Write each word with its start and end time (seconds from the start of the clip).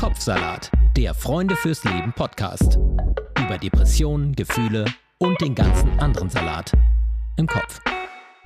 Kopfsalat, 0.00 0.72
der 0.96 1.12
Freunde 1.12 1.56
fürs 1.56 1.84
Leben 1.84 2.14
Podcast. 2.14 2.78
Über 3.38 3.58
Depressionen, 3.58 4.34
Gefühle 4.34 4.86
und 5.18 5.38
den 5.42 5.54
ganzen 5.54 5.90
anderen 6.00 6.30
Salat 6.30 6.72
im 7.36 7.46
Kopf. 7.46 7.82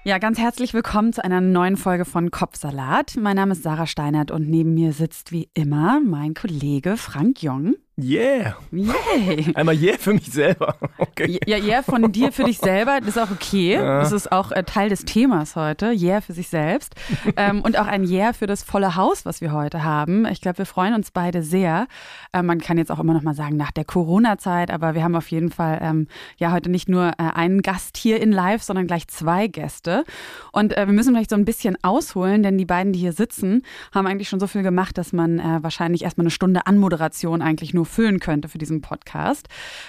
Ja, 0.02 0.18
ganz 0.18 0.40
herzlich 0.40 0.74
willkommen 0.74 1.12
zu 1.12 1.22
einer 1.22 1.40
neuen 1.40 1.76
Folge 1.76 2.04
von 2.06 2.32
Kopfsalat. 2.32 3.14
Mein 3.20 3.36
Name 3.36 3.52
ist 3.52 3.62
Sarah 3.62 3.86
Steinert 3.86 4.32
und 4.32 4.50
neben 4.50 4.74
mir 4.74 4.92
sitzt 4.92 5.30
wie 5.30 5.48
immer 5.54 6.00
mein 6.00 6.34
Kollege 6.34 6.96
Frank 6.96 7.40
Jong. 7.40 7.76
Yeah. 7.96 8.56
Yay. 8.72 9.52
Einmal 9.54 9.76
yeah 9.76 9.96
für 9.98 10.14
mich 10.14 10.26
selber. 10.26 10.76
Okay. 10.96 11.38
Ja, 11.46 11.58
yeah 11.58 11.82
von 11.82 12.10
dir 12.10 12.32
für 12.32 12.42
dich 12.42 12.58
selber, 12.58 12.98
das 12.98 13.10
ist 13.10 13.18
auch 13.18 13.30
okay. 13.30 13.74
Ja. 13.74 14.00
Das 14.00 14.10
ist 14.10 14.32
auch 14.32 14.50
äh, 14.50 14.64
Teil 14.64 14.88
des 14.88 15.04
Themas 15.04 15.54
heute. 15.54 15.92
Yeah 15.92 16.20
für 16.20 16.32
sich 16.32 16.48
selbst. 16.48 16.94
ähm, 17.36 17.60
und 17.60 17.78
auch 17.78 17.86
ein 17.86 18.04
Yeah 18.04 18.32
für 18.32 18.48
das 18.48 18.64
volle 18.64 18.96
Haus, 18.96 19.24
was 19.24 19.40
wir 19.40 19.52
heute 19.52 19.84
haben. 19.84 20.26
Ich 20.26 20.40
glaube, 20.40 20.58
wir 20.58 20.66
freuen 20.66 20.94
uns 20.94 21.12
beide 21.12 21.42
sehr. 21.42 21.86
Äh, 22.32 22.42
man 22.42 22.60
kann 22.60 22.78
jetzt 22.78 22.90
auch 22.90 22.98
immer 22.98 23.14
noch 23.14 23.22
mal 23.22 23.34
sagen, 23.34 23.56
nach 23.56 23.70
der 23.70 23.84
Corona-Zeit, 23.84 24.72
aber 24.72 24.94
wir 24.94 25.04
haben 25.04 25.14
auf 25.14 25.30
jeden 25.30 25.50
Fall 25.50 25.78
ähm, 25.82 26.08
ja 26.36 26.50
heute 26.50 26.68
nicht 26.68 26.88
nur 26.88 27.10
äh, 27.10 27.30
einen 27.34 27.62
Gast 27.62 27.96
hier 27.96 28.20
in 28.20 28.32
Live, 28.32 28.62
sondern 28.64 28.88
gleich 28.88 29.06
zwei 29.06 29.46
Gäste. 29.46 30.04
Und 30.50 30.74
wir 30.76 30.86
müssen 30.86 31.14
vielleicht 31.14 31.30
so 31.30 31.36
ein 31.36 31.44
bisschen 31.44 31.76
ausholen, 31.82 32.42
denn 32.42 32.58
die 32.58 32.64
beiden, 32.64 32.92
die 32.92 32.98
hier 32.98 33.12
sitzen, 33.12 33.62
haben 33.92 34.06
eigentlich 34.06 34.28
schon 34.28 34.40
so 34.40 34.46
viel 34.46 34.62
gemacht, 34.62 34.98
dass 34.98 35.12
man 35.12 35.38
wahrscheinlich 35.62 36.02
erstmal 36.02 36.24
eine 36.24 36.30
Stunde 36.30 36.66
Anmoderation 36.66 37.42
eigentlich 37.42 37.74
nur 37.74 37.83
füllen 37.84 38.20
könnte 38.20 38.48
für 38.48 38.58
diesen 38.58 38.80
Podcast. 38.80 39.48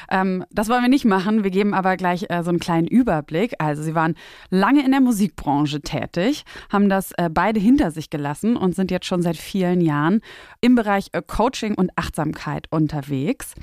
Ähm, 0.09 0.45
das 0.52 0.70
wollen 0.70 0.81
wir 0.81 0.90
nicht 0.90 1.05
machen. 1.05 1.44
Wir 1.44 1.52
geben 1.52 1.73
aber 1.73 1.98
gleich 1.98 2.26
äh, 2.30 2.44
so 2.44 2.49
einen 2.49 2.59
kleinen 2.59 2.88
Überblick. 2.88 3.54
Also 3.59 3.84
sie 3.84 3.95
waren 3.95 4.16
lange 4.49 4.84
in 4.84 4.91
der 4.91 5.02
Musikbranche 5.02 5.81
tätig, 5.81 6.44
haben 6.71 6.90
das 6.90 7.12
äh, 7.13 7.30
beide 7.31 7.59
hinter 7.59 7.91
sich 7.91 8.09
gelassen 8.09 8.58
und 8.58 8.76
sind 8.76 8.91
jetzt 8.91 9.05
schon 9.05 9.21
seit 9.21 9.38
vielen 9.38 9.81
Jahren 9.81 10.21
im 10.62 10.76
Bereich 10.76 11.09
äh, 11.13 11.21
Coaching 11.26 11.76
und 11.76 11.91
Achtsamkeit 11.95 12.68
unterwegs. 12.71 13.54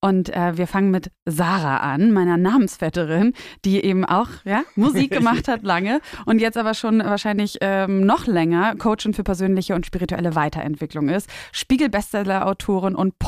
Und 0.00 0.34
äh, 0.34 0.56
wir 0.56 0.66
fangen 0.66 0.90
mit 0.90 1.10
Sarah 1.24 1.78
an, 1.78 2.12
meiner 2.12 2.36
Namensvetterin, 2.36 3.34
die 3.64 3.84
eben 3.84 4.04
auch 4.04 4.28
ja, 4.44 4.62
Musik 4.76 5.10
gemacht 5.10 5.48
hat 5.48 5.62
lange 5.62 6.00
und 6.26 6.40
jetzt 6.40 6.56
aber 6.56 6.74
schon 6.74 6.98
wahrscheinlich 7.00 7.58
ähm, 7.60 8.04
noch 8.04 8.26
länger 8.26 8.76
Coachin 8.76 9.14
für 9.14 9.24
persönliche 9.24 9.74
und 9.74 9.86
spirituelle 9.86 10.34
Weiterentwicklung 10.34 11.08
ist. 11.08 11.28
Spiegel-Bestseller-Autorin 11.52 12.94
und 12.94 13.18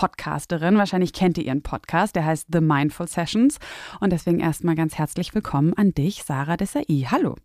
Podcasterin. 0.50 0.78
Wahrscheinlich 0.78 1.12
kennt 1.12 1.38
ihr 1.38 1.44
ihren 1.44 1.62
Podcast, 1.62 2.16
der 2.16 2.24
heißt 2.24 2.48
The 2.52 2.60
Mindful 2.60 3.06
Sessions. 3.06 3.58
Und 4.00 4.12
deswegen 4.12 4.40
erstmal 4.40 4.74
ganz 4.74 4.98
herzlich 4.98 5.34
willkommen 5.34 5.74
an 5.74 5.92
dich, 5.94 6.24
Sarah 6.24 6.56
Desai. 6.56 6.84
Hallo. 7.10 7.36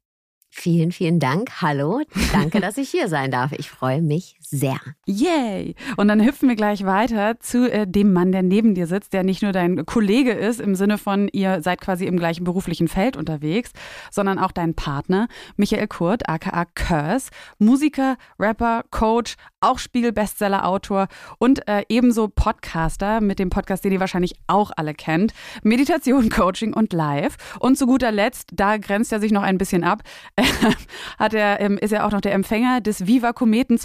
Vielen, 0.50 0.92
vielen 0.92 1.20
Dank. 1.20 1.62
Hallo. 1.62 2.02
Danke, 2.32 2.60
dass 2.62 2.78
ich 2.78 2.90
hier 2.90 3.08
sein 3.08 3.30
darf. 3.30 3.52
Ich 3.52 3.70
freue 3.70 4.02
mich 4.02 4.38
sehr. 4.50 4.80
Yay! 5.06 5.76
Und 5.98 6.08
dann 6.08 6.24
hüpfen 6.24 6.50
wir 6.50 6.56
gleich 6.56 6.86
weiter 6.86 7.40
zu 7.40 7.72
äh, 7.72 7.88
dem 7.88 8.14
Mann, 8.14 8.32
der 8.32 8.44
neben 8.44 8.76
dir 8.76 8.88
sitzt, 8.88 9.14
der 9.14 9.24
nicht 9.24 9.42
nur 9.42 9.52
dein 9.52 9.86
Kollege 9.86 10.32
ist, 10.32 10.60
im 10.60 10.76
Sinne 10.76 10.98
von, 10.98 11.30
ihr 11.32 11.62
seid 11.62 11.82
quasi 11.82 12.06
im 12.06 12.18
gleichen 12.18 12.44
beruflichen 12.44 12.88
Feld 12.88 13.18
unterwegs, 13.18 13.72
sondern 14.12 14.40
auch 14.40 14.52
dein 14.52 14.74
Partner, 14.76 15.28
Michael 15.58 15.88
Kurt, 15.88 16.30
aka 16.30 16.66
Curse, 16.76 17.30
Musiker, 17.60 18.18
Rapper, 18.40 18.84
Coach, 18.92 19.36
auch 19.62 19.80
Spiegel-Bestseller-Autor 19.80 21.08
und 21.40 21.68
äh, 21.68 21.84
ebenso 21.90 22.28
Podcaster 22.28 23.20
mit 23.22 23.40
dem 23.40 23.50
Podcast, 23.50 23.84
den 23.84 23.92
ihr 23.92 24.00
wahrscheinlich 24.00 24.36
auch 24.48 24.72
alle 24.76 24.94
kennt. 24.94 25.34
Meditation, 25.64 26.30
Coaching 26.30 26.74
und 26.74 26.94
Live. 26.94 27.38
Und 27.60 27.78
zu 27.78 27.88
guter 27.88 28.12
Letzt, 28.12 28.50
da 28.54 28.78
grenzt 28.78 29.12
er 29.12 29.20
sich 29.20 29.32
noch 29.32 29.44
ein 29.44 29.58
bisschen 29.58 29.84
ab, 29.84 30.04
hat 31.18 31.34
er, 31.34 31.60
ähm, 31.60 31.78
ist 31.78 31.92
er 31.92 32.06
auch 32.06 32.12
noch 32.12 32.22
der 32.22 32.34
Empfänger 32.34 32.82
des 32.82 33.08
Viva 33.08 33.34
Kometen 33.34 33.78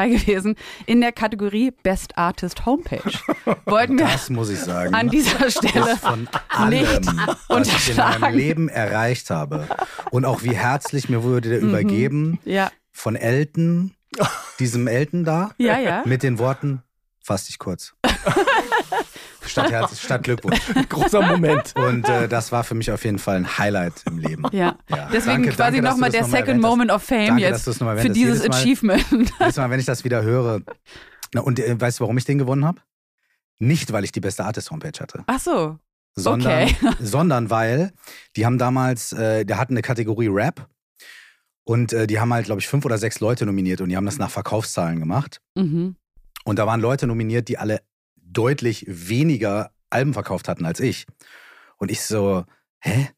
2002 0.00 0.08
gewesen 0.08 0.54
in 0.86 1.00
der 1.00 1.12
Kategorie 1.12 1.72
Best 1.82 2.16
Artist 2.16 2.66
Homepage. 2.66 3.02
Wollten 3.66 3.98
wir 3.98 4.06
Das 4.06 4.30
muss 4.30 4.48
ich 4.50 4.58
sagen. 4.60 4.94
an 4.94 5.08
dieser 5.08 5.50
Stelle 5.50 5.96
von 5.96 6.28
allem, 6.48 6.70
nicht 6.70 7.06
was 7.48 7.66
ich 7.66 7.90
in 7.90 7.96
meinem. 7.96 8.34
Leben 8.34 8.68
erreicht 8.68 9.30
habe. 9.30 9.66
Und 10.10 10.24
auch 10.24 10.42
wie 10.42 10.54
herzlich 10.56 11.08
mir 11.08 11.22
wurde 11.22 11.48
der 11.50 11.60
übergeben 11.60 12.38
Ja, 12.44 12.70
von 12.92 13.16
Elton, 13.16 13.94
diesem 14.58 14.86
Elton 14.86 15.24
da, 15.24 15.50
ja, 15.58 15.78
ja. 15.78 16.02
mit 16.06 16.22
den 16.22 16.38
Worten, 16.38 16.82
fass 17.22 17.46
dich 17.46 17.58
kurz. 17.58 17.94
Statt, 19.46 19.70
Herz, 19.70 20.00
statt 20.00 20.22
Glückwunsch. 20.22 20.60
Großer 20.88 21.22
Moment. 21.22 21.74
Und 21.76 22.08
äh, 22.08 22.28
das 22.28 22.52
war 22.52 22.62
für 22.64 22.74
mich 22.74 22.90
auf 22.90 23.04
jeden 23.04 23.18
Fall 23.18 23.36
ein 23.36 23.58
Highlight 23.58 24.02
im 24.06 24.18
Leben. 24.18 24.44
Ja, 24.52 24.76
Ja, 24.88 25.08
deswegen 25.12 25.42
danke, 25.44 25.56
quasi 25.56 25.80
nochmal 25.80 26.10
der 26.10 26.22
noch 26.22 26.28
mal 26.28 26.38
Second. 26.38 26.60
Moment 26.60 26.90
of 26.90 27.02
Fame 27.02 27.26
Danke, 27.28 27.42
jetzt 27.42 27.80
mal 27.80 27.98
für 27.98 28.10
dieses 28.10 28.42
Jedes 28.42 28.48
Mal- 28.48 28.56
Achievement. 28.60 29.32
Jedes 29.40 29.56
Mal, 29.56 29.70
wenn 29.70 29.80
ich 29.80 29.86
das 29.86 30.04
wieder 30.04 30.22
höre. 30.22 30.60
Na, 31.34 31.40
und 31.40 31.58
äh, 31.58 31.80
weißt 31.80 31.98
du, 31.98 32.02
warum 32.02 32.18
ich 32.18 32.24
den 32.24 32.38
gewonnen 32.38 32.64
habe? 32.64 32.80
Nicht, 33.58 33.92
weil 33.92 34.04
ich 34.04 34.12
die 34.12 34.20
beste 34.20 34.44
Artist-Homepage 34.44 34.98
hatte. 35.00 35.22
Ach 35.26 35.38
so, 35.40 35.78
sondern, 36.14 36.64
Okay. 36.64 36.76
sondern 37.00 37.50
weil 37.50 37.92
die 38.36 38.46
haben 38.46 38.58
damals, 38.58 39.12
äh, 39.12 39.44
der 39.44 39.58
hatten 39.58 39.74
eine 39.74 39.82
Kategorie 39.82 40.28
Rap 40.28 40.66
und 41.64 41.92
äh, 41.92 42.06
die 42.06 42.18
haben 42.20 42.32
halt, 42.32 42.46
glaube 42.46 42.60
ich, 42.60 42.68
fünf 42.68 42.84
oder 42.84 42.98
sechs 42.98 43.20
Leute 43.20 43.46
nominiert 43.46 43.80
und 43.80 43.88
die 43.90 43.96
haben 43.96 44.06
das 44.06 44.18
nach 44.18 44.30
Verkaufszahlen 44.30 44.98
gemacht. 44.98 45.40
mhm. 45.54 45.96
Und 46.44 46.58
da 46.58 46.66
waren 46.66 46.80
Leute 46.80 47.06
nominiert, 47.06 47.48
die 47.48 47.58
alle 47.58 47.82
deutlich 48.32 48.84
weniger 48.88 49.70
Alben 49.90 50.12
verkauft 50.12 50.48
hatten 50.48 50.64
als 50.64 50.80
ich. 50.80 51.06
Und 51.78 51.90
ich 51.90 52.02
so, 52.02 52.44
hä? 52.80 53.08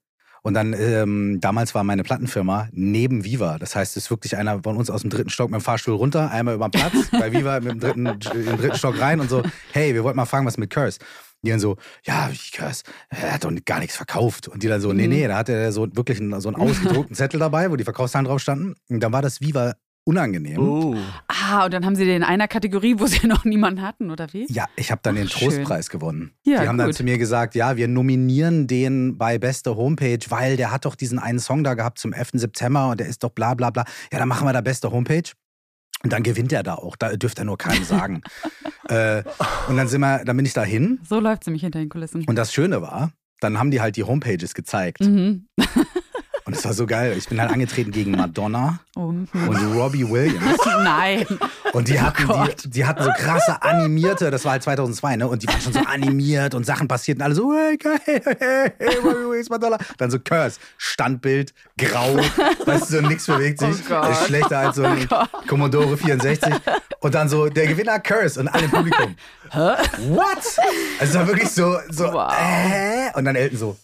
Und 0.45 0.55
dann, 0.55 0.73
ähm, 0.73 1.39
damals 1.41 1.73
war 1.75 1.85
meine 1.85 2.03
Plattenfirma 2.03 2.69
neben 2.73 3.25
Viva. 3.25 3.59
Das 3.59 3.77
heißt, 3.77 3.97
es 3.97 4.05
ist 4.05 4.11
wirklich 4.11 4.37
einer 4.37 4.61
von 4.65 4.77
uns 4.77 4.91
aus 4.91 5.03
dem 5.03 5.11
dritten 5.11 5.31
Stock 5.31 5.51
mit 5.51 5.61
dem 5.61 5.65
Fahrstuhl 5.65 5.95
runter, 5.95 6.33
einmal 6.33 6.55
über 6.57 6.69
den 6.69 6.81
Platz, 6.81 6.95
bei 7.13 7.33
Viva 7.33 7.61
mit 7.61 7.73
dem 7.75 7.81
dritten, 7.81 8.07
im 8.07 8.19
dritten 8.57 8.77
Stock 8.77 9.01
rein 9.01 9.21
und 9.21 9.31
so, 9.31 9.43
hey, 9.73 9.95
wir 9.95 10.03
wollten 10.03 10.17
mal 10.17 10.27
fragen, 10.27 10.45
was 10.45 10.59
mit 10.59 10.71
Curse. 10.71 10.99
Die 11.45 11.51
dann 11.51 11.61
so, 11.61 11.77
ja, 12.05 12.29
wie 12.33 12.57
Curse, 12.57 12.83
er 13.11 13.35
hat 13.35 13.45
doch 13.45 13.53
gar 13.65 13.79
nichts 13.79 13.97
verkauft. 13.97 14.49
Und 14.49 14.63
die 14.65 14.69
dann 14.69 14.81
so, 14.81 14.93
nee, 14.93 15.05
Mhm. 15.05 15.11
nee, 15.11 15.29
da 15.29 15.37
hatte 15.37 15.53
er 15.53 15.71
so 15.73 15.87
wirklich 15.95 16.19
einen, 16.21 16.41
so 16.41 16.49
einen 16.49 16.57
ausgedruckten 16.61 17.15
Zettel 17.15 17.39
dabei, 17.39 17.71
wo 17.71 17.77
die 17.77 17.85
Verkaufszahlen 17.85 18.27
drauf 18.27 18.41
standen. 18.41 18.75
Und 18.89 19.01
dann 19.01 19.13
war 19.13 19.23
das 19.23 19.41
Viva 19.41 19.75
unangenehm. 20.05 20.59
Oh. 20.59 20.97
Ah, 21.29 21.65
und 21.65 21.75
dann 21.75 21.85
haben 21.85 21.95
sie 21.95 22.05
den 22.05 22.17
in 22.17 22.23
einer 22.25 22.49
Kategorie, 22.49 22.97
wo 22.99 23.07
sie 23.07 23.27
noch 23.27 23.45
niemanden 23.45 23.83
hatten, 23.83 24.11
oder 24.11 24.33
wie? 24.33 24.47
Ja, 24.51 24.67
ich 24.77 24.91
habe 24.91 25.01
dann 25.03 25.15
den 25.15 25.29
Ach, 25.29 25.39
schön. 25.39 25.51
Trostpreis 25.51 25.91
gewonnen. 25.91 26.33
Ja, 26.45 26.63
die 26.63 26.69
haben 26.69 26.79
dann 26.79 26.89
gut. 26.89 26.97
zu 26.97 27.05
mir 27.05 27.19
gesagt, 27.19 27.55
ja, 27.55 27.77
wir 27.77 27.89
nominieren 27.89 28.67
den 28.67 29.17
bei 29.17 29.39
beste 29.39 29.77
Homepage, 29.77 30.19
weil 30.29 30.57
der 30.57 30.71
hat 30.73 30.85
doch 30.85 30.95
diesen 30.95 31.19
einen 31.19 31.39
Song 31.39 31.65
da 31.65 31.75
gehabt 31.75 31.99
zum 31.99 32.13
11. 32.13 32.31
September 32.35 32.91
und 32.91 33.01
der 33.01 33.07
ist 33.07 33.23
doch 33.23 33.31
bla 33.31 33.55
bla 33.55 33.71
bla. 33.71 33.85
Ja, 34.13 34.19
dann 34.19 34.29
machen 34.29 34.47
wir 34.47 34.53
da 34.53 34.61
beste 34.61 34.91
Homepage. 34.91 35.31
Und 36.03 36.13
dann 36.13 36.25
gewinnt 36.25 36.53
er 36.53 36.65
da 36.65 36.75
auch. 36.75 36.97
Da 36.97 37.15
dürfte 37.17 37.43
er 37.43 37.45
nur 37.45 37.59
keinem 37.59 37.85
sagen. 37.85 38.23
äh, 38.89 39.23
und 39.69 39.77
dann 39.77 39.87
sind 39.87 40.01
wir, 40.01 40.25
dann 40.25 40.37
bin 40.37 40.45
ich 40.45 40.53
da 40.53 40.65
hin. 40.65 40.99
So 41.09 41.21
läuft 41.21 41.45
sie 41.45 41.53
mich 41.53 41.63
hinter 41.63 41.79
den 41.79 41.89
Kulissen. 41.89 42.25
Und 42.27 42.35
das 42.35 42.53
Schöne 42.53 42.83
war, 42.83 43.13
dann 43.41 43.59
haben 43.59 43.71
die 43.71 43.81
halt 43.81 43.97
die 43.97 44.03
Homepages 44.03 44.55
gezeigt. 44.55 45.01
Mhm. 45.01 45.47
Und 46.53 46.59
es 46.59 46.65
war 46.67 46.75
so 46.75 46.87
geil. 46.87 47.15
Ich 47.17 47.29
bin 47.31 47.41
halt 47.41 47.51
angetreten 47.51 47.93
gegen 47.93 48.11
Madonna 48.11 48.79
Oh, 48.95 49.05
und 49.07 49.27
Robbie 49.75 50.07
Williams. 50.07 50.59
Nein. 50.85 51.25
Und 51.73 51.89
die 51.89 51.99
hatten, 51.99 52.27
Oh 52.31 52.45
die, 52.63 52.69
die 52.69 52.85
hatten 52.85 53.03
so 53.03 53.11
krasse 53.17 53.63
animierte, 53.63 54.31
das 54.31 54.45
war 54.45 54.53
halt 54.53 54.63
2002, 54.63 55.17
ne? 55.17 55.27
Und 55.29 55.43
die 55.43 55.49
waren 55.49 55.63
schon 55.63 55.73
so 55.73 55.81
animiert 55.81 56.55
und 56.55 56.67
Sachen 56.67 56.89
passierten 56.89 57.23
alle 57.23 57.35
so, 57.35 57.55
hey, 57.55 57.79
geil, 57.79 57.99
hey, 58.05 58.21
hey, 58.79 58.97
Robbie 59.03 59.29
Williams, 59.31 59.49
Madonna. 59.49 59.79
Dann 59.97 60.11
so 60.11 60.19
Curse, 60.19 60.61
Standbild, 60.77 61.55
grau, 61.79 62.19
weißt 62.67 62.91
du, 62.91 62.97
so 62.97 63.01
nichts 63.01 63.27
bewegt 63.27 63.61
sich. 63.61 63.77
Oh 63.91 64.11
ist 64.11 64.27
schlechter 64.27 64.59
als 64.59 64.77
so 64.77 64.85
ein 64.85 65.09
Commodore 65.49 65.97
64. 65.97 66.53
Und 67.01 67.15
dann 67.15 67.31
so, 67.31 67.49
der 67.49 67.69
Gewinner 67.69 67.99
Curse 67.99 68.41
und 68.41 68.49
alle 68.49 68.65
im 68.67 68.71
Publikum. 68.71 69.17
What? 69.55 70.37
Also 71.01 71.13
es 71.13 71.15
war 71.15 71.27
wirklich 71.27 71.49
so, 71.51 71.79
so, 71.89 72.13
Wow. 72.13 72.31
äh? 72.39 73.11
Und 73.19 73.25
dann 73.25 73.37
Elton 73.37 73.57
so, 73.59 73.77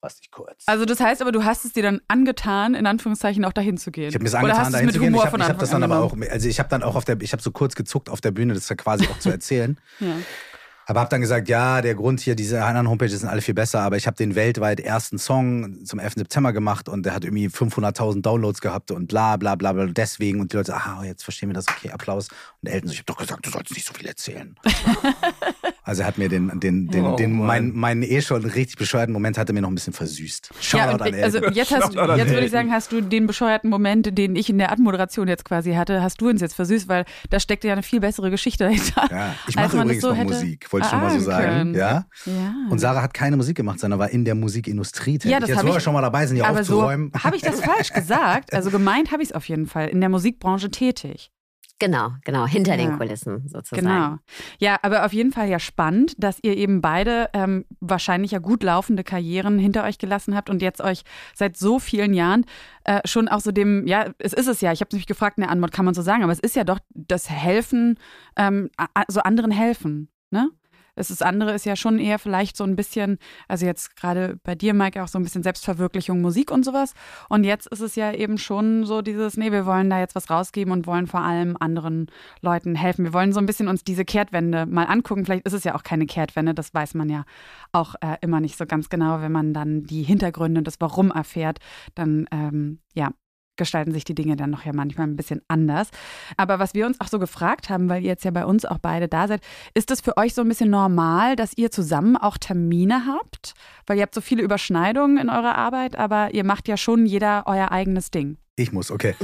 fass 0.00 0.16
dich 0.16 0.30
kurz. 0.30 0.64
Also 0.66 0.84
das 0.84 1.00
heißt 1.00 1.22
aber, 1.22 1.32
du 1.32 1.44
hast 1.44 1.64
es 1.64 1.72
dir 1.72 1.82
dann 1.82 2.00
angetan, 2.08 2.74
in 2.74 2.86
Anführungszeichen 2.86 3.44
auch 3.44 3.52
dahin 3.52 3.78
zu 3.78 3.90
gehen. 3.90 4.08
Ich 4.08 4.14
habe 4.14 4.24
mir 4.24 4.30
das 4.30 4.38
angetan, 4.38 4.72
dahin 4.72 4.90
zu 4.90 4.98
gehen. 5.00 5.14
Ich 5.14 5.24
habe 5.24 5.44
hab 5.44 5.58
das 5.58 5.70
dann 5.70 5.82
an 5.82 5.90
aber 5.90 6.04
auch, 6.04 6.16
also 6.30 6.48
ich 6.48 6.58
habe 6.58 6.68
dann 6.68 6.82
auch 6.82 6.96
auf 6.96 7.04
der, 7.04 7.20
ich 7.20 7.32
habe 7.32 7.42
so 7.42 7.50
kurz 7.50 7.74
gezuckt 7.74 8.10
auf 8.10 8.20
der 8.20 8.30
Bühne, 8.30 8.54
das 8.54 8.68
ja 8.68 8.76
quasi 8.76 9.06
auch 9.06 9.18
zu 9.18 9.30
erzählen. 9.30 9.78
Ja. 9.98 10.14
Aber 10.88 11.00
habe 11.00 11.10
dann 11.10 11.20
gesagt, 11.20 11.48
ja, 11.48 11.82
der 11.82 11.96
Grund 11.96 12.20
hier, 12.20 12.36
diese 12.36 12.64
anderen 12.64 12.88
Homepages 12.88 13.20
sind 13.20 13.28
alle 13.28 13.42
viel 13.42 13.54
besser, 13.54 13.80
aber 13.80 13.96
ich 13.96 14.06
habe 14.06 14.16
den 14.16 14.36
weltweit 14.36 14.78
ersten 14.78 15.18
Song 15.18 15.84
zum 15.84 15.98
11. 15.98 16.14
September 16.14 16.52
gemacht 16.52 16.88
und 16.88 17.04
der 17.04 17.12
hat 17.12 17.24
irgendwie 17.24 17.48
500.000 17.48 18.22
Downloads 18.22 18.60
gehabt 18.60 18.92
und 18.92 19.08
bla 19.08 19.36
bla 19.36 19.56
bla 19.56 19.72
bla 19.72 19.86
deswegen 19.86 20.40
und 20.40 20.52
die 20.52 20.56
Leute, 20.56 20.76
ah, 20.76 21.02
jetzt 21.02 21.24
verstehen 21.24 21.48
wir 21.48 21.54
das, 21.54 21.66
okay, 21.66 21.90
Applaus. 21.90 22.28
Und 22.66 22.72
Elton 22.72 22.88
so, 22.88 22.92
ich 22.92 22.98
habe 23.00 23.06
doch 23.06 23.16
gesagt, 23.16 23.46
du 23.46 23.50
sollst 23.50 23.72
nicht 23.74 23.86
so 23.86 23.94
viel 23.94 24.06
erzählen. 24.06 24.54
also 25.82 26.02
er 26.02 26.08
hat 26.08 26.18
mir 26.18 26.28
den, 26.28 26.60
den, 26.60 26.88
den, 26.88 27.04
Oh, 27.06 27.16
den 27.16 27.32
meinen 27.36 27.76
mein 27.76 28.02
eh 28.02 28.20
schon 28.20 28.44
richtig 28.44 28.76
bescheuerten 28.76 29.12
Moment 29.12 29.38
hat 29.38 29.48
er 29.48 29.54
mir 29.54 29.62
noch 29.62 29.68
ein 29.70 29.74
bisschen 29.74 29.92
versüßt. 29.92 30.50
Ja, 30.52 30.62
Shoutout 30.62 30.94
und, 31.04 31.14
an 31.14 31.22
also 31.22 31.38
jetzt, 31.38 31.70
hast, 31.70 31.94
Shoutout 31.94 32.16
jetzt 32.16 32.30
würde 32.30 32.44
ich 32.46 32.50
sagen, 32.50 32.72
hast 32.72 32.92
du 32.92 33.00
den 33.00 33.26
bescheuerten 33.26 33.70
Moment, 33.70 34.16
den 34.16 34.36
ich 34.36 34.50
in 34.50 34.58
der 34.58 34.72
Anmoderation 34.72 35.28
jetzt 35.28 35.44
quasi 35.44 35.74
hatte, 35.74 36.02
hast 36.02 36.20
du 36.20 36.28
uns 36.28 36.40
jetzt 36.40 36.54
versüßt, 36.54 36.88
weil 36.88 37.04
da 37.30 37.40
steckt 37.40 37.64
ja 37.64 37.72
eine 37.72 37.82
viel 37.82 38.00
bessere 38.00 38.30
Geschichte 38.30 38.64
dahinter. 38.64 39.06
ja, 39.10 39.34
ich 39.48 39.56
mache 39.56 39.76
übrigens 39.76 40.02
so 40.02 40.10
noch 40.10 40.16
hätte 40.16 40.32
Musik, 40.34 40.72
wollte 40.72 40.86
ich 40.86 40.90
schon 40.90 41.00
mal 41.00 41.18
so 41.18 41.20
sagen. 41.24 41.74
Ja? 41.74 42.06
Ja. 42.26 42.54
Und 42.70 42.78
Sarah 42.78 43.02
hat 43.02 43.14
keine 43.14 43.36
Musik 43.36 43.56
gemacht, 43.56 43.80
sondern 43.80 43.98
war 44.00 44.10
in 44.10 44.24
der 44.24 44.34
Musikindustrie 44.34 45.18
tätig. 45.18 45.30
Ja, 45.30 45.40
das 45.40 45.48
Jetzt, 45.50 45.58
hab 45.58 45.64
wo 45.64 45.68
ich- 45.68 45.74
wir 45.76 45.80
schon 45.80 45.92
mal 45.92 46.02
dabei 46.02 46.26
sind, 46.26 46.36
hier 46.36 46.46
Aber 46.46 46.64
so 46.64 46.74
aufzuräumen. 46.74 47.12
habe 47.22 47.36
ich 47.36 47.42
das 47.42 47.60
falsch 47.60 47.92
gesagt. 47.92 48.52
Also 48.54 48.70
gemeint 48.70 49.12
habe 49.12 49.22
ich 49.22 49.30
es 49.30 49.34
auf 49.34 49.48
jeden 49.48 49.66
Fall. 49.66 49.88
In 49.88 50.00
der 50.00 50.08
Musikbranche 50.08 50.70
tätig. 50.70 51.30
Genau, 51.78 52.12
genau, 52.24 52.46
hinter 52.46 52.72
Ja. 52.72 52.76
den 52.78 52.96
Kulissen 52.96 53.46
sozusagen. 53.48 53.86
Genau. 53.86 54.16
Ja, 54.58 54.78
aber 54.80 55.04
auf 55.04 55.12
jeden 55.12 55.30
Fall 55.30 55.48
ja 55.48 55.58
spannend, 55.58 56.14
dass 56.16 56.38
ihr 56.42 56.56
eben 56.56 56.80
beide 56.80 57.28
ähm, 57.34 57.66
wahrscheinlich 57.80 58.30
ja 58.30 58.38
gut 58.38 58.62
laufende 58.62 59.04
Karrieren 59.04 59.58
hinter 59.58 59.84
euch 59.84 59.98
gelassen 59.98 60.34
habt 60.34 60.48
und 60.48 60.62
jetzt 60.62 60.80
euch 60.80 61.02
seit 61.34 61.56
so 61.58 61.78
vielen 61.78 62.14
Jahren 62.14 62.46
äh, 62.84 63.00
schon 63.04 63.28
auch 63.28 63.40
so 63.40 63.52
dem, 63.52 63.86
ja, 63.86 64.06
es 64.18 64.32
ist 64.32 64.46
es 64.48 64.62
ja, 64.62 64.72
ich 64.72 64.80
habe 64.80 64.96
mich 64.96 65.06
gefragt 65.06 65.36
in 65.36 65.42
der 65.42 65.50
Antwort, 65.50 65.72
kann 65.72 65.84
man 65.84 65.92
so 65.94 66.00
sagen, 66.02 66.22
aber 66.22 66.32
es 66.32 66.40
ist 66.40 66.56
ja 66.56 66.64
doch 66.64 66.78
das 66.94 67.28
Helfen, 67.28 67.98
ähm, 68.36 68.70
so 69.08 69.20
anderen 69.20 69.50
helfen, 69.50 70.08
ne? 70.30 70.48
Es 70.96 71.10
ist 71.10 71.22
andere 71.22 71.52
ist 71.52 71.66
ja 71.66 71.76
schon 71.76 71.98
eher 71.98 72.18
vielleicht 72.18 72.56
so 72.56 72.64
ein 72.64 72.74
bisschen, 72.74 73.18
also 73.48 73.66
jetzt 73.66 73.96
gerade 73.96 74.38
bei 74.42 74.54
dir, 74.54 74.74
Mike, 74.74 75.02
auch 75.02 75.08
so 75.08 75.18
ein 75.18 75.22
bisschen 75.22 75.42
Selbstverwirklichung, 75.42 76.20
Musik 76.20 76.50
und 76.50 76.64
sowas. 76.64 76.94
Und 77.28 77.44
jetzt 77.44 77.66
ist 77.68 77.80
es 77.80 77.94
ja 77.94 78.12
eben 78.12 78.38
schon 78.38 78.84
so 78.84 79.02
dieses, 79.02 79.36
nee, 79.36 79.52
wir 79.52 79.66
wollen 79.66 79.90
da 79.90 80.00
jetzt 80.00 80.14
was 80.14 80.30
rausgeben 80.30 80.72
und 80.72 80.86
wollen 80.86 81.06
vor 81.06 81.20
allem 81.20 81.56
anderen 81.60 82.06
Leuten 82.40 82.74
helfen. 82.74 83.04
Wir 83.04 83.12
wollen 83.12 83.32
so 83.32 83.40
ein 83.40 83.46
bisschen 83.46 83.68
uns 83.68 83.84
diese 83.84 84.04
Kehrtwende 84.04 84.66
mal 84.66 84.84
angucken. 84.84 85.24
Vielleicht 85.24 85.46
ist 85.46 85.52
es 85.52 85.64
ja 85.64 85.74
auch 85.74 85.82
keine 85.82 86.06
Kehrtwende, 86.06 86.54
das 86.54 86.74
weiß 86.74 86.94
man 86.94 87.08
ja 87.08 87.24
auch 87.72 87.94
äh, 88.00 88.16
immer 88.22 88.40
nicht 88.40 88.56
so 88.56 88.66
ganz 88.66 88.88
genau. 88.88 89.20
Wenn 89.20 89.32
man 89.32 89.52
dann 89.52 89.84
die 89.84 90.02
Hintergründe 90.02 90.58
und 90.58 90.66
das 90.66 90.80
Warum 90.80 91.10
erfährt, 91.10 91.58
dann 91.94 92.26
ähm, 92.32 92.80
ja, 92.94 93.10
gestalten 93.56 93.92
sich 93.92 94.04
die 94.04 94.14
Dinge 94.14 94.36
dann 94.36 94.50
noch 94.50 94.64
ja 94.64 94.72
manchmal 94.72 95.06
ein 95.06 95.16
bisschen 95.16 95.42
anders. 95.48 95.88
Aber 96.36 96.58
was 96.58 96.74
wir 96.74 96.86
uns 96.86 97.00
auch 97.00 97.08
so 97.08 97.18
gefragt 97.18 97.70
haben, 97.70 97.88
weil 97.88 98.02
ihr 98.02 98.08
jetzt 98.08 98.24
ja 98.24 98.30
bei 98.30 98.44
uns 98.44 98.64
auch 98.64 98.78
beide 98.78 99.08
da 99.08 99.28
seid, 99.28 99.42
ist 99.74 99.90
es 99.90 100.00
für 100.00 100.16
euch 100.16 100.34
so 100.34 100.42
ein 100.42 100.48
bisschen 100.48 100.70
normal, 100.70 101.36
dass 101.36 101.52
ihr 101.56 101.70
zusammen 101.70 102.16
auch 102.16 102.38
Termine 102.38 103.06
habt? 103.06 103.54
Weil 103.86 103.98
ihr 103.98 104.02
habt 104.02 104.14
so 104.14 104.20
viele 104.20 104.42
Überschneidungen 104.42 105.18
in 105.18 105.28
eurer 105.28 105.56
Arbeit, 105.56 105.96
aber 105.96 106.34
ihr 106.34 106.44
macht 106.44 106.68
ja 106.68 106.76
schon 106.76 107.06
jeder 107.06 107.44
euer 107.46 107.70
eigenes 107.72 108.10
Ding. 108.10 108.38
Ich 108.58 108.72
muss, 108.72 108.90
okay. 108.90 109.14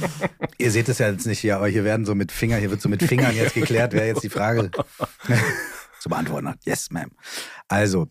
Ihr 0.58 0.70
seht 0.70 0.88
es 0.88 0.98
ja 0.98 1.10
jetzt 1.10 1.26
nicht 1.26 1.40
hier, 1.40 1.56
aber 1.56 1.66
hier 1.66 1.82
werden 1.82 2.06
so 2.06 2.14
mit 2.14 2.30
Fingern, 2.30 2.60
hier 2.60 2.70
wird 2.70 2.80
so 2.80 2.88
mit 2.88 3.02
Fingern 3.02 3.34
jetzt 3.34 3.54
geklärt, 3.54 3.92
wer 3.92 4.06
jetzt 4.06 4.22
die 4.22 4.30
Frage 4.30 4.70
zu 6.00 6.08
beantworten 6.08 6.48
hat. 6.48 6.58
Yes, 6.64 6.90
ma'am. 6.90 7.10
Also, 7.66 8.06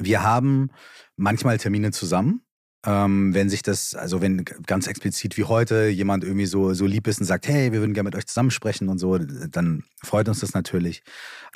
wir 0.00 0.22
haben 0.24 0.70
manchmal 1.16 1.58
Termine 1.58 1.92
zusammen. 1.92 2.42
Ähm, 2.84 3.32
wenn 3.32 3.48
sich 3.48 3.62
das, 3.62 3.94
also 3.94 4.20
wenn 4.20 4.44
ganz 4.66 4.88
explizit 4.88 5.36
wie 5.36 5.44
heute 5.44 5.86
jemand 5.86 6.24
irgendwie 6.24 6.46
so, 6.46 6.74
so 6.74 6.84
lieb 6.84 7.06
ist 7.06 7.20
und 7.20 7.26
sagt, 7.26 7.46
hey, 7.46 7.70
wir 7.72 7.78
würden 7.80 7.94
gerne 7.94 8.08
mit 8.08 8.16
euch 8.16 8.26
zusammensprechen 8.26 8.88
und 8.88 8.98
so, 8.98 9.18
dann 9.18 9.84
freut 10.02 10.28
uns 10.28 10.40
das 10.40 10.52
natürlich. 10.54 11.04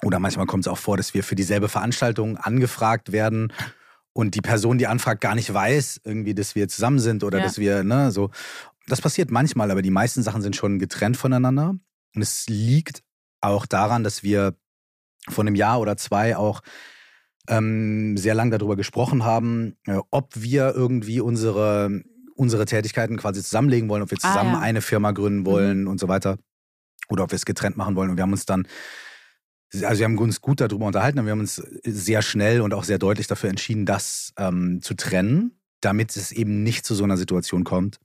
Oder 0.04 0.20
manchmal 0.20 0.46
kommt 0.46 0.64
es 0.66 0.68
auch 0.68 0.78
vor, 0.78 0.96
dass 0.96 1.14
wir 1.14 1.24
für 1.24 1.34
dieselbe 1.34 1.68
Veranstaltung 1.68 2.36
angefragt 2.36 3.10
werden 3.10 3.52
und 4.12 4.34
die 4.36 4.40
Person, 4.40 4.78
die 4.78 4.86
anfragt, 4.86 5.20
gar 5.20 5.34
nicht 5.34 5.52
weiß, 5.52 6.00
irgendwie, 6.04 6.34
dass 6.34 6.54
wir 6.54 6.68
zusammen 6.68 7.00
sind 7.00 7.24
oder 7.24 7.38
Ja. 7.38 7.44
dass 7.44 7.58
wir, 7.58 7.82
ne, 7.82 8.12
so. 8.12 8.30
Das 8.86 9.00
passiert 9.00 9.32
manchmal, 9.32 9.72
aber 9.72 9.82
die 9.82 9.90
meisten 9.90 10.22
Sachen 10.22 10.42
sind 10.42 10.54
schon 10.54 10.78
getrennt 10.78 11.16
voneinander. 11.16 11.74
Und 12.14 12.22
es 12.22 12.46
liegt 12.48 13.02
auch 13.40 13.66
daran, 13.66 14.04
dass 14.04 14.22
wir 14.22 14.54
vor 15.28 15.42
einem 15.42 15.56
Jahr 15.56 15.80
oder 15.80 15.96
zwei 15.96 16.36
auch 16.36 16.62
ähm, 17.48 18.16
sehr 18.16 18.34
lang 18.34 18.50
darüber 18.50 18.76
gesprochen 18.76 19.24
haben, 19.24 19.76
äh, 19.86 19.98
ob 20.10 20.32
wir 20.34 20.74
irgendwie 20.74 21.20
unsere, 21.20 22.02
unsere 22.34 22.64
Tätigkeiten 22.64 23.16
quasi 23.16 23.42
zusammenlegen 23.42 23.88
wollen, 23.88 24.02
ob 24.02 24.10
wir 24.10 24.18
Ah, 24.22 24.28
zusammen 24.28 24.52
ja. 24.54 24.60
eine 24.60 24.82
Firma 24.82 25.12
gründen 25.12 25.46
wollen 25.46 25.86
und 25.86 25.98
so 26.00 26.08
weiter. 26.08 26.38
Oder 27.08 27.24
ob 27.24 27.30
wir 27.30 27.36
es 27.36 27.44
getrennt 27.44 27.76
machen 27.76 27.96
wollen. 27.96 28.10
Und 28.10 28.16
wir 28.16 28.22
haben 28.22 28.32
uns 28.32 28.46
dann, 28.46 28.66
also 29.82 29.98
wir 29.98 30.04
haben 30.04 30.18
uns 30.18 30.40
gut 30.40 30.60
darüber 30.60 30.86
unterhalten, 30.86 31.18
aber 31.18 31.26
wir 31.26 31.32
haben 31.32 31.40
uns 31.40 31.56
sehr 31.84 32.22
schnell 32.22 32.60
und 32.60 32.74
auch 32.74 32.84
sehr 32.84 32.98
deutlich 32.98 33.26
dafür 33.26 33.50
entschieden, 33.50 33.86
das 33.86 34.32
ähm, 34.36 34.80
zu 34.82 34.94
trennen, 34.94 35.60
damit 35.80 36.16
es 36.16 36.32
eben 36.32 36.62
nicht 36.62 36.84
zu 36.84 36.94
so 36.94 37.04
einer 37.04 37.16
Situation 37.16 37.64
kommt, 37.64 37.98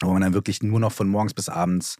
wo 0.00 0.12
man 0.12 0.22
dann 0.22 0.34
wirklich 0.34 0.62
nur 0.62 0.80
noch 0.80 0.92
von 0.92 1.08
morgens 1.08 1.34
bis 1.34 1.48
abends 1.48 1.96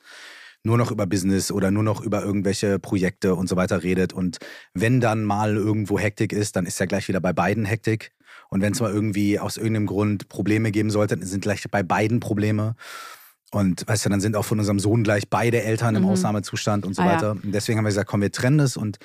nur 0.64 0.78
noch 0.78 0.90
über 0.90 1.06
Business 1.06 1.50
oder 1.50 1.70
nur 1.70 1.82
noch 1.82 2.00
über 2.02 2.22
irgendwelche 2.22 2.78
Projekte 2.78 3.34
und 3.34 3.48
so 3.48 3.56
weiter 3.56 3.82
redet. 3.82 4.12
Und 4.12 4.38
wenn 4.74 5.00
dann 5.00 5.24
mal 5.24 5.56
irgendwo 5.56 5.98
Hektik 5.98 6.32
ist, 6.32 6.56
dann 6.56 6.66
ist 6.66 6.78
ja 6.78 6.86
gleich 6.86 7.08
wieder 7.08 7.20
bei 7.20 7.32
beiden 7.32 7.64
Hektik. 7.64 8.12
Und 8.48 8.60
wenn 8.60 8.72
es 8.72 8.80
mal 8.80 8.92
irgendwie 8.92 9.38
aus 9.40 9.56
irgendeinem 9.56 9.86
Grund 9.86 10.28
Probleme 10.28 10.70
geben 10.70 10.90
sollte, 10.90 11.16
dann 11.16 11.26
sind 11.26 11.40
gleich 11.42 11.64
bei 11.70 11.82
beiden 11.82 12.20
Probleme. 12.20 12.76
Und 13.50 13.86
weißt 13.86 14.04
du, 14.06 14.08
dann 14.08 14.20
sind 14.20 14.36
auch 14.36 14.44
von 14.44 14.58
unserem 14.58 14.78
Sohn 14.78 15.02
gleich 15.04 15.28
beide 15.28 15.62
Eltern 15.62 15.96
im 15.96 16.02
Mhm. 16.02 16.08
Ausnahmezustand 16.10 16.86
und 16.86 16.94
so 16.94 17.02
Ah, 17.02 17.06
ja. 17.06 17.12
weiter. 17.14 17.30
Und 17.32 17.52
deswegen 17.52 17.78
haben 17.78 17.84
wir 17.84 17.90
gesagt, 17.90 18.08
komm, 18.08 18.20
wir 18.20 18.32
trennen 18.32 18.60
es 18.60 18.76
und 18.76 18.98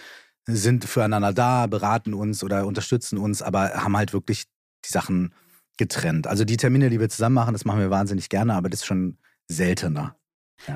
sind 0.46 0.86
füreinander 0.86 1.34
da, 1.34 1.68
beraten 1.68 2.14
uns 2.14 2.44
oder 2.44 2.66
unterstützen 2.66 3.18
uns, 3.18 3.42
aber 3.42 3.72
haben 3.74 3.98
halt 3.98 4.14
wirklich 4.14 4.46
die 4.86 4.92
Sachen 4.92 5.34
getrennt. 5.78 6.28
Also 6.28 6.46
die 6.46 6.56
Termine, 6.58 6.90
die 6.90 7.00
wir 7.00 7.10
zusammen 7.10 7.36
machen, 7.36 7.54
das 7.54 7.66
machen 7.66 7.80
wir 7.80 7.90
wahnsinnig 7.90 8.30
gerne, 8.30 8.54
aber 8.54 8.70
das 8.70 8.82
ist 8.82 8.86
schon 8.86 9.18
seltener. 9.50 10.16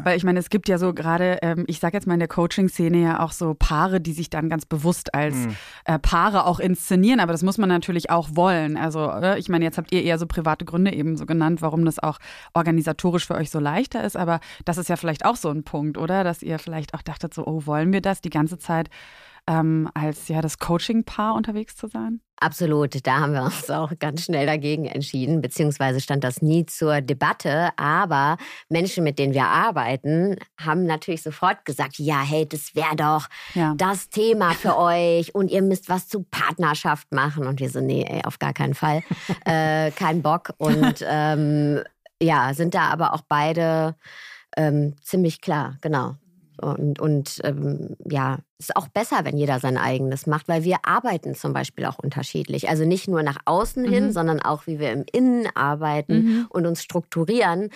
Weil 0.04 0.16
ich 0.16 0.24
meine, 0.24 0.39
es 0.39 0.50
gibt 0.50 0.69
ja 0.69 0.78
so 0.78 0.94
gerade, 0.94 1.39
ähm, 1.42 1.66
ich 1.68 1.80
sage 1.80 1.98
jetzt 1.98 2.06
mal 2.07 2.13
in 2.13 2.19
der 2.19 2.28
Coaching-Szene 2.30 2.98
ja 3.01 3.19
auch 3.19 3.31
so 3.31 3.56
Paare, 3.56 4.00
die 4.00 4.13
sich 4.13 4.30
dann 4.30 4.48
ganz 4.48 4.66
bewusst 4.66 5.13
als 5.13 5.36
Mhm. 5.36 5.56
äh, 5.86 6.00
Paare 6.00 6.45
auch 6.45 6.60
inszenieren, 6.60 7.19
aber 7.19 7.31
das 7.31 7.42
muss 7.44 7.57
man 7.57 7.68
natürlich 7.68 8.10
auch 8.10 8.30
wollen. 8.33 8.78
Also 8.78 9.10
äh, 9.10 9.39
ich 9.39 9.50
meine, 9.50 9.66
jetzt 9.66 9.78
habt 9.78 9.92
ihr 9.92 10.04
eher 10.04 10.18
so 10.19 10.28
private 10.28 10.66
Gründe 10.66 10.94
eben 10.94 11.18
so 11.18 11.25
genannt, 11.25 11.62
warum 11.62 11.83
das 11.83 12.00
auch 12.00 12.19
organisatorisch 12.54 13.25
für 13.25 13.36
euch 13.36 13.50
so 13.50 13.60
leichter 13.60 14.04
ist, 14.04 14.16
aber 14.16 14.39
das 14.66 14.78
ist 14.78 14.88
ja 14.89 14.95
vielleicht 14.98 15.25
auch 15.25 15.36
so 15.36 15.50
ein 15.50 15.63
Punkt, 15.63 15.98
oder? 15.98 16.24
Dass 16.24 16.44
ihr 16.44 16.60
vielleicht 16.60 16.94
auch 16.94 17.01
dachtet 17.01 17.33
so, 17.33 17.45
oh, 17.48 17.66
wollen 17.66 17.92
wir 17.92 18.01
das 18.01 18.22
die 18.22 18.30
ganze 18.30 18.60
Zeit 18.60 18.89
ähm, 19.48 19.89
als 19.94 20.28
ja 20.28 20.42
das 20.42 20.60
Coaching-Paar 20.60 21.33
unterwegs 21.36 21.75
zu 21.75 21.88
sein? 21.88 22.22
Absolut, 22.44 23.06
da 23.06 23.20
haben 23.20 23.34
wir 23.34 23.44
uns 23.44 23.70
auch 23.70 23.92
ganz 24.00 24.26
schnell 24.26 24.48
dagegen 24.48 24.86
entschieden, 24.86 25.42
beziehungsweise 25.42 26.02
stand 26.02 26.24
das 26.24 26.42
nie 26.42 26.66
zur 26.66 27.00
Debatte. 27.02 27.70
Aber 27.78 28.38
Menschen, 28.68 29.04
mit 29.04 29.20
denen 29.20 29.36
wir 29.36 29.46
arbeiten, 29.46 30.38
haben 30.60 30.88
natürlich 30.88 31.22
sofort 31.22 31.66
gesagt, 31.66 32.00
ja, 32.00 32.20
hey, 32.22 32.50
das 32.50 32.74
wäre 32.74 32.96
doch 32.96 33.28
Ja. 33.54 33.76
das 33.78 34.10
Thema 34.10 34.54
für 34.54 34.76
euch 34.80 35.36
und 35.36 35.52
ihr 35.52 35.62
müsst 35.62 35.88
was 35.88 36.08
zu 36.08 36.24
Partnerschaft 36.24 37.12
machen. 37.14 37.46
Und 37.46 37.60
wir 37.60 37.70
so, 37.70 37.80
nee, 37.80 38.04
ey, 38.10 38.24
auf 38.26 38.40
gar 38.40 38.54
keinen 38.54 38.74
Fall, 38.74 39.04
äh, 39.46 39.92
kein 39.92 40.24
Bock. 40.24 40.54
Und 40.58 41.06
ähm, 41.08 41.82
ja, 42.20 42.56
sind 42.56 42.74
da 42.74 42.90
aber 42.90 43.14
auch 43.14 43.22
beide 43.30 43.96
ähm, 44.58 44.96
ziemlich 45.04 45.42
klar, 45.42 45.78
genau. 45.82 46.16
Und, 46.62 47.00
und 47.00 47.40
ähm, 47.44 47.96
ja, 48.10 48.40
ist 48.60 48.75
auch 48.75 48.88
besser, 48.88 49.22
wenn 49.24 49.38
jeder 49.38 49.60
sein 49.60 49.78
eigenes 49.78 50.28
macht, 50.28 50.48
weil 50.48 50.63
wir 50.63 50.78
arbeiten 50.84 51.34
zum 51.36 51.52
Beispiel 51.54 51.86
auch 51.86 51.98
unterschiedlich. 52.00 52.69
Also 52.69 52.86
nicht 52.86 53.08
nur 53.08 53.24
nach 53.24 53.40
außen 53.46 53.84
hin, 53.86 54.08
Mhm. 54.08 54.12
sondern 54.12 54.40
auch, 54.42 54.68
wie 54.68 54.80
wir 54.80 54.92
im 54.92 55.04
Innen 55.12 55.48
arbeiten 55.56 56.16
Mhm. 56.24 56.46
und 56.50 56.66
uns 56.68 56.84
strukturieren. 56.84 57.69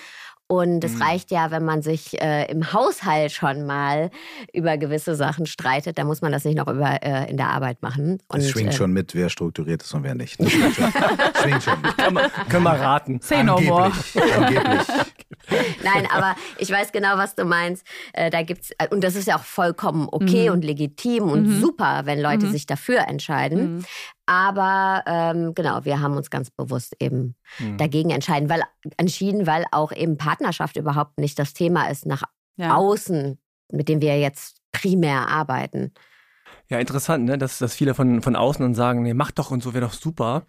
Und 0.48 0.84
es 0.84 0.94
Mhm. 0.96 1.02
reicht 1.02 1.32
ja, 1.32 1.50
wenn 1.50 1.66
man 1.66 1.82
sich 1.82 2.22
äh, 2.22 2.46
im 2.52 2.72
Haushalt 2.72 3.32
schon 3.32 3.66
mal 3.66 4.12
über 4.54 4.78
gewisse 4.78 5.16
Sachen 5.16 5.48
streitet, 5.48 5.98
dann 5.98 6.06
muss 6.06 6.22
man 6.22 6.32
das 6.32 6.46
nicht 6.46 6.56
noch 6.56 6.68
über, 6.68 7.02
äh, 7.02 7.28
in 7.32 7.38
der 7.38 7.50
Arbeit 7.50 7.82
machen. 7.82 8.20
Und, 8.28 8.40
Es 8.42 8.52
schwingt 8.52 8.70
äh, 8.70 8.78
schon 8.78 8.92
mit, 8.94 9.16
wer 9.16 9.30
strukturiert 9.30 9.82
ist 9.82 9.92
und 9.96 10.04
wer 10.04 10.14
nicht. 10.14 10.40
Das 10.40 10.52
schwingt 10.52 10.76
schon. 10.76 10.92
schwingt 11.42 11.64
schon. 11.64 11.82
Können 11.82 12.16
wir, 12.18 12.30
können 12.48 12.64
wir 12.64 12.74
raten. 12.80 13.20
Say 13.24 13.44
no 13.44 13.60
more. 13.60 13.92
Angeblich. 14.38 14.88
Nein, 15.84 16.08
aber 16.14 16.36
ich 16.58 16.70
weiß 16.72 16.92
genau, 16.92 17.18
was 17.18 17.36
du 17.36 17.46
meinst. 17.46 17.86
Äh, 18.14 18.30
da 18.30 18.44
gibt's 18.44 18.70
äh, 18.78 18.88
und 18.90 19.04
das 19.04 19.16
ist 19.16 19.28
ja 19.28 19.38
auch 19.38 19.44
vollkommen 19.44 20.08
okay 20.12 20.48
Mhm. 20.50 20.54
und 20.56 20.66
legitim 20.66 21.24
und 21.24 21.48
Mhm. 21.48 21.60
super, 21.60 22.02
wenn 22.06 22.20
Leute 22.22 22.46
Mhm. 22.48 22.52
sich 22.52 22.66
dafür 22.68 23.08
entscheiden. 23.08 23.86
Mhm. 24.28 24.34
Aber 24.34 25.04
ähm, 25.06 25.54
genau, 25.56 25.86
wir 25.86 26.00
haben 26.02 26.16
uns 26.18 26.30
ganz 26.30 26.50
bewusst 26.52 26.96
eben 27.00 27.36
Hm. 27.58 27.78
dagegen 27.78 28.10
entscheiden, 28.10 28.50
weil, 28.50 28.64
entschieden, 28.98 29.48
weil 29.48 29.66
auch 29.72 29.92
eben 29.92 30.18
Partnerschaft 30.18 30.76
überhaupt 30.78 31.20
nicht 31.20 31.38
das 31.40 31.54
Thema 31.54 31.90
ist 31.90 32.06
nach 32.06 32.24
Ja. 32.58 32.76
außen, 32.76 33.38
mit 33.72 33.90
dem 33.90 34.02
wir 34.02 34.20
jetzt 34.20 34.58
primär 34.72 35.28
arbeiten. 35.28 35.94
Ja, 36.70 36.80
interessant, 36.80 37.26
ne? 37.26 37.38
dass, 37.38 37.60
dass 37.60 37.76
viele 37.76 37.94
von, 37.94 38.22
von 38.22 38.36
außen 38.36 38.62
dann 38.64 38.76
sagen, 38.76 39.04
nee, 39.04 39.14
mach 39.14 39.32
doch 39.32 39.52
und 39.52 39.62
so 39.62 39.74
wäre 39.74 39.86
doch 39.86 39.94
super. 39.94 40.46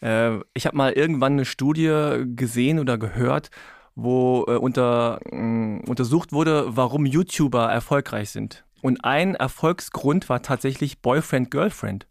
Äh, 0.00 0.38
ich 0.54 0.66
habe 0.66 0.76
mal 0.76 0.92
irgendwann 0.92 1.32
eine 1.34 1.44
Studie 1.44 2.24
gesehen 2.36 2.78
oder 2.78 2.98
gehört, 2.98 3.50
wo 3.94 4.44
äh, 4.48 4.52
unter, 4.56 5.18
mh, 5.30 5.82
untersucht 5.88 6.32
wurde, 6.32 6.64
warum 6.76 7.04
YouTuber 7.06 7.70
erfolgreich 7.70 8.30
sind. 8.30 8.64
Und 8.82 9.04
ein 9.04 9.34
Erfolgsgrund 9.34 10.28
war 10.28 10.40
tatsächlich 10.42 11.02
Boyfriend-Girlfriend. 11.02 12.06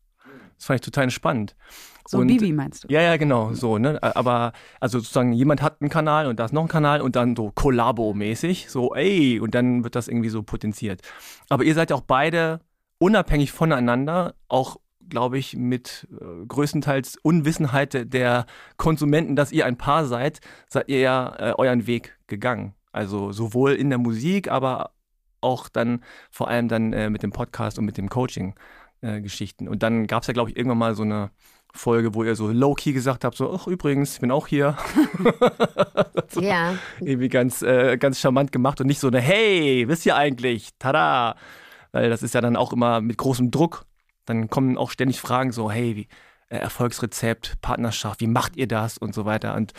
Das 0.60 0.66
fand 0.66 0.82
ich 0.82 0.86
total 0.86 1.10
spannend. 1.10 1.56
So 2.08 2.20
Und- 2.20 2.28
Bibi 2.28 2.52
meinst 2.54 2.84
du? 2.84 2.88
Ja, 2.90 3.02
ja, 3.02 3.18
genau, 3.18 3.54
so, 3.54 3.78
ne? 3.78 3.98
Aber, 4.02 4.52
also 4.80 5.00
sozusagen, 5.00 5.32
jemand 5.34 5.62
hat 5.62 5.80
einen 5.82 5.90
Kanal 5.90 6.28
und 6.28 6.40
da 6.40 6.46
ist 6.46 6.54
noch 6.54 6.64
ein 6.64 6.68
Kanal 6.68 7.02
und 7.02 7.16
dann 7.16 7.36
so 7.36 7.52
Kollabo-mäßig, 7.52 8.70
so, 8.70 8.94
ey, 8.94 9.40
und 9.40 9.56
dann 9.56 9.84
wird 9.84 9.96
das 9.96 10.08
irgendwie 10.08 10.30
so 10.30 10.44
potenziert. 10.44 11.02
Aber 11.50 11.64
ihr 11.64 11.74
seid 11.76 11.92
auch 11.92 12.02
beide 12.02 12.60
unabhängig 12.98 13.52
voneinander, 13.52 14.36
auch, 14.48 14.78
glaube 15.08 15.38
ich, 15.38 15.56
mit 15.56 16.08
äh, 16.20 16.46
größtenteils 16.46 17.18
Unwissenheit 17.22 17.94
der- 17.94 18.06
der 18.06 18.46
Konsumenten, 18.78 19.36
dass 19.36 19.52
ihr 19.52 19.66
ein 19.66 19.78
Paar 19.78 20.06
seid, 20.06 20.42
seid 20.68 20.90
ihr 20.90 21.00
ja 21.00 21.36
äh, 21.40 21.54
euren 21.58 21.88
Weg 21.88 22.18
gegangen. 22.28 22.74
Also 22.92 23.32
sowohl 23.32 23.74
in 23.74 23.90
der 23.90 24.00
Musik, 24.00 24.52
aber 24.52 24.92
auch 25.42 25.70
dann 25.70 26.04
vor 26.32 26.50
allem 26.50 26.68
dann 26.68 26.92
äh, 26.92 27.10
mit 27.10 27.24
dem 27.24 27.32
Podcast 27.32 27.80
und 27.80 27.86
mit 27.86 27.98
dem 27.98 28.10
Coaching. 28.10 28.56
Äh, 29.02 29.22
Geschichten. 29.22 29.68
Und 29.68 29.84
dann 29.84 30.08
gab 30.08 30.24
es 30.24 30.28
ja, 30.28 30.34
glaube 30.34 30.52
ich, 30.52 30.58
irgendwann 30.58 30.78
mal 30.78 30.96
so 30.96 31.04
eine 31.04 31.32
Folge, 31.74 32.16
wo 32.16 32.24
ihr 32.24 32.36
so 32.36 32.48
low-key 32.48 32.94
gesagt 32.94 33.24
habt, 33.24 33.36
so, 33.36 33.54
ach 33.54 33.68
übrigens, 33.68 34.16
ich 34.16 34.22
bin 34.22 34.32
auch 34.32 34.48
hier. 34.48 34.78
so, 36.30 36.42
ja. 36.42 36.76
Irgendwie 37.00 37.30
ganz, 37.30 37.62
äh, 37.62 37.98
ganz 37.98 38.20
charmant 38.20 38.52
gemacht 38.52 38.82
und 38.82 38.88
nicht 38.88 39.00
so 39.00 39.08
eine, 39.08 39.20
hey, 39.20 39.88
wisst 39.88 40.06
ihr 40.06 40.16
eigentlich, 40.16 40.70
tada. 40.80 41.36
Weil 41.92 42.10
das 42.10 42.24
ist 42.24 42.34
ja 42.34 42.42
dann 42.42 42.56
auch 42.56 42.74
immer 42.74 43.02
mit 43.02 43.18
großem 43.18 43.52
Druck. 43.52 43.86
Dann 44.26 44.50
kommen 44.50 44.78
auch 44.78 44.92
ständig 44.92 45.20
Fragen 45.20 45.52
so, 45.52 45.72
hey, 45.72 45.96
wie, 45.96 46.08
äh, 46.50 46.58
Erfolgsrezept, 46.58 47.62
Partnerschaft, 47.62 48.22
wie 48.22 48.28
macht 48.28 48.58
ihr 48.58 48.68
das 48.68 48.98
und 48.98 49.14
so 49.14 49.26
weiter. 49.26 49.56
Und 49.56 49.74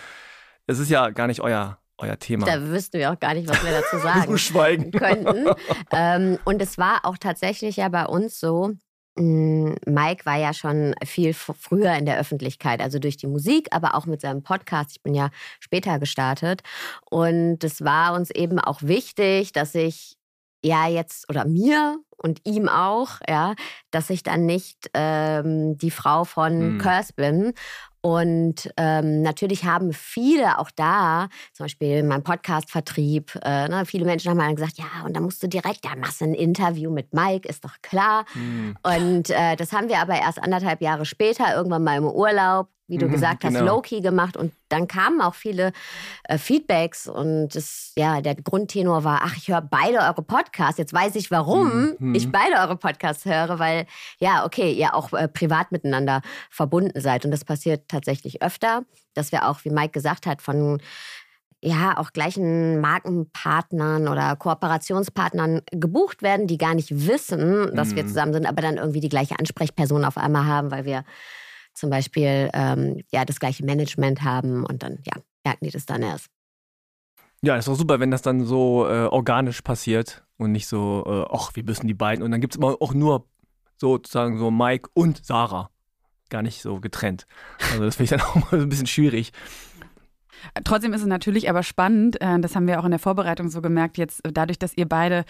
es 0.67 0.79
ist 0.79 0.91
ja 0.91 1.11
gar 1.11 1.27
nicht 1.27 1.41
euer, 1.41 1.79
euer 1.99 2.19
Thema. 2.19 2.47
Da 2.47 2.63
wüssten 2.63 2.99
wir 2.99 3.13
auch 3.13 3.19
gar 3.19 3.35
nicht, 3.35 3.49
was 3.49 3.63
wir 3.65 3.73
dazu 3.73 3.99
sagen 4.03 4.39
schweigen. 4.39 4.91
könnten. 4.93 5.51
ähm, 5.93 6.39
und 6.45 6.63
es 6.63 6.79
war 6.79 7.05
auch 7.05 7.19
tatsächlich 7.19 7.77
ja 7.77 7.89
bei 7.89 8.07
uns 8.07 8.39
so, 8.39 8.73
Mike 9.17 10.25
war 10.25 10.37
ja 10.39 10.55
schon 10.55 10.95
viel 11.05 11.35
früher 11.35 11.95
in 11.95 12.07
der 12.07 12.19
Öffentlichkeit, 12.19 12.81
also 12.81 12.99
durch 12.99 13.17
die 13.17 13.27
Musik, 13.27 13.69
aber 13.73 13.95
auch 13.95 14.07
mit 14.07 14.21
seinem 14.21 14.43
Podcast. 14.43 14.93
Ich 14.93 15.03
bin 15.03 15.15
ja 15.15 15.31
später 15.59 15.99
gestartet. 15.99 16.63
Und 17.11 17.63
es 17.65 17.83
war 17.85 18.15
uns 18.15 18.31
eben 18.31 18.59
auch 18.59 18.83
wichtig, 18.83 19.53
dass 19.53 19.75
ich 19.75 20.17
ja 20.65 20.89
jetzt 20.89 21.29
oder 21.29 21.45
mir 21.45 21.99
und 22.21 22.41
ihm 22.45 22.69
auch, 22.69 23.21
ja, 23.29 23.55
dass 23.91 24.11
ich 24.11 24.23
dann 24.23 24.47
nicht 24.47 24.91
ähm, 24.95 25.77
die 25.79 25.91
Frau 25.91 26.25
von 26.25 26.61
hm. 26.61 26.79
Curse 26.79 27.13
bin 27.15 27.55
und 28.03 28.73
ähm, 28.79 29.23
natürlich 29.23 29.65
haben 29.65 29.93
viele 29.93 30.59
auch 30.59 30.71
da, 30.71 31.29
zum 31.53 31.65
Beispiel 31.65 32.03
mein 32.03 32.23
Podcast-Vertrieb, 32.23 33.39
äh, 33.45 33.69
ne, 33.69 33.85
viele 33.85 34.07
Menschen 34.07 34.31
haben 34.31 34.39
dann 34.39 34.57
gesagt, 34.57 34.79
ja, 34.79 35.05
und 35.05 35.15
da 35.15 35.21
musst 35.21 35.43
du 35.43 35.49
direkt, 35.49 35.85
da 35.85 35.95
machst 35.97 36.23
du 36.23 36.25
ein 36.25 36.35
Interview 36.35 36.91
mit 36.91 37.13
Mike, 37.13 37.47
ist 37.47 37.65
doch 37.65 37.77
klar. 37.83 38.25
Mhm. 38.35 38.77
Und 38.83 39.31
äh, 39.31 39.55
das 39.57 39.73
haben 39.73 39.89
wir 39.89 39.99
aber 39.99 40.15
erst 40.15 40.43
anderthalb 40.43 40.81
Jahre 40.81 41.05
später, 41.05 41.55
irgendwann 41.55 41.85
mal 41.85 41.99
im 41.99 42.07
Urlaub, 42.07 42.69
wie 42.91 42.99
du 42.99 43.07
mhm, 43.07 43.13
gesagt 43.13 43.45
hast, 43.45 43.55
genau. 43.55 43.77
low-key 43.77 44.01
gemacht. 44.01 44.37
Und 44.37 44.53
dann 44.69 44.89
kamen 44.89 45.21
auch 45.21 45.35
viele 45.35 45.73
äh, 46.25 46.39
Feedbacks. 46.39 47.07
Und 47.07 47.55
das, 47.55 47.93
ja, 47.97 48.21
der 48.21 48.35
Grundtenor 48.35 49.05
war, 49.05 49.21
ach, 49.23 49.37
ich 49.37 49.49
höre 49.49 49.61
beide 49.61 49.99
eure 49.99 50.23
Podcasts. 50.23 50.79
Jetzt 50.79 50.93
weiß 50.93 51.15
ich, 51.15 51.31
warum 51.31 51.97
mhm. 51.99 52.10
Ich 52.15 52.31
beide 52.33 52.57
eure 52.57 52.77
Podcasts 52.77 53.25
höre, 53.25 53.59
weil, 53.59 53.87
ja, 54.19 54.45
okay, 54.45 54.73
ihr 54.73 54.95
auch 54.95 55.13
äh, 55.13 55.29
privat 55.29 55.73
miteinander 55.73 56.23
verbunden 56.51 57.01
seid. 57.01 57.25
Und 57.25 57.31
das 57.31 57.45
passiert 57.45 57.89
tatsächlich 57.89 58.43
öfter, 58.43 58.85
dass 59.15 59.33
wir 59.33 59.49
auch, 59.49 59.65
wie 59.65 59.71
Mike 59.71 59.93
gesagt 59.93 60.27
hat, 60.27 60.43
von 60.43 60.81
ja, 61.63 61.99
auch 61.99 62.13
gleichen 62.13 62.81
Markenpartnern 62.81 64.09
oder 64.09 64.35
Kooperationspartnern 64.37 65.61
gebucht 65.71 66.23
werden, 66.23 66.47
die 66.47 66.57
gar 66.57 66.75
nicht 66.75 67.07
wissen, 67.07 67.75
dass 67.75 67.91
mhm. 67.91 67.97
wir 67.97 68.07
zusammen 68.07 68.33
sind, 68.33 68.47
aber 68.47 68.63
dann 68.63 68.79
irgendwie 68.79 69.01
die 69.01 69.11
gleiche 69.11 69.39
Ansprechperson 69.39 70.05
auf 70.05 70.17
einmal 70.17 70.47
haben, 70.47 70.71
weil 70.71 70.87
wir 70.87 71.05
zum 71.75 71.91
Beispiel 71.91 72.51
ähm, 72.55 73.03
ja, 73.13 73.25
das 73.25 73.41
gleiche 73.41 73.65
Management 73.65 74.23
haben 74.23 74.65
und 74.65 74.83
dann 74.83 75.01
ja, 75.05 75.21
merken 75.45 75.67
die 75.67 75.71
das 75.71 75.87
dann 75.87 76.03
erst. 76.03 76.29
Ja, 77.43 77.57
ist 77.57 77.69
auch 77.69 77.75
super, 77.75 78.01
wenn 78.01 78.11
das 78.11 78.23
dann 78.23 78.45
so 78.45 78.87
äh, 78.87 79.07
organisch 79.07 79.63
passiert 79.63 80.25
und 80.37 80.53
nicht 80.53 80.67
so, 80.67 81.05
äh, 81.07 81.35
ach, 81.35 81.53
wir 81.55 81.65
müssen 81.65 81.87
die 81.87 81.95
beiden. 81.95 82.23
Und 82.23 82.31
dann 82.31 82.41
gibt 82.41 82.55
es 82.55 82.59
immer 82.59 82.77
auch 82.81 82.93
nur 82.93 83.27
sozusagen 83.79 84.39
so 84.39 84.51
Mike 84.51 84.91
und 84.93 85.25
Sarah. 85.25 85.71
Gar 86.29 86.43
nicht 86.43 86.61
so 86.61 86.81
getrennt. 86.81 87.27
Also 87.73 87.85
das 87.85 87.97
finde 87.97 88.05
ich 88.15 88.21
dann 88.21 88.21
auch 88.29 88.35
mal 88.35 88.61
so 88.61 88.67
ein 88.67 88.69
bisschen 88.69 88.87
schwierig. 88.87 89.33
Trotzdem 90.65 90.93
ist 90.93 91.03
es 91.03 91.07
natürlich 91.07 91.49
aber 91.51 91.63
spannend, 91.63 92.21
äh, 92.21 92.39
das 92.41 92.55
haben 92.55 92.67
wir 92.67 92.81
auch 92.81 92.85
in 92.85 92.91
der 92.91 93.01
Vorbereitung 93.01 93.49
so 93.49 93.61
gemerkt, 93.61 93.99
jetzt 93.99 94.25
äh, 94.27 94.33
dadurch, 94.33 94.59
dass 94.59 94.77
ihr 94.77 94.89
beide 94.89 95.25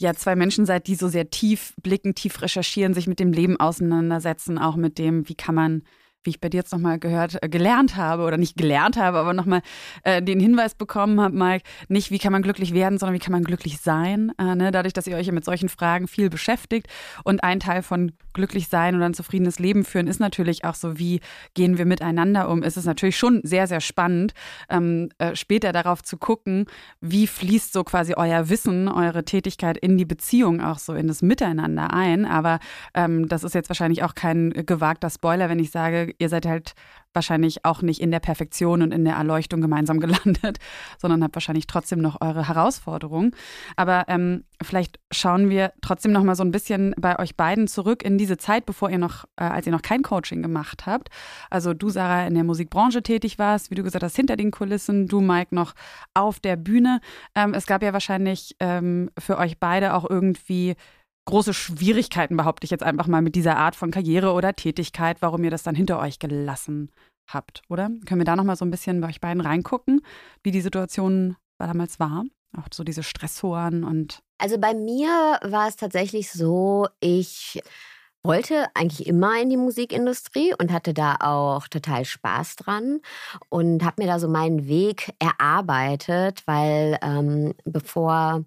ja 0.00 0.14
zwei 0.14 0.36
Menschen 0.36 0.66
seid, 0.66 0.86
die 0.86 0.94
so 0.94 1.08
sehr 1.08 1.30
tief 1.30 1.74
blicken, 1.82 2.14
tief 2.14 2.40
recherchieren, 2.40 2.94
sich 2.94 3.06
mit 3.06 3.20
dem 3.20 3.32
Leben 3.32 3.58
auseinandersetzen, 3.58 4.58
auch 4.58 4.76
mit 4.76 4.98
dem, 4.98 5.28
wie 5.28 5.34
kann 5.34 5.54
man 5.54 5.82
wie 6.28 6.32
ich 6.32 6.40
bei 6.40 6.50
dir 6.50 6.58
jetzt 6.58 6.72
nochmal 6.72 6.98
gehört, 6.98 7.42
äh, 7.42 7.48
gelernt 7.48 7.96
habe 7.96 8.24
oder 8.24 8.36
nicht 8.36 8.56
gelernt 8.56 8.98
habe, 8.98 9.16
aber 9.16 9.32
nochmal 9.32 9.62
äh, 10.04 10.22
den 10.22 10.38
Hinweis 10.40 10.74
bekommen 10.74 11.20
habe, 11.20 11.34
Mike, 11.34 11.64
nicht 11.88 12.10
wie 12.10 12.18
kann 12.18 12.32
man 12.32 12.42
glücklich 12.42 12.74
werden, 12.74 12.98
sondern 12.98 13.14
wie 13.14 13.18
kann 13.18 13.32
man 13.32 13.44
glücklich 13.44 13.80
sein, 13.80 14.32
äh, 14.38 14.54
ne? 14.54 14.70
dadurch, 14.70 14.92
dass 14.92 15.06
ihr 15.06 15.16
euch 15.16 15.32
mit 15.32 15.44
solchen 15.44 15.70
Fragen 15.70 16.06
viel 16.06 16.28
beschäftigt. 16.28 16.86
Und 17.24 17.42
ein 17.42 17.60
Teil 17.60 17.82
von 17.82 18.12
glücklich 18.34 18.68
sein 18.68 18.94
oder 18.94 19.06
ein 19.06 19.14
zufriedenes 19.14 19.58
Leben 19.58 19.84
führen 19.84 20.06
ist 20.06 20.20
natürlich 20.20 20.64
auch 20.64 20.74
so, 20.74 20.98
wie 20.98 21.20
gehen 21.54 21.78
wir 21.78 21.86
miteinander 21.86 22.48
um. 22.50 22.62
Ist 22.62 22.76
es 22.76 22.84
natürlich 22.84 23.16
schon 23.16 23.40
sehr, 23.42 23.66
sehr 23.66 23.80
spannend, 23.80 24.34
ähm, 24.68 25.08
äh, 25.18 25.34
später 25.34 25.72
darauf 25.72 26.02
zu 26.02 26.18
gucken, 26.18 26.66
wie 27.00 27.26
fließt 27.26 27.72
so 27.72 27.84
quasi 27.84 28.14
euer 28.16 28.48
Wissen, 28.48 28.88
eure 28.88 29.24
Tätigkeit 29.24 29.78
in 29.78 29.96
die 29.96 30.04
Beziehung 30.04 30.60
auch 30.60 30.78
so 30.78 30.94
in 30.94 31.08
das 31.08 31.22
Miteinander 31.22 31.92
ein. 31.92 32.26
Aber 32.26 32.58
ähm, 32.94 33.28
das 33.28 33.44
ist 33.44 33.54
jetzt 33.54 33.70
wahrscheinlich 33.70 34.02
auch 34.02 34.14
kein 34.14 34.50
gewagter 34.50 35.10
Spoiler, 35.10 35.48
wenn 35.48 35.58
ich 35.58 35.70
sage, 35.70 36.14
ihr 36.18 36.28
seid 36.28 36.46
halt 36.46 36.74
wahrscheinlich 37.14 37.64
auch 37.64 37.82
nicht 37.82 38.00
in 38.00 38.10
der 38.10 38.20
Perfektion 38.20 38.82
und 38.82 38.92
in 38.92 39.04
der 39.04 39.16
Erleuchtung 39.16 39.60
gemeinsam 39.60 39.98
gelandet, 40.00 40.58
sondern 40.98 41.22
habt 41.24 41.34
wahrscheinlich 41.34 41.66
trotzdem 41.66 42.00
noch 42.00 42.20
eure 42.20 42.46
Herausforderungen. 42.46 43.32
Aber 43.76 44.04
ähm, 44.08 44.44
vielleicht 44.62 45.00
schauen 45.10 45.50
wir 45.50 45.72
trotzdem 45.80 46.12
noch 46.12 46.22
mal 46.22 46.34
so 46.34 46.44
ein 46.44 46.50
bisschen 46.50 46.94
bei 46.98 47.18
euch 47.18 47.36
beiden 47.36 47.66
zurück 47.66 48.02
in 48.02 48.18
diese 48.18 48.36
Zeit, 48.36 48.66
bevor 48.66 48.90
ihr 48.90 48.98
noch, 48.98 49.24
äh, 49.36 49.44
als 49.44 49.66
ihr 49.66 49.72
noch 49.72 49.82
kein 49.82 50.02
Coaching 50.02 50.42
gemacht 50.42 50.86
habt. 50.86 51.08
Also 51.50 51.74
du, 51.74 51.88
Sarah, 51.90 52.26
in 52.26 52.34
der 52.34 52.44
Musikbranche 52.44 53.02
tätig 53.02 53.38
warst, 53.38 53.70
wie 53.70 53.74
du 53.74 53.82
gesagt 53.82 54.04
hast, 54.04 54.16
hinter 54.16 54.36
den 54.36 54.50
Kulissen, 54.50 55.08
du, 55.08 55.20
Mike, 55.20 55.54
noch 55.54 55.74
auf 56.14 56.40
der 56.40 56.56
Bühne. 56.56 57.00
Ähm, 57.34 57.54
es 57.54 57.66
gab 57.66 57.82
ja 57.82 57.92
wahrscheinlich 57.92 58.56
ähm, 58.60 59.10
für 59.18 59.38
euch 59.38 59.58
beide 59.58 59.94
auch 59.94 60.08
irgendwie 60.08 60.76
große 61.28 61.54
Schwierigkeiten, 61.54 62.36
behaupte 62.36 62.64
ich 62.64 62.70
jetzt 62.70 62.82
einfach 62.82 63.06
mal, 63.06 63.22
mit 63.22 63.34
dieser 63.34 63.56
Art 63.56 63.76
von 63.76 63.90
Karriere 63.90 64.32
oder 64.32 64.54
Tätigkeit, 64.54 65.18
warum 65.20 65.44
ihr 65.44 65.50
das 65.50 65.62
dann 65.62 65.74
hinter 65.74 66.00
euch 66.00 66.18
gelassen 66.18 66.90
habt, 67.28 67.62
oder? 67.68 67.90
Können 68.06 68.20
wir 68.20 68.24
da 68.24 68.34
noch 68.34 68.44
mal 68.44 68.56
so 68.56 68.64
ein 68.64 68.70
bisschen 68.70 69.00
bei 69.00 69.08
euch 69.08 69.20
beiden 69.20 69.40
reingucken, 69.40 70.00
wie 70.42 70.50
die 70.50 70.62
Situation 70.62 71.36
damals 71.58 72.00
war? 72.00 72.24
Auch 72.56 72.66
so 72.72 72.82
diese 72.82 73.02
Stressoren 73.02 73.84
und. 73.84 74.20
Also 74.38 74.58
bei 74.58 74.72
mir 74.72 75.08
war 75.42 75.68
es 75.68 75.76
tatsächlich 75.76 76.30
so, 76.30 76.86
ich 77.00 77.60
wollte 78.22 78.66
eigentlich 78.74 79.06
immer 79.06 79.40
in 79.40 79.50
die 79.50 79.56
Musikindustrie 79.56 80.54
und 80.58 80.72
hatte 80.72 80.94
da 80.94 81.16
auch 81.20 81.68
total 81.68 82.04
Spaß 82.04 82.56
dran 82.56 83.00
und 83.48 83.84
habe 83.84 84.02
mir 84.02 84.08
da 84.08 84.18
so 84.18 84.28
meinen 84.28 84.66
Weg 84.66 85.12
erarbeitet, 85.18 86.42
weil 86.46 86.98
ähm, 87.02 87.54
bevor 87.64 88.44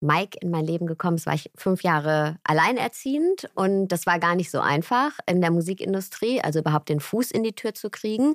Mike 0.00 0.38
in 0.40 0.50
mein 0.50 0.64
Leben 0.64 0.86
gekommen 0.86 1.16
ist, 1.16 1.26
war 1.26 1.34
ich 1.34 1.50
fünf 1.54 1.82
Jahre 1.82 2.38
alleinerziehend 2.44 3.50
und 3.54 3.88
das 3.88 4.06
war 4.06 4.18
gar 4.18 4.34
nicht 4.34 4.50
so 4.50 4.60
einfach 4.60 5.18
in 5.26 5.40
der 5.40 5.50
Musikindustrie, 5.50 6.40
also 6.40 6.60
überhaupt 6.60 6.88
den 6.88 7.00
Fuß 7.00 7.30
in 7.30 7.42
die 7.42 7.54
Tür 7.54 7.74
zu 7.74 7.90
kriegen. 7.90 8.34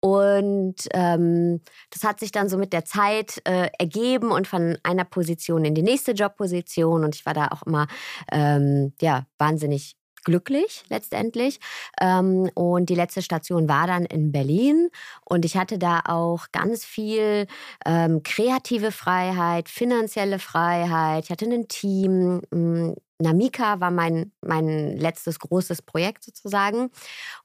Und 0.00 0.76
ähm, 0.92 1.60
das 1.90 2.04
hat 2.04 2.20
sich 2.20 2.32
dann 2.32 2.48
so 2.48 2.58
mit 2.58 2.72
der 2.72 2.84
Zeit 2.84 3.40
äh, 3.44 3.68
ergeben 3.78 4.32
und 4.32 4.46
von 4.48 4.78
einer 4.82 5.04
Position 5.04 5.64
in 5.64 5.74
die 5.74 5.82
nächste 5.82 6.12
Jobposition 6.12 7.04
und 7.04 7.14
ich 7.14 7.24
war 7.26 7.34
da 7.34 7.48
auch 7.48 7.62
immer 7.62 7.86
ähm, 8.32 8.92
ja 9.00 9.26
wahnsinnig 9.38 9.96
glücklich 10.24 10.84
letztendlich. 10.88 11.60
Ähm, 12.00 12.50
und 12.54 12.88
die 12.88 12.94
letzte 12.94 13.22
Station 13.22 13.68
war 13.68 13.86
dann 13.86 14.04
in 14.04 14.32
Berlin. 14.32 14.88
Und 15.24 15.44
ich 15.44 15.56
hatte 15.56 15.78
da 15.78 16.00
auch 16.06 16.46
ganz 16.52 16.84
viel 16.84 17.46
ähm, 17.84 18.22
kreative 18.22 18.92
Freiheit, 18.92 19.68
finanzielle 19.68 20.38
Freiheit. 20.38 21.24
Ich 21.24 21.30
hatte 21.30 21.46
ein 21.46 21.68
Team. 21.68 22.42
Hm, 22.52 22.94
Namika 23.18 23.80
war 23.80 23.90
mein, 23.90 24.32
mein 24.42 24.96
letztes 24.96 25.38
großes 25.38 25.82
Projekt 25.82 26.24
sozusagen. 26.24 26.90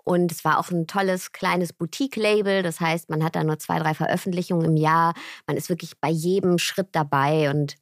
Und 0.04 0.32
es 0.32 0.44
war 0.44 0.60
auch 0.60 0.70
ein 0.70 0.86
tolles 0.88 1.32
kleines 1.32 1.72
Boutique-Label. 1.72 2.62
Das 2.62 2.80
heißt, 2.80 3.10
man 3.10 3.24
hat 3.24 3.36
da 3.36 3.44
nur 3.44 3.58
zwei, 3.60 3.80
drei 3.80 3.94
Veröffentlichungen 3.94 4.66
im 4.66 4.76
Jahr. 4.76 5.14
Man 5.48 5.56
ist 5.56 5.70
wirklich 5.70 6.00
bei 6.00 6.10
jedem 6.10 6.58
Schritt 6.58 6.90
dabei. 6.92 7.50
Und 7.50 7.76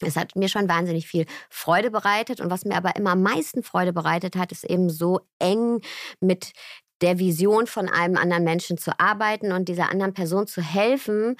es 0.00 0.16
hat 0.16 0.36
mir 0.36 0.48
schon 0.48 0.68
wahnsinnig 0.68 1.06
viel 1.06 1.26
Freude 1.48 1.90
bereitet. 1.90 2.40
Und 2.40 2.50
was 2.50 2.64
mir 2.64 2.76
aber 2.76 2.96
immer 2.96 3.12
am 3.12 3.22
meisten 3.22 3.62
Freude 3.62 3.92
bereitet 3.92 4.36
hat, 4.36 4.52
ist 4.52 4.64
eben 4.64 4.90
so 4.90 5.20
eng 5.38 5.80
mit 6.20 6.52
der 7.02 7.18
Vision 7.18 7.66
von 7.66 7.88
einem 7.88 8.16
anderen 8.16 8.44
Menschen 8.44 8.78
zu 8.78 8.98
arbeiten 8.98 9.52
und 9.52 9.68
dieser 9.68 9.90
anderen 9.90 10.14
Person 10.14 10.46
zu 10.46 10.62
helfen, 10.62 11.36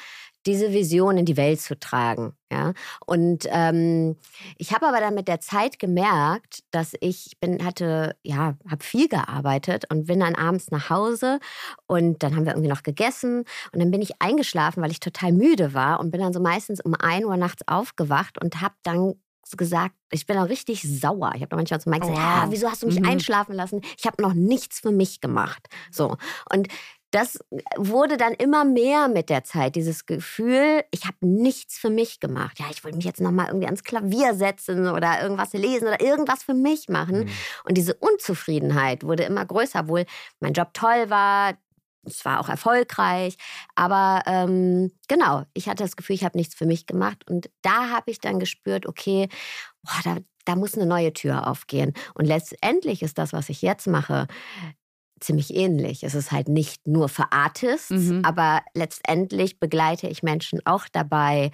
diese 0.47 0.73
Vision 0.73 1.19
in 1.19 1.25
die 1.25 1.37
Welt 1.37 1.61
zu 1.61 1.79
tragen. 1.79 2.35
Ja? 2.51 2.73
Und 3.05 3.47
ähm, 3.51 4.17
ich 4.57 4.73
habe 4.73 4.87
aber 4.87 5.01
dann 5.01 5.15
mit 5.15 5.29
der 5.29 5.41
Zeit 5.41 5.79
gemerkt, 5.79 6.61
dass 6.71 6.95
ich, 7.01 7.37
bin, 7.41 7.65
hatte, 7.65 8.17
ja, 8.23 8.55
habe 8.69 8.85
viel 8.85 9.09
gearbeitet 9.09 9.85
und 9.91 10.07
bin 10.07 10.21
dann 10.21 10.35
abends 10.35 10.71
nach 10.71 10.91
Hause 10.91 11.41
und 11.87 12.23
dann 12.23 12.37
haben 12.37 12.45
wir 12.45 12.53
irgendwie 12.53 12.71
noch 12.71 12.83
gegessen 12.83 13.45
und 13.73 13.81
dann 13.81 13.91
bin 13.91 14.03
ich 14.03 14.21
eingeschlafen, 14.21 14.83
weil 14.83 14.93
ich 14.93 15.01
total 15.01 15.33
müde 15.33 15.75
war 15.75 16.01
und 16.01 16.11
bin 16.11 16.21
dann 16.21 16.33
so 16.33 16.41
meistens 16.41 16.81
um 16.81 16.95
1 16.95 17.25
Uhr 17.25 17.37
nachts 17.37 17.67
aufgewacht 17.67 18.41
und 18.43 18.61
habe 18.61 18.75
dann 18.83 19.15
gesagt, 19.57 19.95
ich 20.11 20.27
bin 20.27 20.39
auch 20.39 20.49
richtig 20.49 20.83
sauer. 20.83 21.33
Ich 21.37 21.43
habe 21.43 21.55
manchmal 21.55 21.81
zu 21.81 21.89
Mike 21.89 22.01
gesagt, 22.01 22.19
oh, 22.19 22.23
wow. 22.23 22.45
ja, 22.45 22.51
wieso 22.51 22.69
hast 22.69 22.83
du 22.83 22.87
mich 22.87 22.99
mhm. 22.99 23.07
einschlafen 23.07 23.55
lassen? 23.55 23.81
Ich 23.97 24.07
habe 24.07 24.21
noch 24.21 24.35
nichts 24.35 24.81
für 24.81 24.91
mich 24.91 25.21
gemacht. 25.21 25.69
So. 25.93 26.17
Und 26.53 26.69
das 27.11 27.39
wurde 27.77 28.17
dann 28.17 28.35
immer 28.35 28.65
mehr 28.65 29.09
mit 29.09 29.31
der 29.31 29.45
Zeit, 29.45 29.77
dieses 29.77 30.07
Gefühl, 30.07 30.85
ich 30.91 31.05
habe 31.05 31.17
nichts 31.21 31.79
für 31.79 31.91
mich 31.91 32.21
gemacht. 32.21 32.59
Ja, 32.59 32.67
ich 32.71 32.85
wollte 32.85 32.97
mich 32.97 33.07
jetzt 33.07 33.21
nochmal 33.21 33.47
irgendwie 33.47 33.67
ans 33.67 33.85
Klavier 33.85 34.35
setzen 34.35 34.89
oder 34.89 35.23
irgendwas 35.23 35.53
lesen 35.53 35.89
oder 35.89 36.01
irgendwas 36.01 36.43
für 36.43 36.55
mich 36.55 36.89
machen. 36.89 37.21
Mhm. 37.21 37.31
Und 37.65 37.79
diese 37.79 37.95
Unzufriedenheit 37.95 39.05
wurde 39.05 39.23
immer 39.23 39.47
größer, 39.47 39.81
obwohl 39.81 40.05
mein 40.41 40.53
Job 40.53 40.75
toll 40.75 41.09
war, 41.09 41.55
es 42.05 42.25
war 42.25 42.41
auch 42.41 42.49
erfolgreich. 42.49 43.37
Aber 43.75 44.23
ähm, 44.27 44.93
genau, 45.09 45.45
ich 45.55 45.69
hatte 45.69 45.85
das 45.85 45.97
Gefühl, 45.97 46.17
ich 46.17 46.25
habe 46.25 46.39
nichts 46.39 46.55
für 46.55 46.67
mich 46.67 46.87
gemacht. 46.87 47.29
Und 47.29 47.51
da 47.63 47.91
habe 47.91 48.11
ich 48.11 48.21
dann 48.21 48.39
gespürt, 48.39 48.87
okay, 48.87 49.29
boah, 49.83 50.01
da, 50.05 50.17
da 50.45 50.57
muss 50.57 50.75
eine 50.75 50.87
neue 50.87 51.13
Tür 51.13 51.47
aufgehen. 51.47 51.95
Und 52.15 52.27
letztendlich 52.27 53.03
ist 53.03 53.19
das, 53.19 53.33
was 53.33 53.49
ich 53.49 53.63
jetzt 53.63 53.87
mache, 53.87 54.27
ziemlich 55.21 55.55
ähnlich. 55.55 56.03
Es 56.03 56.15
ist 56.15 56.33
halt 56.33 56.49
nicht 56.49 56.87
nur 56.87 57.09
für 57.09 57.33
Artists, 57.33 57.91
mhm. 57.91 58.23
aber 58.25 58.61
letztendlich 58.75 59.59
begleite 59.59 60.09
ich 60.09 60.23
Menschen 60.23 60.61
auch 60.65 60.87
dabei, 60.93 61.51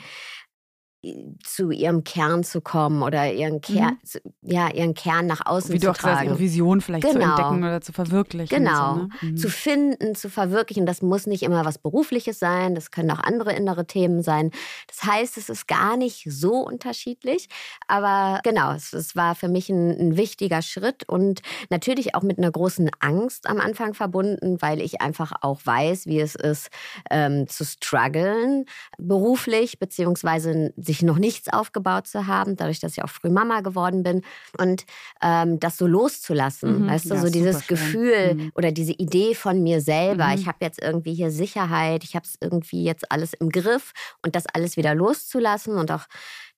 zu 1.43 1.73
ihrem 1.73 2.05
Kern 2.05 2.45
zu 2.45 2.61
kommen 2.61 3.03
oder 3.03 3.33
ihren 3.33 3.61
Kern, 3.61 3.99
mhm. 4.03 4.33
ja, 4.43 4.71
ihren 4.71 4.95
Kern 4.95 5.27
nach 5.27 5.45
außen 5.45 5.75
Wie 5.75 5.81
zu 5.81 5.87
du 5.87 5.91
auch 5.91 5.97
tragen. 5.97 6.15
Sagst, 6.15 6.27
ihre 6.27 6.39
Vision 6.39 6.81
vielleicht 6.81 7.05
genau. 7.05 7.19
zu 7.19 7.43
entdecken 7.43 7.65
oder 7.65 7.81
zu 7.81 7.93
verwirklichen. 7.93 8.57
Genau, 8.57 8.95
so, 8.95 9.01
ne? 9.01 9.09
mhm. 9.21 9.37
zu 9.37 9.49
finden, 9.49 10.15
zu 10.15 10.31
verwirklichen. 10.31 10.87
Das 10.87 11.03
muss 11.03 11.27
nicht 11.27 11.43
immer 11.43 11.65
was 11.65 11.79
Berufliches 11.79 12.39
sein, 12.39 12.77
das 12.77 12.93
können 12.93 13.11
auch 13.11 13.19
andere 13.19 13.53
innere 13.53 13.85
Themen 13.85 14.23
sein. 14.23 14.53
Das 14.87 15.03
heißt, 15.03 15.39
es 15.39 15.49
ist 15.49 15.67
gar 15.67 15.97
nicht 15.97 16.25
so 16.31 16.55
unterschiedlich, 16.59 17.49
aber 17.89 18.41
genau, 18.45 18.73
es, 18.73 18.93
es 18.93 19.17
war 19.17 19.35
für 19.35 19.49
mich 19.49 19.71
ein, 19.71 19.91
ein 19.99 20.17
wichtiger 20.17 20.63
Schritt 20.63 21.09
und 21.09 21.43
natürlich 21.69 22.15
auch 22.15 22.23
mit 22.23 22.39
einer 22.39 22.53
großen 22.53 22.91
Angst 23.01 23.49
am 23.49 23.59
Anfang 23.59 23.95
verbunden, 23.95 24.63
weil 24.63 24.81
ich 24.81 25.01
einfach 25.01 25.33
auch 25.41 25.61
weiß, 25.65 26.07
wie 26.07 26.21
es 26.21 26.37
ist, 26.37 26.71
ähm, 27.11 27.49
zu 27.49 27.65
strugglen 27.65 28.67
beruflich, 28.99 29.81
beziehungsweise 29.81 30.73
sich 30.77 30.92
noch 31.01 31.17
nichts 31.17 31.49
aufgebaut 31.51 32.07
zu 32.07 32.27
haben, 32.27 32.57
dadurch, 32.57 32.81
dass 32.81 32.93
ich 32.93 33.03
auch 33.03 33.09
früh 33.09 33.31
Mama 33.31 33.63
geworden 33.63 34.03
bin. 34.03 34.21
Und 34.59 34.85
ähm, 35.23 35.59
das 35.59 35.79
so 35.79 35.87
loszulassen, 35.87 36.83
mhm. 36.83 36.91
weißt 36.91 37.07
du, 37.07 37.15
ja, 37.15 37.21
so 37.23 37.31
dieses 37.31 37.67
Gefühl 37.67 38.35
mhm. 38.35 38.53
oder 38.55 38.71
diese 38.71 38.93
Idee 38.93 39.35
von 39.35 39.63
mir 39.63 39.81
selber, 39.81 40.27
mhm. 40.27 40.35
ich 40.35 40.47
habe 40.47 40.59
jetzt 40.61 40.83
irgendwie 40.83 41.15
hier 41.15 41.31
Sicherheit, 41.31 42.05
ich 42.05 42.15
habe 42.15 42.27
es 42.27 42.37
irgendwie 42.41 42.85
jetzt 42.85 43.11
alles 43.11 43.33
im 43.33 43.49
Griff 43.49 43.93
und 44.23 44.37
das 44.37 44.45
alles 44.53 44.77
wieder 44.77 44.95
loszulassen 44.95 45.79
und 45.79 45.91
auch 45.91 46.05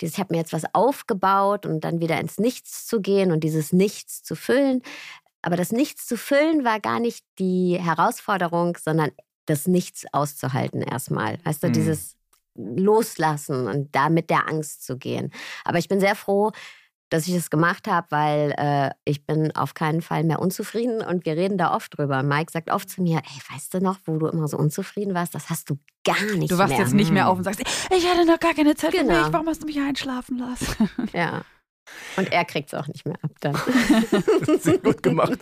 dieses, 0.00 0.14
ich 0.14 0.20
habe 0.20 0.34
mir 0.34 0.40
jetzt 0.40 0.52
was 0.52 0.64
aufgebaut 0.74 1.66
und 1.66 1.84
dann 1.84 2.00
wieder 2.00 2.18
ins 2.18 2.38
Nichts 2.38 2.86
zu 2.86 3.00
gehen 3.00 3.30
und 3.30 3.44
dieses 3.44 3.72
Nichts 3.72 4.24
zu 4.24 4.34
füllen. 4.34 4.82
Aber 5.42 5.56
das 5.56 5.72
Nichts 5.72 6.06
zu 6.06 6.16
füllen 6.16 6.64
war 6.64 6.80
gar 6.80 7.00
nicht 7.00 7.24
die 7.38 7.78
Herausforderung, 7.78 8.78
sondern 8.82 9.10
das 9.46 9.66
Nichts 9.66 10.06
auszuhalten 10.12 10.80
erstmal. 10.80 11.38
Weißt 11.44 11.62
du, 11.62 11.68
mhm. 11.68 11.72
dieses 11.74 12.16
loslassen 12.54 13.66
und 13.66 13.94
da 13.94 14.08
mit 14.08 14.30
der 14.30 14.48
Angst 14.48 14.84
zu 14.84 14.96
gehen. 14.96 15.32
Aber 15.64 15.78
ich 15.78 15.88
bin 15.88 16.00
sehr 16.00 16.14
froh, 16.14 16.52
dass 17.10 17.28
ich 17.28 17.34
es 17.34 17.50
gemacht 17.50 17.86
habe, 17.86 18.06
weil 18.10 18.54
äh, 18.56 18.90
ich 19.04 19.24
bin 19.24 19.54
auf 19.54 19.74
keinen 19.74 20.02
Fall 20.02 20.24
mehr 20.24 20.40
unzufrieden 20.40 21.00
und 21.00 21.24
wir 21.24 21.36
reden 21.36 21.58
da 21.58 21.74
oft 21.74 21.96
drüber. 21.96 22.22
Mike 22.22 22.50
sagt 22.50 22.70
oft 22.70 22.90
zu 22.90 23.02
mir, 23.02 23.18
ey, 23.18 23.54
weißt 23.54 23.74
du 23.74 23.80
noch, 23.80 23.98
wo 24.04 24.16
du 24.16 24.26
immer 24.26 24.48
so 24.48 24.56
unzufrieden 24.56 25.14
warst? 25.14 25.34
Das 25.34 25.50
hast 25.50 25.70
du 25.70 25.78
gar 26.04 26.20
nicht 26.20 26.38
mehr. 26.38 26.48
Du 26.48 26.58
wachst 26.58 26.70
mehr. 26.70 26.80
jetzt 26.80 26.94
nicht 26.94 27.12
mehr 27.12 27.28
auf 27.28 27.38
und 27.38 27.44
sagst, 27.44 27.60
ich 27.60 28.10
hatte 28.10 28.26
noch 28.26 28.40
gar 28.40 28.54
keine 28.54 28.74
Zeit 28.74 28.92
genau. 28.92 29.14
für 29.14 29.22
mich, 29.22 29.32
warum 29.32 29.46
hast 29.46 29.62
du 29.62 29.66
mich 29.66 29.78
einschlafen 29.78 30.38
lassen? 30.38 30.90
Ja. 31.12 31.42
Und 32.16 32.32
er 32.32 32.44
kriegt 32.44 32.72
es 32.72 32.74
auch 32.78 32.86
nicht 32.86 33.04
mehr 33.06 33.16
ab 33.22 33.30
dann. 33.40 33.54
Sehr 34.60 34.78
gut 34.78 35.02
gemacht. 35.02 35.38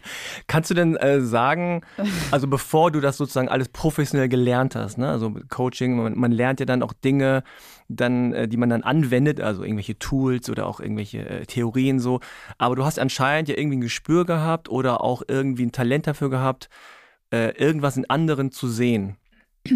Kannst 0.46 0.70
du 0.70 0.74
denn 0.74 0.96
äh, 0.96 1.20
sagen, 1.20 1.82
also 2.30 2.46
bevor 2.48 2.90
du 2.90 3.00
das 3.00 3.16
sozusagen 3.16 3.48
alles 3.48 3.68
professionell 3.68 4.28
gelernt 4.28 4.74
hast, 4.74 4.98
ne? 4.98 5.08
also 5.08 5.34
Coaching, 5.48 5.96
man, 5.96 6.18
man 6.18 6.32
lernt 6.32 6.60
ja 6.60 6.66
dann 6.66 6.82
auch 6.82 6.92
Dinge, 6.92 7.44
dann, 7.88 8.32
äh, 8.32 8.48
die 8.48 8.56
man 8.56 8.70
dann 8.70 8.82
anwendet, 8.82 9.40
also 9.40 9.62
irgendwelche 9.62 9.98
Tools 9.98 10.50
oder 10.50 10.66
auch 10.66 10.80
irgendwelche 10.80 11.28
äh, 11.28 11.46
Theorien 11.46 12.00
so. 12.00 12.20
Aber 12.58 12.76
du 12.76 12.84
hast 12.84 12.98
anscheinend 12.98 13.48
ja 13.48 13.56
irgendwie 13.56 13.78
ein 13.78 13.82
Gespür 13.82 14.24
gehabt 14.24 14.68
oder 14.68 15.02
auch 15.02 15.22
irgendwie 15.28 15.66
ein 15.66 15.72
Talent 15.72 16.06
dafür 16.06 16.30
gehabt, 16.30 16.68
äh, 17.30 17.50
irgendwas 17.56 17.96
in 17.96 18.08
anderen 18.08 18.50
zu 18.50 18.68
sehen 18.68 19.16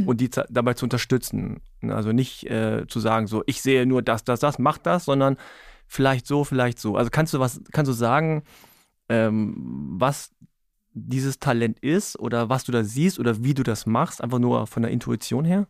und 0.07 0.21
die 0.21 0.31
dabei 0.49 0.75
zu 0.75 0.87
unterstützen. 0.87 1.61
Also 1.83 2.13
nicht 2.13 2.49
äh, 2.51 2.87
zu 2.89 3.01
sagen, 3.01 3.27
so 3.27 3.43
ich 3.47 3.63
sehe 3.63 3.87
nur 3.87 4.03
das, 4.03 4.25
das, 4.25 4.41
das, 4.41 4.59
mach 4.59 4.79
das, 4.79 5.05
sondern 5.05 5.37
vielleicht 5.87 6.27
so, 6.27 6.45
vielleicht 6.45 6.79
so. 6.79 6.97
Also 6.97 7.11
kannst 7.11 7.35
du 7.35 7.41
was, 7.41 7.61
kannst 7.73 7.89
du 7.89 7.93
sagen, 7.93 8.43
ähm, 9.09 9.55
was 9.99 10.31
dieses 10.93 11.39
Talent 11.39 11.79
ist 11.81 12.19
oder 12.19 12.49
was 12.49 12.65
du 12.65 12.73
da 12.73 12.83
siehst 12.83 13.19
oder 13.19 13.45
wie 13.45 13.55
du 13.55 13.63
das 13.63 13.87
machst, 13.87 14.23
einfach 14.23 14.39
nur 14.39 14.67
von 14.67 14.83
der 14.83 14.91
Intuition 14.91 15.45
her? 15.45 15.67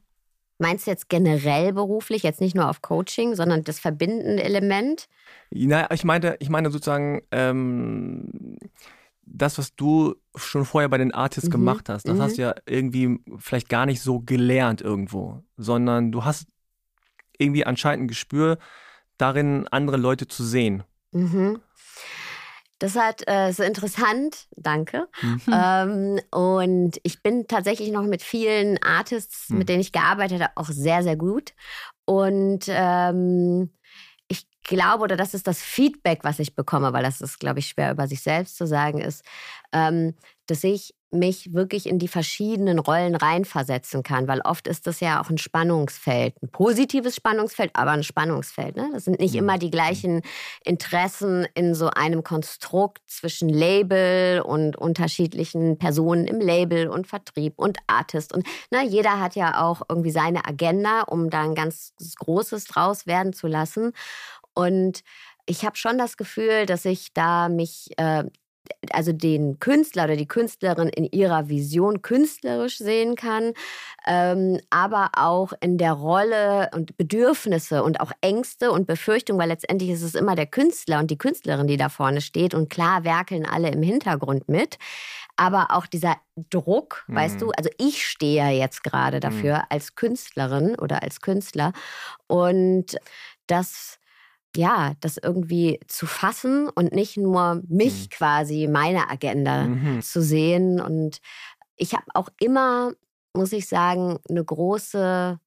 Meinst 0.58 0.86
du 0.86 0.90
jetzt 0.90 1.08
generell 1.08 1.72
beruflich, 1.72 2.22
jetzt 2.22 2.40
nicht 2.40 2.54
nur 2.54 2.70
auf 2.70 2.80
Coaching, 2.80 3.34
sondern 3.34 3.62
das 3.62 3.78
verbindende 3.78 4.42
Element? 4.42 5.08
Naja, 5.50 5.88
ich 5.92 6.04
meine, 6.04 6.36
ich 6.38 6.48
meine 6.48 6.70
sozusagen, 6.70 7.22
ähm, 7.30 8.56
das, 9.26 9.58
was 9.58 9.74
du 9.74 10.14
schon 10.34 10.64
vorher 10.64 10.88
bei 10.88 10.98
den 10.98 11.12
Artists 11.12 11.48
mhm. 11.48 11.52
gemacht 11.52 11.88
hast, 11.88 12.08
das 12.08 12.16
mhm. 12.16 12.22
hast 12.22 12.38
du 12.38 12.42
ja 12.42 12.54
irgendwie 12.64 13.18
vielleicht 13.38 13.68
gar 13.68 13.84
nicht 13.84 14.00
so 14.00 14.20
gelernt 14.20 14.80
irgendwo, 14.80 15.42
sondern 15.56 16.12
du 16.12 16.24
hast 16.24 16.46
irgendwie 17.36 17.66
anscheinend 17.66 18.04
ein 18.04 18.08
Gespür 18.08 18.58
darin, 19.18 19.66
andere 19.70 19.96
Leute 19.96 20.28
zu 20.28 20.44
sehen. 20.44 20.84
Mhm. 21.12 21.60
Das 22.78 22.94
hat 22.94 23.22
äh, 23.26 23.52
so 23.52 23.62
interessant, 23.62 24.48
danke. 24.56 25.08
Mhm. 25.22 25.40
Ähm, 25.50 26.20
und 26.30 27.00
ich 27.04 27.22
bin 27.22 27.46
tatsächlich 27.48 27.90
noch 27.90 28.04
mit 28.04 28.22
vielen 28.22 28.82
Artists, 28.82 29.48
mhm. 29.48 29.58
mit 29.58 29.68
denen 29.68 29.80
ich 29.80 29.92
gearbeitet 29.92 30.42
habe, 30.42 30.52
auch 30.56 30.68
sehr, 30.68 31.02
sehr 31.02 31.16
gut. 31.16 31.54
Und 32.04 32.66
ähm, 32.68 33.70
glaube, 34.66 35.04
oder 35.04 35.16
das 35.16 35.34
ist 35.34 35.46
das 35.46 35.60
Feedback, 35.60 36.20
was 36.22 36.38
ich 36.38 36.54
bekomme, 36.54 36.92
weil 36.92 37.02
das 37.02 37.20
ist, 37.20 37.38
glaube 37.38 37.60
ich, 37.60 37.68
schwer 37.68 37.92
über 37.92 38.06
sich 38.08 38.20
selbst 38.22 38.56
zu 38.56 38.66
sagen, 38.66 38.98
ist, 38.98 39.24
ähm, 39.72 40.14
dass 40.46 40.64
ich 40.64 40.94
mich 41.12 41.52
wirklich 41.54 41.86
in 41.86 41.98
die 41.98 42.08
verschiedenen 42.08 42.78
Rollen 42.78 43.14
reinversetzen 43.14 44.02
kann, 44.02 44.26
weil 44.26 44.40
oft 44.40 44.66
ist 44.66 44.86
das 44.86 45.00
ja 45.00 45.22
auch 45.22 45.30
ein 45.30 45.38
Spannungsfeld, 45.38 46.34
ein 46.42 46.48
positives 46.48 47.14
Spannungsfeld, 47.14 47.70
aber 47.74 47.92
ein 47.92 48.02
Spannungsfeld. 48.02 48.76
Ne? 48.76 48.90
Das 48.92 49.04
sind 49.04 49.20
nicht 49.20 49.36
immer 49.36 49.56
die 49.56 49.70
gleichen 49.70 50.22
Interessen 50.64 51.46
in 51.54 51.74
so 51.74 51.88
einem 51.90 52.24
Konstrukt 52.24 53.02
zwischen 53.08 53.48
Label 53.48 54.40
und 54.40 54.76
unterschiedlichen 54.76 55.78
Personen 55.78 56.26
im 56.26 56.40
Label 56.40 56.88
und 56.88 57.06
Vertrieb 57.06 57.54
und 57.56 57.78
Artist. 57.86 58.34
Und 58.34 58.46
ne, 58.70 58.84
jeder 58.84 59.20
hat 59.20 59.36
ja 59.36 59.62
auch 59.62 59.82
irgendwie 59.88 60.10
seine 60.10 60.44
Agenda, 60.44 61.02
um 61.02 61.30
da 61.30 61.42
ein 61.42 61.54
ganz 61.54 61.94
Großes 62.18 62.64
draus 62.64 63.06
werden 63.06 63.32
zu 63.32 63.46
lassen. 63.46 63.92
Und 64.56 65.02
ich 65.46 65.64
habe 65.64 65.76
schon 65.76 65.98
das 65.98 66.16
Gefühl, 66.16 66.66
dass 66.66 66.84
ich 66.84 67.12
da 67.12 67.48
mich 67.48 67.90
äh, 67.98 68.24
also 68.90 69.12
den 69.12 69.58
Künstler 69.58 70.04
oder 70.04 70.16
die 70.16 70.26
Künstlerin 70.26 70.88
in 70.88 71.04
ihrer 71.04 71.48
Vision 71.48 72.02
künstlerisch 72.02 72.78
sehen 72.78 73.14
kann, 73.14 73.52
ähm, 74.06 74.60
aber 74.70 75.10
auch 75.16 75.52
in 75.60 75.78
der 75.78 75.92
Rolle 75.92 76.70
und 76.74 76.96
Bedürfnisse 76.96 77.82
und 77.82 78.00
auch 78.00 78.12
Ängste 78.20 78.72
und 78.72 78.86
Befürchtungen, 78.86 79.40
weil 79.40 79.48
letztendlich 79.48 79.90
ist 79.90 80.02
es 80.02 80.14
immer 80.14 80.34
der 80.34 80.46
Künstler 80.46 80.98
und 80.98 81.10
die 81.10 81.18
Künstlerin, 81.18 81.66
die 81.66 81.76
da 81.76 81.88
vorne 81.88 82.20
steht 82.20 82.54
und 82.54 82.70
klar 82.70 83.04
werkeln 83.04 83.46
alle 83.46 83.70
im 83.70 83.82
Hintergrund 83.82 84.48
mit. 84.48 84.78
Aber 85.36 85.68
auch 85.70 85.86
dieser 85.86 86.16
Druck, 86.50 87.04
mhm. 87.08 87.14
weißt 87.14 87.40
du, 87.40 87.50
also 87.50 87.68
ich 87.78 88.06
stehe 88.06 88.36
ja 88.36 88.50
jetzt 88.50 88.82
gerade 88.82 89.20
dafür 89.20 89.58
mhm. 89.58 89.64
als 89.68 89.94
Künstlerin 89.94 90.76
oder 90.76 91.02
als 91.02 91.20
Künstler 91.20 91.72
und 92.26 92.96
das 93.46 93.98
ja, 94.56 94.94
das 95.00 95.16
irgendwie 95.16 95.80
zu 95.86 96.06
fassen 96.06 96.68
und 96.68 96.92
nicht 96.92 97.16
nur 97.16 97.62
mich 97.68 98.04
mhm. 98.04 98.08
quasi, 98.10 98.68
meine 98.68 99.10
Agenda 99.10 99.64
mhm. 99.64 100.02
zu 100.02 100.22
sehen. 100.22 100.80
Und 100.80 101.20
ich 101.76 101.94
habe 101.94 102.04
auch 102.14 102.28
immer, 102.40 102.92
muss 103.34 103.52
ich 103.52 103.68
sagen, 103.68 104.18
eine 104.28 104.44
große 104.44 105.38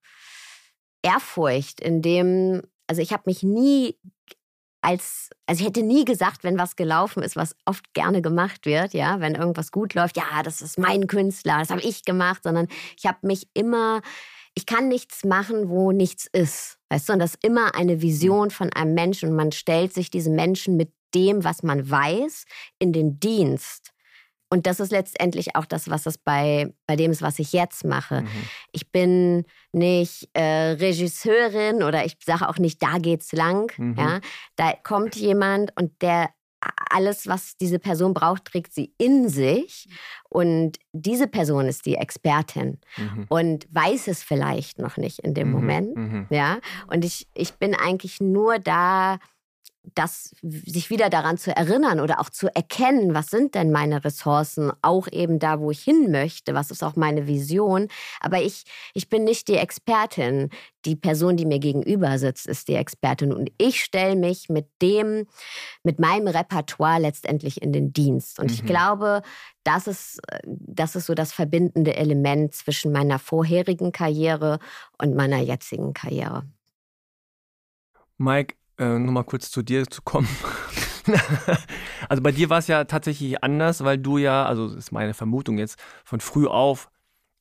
Ehrfurcht 1.01 1.79
in 1.79 2.01
dem, 2.01 2.61
also 2.87 3.01
ich 3.01 3.13
habe 3.13 3.23
mich 3.25 3.43
nie 3.43 3.97
als, 4.81 5.29
also 5.45 5.61
ich 5.61 5.67
hätte 5.67 5.83
nie 5.83 6.05
gesagt, 6.05 6.43
wenn 6.43 6.57
was 6.57 6.77
gelaufen 6.77 7.21
ist, 7.21 7.35
was 7.35 7.55
oft 7.65 7.93
gerne 7.93 8.21
gemacht 8.21 8.65
wird, 8.65 8.93
ja, 8.93 9.19
wenn 9.19 9.35
irgendwas 9.35 9.71
gut 9.71 9.93
läuft, 9.93 10.15
ja, 10.15 10.41
das 10.43 10.61
ist 10.61 10.79
mein 10.79 11.07
Künstler, 11.07 11.59
das 11.59 11.69
habe 11.69 11.81
ich 11.81 12.05
gemacht, 12.05 12.43
sondern 12.43 12.67
ich 12.97 13.05
habe 13.05 13.19
mich 13.23 13.49
immer 13.53 14.01
ich 14.59 14.65
kann 14.65 14.89
nichts 14.89 15.23
machen, 15.23 15.69
wo 15.69 15.91
nichts 15.91 16.27
ist. 16.31 16.78
Weißt 16.89 17.07
du, 17.07 17.13
und 17.13 17.19
das 17.19 17.35
ist 17.35 17.43
immer 17.45 17.75
eine 17.75 18.01
Vision 18.01 18.49
von 18.51 18.71
einem 18.73 18.93
Menschen 18.93 19.29
und 19.29 19.35
man 19.35 19.51
stellt 19.51 19.93
sich 19.93 20.09
diesen 20.09 20.35
Menschen 20.35 20.75
mit 20.75 20.91
dem, 21.13 21.43
was 21.43 21.63
man 21.63 21.89
weiß, 21.89 22.45
in 22.79 22.93
den 22.93 23.19
Dienst. 23.19 23.93
Und 24.51 24.65
das 24.65 24.79
ist 24.79 24.91
letztendlich 24.91 25.55
auch 25.55 25.65
das, 25.65 25.89
was 25.89 26.07
es 26.07 26.17
bei, 26.17 26.73
bei 26.87 26.95
dem 26.95 27.11
ist, 27.11 27.21
was 27.21 27.37
ich 27.37 27.53
jetzt 27.53 27.85
mache. 27.85 28.21
Mhm. 28.21 28.27
Ich 28.71 28.91
bin 28.91 29.45
nicht 29.71 30.27
äh, 30.33 30.71
Regisseurin 30.71 31.83
oder 31.83 32.03
ich 32.03 32.17
sage 32.25 32.49
auch 32.49 32.57
nicht, 32.57 32.81
da 32.81 32.97
geht's 32.97 33.31
lang. 33.31 33.71
Mhm. 33.77 33.95
Ja? 33.95 34.19
Da 34.55 34.73
kommt 34.83 35.15
jemand 35.15 35.71
und 35.79 36.01
der 36.01 36.31
alles, 36.89 37.27
was 37.27 37.57
diese 37.57 37.79
Person 37.79 38.13
braucht, 38.13 38.45
trägt 38.45 38.73
sie 38.73 38.93
in 38.97 39.29
sich. 39.29 39.87
Und 40.29 40.77
diese 40.91 41.27
Person 41.27 41.67
ist 41.67 41.85
die 41.85 41.95
Expertin 41.95 42.79
mhm. 42.97 43.25
und 43.29 43.67
weiß 43.71 44.07
es 44.07 44.23
vielleicht 44.23 44.79
noch 44.79 44.97
nicht 44.97 45.19
in 45.19 45.33
dem 45.33 45.47
mhm. 45.47 45.53
Moment. 45.53 45.95
Mhm. 45.95 46.27
Ja. 46.29 46.59
Und 46.87 47.05
ich, 47.05 47.27
ich 47.33 47.53
bin 47.53 47.75
eigentlich 47.75 48.19
nur 48.19 48.59
da, 48.59 49.19
das 49.95 50.35
sich 50.41 50.89
wieder 50.89 51.09
daran 51.09 51.37
zu 51.37 51.55
erinnern 51.55 51.99
oder 51.99 52.19
auch 52.19 52.29
zu 52.29 52.53
erkennen, 52.53 53.13
was 53.13 53.27
sind 53.27 53.55
denn 53.55 53.71
meine 53.71 54.03
Ressourcen, 54.03 54.71
auch 54.81 55.07
eben 55.11 55.39
da, 55.39 55.59
wo 55.59 55.71
ich 55.71 55.81
hin 55.81 56.11
möchte, 56.11 56.53
was 56.53 56.71
ist 56.71 56.83
auch 56.83 56.95
meine 56.95 57.27
Vision. 57.27 57.87
Aber 58.19 58.41
ich, 58.41 58.65
ich 58.93 59.09
bin 59.09 59.23
nicht 59.23 59.47
die 59.47 59.55
Expertin. 59.55 60.49
Die 60.85 60.95
Person, 60.95 61.35
die 61.35 61.45
mir 61.45 61.59
gegenüber 61.59 62.17
sitzt, 62.19 62.47
ist 62.47 62.67
die 62.67 62.75
Expertin. 62.75 63.33
Und 63.33 63.51
ich 63.57 63.83
stelle 63.83 64.15
mich 64.15 64.49
mit 64.49 64.67
dem, 64.81 65.27
mit 65.83 65.99
meinem 65.99 66.27
Repertoire 66.27 66.99
letztendlich 66.99 67.61
in 67.61 67.73
den 67.73 67.91
Dienst. 67.91 68.39
Und 68.39 68.47
mhm. 68.47 68.53
ich 68.53 68.65
glaube, 68.65 69.21
das 69.63 69.87
ist, 69.87 70.21
das 70.45 70.95
ist 70.95 71.07
so 71.07 71.15
das 71.15 71.33
verbindende 71.33 71.95
Element 71.95 72.53
zwischen 72.53 72.91
meiner 72.91 73.19
vorherigen 73.19 73.91
Karriere 73.91 74.59
und 74.97 75.15
meiner 75.15 75.39
jetzigen 75.39 75.93
Karriere. 75.93 76.43
Mike, 78.17 78.55
äh, 78.79 78.97
nochmal 78.97 79.25
kurz 79.25 79.51
zu 79.51 79.61
dir 79.61 79.85
zu 79.85 80.01
kommen. 80.01 80.27
also 82.09 82.23
bei 82.23 82.31
dir 82.31 82.49
war 82.49 82.59
es 82.59 82.67
ja 82.67 82.85
tatsächlich 82.85 83.43
anders, 83.43 83.83
weil 83.83 83.97
du 83.97 84.17
ja, 84.17 84.45
also 84.45 84.67
das 84.67 84.77
ist 84.77 84.91
meine 84.91 85.13
Vermutung 85.13 85.57
jetzt, 85.57 85.79
von 86.03 86.19
früh 86.19 86.47
auf 86.47 86.89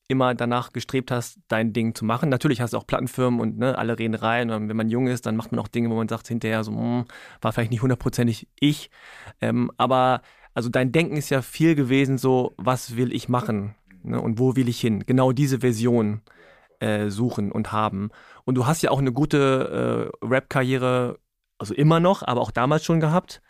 immer 0.09 0.35
danach 0.35 0.73
gestrebt 0.73 1.11
hast, 1.11 1.39
dein 1.49 1.75
Ding 1.75 1.95
zu 1.95 2.05
machen. 2.05 2.31
Natürlich 2.31 2.63
hast 2.63 2.73
du 2.73 2.79
auch 2.79 2.87
Plattenfirmen 2.87 3.41
und 3.41 3.59
ne, 3.59 3.77
alle 3.77 3.99
reden 3.99 4.15
rein. 4.15 4.51
Und 4.51 4.69
wenn 4.69 4.77
man 4.77 4.89
jung 4.89 5.07
ist, 5.07 5.27
dann 5.27 5.37
macht 5.37 5.53
man 5.53 5.61
auch 5.61 5.69
Dinge, 5.69 5.91
wo 5.91 5.95
man 5.95 6.09
sagt 6.09 6.29
hinterher 6.29 6.65
so, 6.65 6.73
mh, 6.73 6.79
hm, 6.81 7.05
war 7.43 7.53
vielleicht 7.53 7.71
nicht 7.71 7.83
hundertprozentig 7.83 8.49
ich. 8.59 8.91
Ähm, 9.43 9.71
aber 9.77 10.23
also 10.55 10.71
dein 10.71 10.93
Denken 10.93 11.17
ist 11.17 11.29
ja 11.29 11.43
viel 11.43 11.75
gewesen 11.75 12.17
so, 12.17 12.55
was 12.57 12.97
will 12.97 13.13
ich 13.13 13.29
machen 13.29 13.75
ne, 14.03 14.21
und 14.21 14.39
wo 14.39 14.57
will 14.57 14.69
ich 14.69 14.81
hin? 14.81 15.05
Genau 15.07 15.33
diese 15.33 15.61
Version 15.61 16.23
äh, 16.81 17.11
suchen 17.11 17.53
und 17.53 17.71
haben. 17.73 18.11
Und 18.45 18.55
du 18.55 18.67
hast 18.67 18.83
ja 18.83 18.91
auch 18.91 19.01
eine 19.01 19.13
gute 19.13 20.11
äh, 20.23 20.27
Rap-Karriere 20.27 21.19
also 21.59 21.75
immer 21.75 22.01
noch, 22.01 22.23
aber 22.23 22.41
auch 22.41 22.51
damals 22.51 22.85
schon 22.85 23.01
gehabt. 23.01 23.43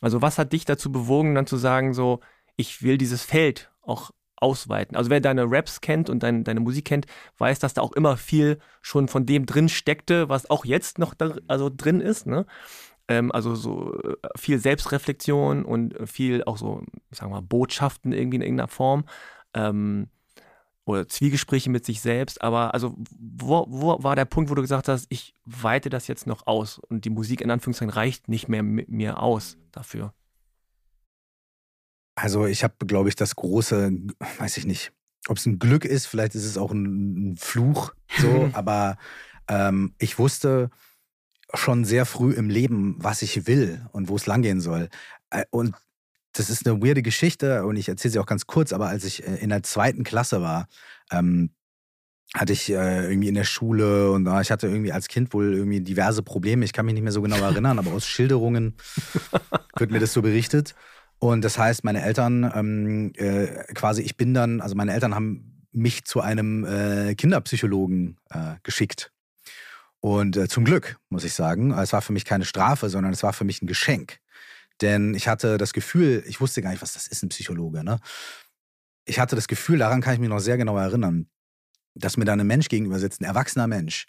Also 0.00 0.22
was 0.22 0.38
hat 0.38 0.52
dich 0.52 0.64
dazu 0.64 0.92
bewogen, 0.92 1.34
dann 1.34 1.46
zu 1.46 1.56
sagen, 1.56 1.94
so, 1.94 2.20
ich 2.56 2.82
will 2.82 2.98
dieses 2.98 3.22
Feld 3.22 3.72
auch 3.82 4.10
ausweiten. 4.36 4.96
Also 4.96 5.10
wer 5.10 5.20
deine 5.20 5.50
Raps 5.50 5.80
kennt 5.80 6.10
und 6.10 6.22
dein, 6.22 6.44
deine 6.44 6.60
Musik 6.60 6.84
kennt, 6.84 7.06
weiß, 7.38 7.58
dass 7.58 7.74
da 7.74 7.82
auch 7.82 7.92
immer 7.92 8.16
viel 8.16 8.58
schon 8.82 9.08
von 9.08 9.26
dem 9.26 9.46
drin 9.46 9.68
steckte, 9.68 10.28
was 10.28 10.50
auch 10.50 10.64
jetzt 10.64 10.98
noch 10.98 11.14
da, 11.14 11.36
also 11.48 11.70
drin 11.74 12.00
ist. 12.00 12.26
Ne? 12.26 12.46
Ähm, 13.08 13.32
also 13.32 13.54
so 13.54 13.94
äh, 14.02 14.16
viel 14.36 14.58
Selbstreflexion 14.58 15.64
und 15.64 15.94
viel 16.08 16.44
auch 16.44 16.58
so, 16.58 16.82
sagen 17.10 17.32
wir 17.32 17.40
mal, 17.40 17.46
Botschaften 17.46 18.12
irgendwie 18.12 18.36
in 18.36 18.42
irgendeiner 18.42 18.68
Form. 18.68 19.04
Ähm, 19.54 20.08
oder 20.86 21.08
Zwiegespräche 21.08 21.70
mit 21.70 21.84
sich 21.84 22.00
selbst, 22.00 22.42
aber 22.42 22.74
also 22.74 22.94
wo, 23.18 23.66
wo 23.68 24.02
war 24.02 24.16
der 24.16 24.26
Punkt, 24.26 24.50
wo 24.50 24.54
du 24.54 24.62
gesagt 24.62 24.88
hast, 24.88 25.06
ich 25.08 25.34
weite 25.44 25.88
das 25.90 26.06
jetzt 26.08 26.26
noch 26.26 26.46
aus 26.46 26.78
und 26.78 27.04
die 27.04 27.10
Musik 27.10 27.40
in 27.40 27.50
Anführungszeichen 27.50 27.90
reicht 27.90 28.28
nicht 28.28 28.48
mehr 28.48 28.62
mit 28.62 28.88
mir 28.88 29.20
aus 29.20 29.56
dafür? 29.72 30.12
Also 32.16 32.46
ich 32.46 32.62
habe, 32.62 32.74
glaube 32.86 33.08
ich, 33.08 33.16
das 33.16 33.34
große, 33.34 33.92
weiß 34.38 34.56
ich 34.58 34.66
nicht, 34.66 34.92
ob 35.26 35.38
es 35.38 35.46
ein 35.46 35.58
Glück 35.58 35.84
ist, 35.84 36.06
vielleicht 36.06 36.34
ist 36.34 36.44
es 36.44 36.58
auch 36.58 36.70
ein, 36.70 37.32
ein 37.32 37.36
Fluch, 37.36 37.94
so, 38.18 38.50
aber 38.52 38.98
ähm, 39.48 39.94
ich 39.98 40.18
wusste 40.18 40.70
schon 41.54 41.84
sehr 41.84 42.04
früh 42.04 42.32
im 42.32 42.50
Leben, 42.50 42.96
was 42.98 43.22
ich 43.22 43.46
will 43.46 43.86
und 43.92 44.08
wo 44.08 44.16
es 44.16 44.26
langgehen 44.26 44.60
soll. 44.60 44.88
Äh, 45.30 45.44
und 45.50 45.74
das 46.34 46.50
ist 46.50 46.66
eine 46.66 46.82
weirde 46.82 47.02
Geschichte 47.02 47.64
und 47.64 47.76
ich 47.76 47.88
erzähle 47.88 48.12
sie 48.12 48.18
auch 48.18 48.26
ganz 48.26 48.46
kurz, 48.46 48.72
aber 48.72 48.88
als 48.88 49.04
ich 49.04 49.26
äh, 49.26 49.36
in 49.36 49.48
der 49.48 49.62
zweiten 49.62 50.04
Klasse 50.04 50.42
war, 50.42 50.66
ähm, 51.10 51.50
hatte 52.34 52.52
ich 52.52 52.70
äh, 52.70 53.08
irgendwie 53.08 53.28
in 53.28 53.36
der 53.36 53.44
Schule 53.44 54.10
und 54.10 54.26
äh, 54.26 54.42
ich 54.42 54.50
hatte 54.50 54.66
irgendwie 54.66 54.92
als 54.92 55.06
Kind 55.06 55.32
wohl 55.32 55.54
irgendwie 55.54 55.80
diverse 55.80 56.22
Probleme. 56.22 56.64
Ich 56.64 56.72
kann 56.72 56.84
mich 56.84 56.94
nicht 56.94 57.04
mehr 57.04 57.12
so 57.12 57.22
genau 57.22 57.36
erinnern, 57.36 57.78
aber 57.78 57.92
aus 57.92 58.06
Schilderungen 58.06 58.74
wird 59.76 59.92
mir 59.92 60.00
das 60.00 60.12
so 60.12 60.22
berichtet. 60.22 60.74
Und 61.20 61.44
das 61.44 61.56
heißt, 61.56 61.84
meine 61.84 62.02
Eltern 62.02 62.50
ähm, 62.54 63.12
äh, 63.14 63.72
quasi, 63.74 64.02
ich 64.02 64.16
bin 64.16 64.34
dann, 64.34 64.60
also 64.60 64.74
meine 64.74 64.92
Eltern 64.92 65.14
haben 65.14 65.66
mich 65.70 66.04
zu 66.04 66.20
einem 66.20 66.64
äh, 66.64 67.14
Kinderpsychologen 67.14 68.18
äh, 68.30 68.56
geschickt. 68.64 69.12
Und 70.00 70.50
zum 70.50 70.64
Glück, 70.66 70.98
muss 71.08 71.24
ich 71.24 71.32
sagen. 71.32 71.70
Es 71.72 71.94
war 71.94 72.02
für 72.02 72.12
mich 72.12 72.26
keine 72.26 72.44
Strafe, 72.44 72.90
sondern 72.90 73.14
es 73.14 73.22
war 73.22 73.32
für 73.32 73.44
mich 73.44 73.62
ein 73.62 73.66
Geschenk. 73.66 74.18
Denn 74.80 75.14
ich 75.14 75.28
hatte 75.28 75.58
das 75.58 75.72
Gefühl, 75.72 76.24
ich 76.26 76.40
wusste 76.40 76.62
gar 76.62 76.70
nicht, 76.70 76.82
was 76.82 76.94
das 76.94 77.06
ist, 77.06 77.22
ein 77.22 77.28
Psychologe. 77.28 77.84
Ne? 77.84 77.98
Ich 79.04 79.18
hatte 79.18 79.36
das 79.36 79.48
Gefühl, 79.48 79.78
daran 79.78 80.00
kann 80.00 80.14
ich 80.14 80.20
mich 80.20 80.28
noch 80.28 80.40
sehr 80.40 80.56
genau 80.56 80.76
erinnern, 80.76 81.28
dass 81.94 82.16
mir 82.16 82.24
da 82.24 82.32
ein 82.32 82.46
Mensch 82.46 82.68
gegenüber 82.68 82.98
sitzt, 82.98 83.20
ein 83.20 83.24
erwachsener 83.24 83.66
Mensch, 83.66 84.06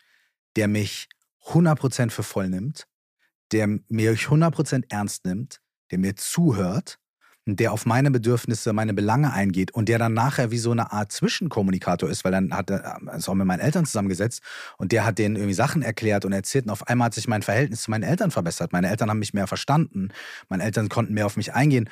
der 0.56 0.68
mich 0.68 1.08
100% 1.48 2.10
für 2.10 2.24
voll 2.24 2.50
nimmt, 2.50 2.88
der 3.52 3.68
mich 3.68 4.22
100% 4.22 4.86
ernst 4.90 5.26
nimmt, 5.26 5.62
der 5.92 6.00
mir 6.00 6.16
zuhört 6.16 7.00
der 7.46 7.72
auf 7.72 7.86
meine 7.86 8.10
Bedürfnisse, 8.10 8.74
meine 8.74 8.94
Belange 8.96 9.32
eingeht 9.32 9.72
und 9.72 9.88
der 9.88 10.00
dann 10.00 10.14
nachher 10.14 10.50
wie 10.50 10.58
so 10.58 10.72
eine 10.72 10.92
Art 10.92 11.12
Zwischenkommunikator 11.12 12.10
ist, 12.10 12.24
weil 12.26 12.32
dann 12.32 12.52
hat 12.52 12.72
er 12.72 13.00
ist 13.16 13.30
auch 13.30 13.36
mit 13.36 13.46
meinen 13.46 13.60
Eltern 13.60 13.86
zusammengesetzt 13.86 14.42
und 14.78 14.92
der 14.92 15.06
hat 15.06 15.20
denen 15.20 15.36
irgendwie 15.36 15.54
Sachen 15.54 15.84
erklärt 15.84 16.26
und 16.26 16.34
erzählt 16.34 16.66
und 16.66 16.72
auf 16.72 16.88
einmal 16.88 17.08
hat 17.08 17.14
sich 17.14 17.28
mein 17.28 17.44
Verhältnis 17.44 17.84
zu 17.84 17.92
meinen 17.92 18.04
Eltern 18.04 18.32
verbessert. 18.32 18.74
Meine 18.74 18.90
Eltern 18.90 19.12
haben 19.12 19.20
mich 19.20 19.36
mehr 19.36 19.46
verstanden, 19.46 20.10
meine 20.50 20.64
Eltern 20.64 20.90
konnten 20.90 21.14
mehr 21.14 21.28
auf 21.28 21.38
mich 21.38 21.54
eingehen. 21.54 21.88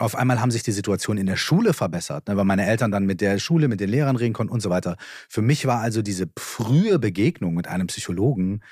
Auf 0.00 0.14
einmal 0.14 0.40
haben 0.40 0.50
sich 0.50 0.62
die 0.62 0.72
Situationen 0.72 1.20
in 1.20 1.26
der 1.26 1.36
Schule 1.36 1.74
verbessert, 1.74 2.28
ne, 2.28 2.36
weil 2.36 2.44
meine 2.44 2.66
Eltern 2.66 2.90
dann 2.90 3.04
mit 3.04 3.20
der 3.20 3.38
Schule, 3.38 3.68
mit 3.68 3.80
den 3.80 3.90
Lehrern 3.90 4.16
reden 4.16 4.32
konnten 4.32 4.52
und 4.52 4.60
so 4.60 4.70
weiter. 4.70 4.96
Für 5.28 5.42
mich 5.42 5.66
war 5.66 5.80
also 5.80 6.02
diese 6.02 6.28
frühe 6.38 6.98
Begegnung 6.98 7.54
mit 7.54 7.66
einem 7.68 7.88
Psychologen 7.88 8.62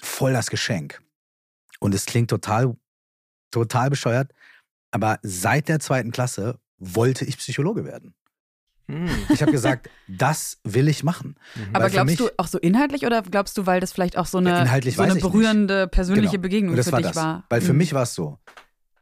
voll 0.00 0.32
das 0.32 0.50
Geschenk. 0.50 1.02
Und 1.80 1.94
es 1.94 2.06
klingt 2.06 2.28
total, 2.28 2.76
total 3.50 3.90
bescheuert, 3.90 4.32
aber 4.90 5.18
seit 5.22 5.68
der 5.68 5.80
zweiten 5.80 6.10
Klasse 6.10 6.58
wollte 6.78 7.24
ich 7.24 7.38
Psychologe 7.38 7.84
werden. 7.84 8.14
Hm. 8.90 9.08
Ich 9.28 9.42
habe 9.42 9.52
gesagt, 9.52 9.90
das 10.08 10.58
will 10.64 10.88
ich 10.88 11.04
machen. 11.04 11.36
Mhm. 11.54 11.74
Aber 11.74 11.90
glaubst 11.90 12.20
du 12.20 12.30
auch 12.38 12.46
so 12.46 12.58
inhaltlich 12.58 13.04
oder 13.04 13.22
glaubst 13.22 13.58
du, 13.58 13.66
weil 13.66 13.80
das 13.80 13.92
vielleicht 13.92 14.16
auch 14.16 14.26
so 14.26 14.38
eine, 14.38 14.50
ja, 14.50 14.90
so 14.90 15.02
eine 15.02 15.16
berührende 15.16 15.82
nicht. 15.82 15.90
persönliche 15.90 16.32
genau. 16.32 16.42
Begegnung 16.42 16.76
für 16.76 16.92
war 16.92 16.98
dich 16.98 17.08
das. 17.08 17.16
war? 17.16 17.44
Weil 17.50 17.60
für 17.60 17.72
mhm. 17.72 17.78
mich 17.78 17.92
war 17.92 18.04
es 18.04 18.14
so. 18.14 18.38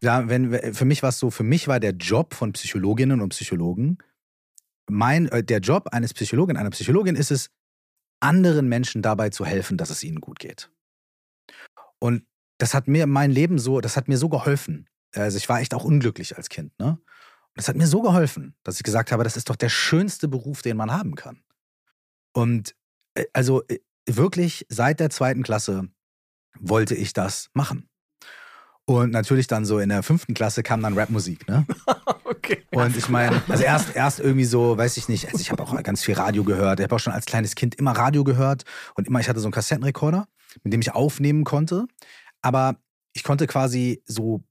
Ja, 0.02 0.28
wenn, 0.28 0.74
für 0.74 0.84
mich 0.84 1.02
war 1.02 1.10
es 1.10 1.18
so, 1.18 1.30
für 1.30 1.44
mich 1.44 1.68
war 1.68 1.80
der 1.80 1.92
Job 1.92 2.34
von 2.34 2.52
Psychologinnen 2.52 3.20
und 3.20 3.30
Psychologen, 3.30 3.98
mein, 4.88 5.28
äh, 5.28 5.42
der 5.42 5.60
Job 5.60 5.88
eines 5.92 6.14
Psychologen, 6.14 6.56
einer 6.56 6.70
Psychologin 6.70 7.16
ist 7.16 7.30
es, 7.30 7.50
anderen 8.20 8.68
Menschen 8.68 9.02
dabei 9.02 9.30
zu 9.30 9.44
helfen, 9.44 9.76
dass 9.76 9.90
es 9.90 10.02
ihnen 10.02 10.20
gut 10.20 10.38
geht. 10.38 10.70
Und 11.98 12.24
das 12.58 12.74
hat 12.74 12.88
mir 12.88 13.06
mein 13.06 13.30
Leben 13.30 13.58
so, 13.58 13.80
das 13.80 13.96
hat 13.96 14.08
mir 14.08 14.18
so 14.18 14.28
geholfen. 14.28 14.88
Also 15.16 15.38
ich 15.38 15.48
war 15.48 15.60
echt 15.60 15.74
auch 15.74 15.84
unglücklich 15.84 16.36
als 16.36 16.48
Kind, 16.48 16.78
ne? 16.78 16.98
Und 17.56 17.60
das 17.60 17.68
hat 17.68 17.76
mir 17.76 17.86
so 17.86 18.02
geholfen, 18.02 18.54
dass 18.64 18.76
ich 18.76 18.82
gesagt 18.82 19.12
habe, 19.12 19.24
das 19.24 19.36
ist 19.36 19.48
doch 19.48 19.56
der 19.56 19.70
schönste 19.70 20.28
Beruf, 20.28 20.60
den 20.60 20.76
man 20.76 20.92
haben 20.92 21.14
kann. 21.14 21.42
Und 22.34 22.74
äh, 23.14 23.24
also 23.32 23.62
äh, 23.68 23.78
wirklich 24.06 24.66
seit 24.68 25.00
der 25.00 25.10
zweiten 25.10 25.42
Klasse 25.42 25.88
wollte 26.58 26.94
ich 26.94 27.12
das 27.12 27.48
machen. 27.54 27.88
Und 28.84 29.10
natürlich 29.10 29.48
dann 29.48 29.64
so 29.64 29.80
in 29.80 29.88
der 29.88 30.04
fünften 30.04 30.32
Klasse 30.34 30.62
kam 30.62 30.80
dann 30.80 30.96
Rapmusik, 30.96 31.48
ne? 31.48 31.66
okay. 32.24 32.62
Und 32.70 32.96
ich 32.96 33.08
meine, 33.08 33.42
also 33.48 33.64
erst, 33.64 33.96
erst 33.96 34.20
irgendwie 34.20 34.44
so, 34.44 34.78
weiß 34.78 34.96
ich 34.96 35.08
nicht, 35.08 35.26
also 35.26 35.40
ich 35.40 35.50
habe 35.50 35.62
auch 35.62 35.82
ganz 35.82 36.04
viel 36.04 36.14
Radio 36.14 36.44
gehört. 36.44 36.78
Ich 36.78 36.84
habe 36.84 36.94
auch 36.94 37.00
schon 37.00 37.12
als 37.12 37.26
kleines 37.26 37.56
Kind 37.56 37.74
immer 37.74 37.92
Radio 37.92 38.22
gehört 38.22 38.64
und 38.94 39.08
immer, 39.08 39.18
ich 39.18 39.28
hatte 39.28 39.40
so 39.40 39.46
einen 39.46 39.52
Kassettenrekorder, 39.52 40.28
mit 40.62 40.72
dem 40.72 40.80
ich 40.80 40.92
aufnehmen 40.92 41.42
konnte. 41.42 41.86
Aber 42.42 42.76
ich 43.12 43.24
konnte 43.24 43.48
quasi 43.48 44.02
so 44.04 44.44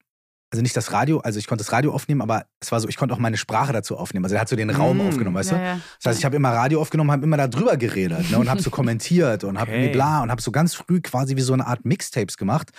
also 0.51 0.61
nicht 0.61 0.77
das 0.77 0.91
Radio, 0.91 1.19
also 1.19 1.39
ich 1.39 1.47
konnte 1.47 1.63
das 1.63 1.71
Radio 1.71 1.93
aufnehmen, 1.93 2.21
aber 2.21 2.45
es 2.59 2.71
war 2.71 2.79
so, 2.79 2.87
ich 2.87 2.97
konnte 2.97 3.13
auch 3.13 3.19
meine 3.19 3.37
Sprache 3.37 3.73
dazu 3.73 3.97
aufnehmen. 3.97 4.25
Also 4.25 4.35
er 4.35 4.41
hat 4.41 4.49
so 4.49 4.55
den 4.55 4.69
Raum 4.69 4.97
mm, 4.97 5.07
aufgenommen, 5.07 5.35
weißt 5.35 5.51
ja, 5.51 5.57
du? 5.57 5.63
Ja. 5.63 5.79
Das 6.01 6.11
heißt, 6.11 6.19
ich 6.19 6.25
habe 6.25 6.35
immer 6.35 6.51
Radio 6.51 6.79
aufgenommen, 6.81 7.11
habe 7.11 7.23
immer 7.23 7.37
da 7.37 7.47
drüber 7.47 7.77
geredet 7.77 8.31
ne, 8.31 8.37
und 8.37 8.49
habe 8.49 8.61
so 8.61 8.69
kommentiert 8.71 9.43
und 9.43 9.59
habe 9.59 9.71
okay. 9.71 9.89
bla 9.89 10.21
und 10.21 10.31
habe 10.31 10.41
so 10.41 10.51
ganz 10.51 10.75
früh 10.75 11.01
quasi 11.01 11.35
wie 11.35 11.41
so 11.41 11.53
eine 11.53 11.65
Art 11.65 11.83
Mixtapes 11.83 12.37
gemacht. 12.37 12.71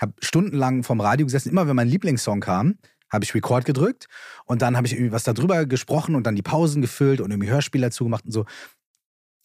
Habe 0.00 0.12
stundenlang 0.20 0.82
vom 0.82 1.00
Radio 1.00 1.26
gesessen, 1.26 1.48
immer 1.48 1.66
wenn 1.66 1.76
mein 1.76 1.88
Lieblingssong 1.88 2.40
kam, 2.40 2.76
habe 3.10 3.24
ich 3.24 3.34
Record 3.34 3.64
gedrückt 3.64 4.06
und 4.44 4.60
dann 4.60 4.76
habe 4.76 4.86
ich 4.86 4.92
irgendwie 4.92 5.12
was 5.12 5.24
darüber 5.24 5.66
gesprochen 5.66 6.14
und 6.14 6.26
dann 6.26 6.36
die 6.36 6.42
Pausen 6.42 6.82
gefüllt 6.82 7.20
und 7.20 7.30
irgendwie 7.30 7.50
Hörspiel 7.50 7.80
dazu 7.80 8.04
gemacht 8.04 8.24
und 8.26 8.32
so. 8.32 8.44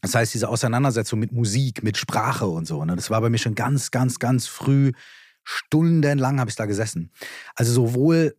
Das 0.02 0.16
heißt, 0.16 0.34
diese 0.34 0.50
Auseinandersetzung 0.50 1.20
mit 1.20 1.32
Musik, 1.32 1.84
mit 1.84 1.98
Sprache 1.98 2.48
und 2.48 2.66
so, 2.66 2.84
ne, 2.84 2.96
das 2.96 3.10
war 3.10 3.22
bei 3.22 3.30
mir 3.30 3.38
schon 3.38 3.56
ganz, 3.56 3.92
ganz, 3.92 4.20
ganz 4.20 4.48
früh 4.48 4.92
Stundenlang 5.52 6.40
habe 6.40 6.52
ich 6.52 6.56
da 6.56 6.68
gesessen. 6.68 7.12
Also 7.56 7.74
sowohl 7.74 8.38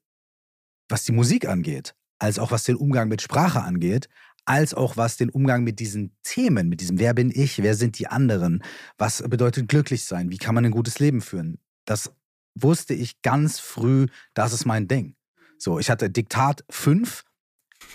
was 0.88 1.04
die 1.04 1.12
Musik 1.12 1.48
angeht, 1.48 1.96
als 2.20 2.38
auch 2.38 2.52
was 2.52 2.62
den 2.62 2.76
Umgang 2.76 3.08
mit 3.08 3.20
Sprache 3.20 3.62
angeht, 3.62 4.08
als 4.44 4.74
auch 4.74 4.96
was 4.96 5.16
den 5.16 5.28
Umgang 5.28 5.64
mit 5.64 5.80
diesen 5.80 6.16
Themen, 6.22 6.68
mit 6.68 6.80
diesem 6.80 7.00
Wer 7.00 7.12
bin 7.14 7.32
ich, 7.34 7.62
wer 7.62 7.74
sind 7.74 7.98
die 7.98 8.06
anderen, 8.06 8.62
was 8.96 9.22
bedeutet 9.22 9.68
glücklich 9.68 10.04
sein, 10.04 10.30
wie 10.30 10.38
kann 10.38 10.54
man 10.54 10.64
ein 10.64 10.70
gutes 10.70 11.00
Leben 11.00 11.20
führen. 11.20 11.58
Das 11.84 12.12
wusste 12.54 12.94
ich 12.94 13.22
ganz 13.22 13.58
früh, 13.58 14.06
das 14.34 14.52
ist 14.52 14.64
mein 14.64 14.86
Ding. 14.86 15.16
So, 15.58 15.80
ich 15.80 15.90
hatte 15.90 16.10
Diktat 16.10 16.64
5, 16.70 17.24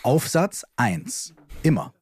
Aufsatz 0.04 0.66
1. 0.76 1.36
Immer. 1.64 1.94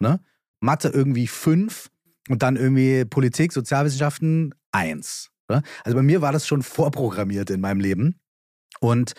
Ne? 0.00 0.20
Mathe 0.60 0.88
irgendwie 0.88 1.26
5 1.26 1.90
und 2.30 2.42
dann 2.42 2.56
irgendwie 2.56 3.04
Politik, 3.04 3.52
Sozialwissenschaften 3.52 4.54
1. 4.72 5.31
Ne? 5.52 5.62
Also 5.84 5.96
bei 5.96 6.02
mir 6.02 6.22
war 6.22 6.32
das 6.32 6.46
schon 6.46 6.62
vorprogrammiert 6.62 7.50
in 7.50 7.60
meinem 7.60 7.80
Leben. 7.80 8.20
Und 8.80 9.12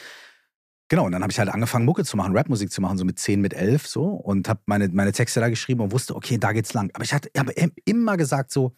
genau, 0.89 1.05
und 1.05 1.11
dann 1.11 1.21
habe 1.21 1.31
ich 1.31 1.39
halt 1.39 1.49
angefangen, 1.49 1.85
Mucke 1.85 2.03
zu 2.03 2.17
machen, 2.17 2.35
Rapmusik 2.35 2.71
zu 2.71 2.81
machen, 2.81 2.97
so 2.97 3.05
mit 3.05 3.19
10, 3.19 3.39
mit 3.39 3.53
11 3.53 3.87
so. 3.87 4.05
Und 4.05 4.49
habe 4.49 4.61
meine, 4.65 4.89
meine 4.89 5.11
Texte 5.11 5.39
da 5.39 5.49
geschrieben 5.49 5.81
und 5.81 5.91
wusste, 5.91 6.15
okay, 6.15 6.37
da 6.37 6.51
geht's 6.51 6.73
lang. 6.73 6.89
Aber 6.93 7.03
ich 7.03 7.13
hatte 7.13 7.29
hab 7.37 7.49
immer 7.85 8.17
gesagt 8.17 8.51
so, 8.51 8.75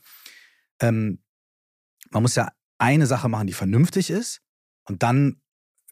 ähm, 0.82 1.20
man 2.12 2.22
muss 2.22 2.36
ja 2.36 2.50
eine 2.78 3.08
Sache 3.08 3.30
machen, 3.30 3.48
die 3.48 3.54
vernünftig 3.54 4.10
ist. 4.10 4.42
Und 4.88 5.02
dann 5.02 5.42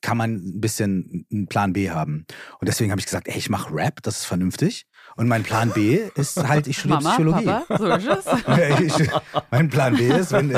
kann 0.01 0.17
man 0.17 0.35
ein 0.35 0.61
bisschen 0.61 1.25
einen 1.31 1.47
Plan 1.47 1.73
B 1.73 1.89
haben. 1.89 2.25
Und 2.59 2.67
deswegen 2.67 2.91
habe 2.91 2.99
ich 2.99 3.05
gesagt, 3.05 3.27
ey, 3.27 3.37
ich 3.37 3.49
mache 3.49 3.73
Rap, 3.73 4.03
das 4.03 4.19
ist 4.19 4.25
vernünftig. 4.25 4.85
Und 5.15 5.27
mein 5.27 5.43
Plan 5.43 5.71
B 5.71 5.99
ist 6.15 6.37
halt, 6.47 6.65
ich 6.67 6.77
studiere 6.79 7.01
Mama, 7.01 7.11
Psychologie. 7.15 7.45
Papa, 7.45 7.77
so 7.77 7.87
ist 7.87 8.99
es. 8.99 9.09
Mein 9.51 9.69
Plan 9.69 9.95
B 9.95 10.07
ist, 10.07 10.31
wenn, 10.31 10.51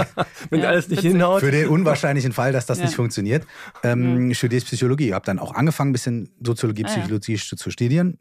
Wenn 0.50 0.62
Ja, 0.62 0.70
alles 0.70 0.88
nicht 0.88 1.00
witzig. 1.00 1.12
hinhaut. 1.12 1.42
für 1.42 1.52
den 1.52 1.68
unwahrscheinlichen 1.68 2.32
Fall, 2.32 2.54
dass 2.54 2.66
das 2.66 2.78
Ja. 2.80 2.86
nicht 2.86 2.96
funktioniert, 2.96 3.46
ähm, 3.84 4.34
studiere 4.34 4.60
ich 4.60 4.66
Psychologie. 4.66 5.14
Habe 5.14 5.26
dann 5.26 5.40
auch 5.40 5.54
angefangen, 5.54 5.90
ein 5.90 5.94
bisschen 5.94 6.30
Soziologie, 6.42 6.86
Ah, 6.86 6.90
ja. 6.90 6.94
Psychologie 7.00 7.36
zu, 7.36 7.56
zu 7.58 7.70
studieren. 7.70 8.18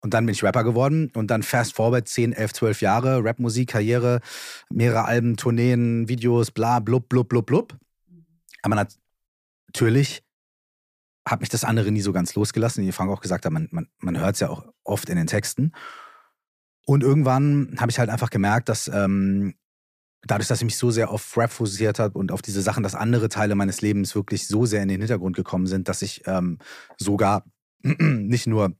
Und 0.00 0.12
dann 0.14 0.24
bin 0.26 0.34
ich 0.34 0.42
Rapper 0.42 0.64
geworden 0.64 1.10
und 1.14 1.30
dann 1.30 1.42
fast 1.42 1.74
forward 1.74 2.08
10, 2.08 2.32
11, 2.32 2.52
12 2.54 2.80
Jahre, 2.82 3.24
Rapmusik, 3.24 3.70
Karriere, 3.70 4.20
mehrere 4.70 5.04
Alben, 5.04 5.36
Tourneen, 5.36 6.08
Videos, 6.08 6.50
bla, 6.50 6.78
blub, 6.80 7.08
blub, 7.08 7.28
blub, 7.28 7.46
blub. 7.46 7.76
Aber 8.62 8.74
nat- 8.74 8.96
natürlich 9.66 10.22
hat 11.26 11.40
mich 11.40 11.48
das 11.48 11.64
andere 11.64 11.90
nie 11.90 12.00
so 12.00 12.12
ganz 12.12 12.34
losgelassen. 12.34 12.84
Wie 12.84 12.92
Frank 12.92 13.10
auch 13.10 13.20
gesagt 13.20 13.46
hat, 13.46 13.52
man, 13.52 13.68
man, 13.70 13.88
man 13.98 14.18
hört 14.18 14.34
es 14.34 14.40
ja 14.40 14.50
auch 14.50 14.66
oft 14.84 15.08
in 15.08 15.16
den 15.16 15.26
Texten. 15.26 15.72
Und 16.86 17.02
irgendwann 17.02 17.76
habe 17.78 17.90
ich 17.90 17.98
halt 17.98 18.10
einfach 18.10 18.30
gemerkt, 18.30 18.68
dass 18.68 18.88
ähm, 18.88 19.54
dadurch, 20.26 20.48
dass 20.48 20.58
ich 20.58 20.64
mich 20.64 20.76
so 20.76 20.90
sehr 20.90 21.10
auf 21.10 21.36
Rap 21.36 21.50
fokussiert 21.50 21.98
habe 21.98 22.18
und 22.18 22.30
auf 22.30 22.42
diese 22.42 22.62
Sachen, 22.62 22.82
dass 22.82 22.94
andere 22.94 23.28
Teile 23.28 23.54
meines 23.54 23.80
Lebens 23.80 24.14
wirklich 24.14 24.46
so 24.46 24.66
sehr 24.66 24.82
in 24.82 24.88
den 24.88 25.00
Hintergrund 25.00 25.36
gekommen 25.36 25.66
sind, 25.66 25.88
dass 25.88 26.02
ich 26.02 26.22
ähm, 26.26 26.58
sogar 26.98 27.44
nicht 27.82 28.46
nur 28.46 28.74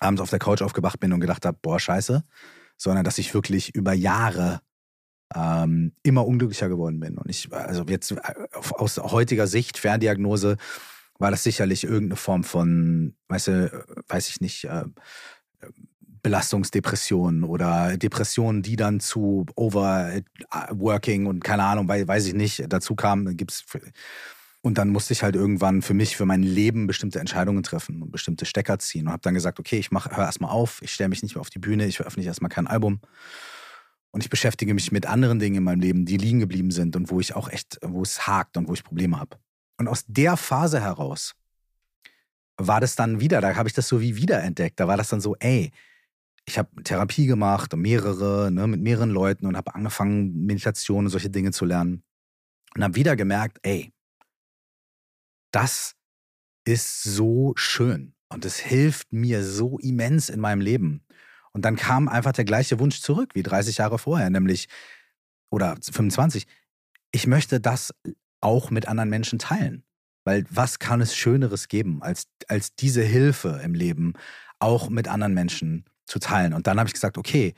abends 0.00 0.20
auf 0.20 0.30
der 0.30 0.38
Couch 0.38 0.62
aufgewacht 0.62 1.00
bin 1.00 1.12
und 1.12 1.20
gedacht 1.20 1.44
habe, 1.44 1.58
boah, 1.60 1.78
scheiße, 1.78 2.24
sondern 2.76 3.04
dass 3.04 3.18
ich 3.18 3.32
wirklich 3.34 3.74
über 3.74 3.92
Jahre 3.92 4.60
ähm, 5.34 5.92
immer 6.02 6.26
unglücklicher 6.26 6.68
geworden 6.68 7.00
bin. 7.00 7.18
Und 7.18 7.28
ich, 7.28 7.52
also 7.52 7.84
jetzt 7.88 8.12
äh, 8.12 8.16
aus 8.52 8.98
heutiger 8.98 9.46
Sicht, 9.46 9.78
Ferndiagnose, 9.78 10.56
war 11.18 11.30
das 11.30 11.42
sicherlich 11.44 11.84
irgendeine 11.84 12.16
Form 12.16 12.44
von, 12.44 13.14
weißt 13.28 13.48
du, 13.48 13.86
weiß 14.08 14.28
ich 14.28 14.40
nicht, 14.40 14.64
äh, 14.64 14.84
Belastungsdepressionen 16.22 17.44
oder 17.44 17.96
Depressionen, 17.96 18.62
die 18.62 18.76
dann 18.76 18.98
zu 19.00 19.46
Overworking 19.54 21.26
und 21.26 21.44
keine 21.44 21.64
Ahnung, 21.64 21.88
wei- 21.88 22.06
weiß 22.06 22.26
ich 22.26 22.34
nicht, 22.34 22.64
dazu 22.68 22.96
kamen. 22.96 23.36
Gibt's 23.36 23.64
und 24.62 24.78
dann 24.78 24.88
musste 24.88 25.12
ich 25.12 25.22
halt 25.22 25.36
irgendwann 25.36 25.80
für 25.82 25.94
mich, 25.94 26.16
für 26.16 26.26
mein 26.26 26.42
Leben 26.42 26.88
bestimmte 26.88 27.20
Entscheidungen 27.20 27.62
treffen 27.62 28.02
und 28.02 28.10
bestimmte 28.10 28.46
Stecker 28.46 28.80
ziehen 28.80 29.06
und 29.06 29.12
habe 29.12 29.22
dann 29.22 29.34
gesagt, 29.34 29.60
okay, 29.60 29.78
ich 29.78 29.92
mach, 29.92 30.10
hör 30.10 30.24
erstmal 30.24 30.50
auf, 30.50 30.82
ich 30.82 30.92
stelle 30.92 31.08
mich 31.10 31.22
nicht 31.22 31.36
mehr 31.36 31.40
auf 31.40 31.50
die 31.50 31.60
Bühne, 31.60 31.86
ich 31.86 31.96
veröffentliche 31.98 32.28
erstmal 32.30 32.48
kein 32.48 32.66
Album 32.66 33.00
und 34.10 34.24
ich 34.24 34.30
beschäftige 34.30 34.74
mich 34.74 34.90
mit 34.90 35.06
anderen 35.06 35.38
Dingen 35.38 35.56
in 35.56 35.62
meinem 35.64 35.80
Leben, 35.80 36.04
die 36.06 36.16
liegen 36.16 36.40
geblieben 36.40 36.70
sind 36.72 36.96
und 36.96 37.10
wo 37.10 37.20
ich 37.20 37.36
auch 37.36 37.48
echt, 37.48 37.78
wo 37.82 38.02
es 38.02 38.26
hakt 38.26 38.56
und 38.56 38.66
wo 38.68 38.72
ich 38.74 38.82
Probleme 38.82 39.20
habe. 39.20 39.36
Und 39.78 39.88
aus 39.88 40.04
der 40.06 40.36
Phase 40.36 40.80
heraus 40.80 41.34
war 42.56 42.80
das 42.80 42.96
dann 42.96 43.20
wieder, 43.20 43.40
da 43.40 43.54
habe 43.56 43.68
ich 43.68 43.74
das 43.74 43.88
so 43.88 44.00
wie 44.00 44.16
wiederentdeckt. 44.16 44.80
Da 44.80 44.88
war 44.88 44.96
das 44.96 45.10
dann 45.10 45.20
so, 45.20 45.36
ey, 45.40 45.70
ich 46.46 46.58
habe 46.58 46.82
Therapie 46.82 47.26
gemacht, 47.26 47.74
mehrere, 47.76 48.50
ne, 48.50 48.66
mit 48.66 48.80
mehreren 48.80 49.10
Leuten 49.10 49.46
und 49.46 49.56
habe 49.56 49.74
angefangen, 49.74 50.46
Meditation 50.46 51.04
und 51.04 51.10
solche 51.10 51.30
Dinge 51.30 51.50
zu 51.50 51.64
lernen. 51.64 52.02
Und 52.74 52.84
habe 52.84 52.94
wieder 52.94 53.16
gemerkt, 53.16 53.58
ey, 53.62 53.92
das 55.50 55.94
ist 56.64 57.02
so 57.02 57.52
schön 57.56 58.14
und 58.28 58.44
es 58.44 58.58
hilft 58.58 59.12
mir 59.12 59.44
so 59.44 59.78
immens 59.78 60.28
in 60.28 60.40
meinem 60.40 60.60
Leben. 60.60 61.04
Und 61.52 61.64
dann 61.64 61.76
kam 61.76 62.08
einfach 62.08 62.32
der 62.32 62.44
gleiche 62.44 62.78
Wunsch 62.78 63.00
zurück 63.00 63.30
wie 63.34 63.42
30 63.42 63.78
Jahre 63.78 63.98
vorher, 63.98 64.28
nämlich, 64.30 64.68
oder 65.50 65.76
25, 65.80 66.46
ich 67.12 67.26
möchte 67.26 67.60
das 67.60 67.94
auch 68.40 68.70
mit 68.70 68.88
anderen 68.88 69.10
Menschen 69.10 69.38
teilen. 69.38 69.84
Weil 70.24 70.44
was 70.50 70.78
kann 70.78 71.00
es 71.00 71.14
Schöneres 71.16 71.68
geben, 71.68 72.02
als, 72.02 72.26
als 72.48 72.74
diese 72.74 73.02
Hilfe 73.02 73.60
im 73.62 73.74
Leben 73.74 74.14
auch 74.58 74.88
mit 74.88 75.08
anderen 75.08 75.34
Menschen 75.34 75.84
zu 76.06 76.18
teilen? 76.18 76.52
Und 76.52 76.66
dann 76.66 76.78
habe 76.78 76.88
ich 76.88 76.94
gesagt, 76.94 77.18
okay, 77.18 77.54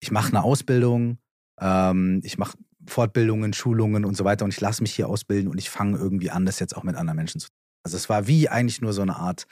ich 0.00 0.10
mache 0.10 0.28
eine 0.30 0.42
Ausbildung, 0.42 1.18
ähm, 1.60 2.20
ich 2.24 2.38
mache 2.38 2.58
Fortbildungen, 2.88 3.52
Schulungen 3.52 4.04
und 4.04 4.16
so 4.16 4.24
weiter 4.24 4.44
und 4.44 4.52
ich 4.52 4.60
lasse 4.60 4.82
mich 4.82 4.94
hier 4.94 5.08
ausbilden 5.08 5.48
und 5.48 5.58
ich 5.58 5.70
fange 5.70 5.96
irgendwie 5.96 6.30
an, 6.30 6.44
das 6.44 6.58
jetzt 6.58 6.76
auch 6.76 6.82
mit 6.82 6.96
anderen 6.96 7.16
Menschen 7.16 7.40
zu 7.40 7.48
Also 7.84 7.96
es 7.96 8.08
war 8.08 8.26
wie 8.26 8.48
eigentlich 8.48 8.80
nur 8.80 8.92
so 8.92 9.02
eine 9.02 9.16
Art 9.16 9.46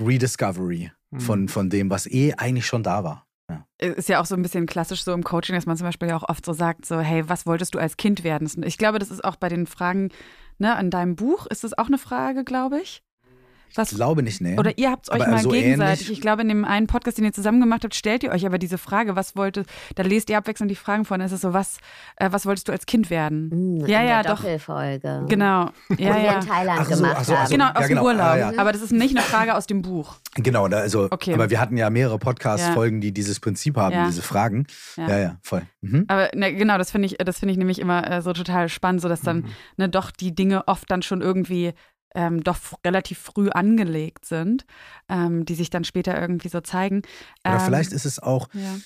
Rediscovery 0.00 0.90
Mhm. 1.10 1.20
von, 1.20 1.48
von 1.48 1.70
dem, 1.70 1.90
was 1.90 2.06
eh 2.06 2.34
eigentlich 2.34 2.66
schon 2.66 2.82
da 2.82 3.04
war. 3.04 3.25
Ja. 3.48 3.64
Ist 3.78 4.08
ja 4.08 4.20
auch 4.20 4.26
so 4.26 4.34
ein 4.34 4.42
bisschen 4.42 4.66
klassisch 4.66 5.04
so 5.04 5.12
im 5.12 5.22
Coaching, 5.22 5.54
dass 5.54 5.66
man 5.66 5.76
zum 5.76 5.86
Beispiel 5.86 6.08
ja 6.08 6.16
auch 6.16 6.28
oft 6.28 6.44
so 6.44 6.52
sagt, 6.52 6.84
so, 6.84 6.98
hey, 6.98 7.28
was 7.28 7.46
wolltest 7.46 7.74
du 7.74 7.78
als 7.78 7.96
Kind 7.96 8.24
werden? 8.24 8.48
Ich 8.64 8.78
glaube, 8.78 8.98
das 8.98 9.10
ist 9.10 9.24
auch 9.24 9.36
bei 9.36 9.48
den 9.48 9.66
Fragen, 9.66 10.10
ne, 10.58 10.74
an 10.74 10.90
deinem 10.90 11.16
Buch, 11.16 11.46
ist 11.46 11.62
das 11.64 11.76
auch 11.78 11.86
eine 11.86 11.98
Frage, 11.98 12.44
glaube 12.44 12.80
ich? 12.80 13.02
Was, 13.74 13.90
Ich 13.92 13.96
glaube 13.98 14.22
nicht, 14.22 14.40
nee. 14.40 14.58
oder 14.58 14.78
ihr 14.78 14.90
habt 14.90 15.06
es 15.08 15.12
euch 15.12 15.20
Aber 15.22 15.30
mal 15.32 15.42
so 15.42 15.50
gegenseitig. 15.50 16.02
ähnlich. 16.06 16.10
Ich 16.12 16.20
glaube, 16.22 16.42
in 16.42 16.48
dem 16.48 16.64
einen 16.64 16.86
Podcast, 16.86 17.18
den 17.18 17.24
ihr 17.26 17.32
zusammen 17.32 17.60
gemacht 17.60 17.84
habt, 17.84 17.94
stellt 17.94 18.22
ihr 18.22 18.30
euch 18.30 18.46
aber 18.46 18.58
diese 18.58 18.78
Frage, 18.78 19.16
was 19.16 19.36
wollte, 19.36 19.64
da 19.96 20.02
lest 20.02 20.30
ihr 20.30 20.38
abwechselnd 20.38 20.70
die 20.70 20.76
Fragen 20.76 21.04
von, 21.04 21.20
es 21.20 21.32
ist 21.32 21.42
so, 21.42 21.52
was, 21.52 21.78
äh, 22.16 22.28
was 22.32 22.46
wolltest 22.46 22.68
du 22.68 22.72
als 22.72 22.86
Kind 22.86 23.10
werden? 23.10 23.50
Hm, 23.50 23.86
ja, 23.86 24.00
in 24.00 24.08
ja, 24.08 24.22
der 24.22 24.32
doch. 24.34 24.40
Doppelfolge. 24.40 25.24
Genau. 25.28 25.70
Wo 25.88 25.94
Ja, 26.02 26.14
wir 26.16 26.22
ja. 26.22 26.38
in 26.40 26.46
Thailand 26.46 26.80
Ach 26.80 26.86
so, 26.88 26.94
gemacht 26.96 27.16
ach 27.18 27.24
so, 27.24 27.32
ach 27.34 27.38
haben. 27.38 27.46
so. 27.48 27.52
Genau, 27.52 27.64
Ja, 27.66 27.74
aus 27.74 27.80
dem 27.82 27.88
genau. 27.88 28.04
Urlaub. 28.04 28.20
Ah, 28.26 28.36
ja. 28.38 28.52
Aber 28.56 28.72
das 28.72 28.82
ist 28.82 28.92
nicht 28.92 29.16
eine 29.16 29.24
Frage 29.24 29.54
aus 29.54 29.66
dem 29.66 29.82
Buch. 29.82 30.16
Genau, 30.36 30.68
da, 30.68 30.78
also, 30.78 31.08
Okay. 31.10 31.34
aber 31.34 31.50
wir 31.50 31.60
hatten 31.60 31.76
ja 31.76 31.90
mehrere 31.90 32.18
Podcast-Folgen, 32.18 33.00
die 33.00 33.12
dieses 33.12 33.40
Prinzip 33.40 33.76
haben, 33.76 33.94
Ja. 33.94 34.06
diese 34.06 34.22
Fragen. 34.22 34.66
Ja. 34.96 35.08
Ja, 35.08 35.18
ja, 35.18 35.36
voll. 35.42 35.62
Mhm. 35.82 36.04
Aber 36.08 36.30
ne, 36.34 36.54
genau, 36.54 36.78
das 36.78 36.90
finde 36.90 37.06
ich, 37.06 37.16
das 37.18 37.38
finde 37.38 37.52
ich 37.52 37.58
nämlich 37.58 37.78
immer 37.78 38.10
äh, 38.10 38.22
so 38.22 38.32
total 38.32 38.68
spannend, 38.68 39.02
so 39.02 39.08
dass 39.08 39.20
dann 39.22 39.38
Mhm. 39.38 39.44
ne, 39.76 39.88
doch 39.88 40.10
die 40.10 40.34
Dinge 40.34 40.66
oft 40.68 40.90
dann 40.90 41.02
schon 41.02 41.20
irgendwie 41.20 41.72
ähm, 42.16 42.42
doch 42.42 42.56
relativ 42.84 43.18
früh 43.18 43.50
angelegt 43.50 44.24
sind, 44.24 44.64
ähm, 45.08 45.44
die 45.44 45.54
sich 45.54 45.70
dann 45.70 45.84
später 45.84 46.18
irgendwie 46.20 46.48
so 46.48 46.60
zeigen. 46.60 47.02
Oder 47.44 47.56
Ähm, 47.56 47.60
vielleicht 47.60 47.92
ist 47.92 48.06
es 48.06 48.18
auch, 48.18 48.48
ja. 48.54 48.76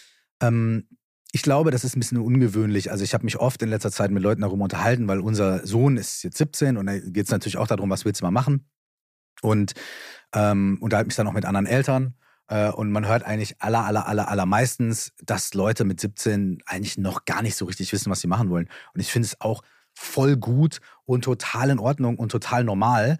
ähm, 0.42 0.88
ich 1.32 1.42
glaube, 1.42 1.70
das 1.70 1.84
ist 1.84 1.96
ein 1.96 2.00
bisschen 2.00 2.18
ungewöhnlich. 2.18 2.90
Also 2.90 3.04
ich 3.04 3.14
habe 3.14 3.24
mich 3.24 3.38
oft 3.38 3.62
in 3.62 3.68
letzter 3.68 3.92
Zeit 3.92 4.10
mit 4.10 4.22
Leuten 4.22 4.42
darüber 4.42 4.64
unterhalten, 4.64 5.06
weil 5.06 5.20
unser 5.20 5.64
Sohn 5.64 5.96
ist 5.96 6.24
jetzt 6.24 6.38
17 6.38 6.76
und 6.76 6.86
da 6.86 6.98
geht 6.98 7.26
es 7.26 7.30
natürlich 7.30 7.56
auch 7.56 7.68
darum, 7.68 7.88
was 7.88 8.04
willst 8.04 8.20
du 8.20 8.24
mal 8.24 8.32
machen? 8.32 8.68
Und 9.42 9.72
ähm, 10.34 10.78
unterhalte 10.80 11.06
mich 11.06 11.16
dann 11.16 11.28
auch 11.28 11.32
mit 11.32 11.44
anderen 11.44 11.66
Eltern. 11.66 12.14
Äh, 12.48 12.70
und 12.70 12.90
man 12.90 13.06
hört 13.06 13.22
eigentlich 13.22 13.62
aller, 13.62 13.84
aller, 13.84 14.08
aller, 14.08 14.28
allermeistens, 14.28 15.12
dass 15.22 15.54
Leute 15.54 15.84
mit 15.84 16.00
17 16.00 16.62
eigentlich 16.66 16.98
noch 16.98 17.24
gar 17.24 17.42
nicht 17.42 17.54
so 17.54 17.64
richtig 17.64 17.92
wissen, 17.92 18.10
was 18.10 18.20
sie 18.20 18.26
machen 18.26 18.50
wollen. 18.50 18.68
Und 18.92 19.00
ich 19.00 19.12
finde 19.12 19.26
es 19.26 19.40
auch 19.40 19.62
voll 20.00 20.36
gut 20.36 20.80
und 21.04 21.24
total 21.24 21.70
in 21.70 21.78
Ordnung 21.78 22.16
und 22.18 22.30
total 22.32 22.64
normal. 22.64 23.18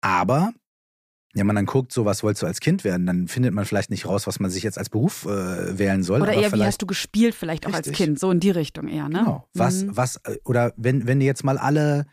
Aber 0.00 0.52
wenn 1.34 1.46
man 1.46 1.56
dann 1.56 1.66
guckt, 1.66 1.92
so 1.92 2.04
was 2.04 2.22
wolltest 2.22 2.42
du 2.42 2.46
als 2.46 2.60
Kind 2.60 2.84
werden, 2.84 3.06
dann 3.06 3.28
findet 3.28 3.52
man 3.52 3.64
vielleicht 3.64 3.90
nicht 3.90 4.06
raus, 4.06 4.26
was 4.26 4.40
man 4.40 4.50
sich 4.50 4.62
jetzt 4.62 4.78
als 4.78 4.88
Beruf 4.88 5.24
äh, 5.26 5.78
wählen 5.78 6.02
soll. 6.02 6.22
Oder 6.22 6.32
eher, 6.32 6.52
wie 6.52 6.64
hast 6.64 6.80
du 6.82 6.86
gespielt, 6.86 7.34
vielleicht 7.34 7.66
auch 7.66 7.74
als 7.74 7.86
Richtig. 7.88 8.06
Kind, 8.06 8.18
so 8.18 8.30
in 8.30 8.40
die 8.40 8.50
Richtung 8.50 8.88
eher, 8.88 9.08
ne? 9.08 9.18
Genau. 9.18 9.48
Was, 9.52 9.82
Mhm. 9.82 9.96
was, 9.96 10.16
äh, 10.24 10.38
oder 10.44 10.72
wenn, 10.76 11.06
wenn 11.06 11.20
du 11.20 11.26
jetzt 11.26 11.44
mal 11.44 11.58
alle 11.58 12.06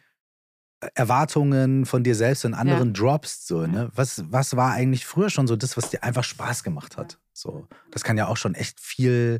äh, 0.81 0.89
Erwartungen 0.95 1.85
von 1.85 2.03
dir 2.03 2.13
selbst 2.13 2.43
in 2.43 2.53
anderen 2.53 2.93
droppst, 2.93 3.47
so, 3.47 3.65
ne? 3.65 3.89
Was, 3.95 4.23
was 4.29 4.55
war 4.57 4.73
eigentlich 4.73 5.05
früher 5.05 5.29
schon 5.29 5.47
so 5.47 5.55
das, 5.55 5.77
was 5.77 5.89
dir 5.89 6.03
einfach 6.03 6.25
Spaß 6.25 6.63
gemacht 6.63 6.97
hat? 6.97 7.17
So, 7.31 7.67
das 7.91 8.03
kann 8.03 8.17
ja 8.17 8.27
auch 8.27 8.37
schon 8.37 8.53
echt 8.53 8.79
viel 8.79 9.39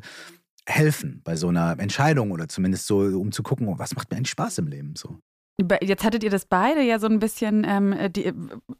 helfen 0.66 1.20
bei 1.24 1.36
so 1.36 1.48
einer 1.48 1.78
Entscheidung 1.78 2.32
oder 2.32 2.48
zumindest 2.48 2.86
so, 2.86 2.98
um 2.98 3.32
zu 3.32 3.42
gucken, 3.42 3.78
was 3.78 3.94
macht 3.94 4.10
mir 4.10 4.16
eigentlich 4.16 4.30
Spaß 4.30 4.58
im 4.58 4.66
Leben? 4.66 4.94
So. 4.96 5.18
Jetzt 5.80 6.04
hattet 6.04 6.22
ihr 6.22 6.28
das 6.28 6.44
beide 6.44 6.82
ja 6.82 6.98
so 6.98 7.06
ein 7.06 7.18
bisschen, 7.18 7.64
ähm, 7.66 7.94
die, 8.12 8.30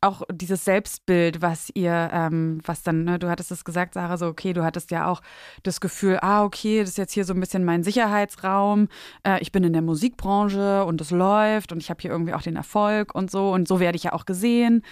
auch 0.03 0.21
dieses 0.31 0.67
Selbstbild, 0.67 1.41
was 1.41 1.71
ihr, 1.73 2.11
ähm, 2.13 2.61
was 2.67 2.83
dann, 2.83 3.05
ne, 3.05 3.19
du 3.19 3.31
hattest 3.31 3.51
es 3.51 3.65
gesagt, 3.65 3.95
Sarah, 3.95 4.19
so, 4.19 4.27
okay, 4.27 4.53
du 4.53 4.63
hattest 4.63 4.91
ja 4.91 5.07
auch 5.07 5.23
das 5.63 5.81
Gefühl, 5.81 6.19
ah, 6.21 6.45
okay, 6.45 6.81
das 6.81 6.91
ist 6.91 6.99
jetzt 6.99 7.15
hier 7.15 7.25
so 7.25 7.33
ein 7.33 7.41
bisschen 7.41 7.65
mein 7.65 7.83
Sicherheitsraum, 7.83 8.89
äh, 9.27 9.41
ich 9.41 9.53
bin 9.53 9.65
in 9.65 9.73
der 9.73 9.81
Musikbranche 9.81 10.85
und 10.85 11.01
es 11.01 11.11
läuft 11.11 11.73
und 11.73 11.79
ich 11.79 11.89
habe 11.89 12.03
hier 12.03 12.11
irgendwie 12.11 12.35
auch 12.35 12.43
den 12.43 12.57
Erfolg 12.57 13.15
und 13.15 13.31
so 13.31 13.55
und 13.55 13.67
so 13.67 13.81
werde 13.81 13.97
ich 13.97 14.03
ja 14.03 14.13
auch 14.13 14.27
gesehen. 14.27 14.83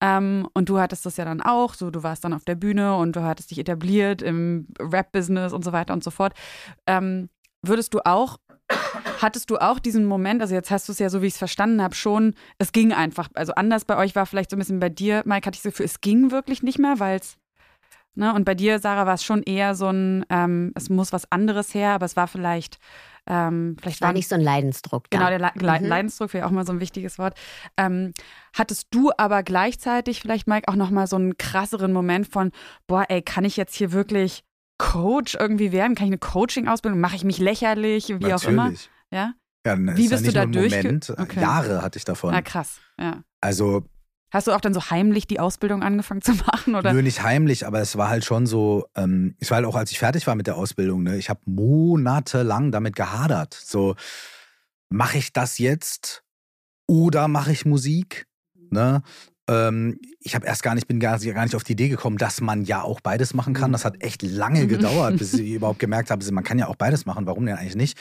Ähm, 0.00 0.48
und 0.54 0.68
du 0.68 0.78
hattest 0.78 1.06
das 1.06 1.16
ja 1.16 1.24
dann 1.24 1.40
auch, 1.40 1.74
so, 1.74 1.90
du 1.90 2.02
warst 2.02 2.24
dann 2.24 2.32
auf 2.32 2.44
der 2.44 2.56
Bühne 2.56 2.96
und 2.96 3.16
du 3.16 3.22
hattest 3.22 3.50
dich 3.50 3.58
etabliert 3.58 4.22
im 4.22 4.68
Rap-Business 4.80 5.52
und 5.52 5.64
so 5.64 5.72
weiter 5.72 5.94
und 5.94 6.04
so 6.04 6.10
fort. 6.10 6.34
Ähm, 6.86 7.28
würdest 7.62 7.94
du 7.94 8.00
auch 8.04 8.38
Hattest 9.20 9.50
du 9.50 9.58
auch 9.58 9.78
diesen 9.78 10.04
Moment, 10.04 10.40
also 10.40 10.54
jetzt 10.54 10.70
hast 10.70 10.88
du 10.88 10.92
es 10.92 10.98
ja 10.98 11.10
so, 11.10 11.22
wie 11.22 11.26
ich 11.26 11.34
es 11.34 11.38
verstanden 11.38 11.82
habe, 11.82 11.94
schon, 11.94 12.34
es 12.58 12.72
ging 12.72 12.92
einfach, 12.92 13.28
also 13.34 13.54
anders 13.54 13.84
bei 13.84 13.96
euch 13.96 14.14
war 14.14 14.26
vielleicht 14.26 14.50
so 14.50 14.56
ein 14.56 14.58
bisschen 14.58 14.80
bei 14.80 14.88
dir, 14.88 15.22
Mike, 15.24 15.46
hatte 15.46 15.56
ich 15.56 15.62
das 15.62 15.72
Gefühl, 15.72 15.86
es 15.86 16.00
ging 16.00 16.30
wirklich 16.30 16.62
nicht 16.62 16.78
mehr, 16.78 16.98
weil 16.98 17.18
es, 17.18 17.36
ne, 18.14 18.34
und 18.34 18.44
bei 18.44 18.54
dir, 18.54 18.78
Sarah, 18.78 19.06
war 19.06 19.14
es 19.14 19.24
schon 19.24 19.42
eher 19.42 19.74
so 19.74 19.88
ein, 19.88 20.24
ähm, 20.30 20.72
es 20.74 20.88
muss 20.88 21.12
was 21.12 21.30
anderes 21.30 21.74
her, 21.74 21.90
aber 21.90 22.06
es 22.06 22.16
war 22.16 22.26
vielleicht, 22.26 22.78
ähm, 23.26 23.76
vielleicht 23.80 24.00
war 24.00 24.12
nicht 24.12 24.28
so 24.28 24.34
ein 24.34 24.40
Leidensdruck. 24.40 25.08
Da. 25.10 25.18
Genau, 25.18 25.30
der 25.30 25.38
Le 25.38 25.80
mhm. 25.80 25.86
Leidensdruck 25.86 26.34
wäre 26.34 26.46
auch 26.46 26.50
mal 26.50 26.66
so 26.66 26.72
ein 26.72 26.80
wichtiges 26.80 27.18
Wort. 27.18 27.34
Ähm, 27.76 28.12
hattest 28.52 28.88
du 28.90 29.10
aber 29.16 29.42
gleichzeitig 29.42 30.20
vielleicht, 30.20 30.46
Mike, 30.46 30.68
auch 30.68 30.76
nochmal 30.76 31.06
so 31.06 31.16
einen 31.16 31.38
krasseren 31.38 31.92
Moment 31.92 32.26
von, 32.26 32.50
boah, 32.86 33.06
ey, 33.08 33.22
kann 33.22 33.44
ich 33.44 33.56
jetzt 33.56 33.74
hier 33.74 33.92
wirklich 33.92 34.44
Coach 34.78 35.36
irgendwie 35.38 35.72
werden? 35.72 35.94
Kann 35.94 36.06
ich 36.06 36.12
eine 36.12 36.18
Coaching-Ausbildung? 36.18 37.00
Mache 37.00 37.16
ich 37.16 37.24
mich 37.24 37.38
lächerlich? 37.38 38.08
Wie 38.08 38.12
Natürlich. 38.14 38.34
auch 38.34 38.48
immer? 38.48 38.72
Ja. 39.10 39.32
Ja, 39.66 39.78
Wie 39.78 40.08
bist 40.08 40.26
ja 40.26 40.30
du 40.30 40.32
da 40.32 40.46
durch? 40.46 40.76
Moment, 40.76 41.08
okay. 41.16 41.40
Jahre 41.40 41.80
hatte 41.80 41.96
ich 41.96 42.04
davon. 42.04 42.34
Ah, 42.34 42.42
krass. 42.42 42.80
Ja. 43.00 43.22
Also 43.40 43.86
Hast 44.34 44.48
du 44.48 44.52
auch 44.52 44.60
dann 44.60 44.74
so 44.74 44.90
heimlich 44.90 45.28
die 45.28 45.38
Ausbildung 45.38 45.84
angefangen 45.84 46.20
zu 46.20 46.32
machen? 46.46 46.74
Oder? 46.74 46.92
Nö, 46.92 47.02
nicht 47.02 47.22
heimlich, 47.22 47.68
aber 47.68 47.80
es 47.80 47.96
war 47.96 48.08
halt 48.08 48.24
schon 48.24 48.46
so, 48.46 48.88
ähm, 48.96 49.36
es 49.38 49.50
war 49.50 49.56
halt 49.56 49.66
auch, 49.66 49.76
als 49.76 49.92
ich 49.92 50.00
fertig 50.00 50.26
war 50.26 50.34
mit 50.34 50.48
der 50.48 50.56
Ausbildung, 50.56 51.04
ne, 51.04 51.16
ich 51.16 51.30
habe 51.30 51.40
monatelang 51.46 52.72
damit 52.72 52.96
gehadert. 52.96 53.54
So, 53.54 53.94
mache 54.88 55.18
ich 55.18 55.32
das 55.32 55.58
jetzt 55.58 56.24
oder 56.88 57.28
mache 57.28 57.52
ich 57.52 57.64
Musik? 57.64 58.26
Ne? 58.70 59.02
Ähm, 59.48 60.00
ich 60.18 60.34
habe 60.34 60.46
erst 60.46 60.64
gar 60.64 60.74
nicht, 60.74 60.88
bin 60.88 60.98
gar, 60.98 61.20
gar 61.20 61.44
nicht 61.44 61.54
auf 61.54 61.62
die 61.62 61.72
Idee 61.72 61.88
gekommen, 61.88 62.18
dass 62.18 62.40
man 62.40 62.64
ja 62.64 62.82
auch 62.82 63.00
beides 63.00 63.34
machen 63.34 63.54
kann. 63.54 63.70
Das 63.70 63.84
hat 63.84 64.02
echt 64.02 64.22
lange 64.22 64.66
gedauert, 64.66 65.16
bis 65.18 65.34
ich 65.34 65.52
überhaupt 65.52 65.78
gemerkt 65.78 66.10
habe, 66.10 66.28
man 66.32 66.42
kann 66.42 66.58
ja 66.58 66.66
auch 66.66 66.76
beides 66.76 67.06
machen. 67.06 67.26
Warum 67.26 67.46
denn 67.46 67.56
eigentlich 67.56 67.76
nicht? 67.76 67.96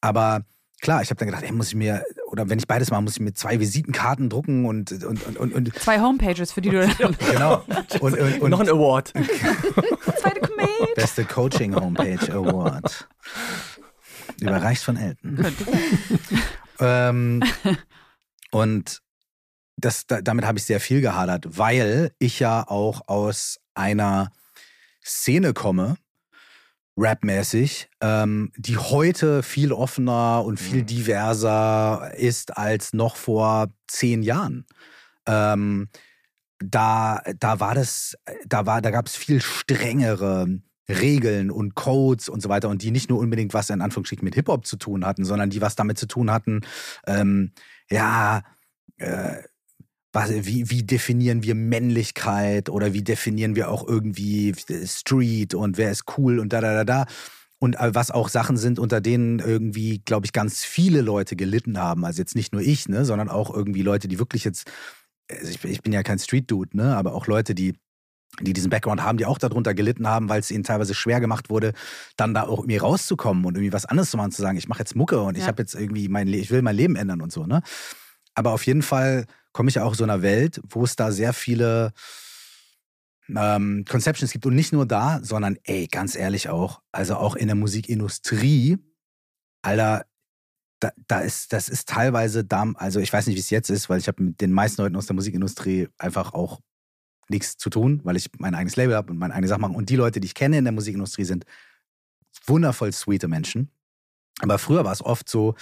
Aber 0.00 0.44
klar, 0.80 1.02
ich 1.02 1.10
habe 1.10 1.18
dann 1.18 1.28
gedacht, 1.28 1.44
ey, 1.44 1.52
muss 1.52 1.68
ich 1.68 1.74
mir, 1.74 2.04
oder 2.26 2.48
wenn 2.48 2.58
ich 2.58 2.66
beides 2.66 2.90
mache, 2.90 3.02
muss 3.02 3.14
ich 3.14 3.20
mir 3.20 3.34
zwei 3.34 3.60
Visitenkarten 3.60 4.28
drucken 4.28 4.64
und. 4.66 4.92
und, 4.92 5.26
und, 5.26 5.36
und, 5.36 5.54
und 5.54 5.74
zwei 5.78 6.00
Homepages, 6.00 6.52
für 6.52 6.60
die 6.60 6.70
du. 6.70 6.86
genau. 7.30 7.64
Und, 8.00 8.18
und, 8.18 8.40
und, 8.40 8.50
noch 8.50 8.60
ein 8.60 8.68
Award. 8.68 9.08
Zweite 10.20 10.40
Commate. 10.40 10.94
Beste 10.94 11.24
Coaching 11.24 11.74
Homepage 11.74 12.32
Award. 12.32 13.08
Überreicht 14.40 14.82
von 14.82 14.96
Elton. 14.96 15.44
ähm, 16.80 17.42
und 18.50 19.00
das, 19.76 20.06
damit 20.06 20.44
habe 20.44 20.58
ich 20.58 20.64
sehr 20.64 20.80
viel 20.80 21.00
gehadert, 21.00 21.58
weil 21.58 22.12
ich 22.18 22.40
ja 22.40 22.66
auch 22.66 23.02
aus 23.06 23.60
einer 23.74 24.32
Szene 25.04 25.54
komme, 25.54 25.96
rapmäßig, 26.98 27.88
ähm, 28.00 28.50
die 28.56 28.76
heute 28.76 29.42
viel 29.42 29.72
offener 29.72 30.44
und 30.44 30.58
viel 30.58 30.82
mhm. 30.82 30.86
diverser 30.86 32.12
ist 32.16 32.56
als 32.56 32.92
noch 32.92 33.16
vor 33.16 33.68
zehn 33.86 34.22
Jahren. 34.22 34.66
Ähm, 35.26 35.88
da, 36.58 37.22
da 37.38 37.60
war 37.60 37.74
das, 37.74 38.16
da 38.46 38.66
war, 38.66 38.82
da 38.82 38.90
gab 38.90 39.06
es 39.06 39.16
viel 39.16 39.40
strengere 39.40 40.60
Regeln 40.88 41.50
und 41.50 41.74
Codes 41.74 42.28
und 42.28 42.40
so 42.40 42.48
weiter 42.48 42.68
und 42.68 42.82
die 42.82 42.90
nicht 42.90 43.10
nur 43.10 43.18
unbedingt 43.18 43.54
was 43.54 43.70
in 43.70 43.82
Anführungsstrichen 43.82 44.24
mit 44.24 44.34
Hip-Hop 44.34 44.66
zu 44.66 44.76
tun 44.76 45.04
hatten, 45.04 45.24
sondern 45.24 45.50
die 45.50 45.60
was 45.60 45.76
damit 45.76 45.98
zu 45.98 46.06
tun 46.06 46.30
hatten, 46.30 46.62
ähm, 47.06 47.52
ja, 47.90 48.42
äh, 48.96 49.42
was, 50.12 50.30
wie, 50.30 50.70
wie 50.70 50.82
definieren 50.82 51.42
wir 51.42 51.54
Männlichkeit 51.54 52.70
oder 52.70 52.94
wie 52.94 53.02
definieren 53.02 53.56
wir 53.56 53.70
auch 53.70 53.86
irgendwie 53.86 54.54
Street 54.84 55.54
und 55.54 55.76
wer 55.76 55.90
ist 55.90 56.04
cool 56.16 56.38
und 56.38 56.52
da, 56.52 56.60
da, 56.60 56.72
da, 56.72 56.84
da. 56.84 57.06
Und 57.58 57.76
äh, 57.76 57.94
was 57.94 58.10
auch 58.10 58.28
Sachen 58.28 58.56
sind, 58.56 58.78
unter 58.78 59.00
denen 59.00 59.40
irgendwie, 59.40 60.00
glaube 60.04 60.26
ich, 60.26 60.32
ganz 60.32 60.64
viele 60.64 61.00
Leute 61.00 61.36
gelitten 61.36 61.78
haben. 61.78 62.04
Also 62.04 62.22
jetzt 62.22 62.36
nicht 62.36 62.52
nur 62.52 62.62
ich, 62.62 62.88
ne, 62.88 63.04
sondern 63.04 63.28
auch 63.28 63.52
irgendwie 63.52 63.82
Leute, 63.82 64.08
die 64.08 64.18
wirklich 64.18 64.44
jetzt, 64.44 64.70
also 65.30 65.50
ich, 65.50 65.64
ich 65.64 65.82
bin 65.82 65.92
ja 65.92 66.02
kein 66.02 66.18
Street-Dude, 66.18 66.76
ne, 66.76 66.96
aber 66.96 67.14
auch 67.14 67.26
Leute, 67.26 67.54
die 67.54 67.74
die 68.40 68.52
diesen 68.52 68.70
Background 68.70 69.02
haben, 69.02 69.18
die 69.18 69.26
auch 69.26 69.38
darunter 69.38 69.74
gelitten 69.74 70.06
haben, 70.06 70.28
weil 70.28 70.40
es 70.40 70.50
ihnen 70.50 70.62
teilweise 70.62 70.94
schwer 70.94 71.18
gemacht 71.18 71.50
wurde, 71.50 71.72
dann 72.16 72.34
da 72.34 72.42
auch 72.44 72.60
irgendwie 72.60 72.76
rauszukommen 72.76 73.44
und 73.44 73.56
irgendwie 73.56 73.72
was 73.72 73.86
anderes 73.86 74.10
zu 74.10 74.16
machen, 74.16 74.30
zu 74.30 74.42
sagen, 74.42 74.58
ich 74.58 74.68
mache 74.68 74.80
jetzt 74.80 74.94
Mucke 74.94 75.20
und 75.20 75.36
ja. 75.36 75.42
ich 75.42 75.48
habe 75.48 75.62
jetzt 75.62 75.74
irgendwie 75.74 76.08
mein, 76.08 76.28
ich 76.28 76.50
will 76.50 76.62
mein 76.62 76.76
Leben 76.76 76.94
ändern 76.94 77.20
und 77.20 77.32
so, 77.32 77.46
ne? 77.46 77.62
Aber 78.34 78.52
auf 78.52 78.64
jeden 78.66 78.82
Fall 78.82 79.26
komme 79.52 79.68
ich 79.68 79.76
ja 79.76 79.84
auch 79.84 79.94
so 79.94 80.04
einer 80.04 80.22
Welt, 80.22 80.60
wo 80.68 80.84
es 80.84 80.96
da 80.96 81.10
sehr 81.10 81.32
viele 81.32 81.92
ähm, 83.28 83.84
Conceptions 83.88 84.32
gibt. 84.32 84.46
Und 84.46 84.54
nicht 84.54 84.72
nur 84.72 84.86
da, 84.86 85.20
sondern 85.22 85.58
ey, 85.64 85.86
ganz 85.86 86.16
ehrlich 86.16 86.48
auch, 86.48 86.80
also 86.92 87.16
auch 87.16 87.36
in 87.36 87.48
der 87.48 87.56
Musikindustrie, 87.56 88.78
Alter, 89.62 90.06
da, 90.80 90.92
da 91.08 91.20
ist, 91.20 91.52
das 91.52 91.68
ist 91.68 91.88
teilweise 91.88 92.44
da, 92.44 92.64
also 92.76 93.00
ich 93.00 93.12
weiß 93.12 93.26
nicht, 93.26 93.36
wie 93.36 93.40
es 93.40 93.50
jetzt 93.50 93.68
ist, 93.70 93.88
weil 93.88 93.98
ich 93.98 94.08
habe 94.08 94.22
mit 94.22 94.40
den 94.40 94.52
meisten 94.52 94.80
Leuten 94.80 94.96
aus 94.96 95.06
der 95.06 95.16
Musikindustrie 95.16 95.88
einfach 95.98 96.32
auch 96.32 96.60
nichts 97.28 97.56
zu 97.56 97.68
tun, 97.68 98.00
weil 98.04 98.16
ich 98.16 98.30
mein 98.38 98.54
eigenes 98.54 98.76
Label 98.76 98.94
habe 98.94 99.10
und 99.10 99.18
meine 99.18 99.34
eigene 99.34 99.48
Sache 99.48 99.60
mache. 99.60 99.72
Und 99.72 99.90
die 99.90 99.96
Leute, 99.96 100.20
die 100.20 100.26
ich 100.26 100.34
kenne 100.34 100.58
in 100.58 100.64
der 100.64 100.72
Musikindustrie, 100.72 101.24
sind 101.24 101.44
wundervoll 102.46 102.92
sweete 102.92 103.28
Menschen. 103.28 103.70
Aber 104.40 104.58
früher 104.58 104.84
war 104.84 104.92
es 104.92 105.02
oft 105.02 105.28
so, 105.28 105.56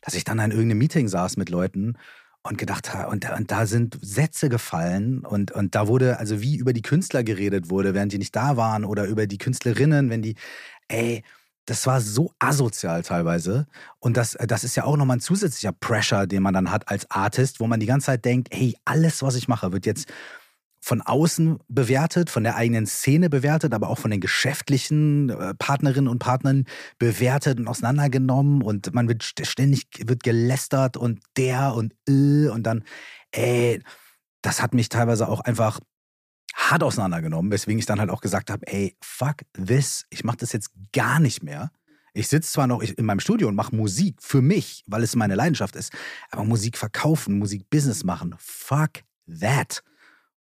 dass 0.00 0.14
ich 0.14 0.24
dann 0.24 0.38
in 0.38 0.50
irgendeinem 0.50 0.78
Meeting 0.78 1.06
saß 1.06 1.36
mit 1.36 1.50
Leuten 1.50 1.96
und 2.42 2.58
gedacht 2.58 2.92
habe, 2.92 3.08
und, 3.08 3.28
und 3.30 3.50
da 3.50 3.66
sind 3.66 3.98
Sätze 4.02 4.48
gefallen 4.48 5.24
und, 5.24 5.52
und 5.52 5.74
da 5.74 5.86
wurde, 5.86 6.18
also 6.18 6.40
wie 6.40 6.56
über 6.56 6.72
die 6.72 6.82
Künstler 6.82 7.22
geredet 7.22 7.70
wurde, 7.70 7.94
während 7.94 8.12
die 8.12 8.18
nicht 8.18 8.34
da 8.34 8.56
waren 8.56 8.84
oder 8.84 9.04
über 9.04 9.26
die 9.26 9.38
Künstlerinnen, 9.38 10.10
wenn 10.10 10.22
die, 10.22 10.34
ey, 10.88 11.22
das 11.66 11.86
war 11.86 12.00
so 12.00 12.32
asozial 12.40 13.02
teilweise. 13.02 13.66
Und 14.00 14.16
das, 14.16 14.36
das 14.40 14.64
ist 14.64 14.76
ja 14.76 14.84
auch 14.84 14.96
nochmal 14.96 15.18
ein 15.18 15.20
zusätzlicher 15.20 15.72
Pressure, 15.72 16.26
den 16.26 16.42
man 16.42 16.54
dann 16.54 16.72
hat 16.72 16.88
als 16.88 17.08
Artist, 17.10 17.60
wo 17.60 17.68
man 17.68 17.78
die 17.78 17.86
ganze 17.86 18.06
Zeit 18.06 18.24
denkt, 18.24 18.48
hey, 18.52 18.76
alles, 18.84 19.22
was 19.22 19.36
ich 19.36 19.46
mache, 19.46 19.72
wird 19.72 19.86
jetzt 19.86 20.12
von 20.84 21.00
außen 21.00 21.60
bewertet, 21.68 22.28
von 22.28 22.42
der 22.42 22.56
eigenen 22.56 22.86
Szene 22.86 23.30
bewertet, 23.30 23.72
aber 23.72 23.88
auch 23.88 24.00
von 24.00 24.10
den 24.10 24.20
geschäftlichen 24.20 25.30
äh, 25.30 25.54
Partnerinnen 25.54 26.08
und 26.08 26.18
Partnern 26.18 26.64
bewertet 26.98 27.60
und 27.60 27.68
auseinandergenommen 27.68 28.62
und 28.62 28.92
man 28.92 29.06
wird 29.06 29.22
ständig 29.22 29.86
wird 30.04 30.24
gelästert 30.24 30.96
und 30.96 31.20
der 31.36 31.74
und 31.74 31.94
äh, 32.08 32.48
und 32.48 32.64
dann, 32.64 32.82
ey, 33.30 33.80
das 34.42 34.60
hat 34.60 34.74
mich 34.74 34.88
teilweise 34.88 35.28
auch 35.28 35.40
einfach 35.40 35.78
hart 36.52 36.82
auseinandergenommen, 36.82 37.52
weswegen 37.52 37.78
ich 37.78 37.86
dann 37.86 38.00
halt 38.00 38.10
auch 38.10 38.20
gesagt 38.20 38.50
habe, 38.50 38.66
ey, 38.66 38.96
fuck 39.00 39.36
this, 39.52 40.04
ich 40.10 40.24
mache 40.24 40.38
das 40.38 40.52
jetzt 40.52 40.72
gar 40.92 41.20
nicht 41.20 41.44
mehr. 41.44 41.70
Ich 42.12 42.26
sitze 42.26 42.50
zwar 42.50 42.66
noch 42.66 42.82
in 42.82 43.04
meinem 43.06 43.20
Studio 43.20 43.46
und 43.46 43.54
mache 43.54 43.74
Musik 43.74 44.16
für 44.20 44.42
mich, 44.42 44.82
weil 44.88 45.04
es 45.04 45.14
meine 45.14 45.36
Leidenschaft 45.36 45.76
ist, 45.76 45.92
aber 46.32 46.42
Musik 46.42 46.76
verkaufen, 46.76 47.38
Musik 47.38 47.70
Business 47.70 48.02
machen, 48.02 48.34
fuck 48.38 49.04
that. 49.40 49.84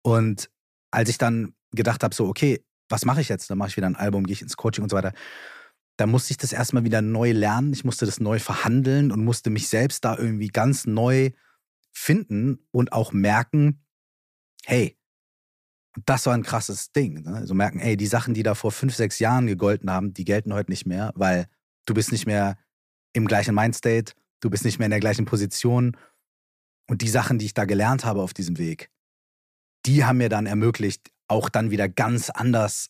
Und 0.01 0.49
als 0.91 1.09
ich 1.09 1.17
dann 1.17 1.53
gedacht 1.71 2.03
habe, 2.03 2.13
so, 2.13 2.27
okay, 2.27 2.63
was 2.89 3.05
mache 3.05 3.21
ich 3.21 3.29
jetzt? 3.29 3.49
Dann 3.49 3.57
mache 3.57 3.69
ich 3.69 3.77
wieder 3.77 3.87
ein 3.87 3.95
Album, 3.95 4.25
gehe 4.25 4.33
ich 4.33 4.41
ins 4.41 4.57
Coaching 4.57 4.83
und 4.83 4.89
so 4.89 4.97
weiter. 4.97 5.13
Da 5.97 6.07
musste 6.07 6.31
ich 6.31 6.37
das 6.37 6.53
erstmal 6.53 6.83
wieder 6.83 7.01
neu 7.01 7.31
lernen. 7.31 7.73
Ich 7.73 7.83
musste 7.83 8.05
das 8.05 8.19
neu 8.19 8.39
verhandeln 8.39 9.11
und 9.11 9.23
musste 9.23 9.49
mich 9.49 9.69
selbst 9.69 10.03
da 10.03 10.17
irgendwie 10.17 10.47
ganz 10.47 10.85
neu 10.85 11.31
finden 11.91 12.59
und 12.71 12.93
auch 12.93 13.13
merken, 13.13 13.83
hey, 14.65 14.97
das 16.05 16.25
war 16.25 16.33
ein 16.33 16.43
krasses 16.43 16.91
Ding. 16.91 17.23
Ne? 17.23 17.35
Also 17.35 17.53
merken, 17.53 17.79
ey, 17.79 17.97
die 17.97 18.07
Sachen, 18.07 18.33
die 18.33 18.43
da 18.43 18.55
vor 18.55 18.71
fünf, 18.71 18.95
sechs 18.95 19.19
Jahren 19.19 19.47
gegolten 19.47 19.91
haben, 19.91 20.13
die 20.13 20.25
gelten 20.25 20.53
heute 20.53 20.71
nicht 20.71 20.85
mehr, 20.85 21.11
weil 21.15 21.47
du 21.85 21.93
bist 21.93 22.11
nicht 22.11 22.25
mehr 22.25 22.57
im 23.13 23.27
gleichen 23.27 23.55
Mindstate, 23.55 24.13
du 24.39 24.49
bist 24.49 24.63
nicht 24.63 24.79
mehr 24.79 24.85
in 24.85 24.91
der 24.91 24.99
gleichen 24.99 25.25
Position. 25.25 25.97
Und 26.89 27.01
die 27.01 27.09
Sachen, 27.09 27.39
die 27.39 27.45
ich 27.45 27.53
da 27.53 27.65
gelernt 27.65 28.05
habe 28.05 28.21
auf 28.21 28.33
diesem 28.33 28.57
Weg, 28.57 28.89
die 29.85 30.05
haben 30.05 30.17
mir 30.17 30.29
dann 30.29 30.45
ermöglicht, 30.45 31.11
auch 31.27 31.49
dann 31.49 31.71
wieder 31.71 31.89
ganz 31.89 32.29
anders 32.29 32.89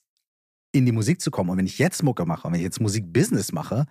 in 0.71 0.85
die 0.85 0.91
Musik 0.91 1.21
zu 1.21 1.31
kommen. 1.31 1.49
Und 1.49 1.57
wenn 1.57 1.65
ich 1.65 1.77
jetzt 1.77 2.03
Mucke 2.03 2.25
mache, 2.25 2.47
wenn 2.47 2.55
ich 2.55 2.61
jetzt 2.61 2.81
Musikbusiness 2.81 3.51
mache, 3.51 3.85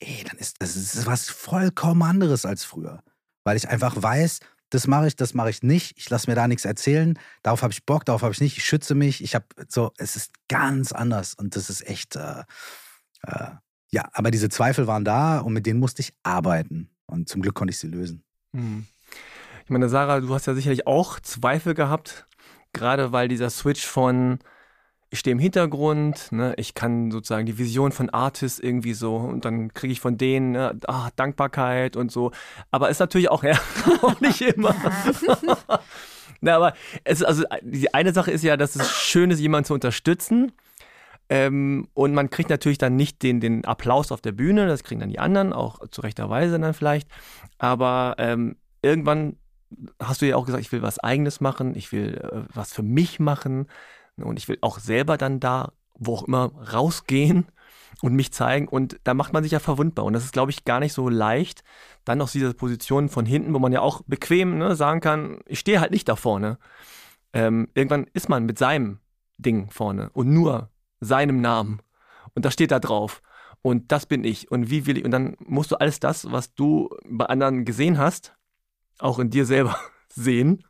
ey, 0.00 0.24
dann 0.24 0.38
ist 0.38 0.56
das 0.60 0.76
ist 0.76 1.06
was 1.06 1.28
vollkommen 1.30 2.02
anderes 2.02 2.44
als 2.44 2.64
früher. 2.64 3.02
Weil 3.44 3.56
ich 3.56 3.68
einfach 3.68 4.00
weiß, 4.00 4.40
das 4.70 4.86
mache 4.86 5.08
ich, 5.08 5.16
das 5.16 5.34
mache 5.34 5.50
ich 5.50 5.62
nicht. 5.62 5.98
Ich 5.98 6.08
lasse 6.08 6.30
mir 6.30 6.34
da 6.34 6.48
nichts 6.48 6.64
erzählen. 6.64 7.18
Darauf 7.42 7.62
habe 7.62 7.72
ich 7.72 7.84
Bock, 7.84 8.04
darauf 8.04 8.22
habe 8.22 8.32
ich 8.32 8.40
nicht. 8.40 8.56
Ich 8.56 8.64
schütze 8.64 8.94
mich. 8.94 9.22
Ich 9.22 9.34
habe 9.34 9.44
so, 9.68 9.92
es 9.98 10.16
ist 10.16 10.32
ganz 10.48 10.92
anders 10.92 11.34
und 11.34 11.56
das 11.56 11.68
ist 11.68 11.86
echt, 11.86 12.16
äh, 12.16 12.44
äh, 13.26 13.50
ja. 13.90 14.08
Aber 14.12 14.30
diese 14.30 14.48
Zweifel 14.48 14.86
waren 14.86 15.04
da 15.04 15.40
und 15.40 15.52
mit 15.52 15.66
denen 15.66 15.80
musste 15.80 16.00
ich 16.00 16.14
arbeiten 16.22 16.90
und 17.06 17.28
zum 17.28 17.42
Glück 17.42 17.54
konnte 17.54 17.72
ich 17.72 17.78
sie 17.78 17.88
lösen. 17.88 18.24
Hm. 18.54 18.86
Ich 19.72 19.74
meine, 19.74 19.88
Sarah, 19.88 20.20
du 20.20 20.34
hast 20.34 20.44
ja 20.44 20.52
sicherlich 20.52 20.86
auch 20.86 21.18
Zweifel 21.18 21.72
gehabt, 21.72 22.26
gerade 22.74 23.10
weil 23.12 23.28
dieser 23.28 23.48
Switch 23.48 23.86
von 23.86 24.38
ich 25.08 25.20
stehe 25.20 25.32
im 25.32 25.38
Hintergrund, 25.38 26.30
ne, 26.30 26.52
ich 26.58 26.74
kann 26.74 27.10
sozusagen 27.10 27.46
die 27.46 27.56
Vision 27.56 27.90
von 27.90 28.10
Artists 28.10 28.58
irgendwie 28.58 28.92
so 28.92 29.16
und 29.16 29.46
dann 29.46 29.72
kriege 29.72 29.90
ich 29.90 30.00
von 30.00 30.18
denen 30.18 30.52
ne, 30.52 30.78
ah, 30.88 31.08
Dankbarkeit 31.16 31.96
und 31.96 32.12
so. 32.12 32.32
Aber 32.70 32.90
ist 32.90 32.98
natürlich 32.98 33.30
auch, 33.30 33.42
ja, 33.44 33.58
auch 34.02 34.20
nicht 34.20 34.42
immer. 34.42 34.74
Na, 36.42 36.56
aber 36.56 36.74
es, 37.04 37.22
also 37.22 37.44
die 37.62 37.94
eine 37.94 38.12
Sache 38.12 38.30
ist 38.30 38.44
ja, 38.44 38.58
dass 38.58 38.76
es 38.76 38.90
schön 38.90 39.30
ist, 39.30 39.40
jemanden 39.40 39.68
zu 39.68 39.72
unterstützen. 39.72 40.52
Ähm, 41.30 41.88
und 41.94 42.12
man 42.12 42.28
kriegt 42.28 42.50
natürlich 42.50 42.76
dann 42.76 42.96
nicht 42.96 43.22
den, 43.22 43.40
den 43.40 43.64
Applaus 43.64 44.12
auf 44.12 44.20
der 44.20 44.32
Bühne, 44.32 44.66
das 44.66 44.84
kriegen 44.84 45.00
dann 45.00 45.08
die 45.08 45.18
anderen, 45.18 45.54
auch 45.54 45.78
zu 45.88 46.02
rechter 46.02 46.28
Weise 46.28 46.58
dann 46.58 46.74
vielleicht. 46.74 47.08
Aber 47.56 48.16
ähm, 48.18 48.56
irgendwann 48.82 49.36
hast 50.00 50.22
du 50.22 50.26
ja 50.26 50.36
auch 50.36 50.46
gesagt, 50.46 50.62
ich 50.62 50.72
will 50.72 50.82
was 50.82 50.98
Eigenes 50.98 51.40
machen, 51.40 51.74
ich 51.74 51.92
will 51.92 52.16
äh, 52.16 52.42
was 52.54 52.72
für 52.72 52.82
mich 52.82 53.20
machen 53.20 53.66
und 54.16 54.38
ich 54.38 54.48
will 54.48 54.58
auch 54.60 54.78
selber 54.78 55.16
dann 55.16 55.40
da, 55.40 55.72
wo 55.94 56.14
auch 56.14 56.24
immer, 56.24 56.52
rausgehen 56.72 57.46
und 58.00 58.14
mich 58.14 58.32
zeigen. 58.32 58.68
Und 58.68 58.98
da 59.04 59.14
macht 59.14 59.32
man 59.32 59.42
sich 59.42 59.52
ja 59.52 59.58
verwundbar. 59.58 60.04
Und 60.04 60.12
das 60.12 60.24
ist, 60.24 60.32
glaube 60.32 60.50
ich, 60.50 60.64
gar 60.64 60.80
nicht 60.80 60.92
so 60.92 61.08
leicht, 61.08 61.62
dann 62.04 62.20
aus 62.20 62.32
dieser 62.32 62.54
Position 62.54 63.08
von 63.08 63.26
hinten, 63.26 63.54
wo 63.54 63.58
man 63.58 63.72
ja 63.72 63.80
auch 63.80 64.02
bequem 64.06 64.58
ne, 64.58 64.76
sagen 64.76 65.00
kann, 65.00 65.40
ich 65.46 65.60
stehe 65.60 65.80
halt 65.80 65.92
nicht 65.92 66.08
da 66.08 66.16
vorne. 66.16 66.58
Ähm, 67.32 67.68
irgendwann 67.74 68.06
ist 68.12 68.28
man 68.28 68.44
mit 68.44 68.58
seinem 68.58 68.98
Ding 69.38 69.70
vorne 69.70 70.10
und 70.12 70.32
nur 70.32 70.70
seinem 71.00 71.40
Namen. 71.40 71.80
Und 72.34 72.44
das 72.44 72.54
steht 72.54 72.70
da 72.70 72.80
drauf. 72.80 73.22
Und 73.62 73.92
das 73.92 74.06
bin 74.06 74.24
ich. 74.24 74.50
Und 74.50 74.70
wie 74.70 74.86
will 74.86 74.98
ich? 74.98 75.04
Und 75.04 75.12
dann 75.12 75.36
musst 75.38 75.70
du 75.70 75.76
alles 75.76 76.00
das, 76.00 76.30
was 76.30 76.54
du 76.54 76.90
bei 77.08 77.26
anderen 77.26 77.64
gesehen 77.64 77.98
hast, 77.98 78.34
auch 79.02 79.18
in 79.18 79.30
dir 79.30 79.44
selber 79.44 79.78
sehen. 80.08 80.64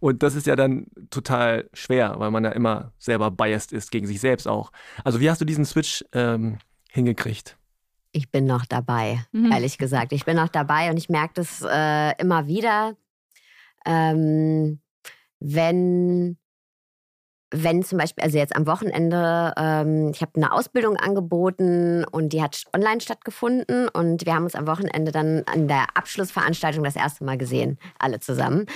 Und 0.00 0.22
das 0.22 0.34
ist 0.34 0.46
ja 0.46 0.56
dann 0.56 0.86
total 1.10 1.68
schwer, 1.72 2.14
weil 2.18 2.30
man 2.30 2.44
ja 2.44 2.50
immer 2.50 2.92
selber 2.98 3.30
biased 3.30 3.72
ist 3.72 3.90
gegen 3.90 4.06
sich 4.06 4.20
selbst 4.20 4.46
auch. 4.46 4.70
Also 5.02 5.20
wie 5.20 5.30
hast 5.30 5.40
du 5.40 5.44
diesen 5.44 5.64
Switch 5.64 6.04
ähm, 6.12 6.58
hingekriegt? 6.90 7.56
Ich 8.12 8.30
bin 8.30 8.44
noch 8.44 8.66
dabei, 8.66 9.24
mhm. 9.32 9.50
ehrlich 9.50 9.78
gesagt. 9.78 10.12
Ich 10.12 10.24
bin 10.24 10.36
noch 10.36 10.48
dabei 10.48 10.90
und 10.90 10.98
ich 10.98 11.08
merke 11.08 11.34
das 11.34 11.64
äh, 11.66 12.12
immer 12.20 12.46
wieder, 12.46 12.96
ähm, 13.86 14.80
wenn 15.40 16.36
wenn 17.54 17.82
zum 17.82 17.98
Beispiel, 17.98 18.24
also 18.24 18.36
jetzt 18.36 18.56
am 18.56 18.66
Wochenende, 18.66 19.52
ähm, 19.56 20.10
ich 20.12 20.20
habe 20.20 20.32
eine 20.36 20.52
Ausbildung 20.52 20.96
angeboten 20.96 22.04
und 22.10 22.32
die 22.32 22.42
hat 22.42 22.64
online 22.74 23.00
stattgefunden 23.00 23.88
und 23.88 24.26
wir 24.26 24.34
haben 24.34 24.44
uns 24.44 24.56
am 24.56 24.66
Wochenende 24.66 25.12
dann 25.12 25.44
an 25.46 25.68
der 25.68 25.86
Abschlussveranstaltung 25.94 26.82
das 26.82 26.96
erste 26.96 27.24
Mal 27.24 27.38
gesehen, 27.38 27.78
alle 27.98 28.18
zusammen. 28.18 28.66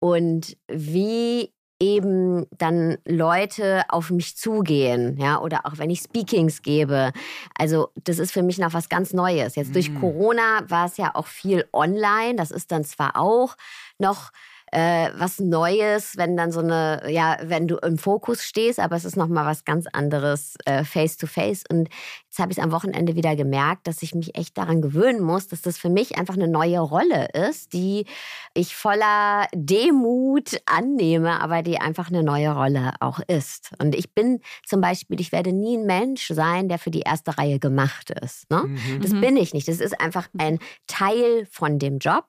Und 0.00 0.56
wie 0.68 1.52
eben 1.80 2.46
dann 2.56 2.98
Leute 3.06 3.82
auf 3.88 4.10
mich 4.10 4.36
zugehen, 4.36 5.16
ja, 5.18 5.40
oder 5.40 5.66
auch 5.66 5.78
wenn 5.78 5.90
ich 5.90 6.00
Speakings 6.00 6.62
gebe. 6.62 7.12
Also, 7.58 7.88
das 8.04 8.18
ist 8.18 8.32
für 8.32 8.42
mich 8.42 8.58
noch 8.58 8.74
was 8.74 8.88
ganz 8.88 9.12
Neues. 9.12 9.56
Jetzt 9.56 9.74
durch 9.74 9.90
mhm. 9.90 10.00
Corona 10.00 10.62
war 10.68 10.86
es 10.86 10.96
ja 10.96 11.14
auch 11.14 11.26
viel 11.26 11.66
online. 11.72 12.36
Das 12.36 12.50
ist 12.50 12.70
dann 12.70 12.84
zwar 12.84 13.16
auch 13.16 13.56
noch 13.98 14.30
äh, 14.74 15.10
was 15.16 15.38
Neues, 15.38 16.16
wenn 16.16 16.36
dann 16.36 16.50
so 16.50 16.58
eine, 16.58 17.04
ja, 17.08 17.36
wenn 17.44 17.68
du 17.68 17.76
im 17.76 17.96
Fokus 17.96 18.42
stehst, 18.42 18.80
aber 18.80 18.96
es 18.96 19.04
ist 19.04 19.16
nochmal 19.16 19.46
was 19.46 19.64
ganz 19.64 19.86
anderes 19.92 20.56
äh, 20.64 20.82
face 20.82 21.16
to 21.16 21.28
face. 21.28 21.62
Und 21.70 21.88
jetzt 22.26 22.40
habe 22.40 22.50
ich 22.50 22.58
es 22.58 22.64
am 22.64 22.72
Wochenende 22.72 23.14
wieder 23.14 23.36
gemerkt, 23.36 23.86
dass 23.86 24.02
ich 24.02 24.16
mich 24.16 24.36
echt 24.36 24.58
daran 24.58 24.82
gewöhnen 24.82 25.22
muss, 25.22 25.46
dass 25.46 25.62
das 25.62 25.78
für 25.78 25.90
mich 25.90 26.18
einfach 26.18 26.34
eine 26.34 26.48
neue 26.48 26.80
Rolle 26.80 27.28
ist, 27.48 27.72
die 27.72 28.06
ich 28.52 28.74
voller 28.74 29.46
Demut 29.54 30.60
annehme, 30.66 31.40
aber 31.40 31.62
die 31.62 31.80
einfach 31.80 32.08
eine 32.08 32.24
neue 32.24 32.50
Rolle 32.50 32.94
auch 32.98 33.20
ist. 33.28 33.70
Und 33.78 33.94
ich 33.94 34.12
bin 34.12 34.40
zum 34.66 34.80
Beispiel, 34.80 35.20
ich 35.20 35.30
werde 35.30 35.52
nie 35.52 35.76
ein 35.76 35.86
Mensch 35.86 36.26
sein, 36.26 36.68
der 36.68 36.80
für 36.80 36.90
die 36.90 37.02
erste 37.02 37.38
Reihe 37.38 37.60
gemacht 37.60 38.10
ist. 38.10 38.50
Ne? 38.50 38.64
Mhm. 38.64 39.02
Das 39.02 39.12
mhm. 39.12 39.20
bin 39.20 39.36
ich 39.36 39.54
nicht. 39.54 39.68
Das 39.68 39.78
ist 39.78 40.00
einfach 40.00 40.26
ein 40.36 40.58
Teil 40.88 41.46
von 41.48 41.78
dem 41.78 41.98
Job. 41.98 42.24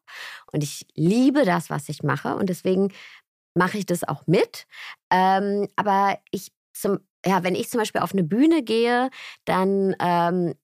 Und 0.56 0.64
ich 0.64 0.88
liebe 0.96 1.44
das, 1.44 1.70
was 1.70 1.90
ich 1.90 2.02
mache. 2.02 2.34
Und 2.38 2.50
deswegen 2.50 2.94
mache 3.56 3.78
ich 3.78 3.86
das 3.86 4.06
auch 4.06 4.26
mit. 4.26 4.68
Ähm, 5.12 5.68
aber 5.76 6.18
ich 6.32 6.54
zum, 6.74 7.00
ja, 7.26 7.44
wenn 7.44 7.56
ich 7.56 7.70
zum 7.70 7.80
Beispiel 7.82 8.00
auf 8.00 8.14
eine 8.14 8.24
Bühne 8.24 8.64
gehe, 8.64 9.10
dann 9.44 9.98
ähm, 10.00 10.56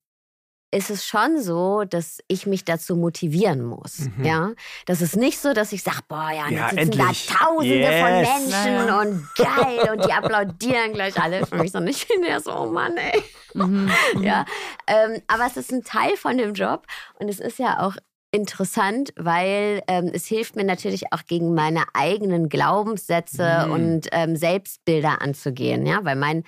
ist 0.73 0.89
es 0.89 1.05
schon 1.05 1.41
so, 1.41 1.83
dass 1.83 2.19
ich 2.29 2.45
mich 2.45 2.63
dazu 2.63 2.95
motivieren 2.95 3.65
muss. 3.65 3.99
Mhm. 3.99 4.23
Ja, 4.23 4.51
das 4.85 5.01
ist 5.01 5.17
nicht 5.17 5.39
so, 5.39 5.51
dass 5.51 5.73
ich 5.73 5.83
sage, 5.83 5.99
boah, 6.07 6.31
ja, 6.31 6.49
ja 6.49 6.69
sitzen 6.69 6.77
endlich. 6.77 7.27
da 7.27 7.37
Tausende 7.37 7.75
yes. 7.75 8.01
von 8.01 8.11
Menschen 8.21 8.87
ja. 8.87 9.01
und 9.01 9.29
geil 9.35 9.91
und 9.91 10.05
die 10.05 10.13
applaudieren 10.13 10.93
gleich 10.93 11.21
alle 11.21 11.45
für 11.45 11.57
mich, 11.57 11.73
sondern 11.73 11.91
ich 11.91 12.05
finde 12.05 12.29
ja 12.29 12.39
so, 12.39 12.55
oh 12.55 12.67
Mann, 12.67 12.95
ey. 12.95 13.21
Mhm. 13.53 13.91
ja, 14.21 14.45
ähm, 14.87 15.21
aber 15.27 15.45
es 15.47 15.57
ist 15.57 15.73
ein 15.73 15.83
Teil 15.83 16.15
von 16.15 16.37
dem 16.37 16.53
Job 16.53 16.87
und 17.19 17.27
es 17.27 17.41
ist 17.41 17.59
ja 17.59 17.81
auch 17.81 17.97
interessant, 18.31 19.13
weil 19.17 19.83
ähm, 19.87 20.09
es 20.13 20.25
hilft 20.25 20.55
mir 20.55 20.63
natürlich 20.63 21.11
auch 21.11 21.25
gegen 21.27 21.53
meine 21.53 21.83
eigenen 21.93 22.49
Glaubenssätze 22.49 23.65
mhm. 23.65 23.71
und 23.71 24.07
ähm, 24.11 24.35
Selbstbilder 24.35 25.21
anzugehen. 25.21 25.85
Ja, 25.85 25.99
weil 26.03 26.15
mein, 26.15 26.43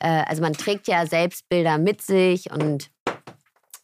äh, 0.00 0.22
also 0.26 0.42
man 0.42 0.54
trägt 0.54 0.88
ja 0.88 1.06
Selbstbilder 1.06 1.78
mit 1.78 2.00
sich 2.02 2.50
und 2.50 2.90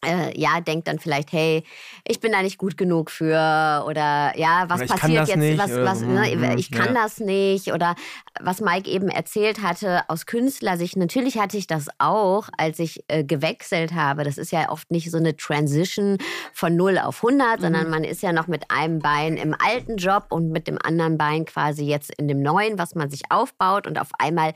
äh, 0.05 0.39
ja, 0.39 0.61
denkt 0.61 0.87
dann 0.87 0.99
vielleicht, 0.99 1.31
hey, 1.31 1.63
ich 2.07 2.19
bin 2.19 2.31
da 2.31 2.41
nicht 2.41 2.57
gut 2.57 2.77
genug 2.77 3.11
für 3.11 3.83
oder 3.87 4.33
ja, 4.37 4.65
was 4.67 4.85
passiert 4.85 5.27
jetzt, 5.27 5.37
nicht, 5.37 5.57
was, 5.57 5.71
was, 5.75 5.99
so. 5.99 6.05
ne, 6.05 6.35
mhm, 6.35 6.57
ich 6.57 6.71
kann 6.71 6.93
ja. 6.93 7.03
das 7.03 7.19
nicht 7.19 7.73
oder 7.73 7.95
was 8.39 8.61
Mike 8.61 8.89
eben 8.89 9.09
erzählt 9.09 9.61
hatte 9.61 10.01
aus 10.07 10.25
Künstlersicht, 10.25 10.97
natürlich 10.97 11.37
hatte 11.37 11.57
ich 11.57 11.67
das 11.67 11.87
auch, 11.99 12.49
als 12.57 12.79
ich 12.79 13.03
äh, 13.07 13.23
gewechselt 13.23 13.93
habe. 13.93 14.23
Das 14.23 14.37
ist 14.37 14.51
ja 14.51 14.69
oft 14.69 14.91
nicht 14.91 15.09
so 15.09 15.17
eine 15.17 15.35
Transition 15.35 16.17
von 16.53 16.75
0 16.75 16.99
auf 16.99 17.23
100, 17.23 17.57
mhm. 17.57 17.61
sondern 17.63 17.89
man 17.89 18.03
ist 18.03 18.21
ja 18.21 18.33
noch 18.33 18.47
mit 18.47 18.69
einem 18.69 18.99
Bein 18.99 19.37
im 19.37 19.55
alten 19.57 19.97
Job 19.97 20.25
und 20.29 20.49
mit 20.49 20.67
dem 20.67 20.77
anderen 20.83 21.17
Bein 21.17 21.45
quasi 21.45 21.85
jetzt 21.85 22.13
in 22.17 22.27
dem 22.27 22.41
neuen, 22.41 22.77
was 22.77 22.95
man 22.95 23.09
sich 23.09 23.23
aufbaut 23.29 23.87
und 23.87 23.99
auf 23.99 24.09
einmal, 24.19 24.53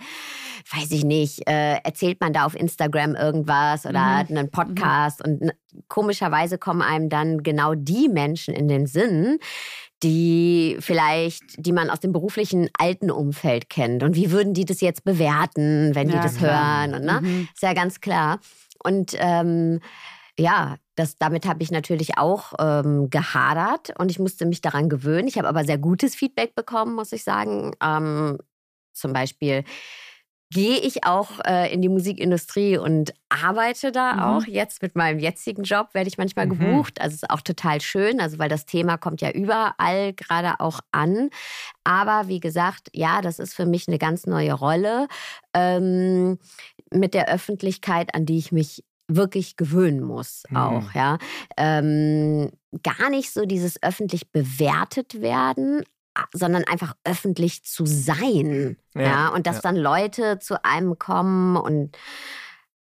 weiß 0.72 0.92
ich 0.92 1.04
nicht, 1.04 1.48
äh, 1.48 1.78
erzählt 1.84 2.20
man 2.22 2.34
da 2.34 2.46
auf 2.46 2.56
Instagram 2.56 3.16
irgendwas 3.16 3.86
oder 3.86 4.00
mhm. 4.00 4.18
hat 4.18 4.30
einen 4.30 4.52
Podcast 4.52 5.26
und 5.26 5.39
komischerweise 5.88 6.58
kommen 6.58 6.82
einem 6.82 7.10
dann 7.10 7.44
genau 7.44 7.76
die 7.76 8.10
Menschen 8.10 8.54
in 8.54 8.68
den 8.68 8.86
Sinn, 8.88 9.40
die 10.04 10.78
vielleicht, 10.80 11.44
die 11.58 11.74
man 11.74 11.90
aus 11.90 12.00
dem 12.00 12.12
beruflichen 12.12 12.70
alten 12.78 13.12
Umfeld 13.12 13.70
kennt. 13.70 14.04
Und 14.04 14.16
wie 14.16 14.32
würden 14.32 14.54
die 14.54 14.66
das 14.66 14.82
jetzt 14.82 15.04
bewerten, 15.04 15.94
wenn 15.94 16.08
die 16.08 16.16
ja, 16.16 16.24
das 16.24 16.38
klar. 16.38 16.88
hören? 16.88 16.96
Und, 16.96 17.06
ne? 17.06 17.22
Mhm. 17.22 17.48
Ist 17.54 17.64
ja 17.64 17.74
ganz 17.74 18.00
klar. 18.00 18.40
Und 18.84 19.16
ähm, 19.18 19.82
ja, 20.38 20.78
das, 20.96 21.18
damit 21.18 21.46
habe 21.46 21.64
ich 21.64 21.72
natürlich 21.72 22.18
auch 22.18 22.54
ähm, 22.60 23.10
gehadert 23.10 23.94
und 24.00 24.10
ich 24.10 24.20
musste 24.20 24.46
mich 24.46 24.62
daran 24.62 24.88
gewöhnen. 24.88 25.28
Ich 25.28 25.38
habe 25.38 25.50
aber 25.50 25.66
sehr 25.66 25.78
gutes 25.78 26.16
Feedback 26.16 26.56
bekommen, 26.56 26.96
muss 26.96 27.12
ich 27.12 27.24
sagen. 27.24 27.74
Ähm, 27.84 28.38
zum 28.94 29.14
Beispiel 29.14 29.64
gehe 30.52 30.80
ich 30.80 31.06
auch 31.06 31.40
äh, 31.46 31.72
in 31.72 31.82
die 31.82 31.90
Musikindustrie 31.90 32.78
und 32.78 33.14
arbeite 33.30 33.92
da 33.92 34.14
mhm. 34.14 34.20
auch. 34.20 34.44
Jetzt 34.48 34.82
mit 34.82 34.96
meinem 34.96 35.20
jetzigen 35.20 35.64
Job 35.64 35.90
werde 35.94 36.08
ich 36.08 36.18
manchmal 36.18 36.48
mhm. 36.48 36.58
gebucht. 36.58 37.00
Also 37.02 37.16
ist 37.16 37.30
auch 37.30 37.42
total 37.42 37.82
schön, 37.82 38.20
also 38.20 38.40
weil 38.40 38.50
das 38.50 38.66
Thema 38.66 38.98
kommt 38.98 39.22
ja 39.22 39.32
überall 39.32 40.14
gerade 40.14 40.60
auch 40.60 40.80
an. 40.92 41.30
Aber 41.84 42.28
wie 42.28 42.40
gesagt, 42.40 42.90
ja, 42.94 43.22
das 43.22 43.38
ist 43.38 43.54
für 43.54 43.66
mich 43.66 43.88
eine 43.88 44.00
ganz 44.00 44.26
neue 44.26 44.54
Rolle 44.54 45.08
ähm, 45.54 46.40
mit 46.92 47.14
der 47.14 47.30
Öffentlichkeit, 47.30 48.16
an 48.16 48.26
die 48.26 48.40
ich 48.40 48.52
mich 48.52 48.84
wirklich 49.08 49.56
gewöhnen 49.56 50.02
muss 50.02 50.44
mhm. 50.50 50.58
auch, 50.58 50.94
ja. 50.94 51.18
Ähm, 51.58 52.52
gar 52.84 53.10
nicht 53.10 53.32
so 53.32 53.46
dieses 53.46 53.82
öffentlich 53.82 54.32
bewertet 54.32 55.22
werden, 55.22 55.84
sondern 56.34 56.64
einfach 56.66 56.96
öffentlich 57.04 57.64
zu 57.64 57.86
sein. 57.86 58.78
Ja, 58.94 59.02
ja 59.02 59.28
und 59.30 59.48
dass 59.48 59.58
ja. 59.58 59.62
dann 59.64 59.76
Leute 59.76 60.40
zu 60.40 60.64
einem 60.64 60.98
kommen 61.00 61.58
und 61.58 61.98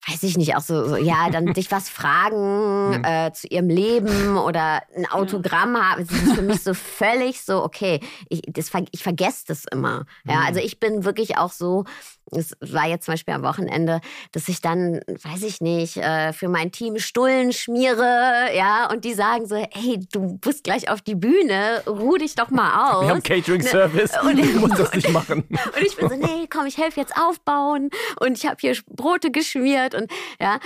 weiß 0.07 0.23
ich 0.23 0.37
nicht, 0.37 0.55
auch 0.55 0.61
so, 0.61 0.87
so 0.87 0.95
ja, 0.97 1.29
dann 1.29 1.53
dich 1.53 1.71
was 1.71 1.89
fragen 1.89 3.03
äh, 3.03 3.31
zu 3.33 3.47
ihrem 3.47 3.69
Leben 3.69 4.37
oder 4.37 4.83
ein 4.95 5.09
Autogramm 5.09 5.77
haben. 5.77 6.07
Das 6.07 6.17
ist 6.17 6.33
für 6.33 6.41
mich 6.41 6.61
so 6.61 6.73
völlig 6.73 7.41
so, 7.41 7.63
okay, 7.63 7.99
ich, 8.29 8.41
das, 8.47 8.71
ich 8.91 9.01
vergesse 9.01 9.45
das 9.47 9.65
immer. 9.71 10.05
Ja, 10.25 10.41
also 10.45 10.59
ich 10.59 10.79
bin 10.79 11.05
wirklich 11.05 11.37
auch 11.37 11.51
so, 11.51 11.85
es 12.31 12.55
war 12.59 12.87
jetzt 12.87 13.05
zum 13.05 13.13
Beispiel 13.13 13.33
am 13.33 13.43
Wochenende, 13.43 14.01
dass 14.31 14.47
ich 14.47 14.61
dann, 14.61 14.99
weiß 15.07 15.43
ich 15.43 15.61
nicht, 15.61 15.97
äh, 15.97 16.33
für 16.33 16.49
mein 16.49 16.71
Team 16.71 16.97
Stullen 16.97 17.53
schmiere, 17.53 18.49
ja, 18.55 18.89
und 18.91 19.05
die 19.05 19.13
sagen 19.13 19.47
so, 19.47 19.55
hey, 19.55 19.99
du 20.11 20.37
bist 20.37 20.63
gleich 20.63 20.89
auf 20.89 21.01
die 21.01 21.15
Bühne, 21.15 21.83
ruh 21.87 22.17
dich 22.17 22.35
doch 22.35 22.49
mal 22.49 22.91
aus. 22.91 23.01
Wir 23.05 23.09
haben 23.09 23.23
Catering-Service, 23.23 24.11
ne? 24.23 24.29
und, 24.29 24.37
du 24.55 24.59
musst 24.59 24.79
das 24.79 24.93
nicht 24.93 25.09
machen. 25.09 25.43
Und 25.49 25.81
ich 25.85 25.95
bin 25.95 26.09
so, 26.09 26.15
nee, 26.15 26.47
komm, 26.49 26.65
ich 26.65 26.77
helfe 26.77 26.99
jetzt 26.99 27.15
aufbauen 27.17 27.89
und 28.19 28.37
ich 28.37 28.45
habe 28.45 28.57
hier 28.59 28.75
Brote 28.87 29.31
geschmiert 29.31 29.94
und 29.95 30.11
ja, 30.39 30.59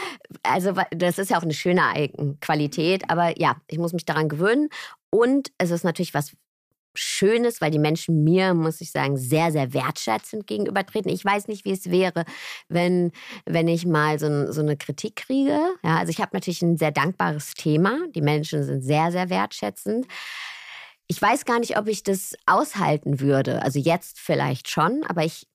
also 0.44 0.74
das 0.92 1.18
ist 1.20 1.30
ja 1.30 1.38
auch 1.38 1.44
eine 1.44 1.54
schöne 1.54 1.82
Qualität, 2.42 3.04
aber 3.10 3.40
ja, 3.40 3.58
ich 3.68 3.78
muss 3.78 3.94
mich 3.94 4.06
daran 4.06 4.30
gewöhnen 4.30 4.70
und 5.10 5.52
es 5.58 5.72
ist 5.72 5.84
natürlich 5.84 6.14
was 6.14 6.34
Schönes, 6.96 7.62
weil 7.62 7.72
die 7.72 7.80
Menschen 7.80 8.24
mir, 8.24 8.54
muss 8.54 8.82
ich 8.82 8.92
sagen, 8.92 9.16
sehr, 9.16 9.52
sehr 9.52 9.74
wertschätzend 9.74 10.48
gegenübertreten. 10.48 11.12
Ich 11.12 11.24
weiß 11.24 11.48
nicht, 11.48 11.64
wie 11.64 11.72
es 11.72 11.92
wäre, 11.92 12.26
wenn, 12.68 13.12
wenn 13.46 13.68
ich 13.68 13.86
mal 13.86 14.20
so, 14.20 14.52
so 14.52 14.62
eine 14.62 14.76
Kritik 14.76 15.16
kriege. 15.16 15.60
Ja, 15.84 15.98
also 15.98 16.10
ich 16.10 16.20
habe 16.20 16.32
natürlich 16.34 16.62
ein 16.62 16.78
sehr 16.78 16.92
dankbares 16.92 17.54
Thema. 17.54 18.00
Die 18.16 18.22
Menschen 18.22 18.64
sind 18.64 18.82
sehr, 18.82 19.12
sehr 19.12 19.30
wertschätzend. 19.30 20.08
Ich 21.08 21.22
weiß 21.22 21.46
gar 21.46 21.60
nicht, 21.60 21.78
ob 21.78 21.88
ich 21.88 22.04
das 22.04 22.36
aushalten 22.46 23.20
würde. 23.20 23.62
Also 23.62 23.80
jetzt 23.80 24.20
vielleicht 24.20 24.70
schon, 24.70 25.04
aber 25.08 25.24
ich 25.24 25.48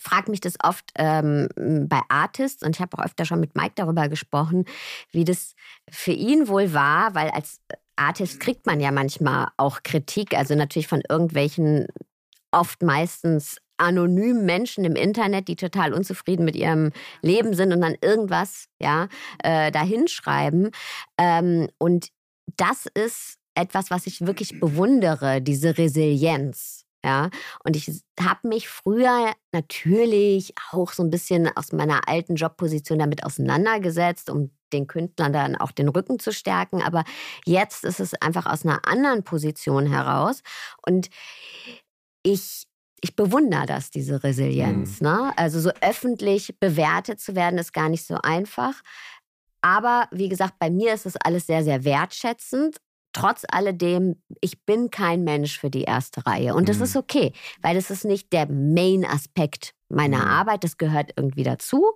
frage 0.00 0.30
mich 0.30 0.40
das 0.40 0.54
oft 0.62 0.90
ähm, 0.96 1.48
bei 1.88 2.00
Artists 2.08 2.62
und 2.62 2.76
ich 2.76 2.80
habe 2.80 2.98
auch 2.98 3.04
öfter 3.04 3.24
schon 3.24 3.40
mit 3.40 3.56
Mike 3.56 3.72
darüber 3.76 4.08
gesprochen, 4.08 4.64
wie 5.10 5.24
das 5.24 5.54
für 5.90 6.12
ihn 6.12 6.48
wohl 6.48 6.72
war, 6.72 7.14
weil 7.14 7.30
als 7.30 7.60
Artist 7.96 8.40
kriegt 8.40 8.66
man 8.66 8.80
ja 8.80 8.90
manchmal 8.90 9.48
auch 9.56 9.82
Kritik, 9.82 10.34
also 10.34 10.54
natürlich 10.54 10.88
von 10.88 11.02
irgendwelchen 11.08 11.86
oft 12.50 12.82
meistens 12.82 13.58
anonymen 13.78 14.44
Menschen 14.44 14.84
im 14.84 14.94
Internet, 14.94 15.48
die 15.48 15.56
total 15.56 15.92
unzufrieden 15.92 16.44
mit 16.44 16.54
ihrem 16.54 16.92
Leben 17.20 17.54
sind 17.54 17.72
und 17.72 17.80
dann 17.80 17.96
irgendwas 18.00 18.66
ja 18.80 19.08
äh, 19.42 19.72
dahinschreiben. 19.72 20.70
Ähm, 21.18 21.68
und 21.78 22.08
das 22.56 22.86
ist 22.94 23.38
etwas, 23.54 23.90
was 23.90 24.06
ich 24.06 24.24
wirklich 24.26 24.60
bewundere, 24.60 25.42
diese 25.42 25.76
Resilienz. 25.76 26.81
Ja, 27.04 27.30
und 27.64 27.74
ich 27.74 27.90
habe 28.20 28.46
mich 28.48 28.68
früher 28.68 29.32
natürlich 29.50 30.54
auch 30.70 30.92
so 30.92 31.02
ein 31.02 31.10
bisschen 31.10 31.48
aus 31.56 31.72
meiner 31.72 32.08
alten 32.08 32.36
Jobposition 32.36 33.00
damit 33.00 33.24
auseinandergesetzt, 33.24 34.30
um 34.30 34.50
den 34.72 34.86
Künstlern 34.86 35.32
dann 35.32 35.56
auch 35.56 35.72
den 35.72 35.88
Rücken 35.88 36.18
zu 36.20 36.32
stärken. 36.32 36.80
Aber 36.80 37.04
jetzt 37.44 37.84
ist 37.84 37.98
es 37.98 38.14
einfach 38.14 38.46
aus 38.46 38.64
einer 38.64 38.86
anderen 38.86 39.24
Position 39.24 39.86
heraus. 39.86 40.42
Und 40.86 41.10
ich 42.22 42.66
ich 43.04 43.16
bewundere 43.16 43.66
das, 43.66 43.90
diese 43.90 44.22
Resilienz. 44.22 45.00
Mhm. 45.00 45.08
Ne? 45.08 45.32
Also 45.36 45.60
so 45.60 45.70
öffentlich 45.80 46.56
bewertet 46.60 47.20
zu 47.20 47.34
werden, 47.34 47.58
ist 47.58 47.72
gar 47.72 47.88
nicht 47.88 48.06
so 48.06 48.16
einfach. 48.22 48.80
Aber 49.60 50.08
wie 50.12 50.28
gesagt, 50.28 50.54
bei 50.58 50.70
mir 50.70 50.94
ist 50.94 51.06
es 51.06 51.16
alles 51.16 51.46
sehr, 51.46 51.64
sehr 51.64 51.84
wertschätzend. 51.84 52.80
Trotz 53.12 53.44
alledem, 53.50 54.16
ich 54.40 54.64
bin 54.64 54.90
kein 54.90 55.22
Mensch 55.22 55.58
für 55.58 55.70
die 55.70 55.82
erste 55.82 56.26
Reihe. 56.26 56.54
Und 56.54 56.68
das 56.68 56.78
mhm. 56.78 56.84
ist 56.84 56.96
okay, 56.96 57.32
weil 57.60 57.74
das 57.74 57.90
ist 57.90 58.04
nicht 58.04 58.32
der 58.32 58.50
Main-Aspekt 58.50 59.74
meiner 59.88 60.18
mhm. 60.18 60.28
Arbeit. 60.28 60.64
Das 60.64 60.78
gehört 60.78 61.12
irgendwie 61.16 61.42
dazu. 61.42 61.92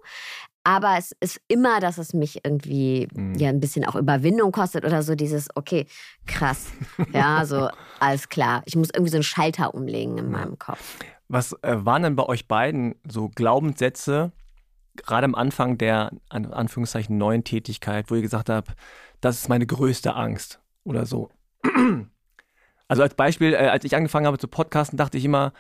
Aber 0.63 0.97
es 0.99 1.13
ist 1.21 1.41
immer, 1.49 1.81
dass 1.81 1.97
es 1.97 2.13
mich 2.13 2.45
irgendwie 2.45 3.09
mhm. 3.15 3.35
ja 3.37 3.49
ein 3.49 3.61
bisschen 3.61 3.85
auch 3.87 3.95
Überwindung 3.95 4.53
kostet 4.53 4.85
oder 4.85 5.03
so 5.03 5.15
dieses, 5.15 5.49
okay, 5.55 5.87
krass. 6.27 6.67
ja, 7.13 7.45
so, 7.47 7.69
alles 7.99 8.29
klar. 8.29 8.63
Ich 8.67 8.77
muss 8.77 8.91
irgendwie 8.93 9.11
so 9.11 9.17
einen 9.17 9.23
Schalter 9.23 9.75
umlegen 9.75 10.19
in 10.19 10.31
meinem 10.31 10.59
Kopf. 10.59 10.99
Was 11.29 11.53
äh, 11.63 11.85
waren 11.85 12.03
denn 12.03 12.17
bei 12.17 12.25
euch 12.25 12.47
beiden 12.47 12.97
so 13.09 13.29
Glaubenssätze, 13.29 14.33
gerade 14.97 15.25
am 15.25 15.35
Anfang 15.35 15.79
der, 15.79 16.11
an 16.29 16.53
Anführungszeichen, 16.53 17.17
neuen 17.17 17.45
Tätigkeit, 17.45 18.11
wo 18.11 18.17
ihr 18.17 18.23
gesagt 18.23 18.51
habt, 18.51 18.75
das 19.21 19.39
ist 19.39 19.49
meine 19.49 19.67
größte 19.67 20.15
Angst 20.15 20.61
oder 20.87 21.07
so? 21.07 21.31
Also 22.89 23.03
als 23.03 23.15
Beispiel, 23.15 23.53
äh, 23.53 23.57
als 23.57 23.85
ich 23.85 23.97
angefangen 23.97 24.27
habe 24.27 24.39
zu 24.39 24.47
podcasten, 24.47 24.97
dachte 24.97 25.19
ich 25.19 25.25
immer, 25.25 25.53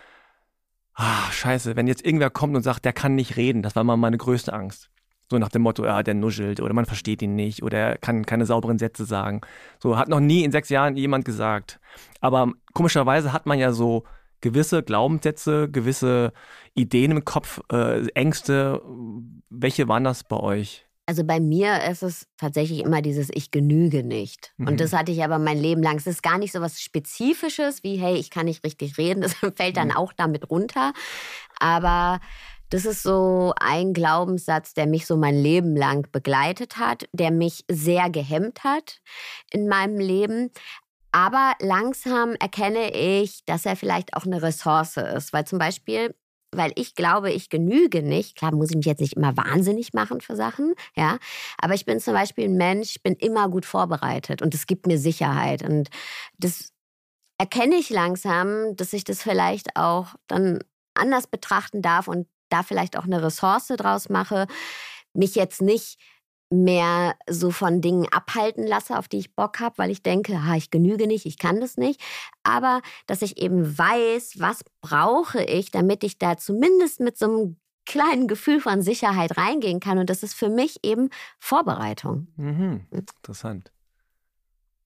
ah, 0.94 1.30
scheiße, 1.32 1.74
wenn 1.74 1.88
jetzt 1.88 2.04
irgendwer 2.04 2.30
kommt 2.30 2.54
und 2.54 2.62
sagt, 2.62 2.84
der 2.84 2.92
kann 2.92 3.16
nicht 3.16 3.36
reden, 3.36 3.62
das 3.62 3.74
war 3.74 3.82
mal 3.82 3.96
meine 3.96 4.16
größte 4.16 4.52
Angst. 4.52 4.90
So 5.28 5.38
nach 5.38 5.48
dem 5.48 5.62
Motto, 5.62 5.84
ja, 5.84 6.04
der 6.04 6.14
nuschelt 6.14 6.60
oder 6.60 6.72
man 6.72 6.86
versteht 6.86 7.20
ihn 7.20 7.34
nicht 7.34 7.64
oder 7.64 7.78
er 7.78 7.98
kann 7.98 8.26
keine 8.26 8.46
sauberen 8.46 8.78
Sätze 8.78 9.04
sagen. 9.04 9.40
So 9.80 9.98
hat 9.98 10.08
noch 10.08 10.20
nie 10.20 10.44
in 10.44 10.52
sechs 10.52 10.68
Jahren 10.68 10.96
jemand 10.96 11.24
gesagt. 11.24 11.80
Aber 12.20 12.52
komischerweise 12.74 13.32
hat 13.32 13.44
man 13.44 13.58
ja 13.58 13.72
so 13.72 14.04
gewisse 14.40 14.84
Glaubenssätze, 14.84 15.68
gewisse 15.68 16.32
Ideen 16.74 17.10
im 17.10 17.24
Kopf, 17.24 17.60
äh, 17.72 18.06
Ängste. 18.10 18.80
Welche 19.50 19.88
waren 19.88 20.04
das 20.04 20.22
bei 20.22 20.36
euch? 20.36 20.86
Also 21.06 21.22
bei 21.22 21.38
mir 21.38 21.84
ist 21.84 22.02
es 22.02 22.26
tatsächlich 22.36 22.80
immer 22.80 23.00
dieses 23.00 23.30
Ich 23.32 23.52
genüge 23.52 24.02
nicht. 24.02 24.52
Mhm. 24.56 24.66
Und 24.66 24.80
das 24.80 24.92
hatte 24.92 25.12
ich 25.12 25.22
aber 25.22 25.38
mein 25.38 25.58
Leben 25.58 25.82
lang. 25.82 25.96
Es 25.96 26.06
ist 26.08 26.22
gar 26.22 26.36
nicht 26.36 26.52
so 26.52 26.60
was 26.60 26.80
Spezifisches 26.80 27.84
wie, 27.84 27.96
hey, 27.96 28.16
ich 28.16 28.30
kann 28.30 28.46
nicht 28.46 28.64
richtig 28.64 28.98
reden. 28.98 29.22
Das 29.26 29.34
fällt 29.54 29.76
dann 29.76 29.88
mhm. 29.88 29.96
auch 29.96 30.12
damit 30.12 30.50
runter. 30.50 30.92
Aber 31.60 32.20
das 32.70 32.84
ist 32.84 33.04
so 33.04 33.54
ein 33.60 33.92
Glaubenssatz, 33.92 34.74
der 34.74 34.86
mich 34.86 35.06
so 35.06 35.16
mein 35.16 35.36
Leben 35.36 35.76
lang 35.76 36.10
begleitet 36.10 36.76
hat, 36.78 37.08
der 37.12 37.30
mich 37.30 37.64
sehr 37.70 38.10
gehemmt 38.10 38.64
hat 38.64 39.00
in 39.50 39.68
meinem 39.68 40.00
Leben. 40.00 40.50
Aber 41.12 41.54
langsam 41.60 42.34
erkenne 42.40 42.92
ich, 42.92 43.44
dass 43.44 43.64
er 43.64 43.76
vielleicht 43.76 44.14
auch 44.14 44.26
eine 44.26 44.42
Ressource 44.42 44.96
ist. 44.96 45.32
Weil 45.32 45.46
zum 45.46 45.58
Beispiel, 45.58 46.14
weil 46.56 46.72
ich 46.76 46.94
glaube, 46.94 47.30
ich 47.30 47.48
genüge 47.48 48.02
nicht. 48.02 48.36
Klar, 48.36 48.54
muss 48.54 48.70
ich 48.70 48.76
mich 48.76 48.86
jetzt 48.86 49.00
nicht 49.00 49.14
immer 49.14 49.36
wahnsinnig 49.36 49.92
machen 49.94 50.20
für 50.20 50.36
Sachen, 50.36 50.74
ja. 50.94 51.18
Aber 51.58 51.74
ich 51.74 51.84
bin 51.84 52.00
zum 52.00 52.14
Beispiel 52.14 52.44
ein 52.44 52.56
Mensch, 52.56 52.96
ich 52.96 53.02
bin 53.02 53.14
immer 53.14 53.48
gut 53.48 53.66
vorbereitet 53.66 54.42
und 54.42 54.54
es 54.54 54.66
gibt 54.66 54.86
mir 54.86 54.98
Sicherheit. 54.98 55.62
Und 55.62 55.88
das 56.38 56.72
erkenne 57.38 57.76
ich 57.76 57.90
langsam, 57.90 58.76
dass 58.76 58.92
ich 58.92 59.04
das 59.04 59.22
vielleicht 59.22 59.76
auch 59.76 60.14
dann 60.26 60.60
anders 60.94 61.26
betrachten 61.26 61.82
darf 61.82 62.08
und 62.08 62.26
da 62.48 62.62
vielleicht 62.62 62.96
auch 62.96 63.04
eine 63.04 63.22
Ressource 63.22 63.68
draus 63.68 64.08
mache, 64.08 64.46
mich 65.12 65.34
jetzt 65.34 65.60
nicht 65.60 65.98
mehr 66.50 67.16
so 67.28 67.50
von 67.50 67.80
Dingen 67.80 68.06
abhalten 68.10 68.66
lasse, 68.66 68.98
auf 68.98 69.08
die 69.08 69.18
ich 69.18 69.34
Bock 69.34 69.60
habe, 69.60 69.78
weil 69.78 69.90
ich 69.90 70.02
denke, 70.02 70.44
ha, 70.44 70.56
ich 70.56 70.70
genüge 70.70 71.06
nicht, 71.06 71.26
ich 71.26 71.38
kann 71.38 71.60
das 71.60 71.76
nicht. 71.76 72.00
Aber 72.42 72.82
dass 73.06 73.22
ich 73.22 73.38
eben 73.38 73.76
weiß, 73.76 74.34
was 74.38 74.60
brauche 74.80 75.42
ich, 75.42 75.70
damit 75.70 76.04
ich 76.04 76.18
da 76.18 76.36
zumindest 76.36 77.00
mit 77.00 77.18
so 77.18 77.26
einem 77.26 77.56
kleinen 77.84 78.28
Gefühl 78.28 78.60
von 78.60 78.82
Sicherheit 78.82 79.38
reingehen 79.38 79.80
kann. 79.80 79.98
Und 79.98 80.10
das 80.10 80.22
ist 80.22 80.34
für 80.34 80.48
mich 80.48 80.80
eben 80.82 81.10
Vorbereitung. 81.38 82.28
Mhm. 82.36 82.58
Hm. 82.58 82.86
Interessant. 82.90 83.72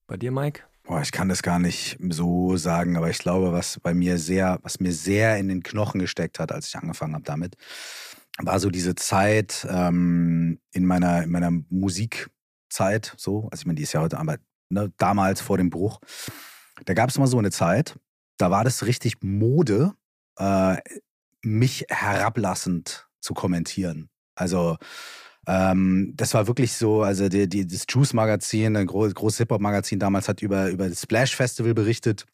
Bei 0.07 0.17
dir, 0.17 0.31
Mike? 0.31 0.63
Boah, 0.83 1.01
ich 1.01 1.11
kann 1.11 1.29
das 1.29 1.43
gar 1.43 1.59
nicht 1.59 1.97
so 2.09 2.57
sagen, 2.57 2.97
aber 2.97 3.09
ich 3.09 3.19
glaube, 3.19 3.53
was 3.53 3.79
bei 3.79 3.93
mir 3.93 4.17
sehr, 4.17 4.59
was 4.63 4.79
mir 4.79 4.91
sehr 4.91 5.37
in 5.37 5.47
den 5.47 5.63
Knochen 5.63 5.99
gesteckt 5.99 6.39
hat, 6.39 6.51
als 6.51 6.67
ich 6.67 6.75
angefangen 6.75 7.13
habe 7.13 7.23
damit, 7.23 7.55
war 8.39 8.59
so 8.59 8.69
diese 8.69 8.95
Zeit 8.95 9.67
ähm, 9.69 10.59
in 10.71 10.85
meiner, 10.85 11.23
in 11.23 11.31
meiner 11.31 11.51
Musikzeit, 11.69 13.13
so, 13.17 13.49
also 13.51 13.61
ich 13.61 13.65
meine, 13.65 13.77
die 13.77 13.83
ist 13.83 13.93
ja 13.93 14.01
heute, 14.01 14.19
aber 14.19 14.37
ne, 14.69 14.91
damals 14.97 15.41
vor 15.41 15.57
dem 15.57 15.69
Bruch, 15.69 15.99
da 16.85 16.93
gab 16.93 17.09
es 17.09 17.17
mal 17.17 17.27
so 17.27 17.37
eine 17.37 17.51
Zeit, 17.51 17.99
da 18.37 18.49
war 18.49 18.63
das 18.63 18.85
richtig 18.85 19.21
Mode, 19.21 19.93
äh, 20.37 20.77
mich 21.43 21.85
herablassend 21.89 23.07
zu 23.19 23.33
kommentieren. 23.33 24.09
Also 24.35 24.77
ähm, 25.47 26.13
das 26.15 26.33
war 26.33 26.47
wirklich 26.47 26.73
so, 26.73 27.01
also 27.03 27.29
die, 27.29 27.47
die, 27.47 27.67
das 27.67 27.85
Juice-Magazin, 27.89 28.75
ein 28.77 28.87
groß, 28.87 29.13
großes 29.13 29.39
Hip-Hop-Magazin 29.39 29.99
damals 29.99 30.27
hat 30.27 30.41
über, 30.41 30.69
über 30.69 30.87
das 30.87 31.01
Splash 31.01 31.35
Festival 31.35 31.73
berichtet. 31.73 32.25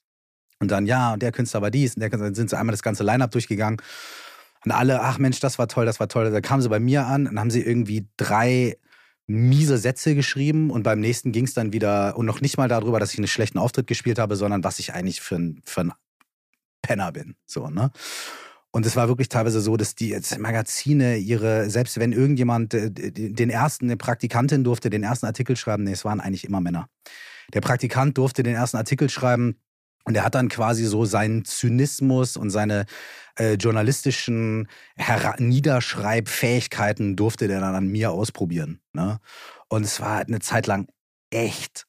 Und 0.60 0.72
dann, 0.72 0.86
ja, 0.86 1.14
und 1.14 1.22
der 1.22 1.32
Künstler 1.32 1.62
war 1.62 1.72
dies, 1.72 1.95
und 1.95 2.02
der 2.02 2.10
Künstler, 2.10 2.28
dann 2.28 2.36
sind 2.36 2.50
sie 2.50 2.58
einmal 2.58 2.74
das 2.74 2.82
ganze 2.82 3.04
Line-Up 3.04 3.32
durchgegangen. 3.32 3.82
Und 4.68 4.74
alle, 4.74 4.99
ach 4.99 5.18
Mensch, 5.18 5.39
das 5.39 5.57
war 5.59 5.70
toll, 5.70 5.86
das 5.86 6.01
war 6.01 6.09
toll. 6.09 6.30
Da 6.30 6.41
kamen 6.41 6.61
sie 6.61 6.68
bei 6.68 6.82
mir 6.82 7.05
an 7.05 7.26
und 7.26 7.39
haben 7.39 7.49
sie 7.49 7.61
irgendwie 7.61 8.05
drei 8.18 8.76
miese 9.26 9.78
Sätze 9.78 10.13
geschrieben 10.13 10.72
und 10.72 10.84
beim 10.84 10.99
nächsten 10.99 11.32
ging 11.32 11.45
es 11.45 11.53
dann 11.53 11.72
wieder 11.72 12.18
und 12.18 12.26
noch 12.26 12.41
nicht 12.41 12.57
mal 12.57 12.68
darüber, 12.68 12.99
dass 12.99 13.13
ich 13.13 13.18
einen 13.18 13.30
schlechten 13.30 13.59
Auftritt 13.59 13.88
gespielt 13.88 14.20
habe, 14.20 14.36
sondern 14.36 14.65
was 14.65 14.80
ich 14.80 14.93
eigentlich 14.93 15.22
für 15.22 15.38
ein, 15.38 15.61
für 15.63 15.82
ein 15.82 15.93
Penner 16.82 17.13
bin. 17.13 17.36
So, 17.45 17.70
ne? 17.70 17.91
Und 18.72 18.86
es 18.86 18.97
war 18.97 19.07
wirklich 19.07 19.30
teilweise 19.30 19.61
so, 19.61 19.78
dass 19.78 19.95
die 19.95 20.20
Magazine 20.38 21.15
ihre, 21.15 21.70
selbst 21.70 21.97
wenn 21.97 22.11
irgendjemand 22.11 22.74
äh, 22.74 22.91
den 22.91 23.49
ersten, 23.49 23.86
eine 23.86 23.95
Praktikantin 23.95 24.65
durfte 24.65 24.89
den 24.89 25.03
ersten 25.03 25.28
Artikel 25.28 25.55
schreiben, 25.55 25.86
nee, 25.86 25.93
es 25.93 26.03
waren 26.03 26.20
eigentlich 26.20 26.43
immer 26.43 26.59
Männer. 26.59 26.89
Der 27.53 27.61
Praktikant 27.61 28.18
durfte 28.18 28.43
den 28.43 28.55
ersten 28.55 28.76
Artikel 28.76 29.09
schreiben 29.09 29.55
und 30.03 30.15
er 30.15 30.26
hat 30.26 30.36
dann 30.36 30.49
quasi 30.49 30.84
so 30.84 31.05
seinen 31.05 31.45
Zynismus 31.45 32.36
und 32.36 32.49
seine 32.49 32.86
äh, 33.38 33.54
journalistischen 33.54 34.68
Niederschreibfähigkeiten 35.38 37.16
durfte 37.16 37.48
der 37.48 37.60
dann 37.60 37.76
an 37.76 37.88
mir 37.88 38.12
ausprobieren. 38.12 38.82
Ne? 38.94 39.20
Und 39.70 39.84
es 39.84 40.00
war 40.00 40.20
eine 40.20 40.40
Zeit 40.40 40.68
lang 40.68 40.88
echt 41.30 41.86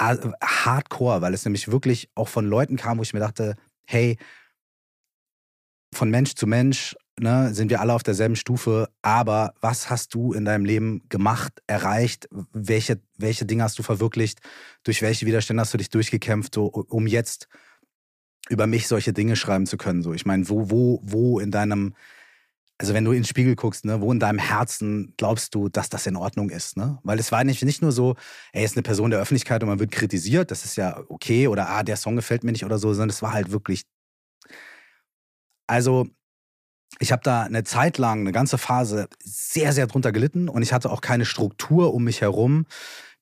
hardcore, 0.00 1.20
weil 1.20 1.34
es 1.34 1.44
nämlich 1.44 1.70
wirklich 1.70 2.08
auch 2.14 2.28
von 2.28 2.46
Leuten 2.46 2.76
kam, 2.76 2.98
wo 2.98 3.02
ich 3.02 3.12
mir 3.12 3.20
dachte, 3.20 3.56
hey, 3.86 4.16
von 5.92 6.10
Mensch 6.10 6.34
zu 6.34 6.46
Mensch 6.46 6.96
ne, 7.18 7.52
sind 7.54 7.70
wir 7.70 7.80
alle 7.80 7.92
auf 7.92 8.02
derselben 8.02 8.36
Stufe, 8.36 8.88
aber 9.02 9.54
was 9.60 9.90
hast 9.90 10.14
du 10.14 10.32
in 10.32 10.44
deinem 10.44 10.64
Leben 10.64 11.02
gemacht, 11.08 11.62
erreicht? 11.66 12.28
Welche, 12.52 13.00
welche 13.18 13.44
Dinge 13.44 13.62
hast 13.62 13.78
du 13.78 13.82
verwirklicht? 13.82 14.40
Durch 14.84 15.02
welche 15.02 15.26
Widerstände 15.26 15.60
hast 15.60 15.74
du 15.74 15.78
dich 15.78 15.90
durchgekämpft, 15.90 16.56
um 16.56 17.06
jetzt 17.06 17.48
über 18.48 18.66
mich 18.66 18.88
solche 18.88 19.12
Dinge 19.12 19.36
schreiben 19.36 19.66
zu 19.66 19.76
können? 19.76 20.02
So, 20.02 20.12
ich 20.12 20.26
meine, 20.26 20.48
wo, 20.48 20.70
wo, 20.70 21.00
wo 21.02 21.38
in 21.40 21.50
deinem, 21.50 21.94
also 22.78 22.94
wenn 22.94 23.04
du 23.04 23.12
in 23.12 23.18
den 23.18 23.24
Spiegel 23.24 23.56
guckst, 23.56 23.84
ne, 23.84 24.00
wo 24.00 24.10
in 24.10 24.20
deinem 24.20 24.38
Herzen 24.38 25.14
glaubst 25.16 25.54
du, 25.54 25.68
dass 25.68 25.88
das 25.88 26.06
in 26.06 26.16
Ordnung 26.16 26.50
ist? 26.50 26.76
Ne? 26.76 26.98
Weil 27.02 27.18
es 27.18 27.30
war 27.30 27.44
nicht, 27.44 27.62
nicht 27.62 27.82
nur 27.82 27.92
so, 27.92 28.16
er 28.52 28.64
ist 28.64 28.76
eine 28.76 28.82
Person 28.82 29.10
der 29.10 29.20
Öffentlichkeit 29.20 29.62
und 29.62 29.68
man 29.68 29.78
wird 29.78 29.92
kritisiert, 29.92 30.50
das 30.50 30.64
ist 30.64 30.76
ja 30.76 31.02
okay, 31.08 31.48
oder 31.48 31.68
ah, 31.68 31.82
der 31.82 31.96
Song 31.96 32.16
gefällt 32.16 32.44
mir 32.44 32.52
nicht 32.52 32.64
oder 32.64 32.78
so, 32.78 32.92
sondern 32.92 33.10
es 33.10 33.22
war 33.22 33.32
halt 33.32 33.52
wirklich 33.52 33.84
also 35.70 36.08
ich 36.98 37.12
habe 37.12 37.22
da 37.22 37.42
eine 37.42 37.62
Zeit 37.62 37.96
lang, 37.96 38.20
eine 38.20 38.32
ganze 38.32 38.58
Phase 38.58 39.08
sehr, 39.22 39.72
sehr 39.72 39.86
drunter 39.86 40.10
gelitten 40.10 40.48
und 40.48 40.62
ich 40.62 40.72
hatte 40.72 40.90
auch 40.90 41.00
keine 41.00 41.24
Struktur 41.24 41.94
um 41.94 42.02
mich 42.02 42.20
herum, 42.20 42.66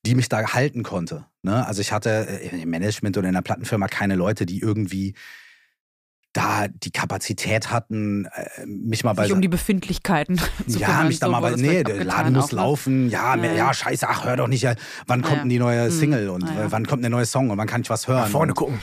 die 0.05 0.15
mich 0.15 0.29
da 0.29 0.53
halten 0.53 0.83
konnte. 0.83 1.25
Ne? 1.41 1.65
Also 1.65 1.81
ich 1.81 1.91
hatte 1.91 2.27
äh, 2.29 2.61
im 2.61 2.69
Management 2.69 3.17
oder 3.17 3.27
in 3.27 3.33
der 3.33 3.41
Plattenfirma 3.41 3.87
keine 3.87 4.15
Leute, 4.15 4.45
die 4.45 4.59
irgendwie 4.59 5.13
da 6.31 6.67
die 6.67 6.91
Kapazität 6.91 7.71
hatten, 7.71 8.25
äh, 8.25 8.65
mich 8.65 9.03
mal 9.03 9.13
bei. 9.13 9.23
Sich 9.23 9.33
um 9.33 9.41
die 9.41 9.47
Befindlichkeiten 9.47 10.37
zu 10.67 10.79
ja, 10.79 10.87
kümmern, 10.87 11.07
mich 11.07 11.19
da 11.19 11.25
so 11.25 11.31
mal 11.31 11.41
bei, 11.41 11.55
nee, 11.55 11.83
der 11.83 12.03
Laden 12.03 12.33
muss 12.33 12.45
auch, 12.45 12.51
ne? 12.51 12.55
laufen, 12.57 13.09
ja, 13.09 13.35
Ja, 13.35 13.43
ja, 13.45 13.53
ja. 13.53 13.73
scheiße, 13.73 14.07
ach, 14.07 14.25
hör 14.25 14.37
doch 14.37 14.47
nicht, 14.47 14.63
wann 15.07 15.21
kommt 15.21 15.33
ja. 15.37 15.39
denn 15.41 15.49
die 15.49 15.59
neue 15.59 15.85
Hm. 15.85 15.91
Single 15.91 16.29
und 16.29 16.43
ja. 16.43 16.71
wann 16.71 16.85
kommt 16.85 17.03
der 17.03 17.09
neue 17.09 17.25
Song 17.25 17.49
und 17.49 17.57
wann 17.57 17.67
kann 17.67 17.81
ich 17.81 17.89
was 17.89 18.07
hören? 18.07 18.21
Nach 18.23 18.29
vorne 18.29 18.51
und, 18.51 18.57
gucken. 18.57 18.79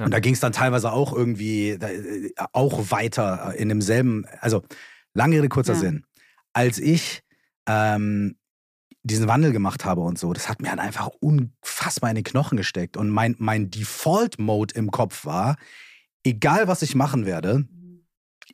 und 0.00 0.12
da 0.12 0.20
ging 0.20 0.34
es 0.34 0.40
dann 0.40 0.52
teilweise 0.52 0.92
auch 0.92 1.12
irgendwie 1.12 1.76
da, 1.78 1.88
äh, 1.88 2.32
auch 2.52 2.90
weiter 2.90 3.54
in 3.56 3.68
demselben, 3.68 4.24
also 4.40 4.62
lange 5.14 5.36
Rede, 5.38 5.48
kurzer 5.48 5.72
Ja. 5.74 5.78
Sinn. 5.80 6.04
Als 6.52 6.78
ich 6.78 7.22
ähm, 7.66 8.36
diesen 9.04 9.28
Wandel 9.28 9.52
gemacht 9.52 9.84
habe 9.84 10.00
und 10.02 10.18
so, 10.18 10.32
das 10.32 10.48
hat 10.48 10.62
mir 10.62 10.68
dann 10.68 10.78
einfach 10.78 11.08
unfassbar 11.20 12.10
in 12.10 12.16
die 12.16 12.22
Knochen 12.22 12.56
gesteckt. 12.56 12.96
Und 12.96 13.10
mein, 13.10 13.34
mein 13.38 13.70
Default-Mode 13.70 14.74
im 14.74 14.90
Kopf 14.90 15.24
war, 15.24 15.56
egal 16.24 16.68
was 16.68 16.82
ich 16.82 16.94
machen 16.94 17.26
werde, 17.26 17.66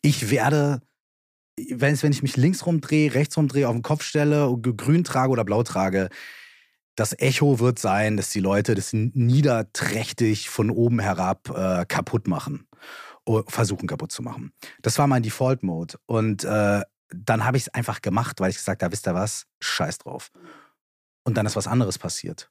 ich 0.02 0.30
werde, 0.30 0.80
wenn, 1.70 1.94
ich 1.94 2.22
mich 2.22 2.36
links 2.36 2.64
rumdrehe, 2.64 3.14
rechts 3.14 3.36
rumdrehe, 3.36 3.68
auf 3.68 3.74
den 3.74 3.82
Kopf 3.82 4.02
stelle, 4.02 4.54
grün 4.60 5.04
trage 5.04 5.30
oder 5.30 5.44
blau 5.44 5.62
trage, 5.62 6.08
das 6.94 7.16
Echo 7.18 7.60
wird 7.60 7.78
sein, 7.78 8.16
dass 8.16 8.30
die 8.30 8.40
Leute 8.40 8.74
das 8.74 8.92
niederträchtig 8.92 10.48
von 10.48 10.70
oben 10.70 10.98
herab 10.98 11.48
äh, 11.50 11.84
kaputt 11.86 12.26
machen. 12.26 12.66
Versuchen 13.48 13.86
kaputt 13.86 14.10
zu 14.10 14.22
machen. 14.22 14.52
Das 14.80 14.98
war 14.98 15.06
mein 15.06 15.22
Default-Mode. 15.22 15.98
Und 16.06 16.44
äh, 16.44 16.80
dann 17.10 17.44
habe 17.44 17.56
ich 17.56 17.64
es 17.64 17.74
einfach 17.74 18.02
gemacht, 18.02 18.40
weil 18.40 18.50
ich 18.50 18.56
gesagt 18.56 18.82
habe, 18.82 18.92
wisst 18.92 19.06
ihr 19.06 19.14
was? 19.14 19.46
Scheiß 19.60 19.98
drauf. 19.98 20.30
Und 21.24 21.34
dann 21.34 21.46
ist 21.46 21.56
was 21.56 21.66
anderes 21.66 21.98
passiert. 21.98 22.50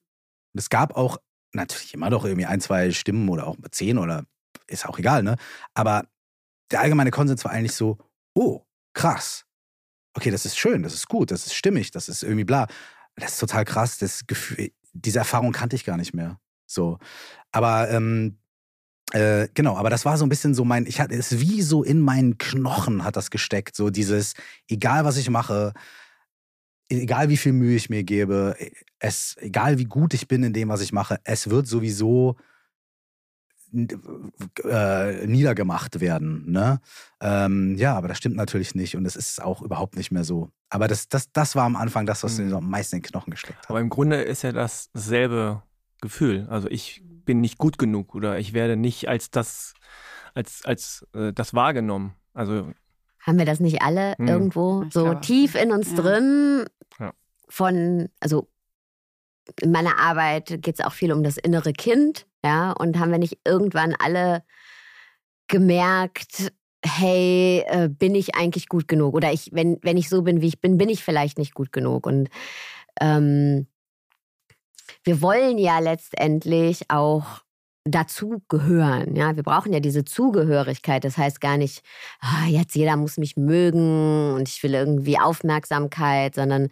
Und 0.53 0.60
es 0.60 0.70
gab 0.70 0.95
auch 0.95 1.18
natürlich 1.53 1.93
immer 1.93 2.10
doch 2.10 2.26
irgendwie 2.26 2.45
ein, 2.45 2.62
zwei 2.62 2.91
Stimmen 2.91 3.30
oder 3.30 3.47
auch 3.47 3.58
zehn 3.72 3.97
oder 3.97 4.26
ist 4.68 4.86
auch 4.86 4.99
egal, 4.99 5.24
ne? 5.24 5.38
Aber 5.74 6.08
der 6.72 6.82
allgemeine 6.82 7.12
Konsens 7.12 7.43
war 7.45 7.51
eigentlich 7.51 7.74
so, 7.74 7.97
oh, 8.34 8.64
krass. 8.93 9.45
Okay, 10.14 10.32
das 10.32 10.45
ist 10.45 10.58
schön, 10.58 10.84
das 10.84 10.93
ist 10.93 11.08
gut, 11.08 11.32
das 11.32 11.45
ist 11.45 11.53
stimmig, 11.53 11.91
das 11.91 12.10
ist 12.10 12.24
irgendwie 12.24 12.43
bla. 12.43 12.68
Das 13.16 13.34
ist 13.34 13.39
total 13.39 13.66
krass. 13.66 13.97
Das 13.97 14.28
Gefühl, 14.28 14.72
diese 14.93 15.20
Erfahrung 15.20 15.51
kannte 15.51 15.76
ich 15.76 15.86
gar 15.86 15.97
nicht 15.97 16.14
mehr. 16.14 16.39
So. 16.66 16.99
Aber 17.51 17.89
ähm, 17.89 18.39
äh, 19.14 19.47
genau, 19.53 19.78
aber 19.78 19.89
das 19.89 20.05
war 20.05 20.18
so 20.18 20.26
ein 20.26 20.30
bisschen 20.30 20.53
so 20.53 20.66
mein, 20.66 20.86
ich 20.86 20.99
hatte 20.99 21.16
es 21.16 21.39
wie 21.39 21.62
so 21.62 21.84
in 21.84 21.99
meinen 22.01 22.38
Knochen 22.38 23.03
hat 23.03 23.16
das 23.16 23.32
gesteckt. 23.32 23.76
So 23.76 23.89
dieses, 23.89 24.34
egal 24.68 25.05
was 25.05 25.18
ich 25.18 25.30
mache, 25.30 25.74
egal 26.89 27.30
wie 27.30 27.38
viel 27.38 27.53
Mühe 27.53 27.76
ich 27.76 27.89
mir 27.89 28.03
gebe, 28.03 28.55
es, 28.99 29.36
egal 29.39 29.78
wie 29.78 29.86
gut 29.86 30.14
ich 30.14 30.28
bin 30.28 30.43
in 30.43 30.53
dem, 30.53 30.70
was 30.70 30.82
ich 30.82 30.91
mache, 30.91 31.20
es 31.24 31.49
wird 31.49 31.68
sowieso 31.68 32.36
äh, 34.64 35.26
niedergemacht 35.28 35.99
werden. 35.99 36.49
Ne? 36.49 36.80
Ähm, 37.22 37.76
ja, 37.76 37.95
aber 37.95 38.08
das 38.08 38.18
stimmt 38.18 38.36
natürlich 38.36 38.76
nicht 38.76 38.95
und 38.95 39.05
es 39.05 39.16
ist 39.16 39.41
auch 39.41 39.62
überhaupt 39.62 39.95
nicht 39.97 40.12
mehr 40.12 40.24
so. 40.24 40.49
Aber 40.70 40.88
das, 40.88 41.08
das, 41.10 41.32
das 41.32 41.55
war 41.55 41.66
am 41.66 41.76
Anfang 41.76 42.05
das, 42.05 42.24
was 42.24 42.38
Mhm. 42.38 42.43
mir 42.45 42.49
so 42.51 42.58
am 42.58 42.70
meisten 42.70 42.95
in 42.95 43.01
den 43.01 43.10
Knochen 43.12 43.32
gesteckt 43.32 43.60
hat. 43.60 43.70
Aber 43.70 43.80
im 43.80 43.89
Grunde 43.89 44.22
ist 44.22 44.41
ja 44.43 44.51
das 44.51 44.89
dasselbe 44.93 45.64
Gefühl. 46.02 46.48
Also 46.50 46.68
ich 46.70 47.02
bin 47.26 47.41
nicht 47.41 47.58
gut 47.58 47.78
genug 47.78 48.16
oder 48.16 48.39
ich 48.39 48.54
werde 48.54 48.76
nicht 48.76 49.08
als 49.10 49.32
das, 49.32 49.74
als, 50.34 50.64
als 50.66 51.06
äh, 51.14 51.34
das 51.34 51.54
wahrgenommen. 51.54 52.14
Also 52.34 52.72
Haben 53.20 53.38
wir 53.38 53.45
das 53.45 53.60
nicht 53.60 53.82
alle 53.82 54.16
Hm. 54.18 54.28
irgendwo 54.28 54.84
Ich 54.88 54.93
so 54.93 55.04
glaube 55.04 55.22
tief 55.22 55.56
in 55.56 55.72
uns 55.72 55.91
Ja. 55.91 55.95
drin? 55.98 56.66
Ja. 57.00 57.14
Von, 57.50 58.10
also 58.20 58.48
in 59.62 59.72
meiner 59.72 59.98
Arbeit 59.98 60.62
geht 60.62 60.80
es 60.80 60.86
auch 60.86 60.91
viel 60.93 61.12
um 61.12 61.24
das 61.24 61.38
innere 61.38 61.74
Kind, 61.74 62.28
ja, 62.43 62.72
und 62.74 63.00
haben 63.00 63.12
wir 63.12 63.18
nicht 63.18 63.39
irgendwann 63.45 63.95
alle 63.98 64.43
gemerkt, 65.48 66.52
hey, 66.84 67.64
äh, 67.68 67.89
bin 67.89 68.16
ich 68.16 68.36
eigentlich 68.36 68.68
gut 68.70 68.88
genug? 68.88 69.16
Oder 69.16 69.32
ich, 69.32 69.50
wenn, 69.54 69.78
wenn 69.82 69.98
ich 69.98 70.10
so 70.10 70.22
bin, 70.22 70.41
wie 70.41 70.48
ich 70.48 70.60
bin, 70.62 70.78
bin 70.78 70.89
ich 70.89 71.04
vielleicht 71.04 71.38
nicht 71.38 71.54
gut 71.54 71.72
genug. 71.72 72.06
Und 72.06 72.30
ähm, 73.00 73.68
wir 75.08 75.22
wollen 75.22 75.58
ja 75.58 75.80
letztendlich 75.80 76.89
auch 76.89 77.41
dazu 77.86 78.43
gehören. 78.49 79.16
Ja, 79.16 79.38
wir 79.38 79.43
brauchen 79.43 79.72
ja 79.72 79.80
diese 79.80 80.03
Zugehörigkeit. 80.03 81.05
Das 81.05 81.18
heißt 81.18 81.39
gar 81.39 81.58
nicht, 81.58 81.82
ah, 82.20 82.45
jetzt 82.47 82.76
jeder 82.76 82.97
muss 82.97 83.18
mich 83.18 83.38
mögen 83.38 84.34
und 84.34 84.49
ich 84.49 84.62
will 84.64 84.74
irgendwie 84.74 85.18
Aufmerksamkeit, 85.18 86.36
sondern 86.36 86.68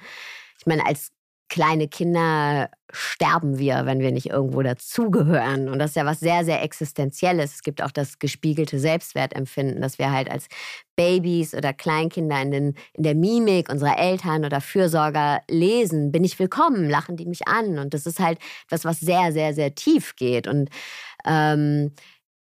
ich 0.59 0.65
meine, 0.65 0.85
als 0.85 1.11
kleine 1.49 1.87
Kinder 1.87 2.69
sterben 2.91 3.57
wir, 3.57 3.85
wenn 3.85 3.99
wir 3.99 4.11
nicht 4.11 4.29
irgendwo 4.29 4.61
dazugehören. 4.61 5.69
Und 5.69 5.79
das 5.79 5.91
ist 5.91 5.95
ja 5.95 6.05
was 6.05 6.19
sehr, 6.19 6.45
sehr 6.45 6.63
Existenzielles. 6.63 7.55
Es 7.55 7.61
gibt 7.61 7.83
auch 7.83 7.91
das 7.91 8.19
gespiegelte 8.19 8.79
Selbstwertempfinden, 8.79 9.81
dass 9.81 9.99
wir 9.99 10.11
halt 10.11 10.29
als 10.29 10.47
Babys 10.95 11.53
oder 11.53 11.73
Kleinkinder 11.73 12.41
in, 12.41 12.51
den, 12.51 12.73
in 12.93 13.03
der 13.03 13.15
Mimik 13.15 13.69
unserer 13.69 13.97
Eltern 13.97 14.45
oder 14.45 14.61
Fürsorger 14.61 15.41
lesen, 15.49 16.11
bin 16.11 16.23
ich 16.23 16.39
willkommen, 16.39 16.89
lachen 16.89 17.17
die 17.17 17.25
mich 17.25 17.47
an. 17.47 17.79
Und 17.79 17.93
das 17.93 18.05
ist 18.05 18.19
halt 18.19 18.39
etwas, 18.65 18.85
was 18.85 18.99
sehr, 18.99 19.31
sehr, 19.31 19.53
sehr 19.53 19.75
tief 19.75 20.15
geht. 20.15 20.47
Und 20.47 20.69
ähm, 21.25 21.93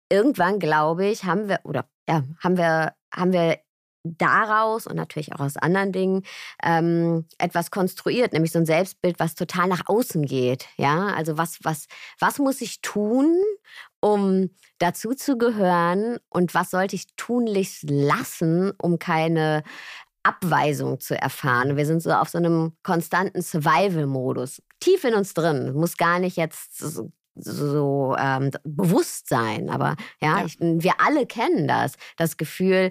irgendwann, 0.09 0.59
glaube 0.59 1.07
ich, 1.07 1.25
haben 1.25 1.49
wir, 1.49 1.61
oder 1.65 1.87
ja, 2.09 2.23
haben 2.43 2.57
wir, 2.57 2.95
haben 3.13 3.33
wir 3.33 3.59
daraus 4.05 4.87
und 4.87 4.97
natürlich 4.97 5.35
auch 5.35 5.41
aus 5.41 5.57
anderen 5.57 5.91
Dingen 5.91 6.23
ähm, 6.63 7.27
etwas 7.39 7.71
konstruiert, 7.71 8.33
nämlich 8.33 8.53
so 8.53 8.59
ein 8.59 8.67
Selbstbild, 8.67 9.19
was 9.19 9.35
total 9.35 9.69
nach 9.69 9.83
außen 9.87 10.25
geht. 10.27 10.67
Ja, 10.77 11.09
also 11.09 11.39
was, 11.39 11.59
was, 11.63 11.87
was 12.21 12.39
muss 12.39 12.61
ich 12.61 12.83
tun, 12.83 13.35
um 14.01 14.51
dazu 14.79 15.15
zu 15.15 15.39
gehören 15.39 16.19
und 16.29 16.55
was 16.55 16.71
sollte 16.71 16.97
ich 16.97 17.07
tunlichst 17.17 17.89
lassen, 17.89 18.73
um 18.81 18.99
keine 18.99 19.63
Abweisung 20.23 21.01
zu 21.01 21.21
erfahren. 21.21 21.77
Wir 21.77 21.87
sind 21.87 22.03
so 22.03 22.11
auf 22.13 22.29
so 22.29 22.39
einem 22.39 22.73
konstanten 22.83 23.43
Survival-Modus, 23.43 24.63
tief 24.81 25.05
in 25.05 25.15
uns 25.15 25.35
drin. 25.35 25.73
Muss 25.75 25.97
gar 25.97 26.19
nicht 26.19 26.37
jetzt 26.37 26.79
so, 26.79 27.13
so 27.35 28.17
ähm, 28.19 28.51
bewusst 28.65 29.29
sein, 29.29 29.69
aber 29.69 29.97
ja, 30.21 30.39
Ja. 30.39 30.47
Ich, 30.47 30.59
wir 30.61 30.95
alle 30.99 31.27
kennen 31.27 31.69
das, 31.69 31.95
das 32.17 32.37
Gefühl. 32.37 32.91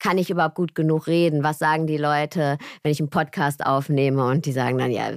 Kann 0.00 0.18
ich 0.18 0.30
überhaupt 0.30 0.56
gut 0.56 0.74
genug 0.74 1.06
reden? 1.06 1.44
Was 1.44 1.58
sagen 1.58 1.86
die 1.86 1.96
Leute, 1.98 2.58
wenn 2.82 2.90
ich 2.90 3.00
einen 3.00 3.10
Podcast 3.10 3.64
aufnehme 3.64 4.24
und 4.26 4.46
die 4.46 4.52
sagen 4.52 4.78
dann, 4.78 4.90
ja, 4.90 5.12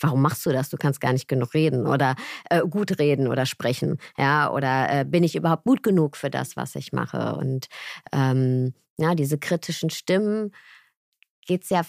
warum 0.00 0.22
machst 0.22 0.46
du 0.46 0.50
das? 0.50 0.70
Du 0.70 0.76
kannst 0.76 1.00
gar 1.00 1.12
nicht 1.12 1.28
genug 1.28 1.52
reden 1.52 1.86
oder 1.86 2.14
äh, 2.48 2.62
gut 2.62 2.98
reden 2.98 3.28
oder 3.28 3.44
sprechen. 3.44 3.98
Ja, 4.16 4.50
oder 4.50 5.00
äh, 5.00 5.04
bin 5.04 5.24
ich 5.24 5.36
überhaupt 5.36 5.64
gut 5.64 5.82
genug 5.82 6.16
für 6.16 6.30
das, 6.30 6.56
was 6.56 6.74
ich 6.76 6.92
mache? 6.92 7.36
Und 7.36 7.66
ähm, 8.12 8.72
ja, 8.96 9.14
diese 9.14 9.38
kritischen 9.38 9.90
Stimmen 9.90 10.52
geht 11.46 11.64
es 11.64 11.70
ja 11.70 11.82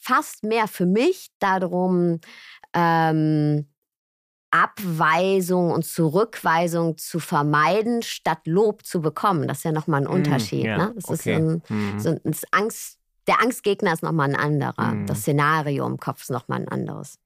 fast 0.00 0.44
mehr 0.44 0.68
für 0.68 0.86
mich 0.86 1.28
darum, 1.38 2.20
ähm, 2.74 3.66
Abweisung 4.50 5.70
und 5.70 5.84
Zurückweisung 5.84 6.96
zu 6.96 7.20
vermeiden, 7.20 8.02
statt 8.02 8.40
Lob 8.46 8.84
zu 8.84 9.00
bekommen. 9.00 9.46
Das 9.46 9.58
ist 9.58 9.64
ja 9.64 9.72
nochmal 9.72 10.02
ein 10.02 10.06
Unterschied. 10.06 10.64
ja, 10.64 10.78
ne? 10.78 10.92
Das 10.94 11.04
okay. 11.04 11.14
ist 11.14 11.26
ein, 11.26 11.62
so 11.98 12.08
ein 12.10 12.20
das 12.24 12.42
Angst, 12.50 12.98
der 13.26 13.42
Angstgegner 13.42 13.92
ist 13.92 14.02
nochmal 14.02 14.30
ein 14.30 14.36
anderer. 14.36 14.94
Mhm. 14.94 15.06
Das 15.06 15.20
Szenario 15.20 15.86
im 15.86 15.98
Kopf 15.98 16.22
ist 16.22 16.30
nochmal 16.30 16.60
ein 16.60 16.68
anderes. 16.68 17.18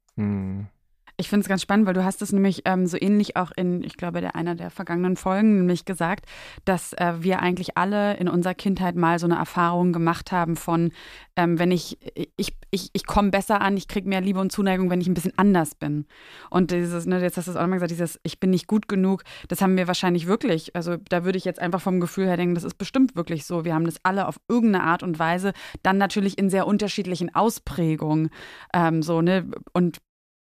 Ich 1.17 1.29
finde 1.29 1.43
es 1.43 1.49
ganz 1.49 1.63
spannend, 1.63 1.87
weil 1.87 1.95
du 1.95 2.05
hast 2.05 2.23
es 2.23 2.33
nämlich 2.33 2.63
ähm, 2.65 2.87
so 2.87 2.97
ähnlich 3.01 3.37
auch 3.37 3.51
in, 3.55 3.85
ich 3.85 3.97
glaube, 3.97 4.21
der 4.21 4.35
einer 4.35 4.55
der 4.55 4.71
vergangenen 4.71 5.17
Folgen 5.17 5.59
nämlich 5.59 5.85
gesagt, 5.85 6.27
dass 6.65 6.95
äh, 6.95 7.15
wir 7.19 7.41
eigentlich 7.41 7.77
alle 7.77 8.17
in 8.17 8.29
unserer 8.29 8.55
Kindheit 8.55 8.97
mal 8.97 9.19
so 9.19 9.27
eine 9.27 9.37
Erfahrung 9.37 9.93
gemacht 9.93 10.33
haben 10.33 10.57
von, 10.57 10.91
ähm, 11.37 11.59
wenn 11.59 11.71
ich, 11.71 11.99
ich, 12.37 12.55
ich, 12.71 12.91
ich 12.93 13.07
komme 13.07 13.31
besser 13.31 13.61
an, 13.61 13.77
ich 13.77 13.89
kriege 13.89 14.09
mehr 14.09 14.21
Liebe 14.21 14.41
und 14.41 14.53
Zuneigung, 14.53 14.91
wenn 14.91 15.01
ich 15.01 15.07
ein 15.07 15.15
bisschen 15.15 15.37
anders 15.37 15.75
bin. 15.75 16.07
Und 16.51 16.71
dieses, 16.71 17.07
ne, 17.07 17.21
jetzt 17.21 17.37
hast 17.37 17.47
du 17.47 17.53
es 17.53 17.57
auch 17.57 17.63
nochmal 17.63 17.79
gesagt, 17.79 17.93
dieses, 17.93 18.19
ich 18.23 18.41
bin 18.41 18.51
nicht 18.51 18.67
gut 18.67 18.89
genug, 18.89 19.23
das 19.49 19.61
haben 19.61 19.77
wir 19.77 19.87
wahrscheinlich 19.87 20.27
wirklich, 20.27 20.75
also 20.75 20.97
da 21.09 21.25
würde 21.25 21.39
ich 21.39 21.45
jetzt 21.45 21.61
einfach 21.61 21.83
vom 21.83 22.01
Gefühl 22.01 22.27
her 22.27 22.37
denken, 22.37 22.55
das 22.55 22.65
ist 22.65 22.79
bestimmt 22.79 23.17
wirklich 23.17 23.45
so. 23.45 23.65
Wir 23.65 23.75
haben 23.75 23.85
das 23.85 23.97
alle 24.03 24.27
auf 24.27 24.41
irgendeine 24.49 24.85
Art 24.85 25.03
und 25.03 25.19
Weise, 25.19 25.53
dann 25.83 25.99
natürlich 25.99 26.39
in 26.39 26.49
sehr 26.49 26.67
unterschiedlichen 26.67 27.35
Ausprägungen, 27.35 28.31
ähm, 28.73 29.03
so, 29.03 29.21
ne, 29.21 29.51
und 29.73 29.99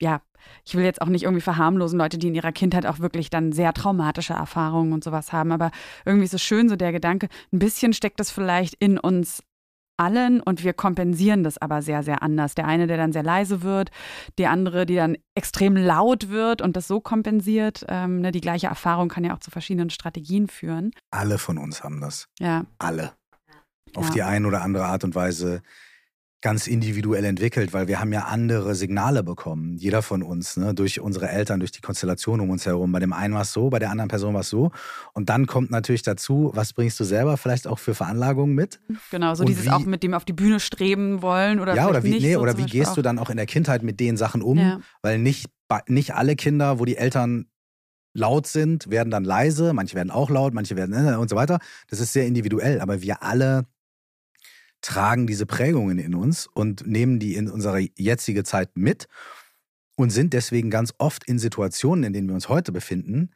ja, 0.01 0.21
ich 0.65 0.75
will 0.75 0.83
jetzt 0.83 1.01
auch 1.01 1.07
nicht 1.07 1.23
irgendwie 1.23 1.41
verharmlosen, 1.41 1.99
Leute, 1.99 2.17
die 2.17 2.27
in 2.27 2.35
ihrer 2.35 2.51
Kindheit 2.51 2.85
auch 2.85 2.99
wirklich 2.99 3.29
dann 3.29 3.51
sehr 3.51 3.73
traumatische 3.73 4.33
Erfahrungen 4.33 4.91
und 4.93 5.03
sowas 5.03 5.31
haben. 5.31 5.51
Aber 5.51 5.71
irgendwie 6.03 6.25
ist 6.25 6.33
es 6.33 6.41
schön, 6.41 6.67
so 6.67 6.75
der 6.75 6.91
Gedanke, 6.91 7.27
ein 7.53 7.59
bisschen 7.59 7.93
steckt 7.93 8.19
das 8.19 8.31
vielleicht 8.31 8.73
in 8.75 8.97
uns 8.97 9.43
allen 9.97 10.41
und 10.41 10.63
wir 10.63 10.73
kompensieren 10.73 11.43
das 11.43 11.59
aber 11.59 11.83
sehr, 11.83 12.01
sehr 12.01 12.23
anders. 12.23 12.55
Der 12.55 12.65
eine, 12.65 12.87
der 12.87 12.97
dann 12.97 13.13
sehr 13.13 13.21
leise 13.21 13.61
wird, 13.61 13.91
die 14.39 14.47
andere, 14.47 14.87
die 14.87 14.95
dann 14.95 15.15
extrem 15.35 15.75
laut 15.77 16.29
wird 16.29 16.63
und 16.63 16.75
das 16.75 16.87
so 16.87 17.01
kompensiert. 17.01 17.85
Ähm, 17.87 18.21
ne, 18.21 18.31
die 18.31 18.41
gleiche 18.41 18.65
Erfahrung 18.67 19.09
kann 19.09 19.23
ja 19.23 19.35
auch 19.35 19.39
zu 19.39 19.51
verschiedenen 19.51 19.91
Strategien 19.91 20.47
führen. 20.47 20.91
Alle 21.11 21.37
von 21.37 21.59
uns 21.59 21.83
haben 21.83 22.01
das. 22.01 22.25
Ja, 22.39 22.65
Alle. 22.79 23.11
Auf 23.95 24.07
Ja. 24.07 24.13
die 24.13 24.23
eine 24.23 24.47
oder 24.47 24.63
andere 24.63 24.85
Art 24.85 25.03
und 25.03 25.13
Weise. 25.13 25.61
Ganz 26.41 26.65
individuell 26.65 27.23
entwickelt, 27.25 27.71
weil 27.71 27.87
wir 27.87 27.99
haben 27.99 28.11
ja 28.11 28.21
andere 28.25 28.73
Signale 28.73 29.21
bekommen, 29.21 29.77
jeder 29.77 30.01
von 30.01 30.23
uns, 30.23 30.57
ne, 30.57 30.73
durch 30.73 30.99
unsere 30.99 31.29
Eltern, 31.29 31.59
durch 31.59 31.71
die 31.71 31.81
Konstellation 31.81 32.39
um 32.39 32.49
uns 32.49 32.65
herum. 32.65 32.91
Bei 32.91 32.99
dem 32.99 33.13
einen 33.13 33.35
war 33.35 33.43
es 33.43 33.53
so, 33.53 33.69
bei 33.69 33.77
der 33.77 33.91
anderen 33.91 34.07
Person 34.07 34.33
war 34.33 34.41
es 34.41 34.49
so. 34.49 34.71
Und 35.13 35.29
dann 35.29 35.45
kommt 35.45 35.69
natürlich 35.69 36.01
dazu, 36.01 36.49
was 36.55 36.73
bringst 36.73 36.99
du 36.99 37.03
selber 37.03 37.37
vielleicht 37.37 37.67
auch 37.67 37.77
für 37.77 37.93
Veranlagungen 37.93 38.55
mit? 38.55 38.79
Genau, 39.11 39.35
so 39.35 39.43
Und 39.43 39.49
dieses 39.49 39.65
wie- 39.65 39.69
auch 39.69 39.85
mit 39.85 40.01
dem 40.01 40.15
auf 40.15 40.25
die 40.25 40.33
Bühne 40.33 40.59
streben 40.59 41.21
wollen 41.21 41.59
oder 41.59 41.75
ja, 41.75 41.87
oder 41.87 42.03
wie, 42.03 42.09
nicht. 42.09 42.23
nee, 42.23 42.33
so 42.33 42.39
oder 42.41 42.57
wie 42.57 42.65
gehst 42.65 42.91
auch. 42.91 42.95
du 42.95 43.01
dann 43.03 43.19
auch 43.19 43.29
in 43.29 43.37
der 43.37 43.45
Kindheit 43.45 43.83
mit 43.83 43.99
den 43.99 44.17
Sachen 44.17 44.41
um? 44.41 44.57
Ja. 44.57 44.79
Weil 45.03 45.19
nicht, 45.19 45.47
nicht 45.87 46.15
alle 46.15 46.35
Kinder, 46.35 46.79
wo 46.79 46.85
die 46.85 46.97
Eltern 46.97 47.45
laut 48.13 48.47
sind, 48.47 48.89
werden 48.89 49.11
dann 49.11 49.23
leise, 49.23 49.73
manche 49.73 49.95
werden 49.95 50.09
auch 50.11 50.29
laut, 50.29 50.53
manche 50.53 50.75
werden 50.75 50.93
äh, 51.07 51.15
und 51.15 51.29
so 51.29 51.35
weiter. 51.35 51.59
Das 51.87 51.99
ist 51.99 52.13
sehr 52.13 52.25
individuell, 52.25 52.81
aber 52.81 53.01
wir 53.01 53.23
alle 53.23 53.65
tragen 54.81 55.27
diese 55.27 55.45
Prägungen 55.45 55.99
in 55.99 56.15
uns 56.15 56.47
und 56.47 56.85
nehmen 56.85 57.19
die 57.19 57.35
in 57.35 57.49
unsere 57.49 57.79
jetzige 57.97 58.43
Zeit 58.43 58.75
mit 58.75 59.07
und 59.95 60.09
sind 60.09 60.33
deswegen 60.33 60.69
ganz 60.69 60.93
oft 60.97 61.23
in 61.25 61.39
Situationen, 61.39 62.03
in 62.03 62.13
denen 62.13 62.27
wir 62.27 62.35
uns 62.35 62.49
heute 62.49 62.71
befinden, 62.71 63.31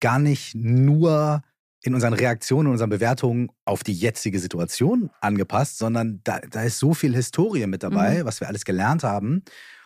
gar 0.00 0.18
nicht 0.18 0.54
nur 0.54 1.42
in 1.82 1.94
unseren 1.94 2.14
Reaktionen, 2.14 2.66
in 2.66 2.72
unseren 2.72 2.90
Bewertungen 2.90 3.50
auf 3.64 3.82
die 3.82 3.92
jetzige 3.92 4.38
Situation 4.38 5.10
angepasst, 5.20 5.78
sondern 5.78 6.20
da, 6.24 6.40
da 6.40 6.62
ist 6.62 6.78
so 6.78 6.94
viel 6.94 7.14
Historie 7.14 7.66
mit 7.66 7.82
dabei, 7.82 8.24
was 8.24 8.40
wir 8.40 8.48
alles 8.48 8.64
gelernt 8.64 9.02
haben. 9.02 9.42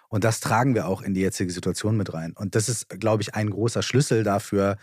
Und 0.09 0.25
das 0.25 0.41
tragen 0.41 0.75
wir 0.75 0.89
auch 0.89 1.03
in 1.03 1.15
die 1.15 1.21
jetzige 1.21 1.51
Situation 1.51 1.97
mit 1.97 2.13
rein. 2.13 2.33
Und 2.33 2.55
das 2.55 2.69
ist, 2.69 2.89
glaube 2.89 3.23
ich, 3.23 3.35
ein 3.35 3.51
großer 3.51 3.83
Schlüssel 3.83 4.23
dafür, 4.23 4.77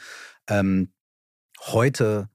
ähm, 0.48 0.92
heute 1.62 2.30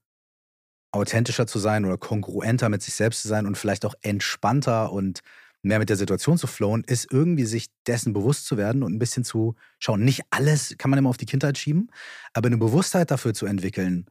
authentischer 0.91 1.45
zu 1.47 1.59
sein 1.59 1.85
oder 1.85 1.97
kongruenter 1.97 2.69
mit 2.69 2.81
sich 2.81 2.93
selbst 2.95 3.21
zu 3.21 3.27
sein 3.27 3.45
und 3.45 3.57
vielleicht 3.57 3.85
auch 3.85 3.93
entspannter 4.01 4.91
und 4.91 5.19
mehr 5.61 5.79
mit 5.79 5.89
der 5.89 5.97
Situation 5.97 6.37
zu 6.37 6.47
flowen, 6.47 6.83
ist 6.85 7.11
irgendwie 7.11 7.43
sich 7.45 7.67
dessen 7.85 8.13
bewusst 8.13 8.45
zu 8.45 8.55
werden 8.57 8.81
und 8.81 8.93
ein 8.93 8.99
bisschen 8.99 9.23
zu 9.25 9.55
schauen. 9.77 10.03
Nicht 10.05 10.21
alles 10.29 10.75
kann 10.77 10.89
man 10.89 10.97
immer 10.97 11.09
auf 11.09 11.17
die 11.17 11.25
Kindheit 11.25 11.57
schieben, 11.57 11.91
aber 12.33 12.47
eine 12.47 12.57
Bewusstheit 12.57 13.11
dafür 13.11 13.33
zu 13.33 13.45
entwickeln. 13.45 14.05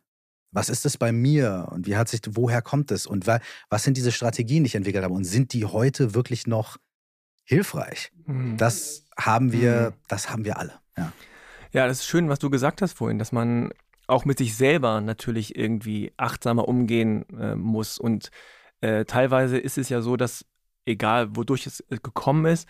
Was 0.51 0.69
ist 0.69 0.85
das 0.85 0.97
bei 0.99 1.11
mir 1.11 1.69
und 1.73 1.87
wie 1.87 1.97
hat 1.97 2.09
sich, 2.09 2.21
woher 2.31 2.63
kommt 2.63 2.91
es 2.91 3.07
und 3.07 3.27
wa- 3.27 3.41
was 3.71 3.83
sind 3.83 3.97
diese 3.97 4.13
Strategien, 4.13 4.63
die 4.65 4.69
ich 4.69 4.75
entwickelt 4.75 5.05
habe 5.05 5.15
und 5.15 5.25
sind 5.25 5.53
die 5.55 5.65
heute 5.65 6.15
wirklich 6.15 6.47
noch 6.47 6.77
hilfreich? 7.45 8.13
Mhm. 8.27 8.57
Das 8.57 9.05
haben 9.19 9.53
wir, 9.53 9.91
Mhm. 9.91 9.95
das 10.09 10.31
haben 10.31 10.45
wir 10.45 10.59
alle. 10.59 10.75
Ja. 10.97 11.13
Ja, 11.73 11.87
das 11.87 12.01
ist 12.01 12.07
schön, 12.07 12.29
was 12.29 12.39
du 12.39 12.49
gesagt 12.51 12.81
hast 12.83 12.93
vorhin, 12.95 13.19
dass 13.19 13.33
man 13.33 13.71
auch 14.09 14.25
mit 14.25 14.39
sich 14.39 14.57
selber 14.57 15.01
natürlich 15.01 15.57
irgendwie 15.57 16.13
achtsamer 16.17 16.67
umgehen 16.67 17.25
äh, 17.39 17.55
muss. 17.55 17.99
Und 17.99 18.31
äh, 18.81 19.05
teilweise 19.05 19.59
ist 19.59 19.79
es 19.79 19.89
ja 19.89 20.01
so, 20.01 20.17
dass 20.17 20.45
egal 20.87 21.37
wodurch 21.37 21.67
es 21.67 21.81
äh, 21.91 21.99
gekommen 22.03 22.47
ist, 22.47 22.69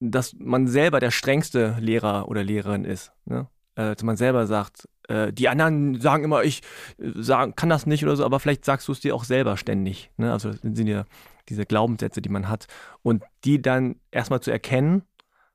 dass 0.00 0.34
man 0.38 0.66
selber 0.66 1.00
der 1.00 1.12
strengste 1.12 1.76
Lehrer 1.78 2.28
oder 2.28 2.42
Lehrerin 2.42 2.84
ist. 2.84 3.12
Ne? 3.24 3.48
Äh, 3.76 3.94
dass 3.94 4.02
man 4.02 4.16
selber 4.16 4.46
sagt, 4.46 4.88
äh, 5.08 5.32
die 5.32 5.48
anderen 5.48 6.00
sagen 6.00 6.24
immer, 6.24 6.42
ich 6.42 6.62
äh, 6.98 7.12
sagen, 7.14 7.54
kann 7.54 7.68
das 7.68 7.86
nicht 7.86 8.02
oder 8.04 8.16
so, 8.16 8.24
aber 8.24 8.40
vielleicht 8.40 8.64
sagst 8.64 8.88
du 8.88 8.92
es 8.92 9.00
dir 9.00 9.14
auch 9.14 9.24
selber 9.24 9.56
ständig. 9.56 10.10
Ne? 10.16 10.32
Also 10.32 10.50
das 10.50 10.60
sind 10.60 10.88
ja 10.88 11.04
diese 11.48 11.66
Glaubenssätze, 11.66 12.20
die 12.20 12.28
man 12.28 12.48
hat. 12.48 12.66
Und 13.02 13.22
die 13.44 13.62
dann 13.62 13.96
erstmal 14.10 14.40
zu 14.40 14.50
erkennen 14.50 15.02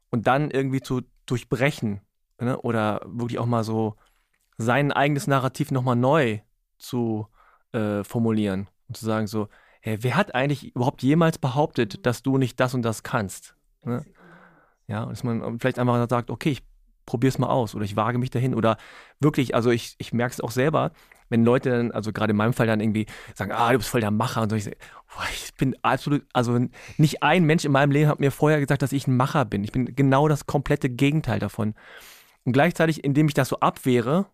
und 0.09 0.27
dann 0.27 0.49
irgendwie 0.49 0.81
zu 0.81 1.01
durchbrechen 1.25 1.99
ne? 2.39 2.57
oder 2.61 3.01
wirklich 3.05 3.39
auch 3.39 3.45
mal 3.45 3.65
so 3.65 3.95
sein 4.57 4.91
eigenes 4.91 5.27
Narrativ 5.27 5.71
nochmal 5.71 5.95
neu 5.95 6.39
zu 6.77 7.27
äh, 7.71 8.03
formulieren 8.03 8.69
und 8.87 8.97
zu 8.97 9.05
sagen 9.05 9.27
so, 9.27 9.47
hey, 9.81 9.97
wer 10.01 10.15
hat 10.15 10.35
eigentlich 10.35 10.75
überhaupt 10.75 11.03
jemals 11.03 11.37
behauptet, 11.37 12.05
dass 12.05 12.23
du 12.23 12.37
nicht 12.37 12.59
das 12.59 12.73
und 12.73 12.81
das 12.81 13.03
kannst? 13.03 13.55
Ne? 13.83 14.05
Ja, 14.87 15.03
und 15.03 15.11
dass 15.11 15.23
man 15.23 15.59
vielleicht 15.59 15.79
einfach 15.79 16.07
sagt, 16.09 16.29
okay, 16.29 16.51
ich 16.51 16.63
probiere 17.05 17.29
es 17.29 17.39
mal 17.39 17.47
aus 17.47 17.73
oder 17.73 17.85
ich 17.85 17.95
wage 17.95 18.17
mich 18.17 18.29
dahin 18.29 18.53
oder 18.53 18.77
wirklich, 19.19 19.55
also 19.55 19.71
ich, 19.71 19.95
ich 19.97 20.13
merke 20.13 20.33
es 20.33 20.41
auch 20.41 20.51
selber, 20.51 20.91
wenn 21.29 21.43
Leute 21.43 21.69
dann, 21.69 21.91
also 21.91 22.13
gerade 22.13 22.31
in 22.31 22.37
meinem 22.37 22.53
Fall 22.53 22.67
dann 22.67 22.79
irgendwie 22.79 23.05
sagen, 23.33 23.51
ah, 23.51 23.71
du 23.71 23.77
bist 23.77 23.89
voll 23.89 24.01
der 24.01 24.11
Macher 24.11 24.41
und 24.41 24.49
so, 24.49 24.55
ich, 24.55 24.65
boah, 24.65 25.25
ich 25.33 25.53
bin 25.55 25.75
absolut, 25.81 26.25
also 26.33 26.59
nicht 26.97 27.23
ein 27.23 27.43
Mensch 27.43 27.65
in 27.65 27.71
meinem 27.71 27.91
Leben 27.91 28.09
hat 28.09 28.19
mir 28.19 28.31
vorher 28.31 28.59
gesagt, 28.59 28.81
dass 28.81 28.91
ich 28.91 29.07
ein 29.07 29.17
Macher 29.17 29.45
bin. 29.45 29.63
Ich 29.63 29.71
bin 29.71 29.95
genau 29.95 30.27
das 30.27 30.45
komplette 30.45 30.89
Gegenteil 30.89 31.39
davon. 31.39 31.73
Und 32.45 32.53
gleichzeitig, 32.53 33.03
indem 33.03 33.27
ich 33.27 33.33
das 33.33 33.49
so 33.49 33.59
abwehre, 33.59 34.27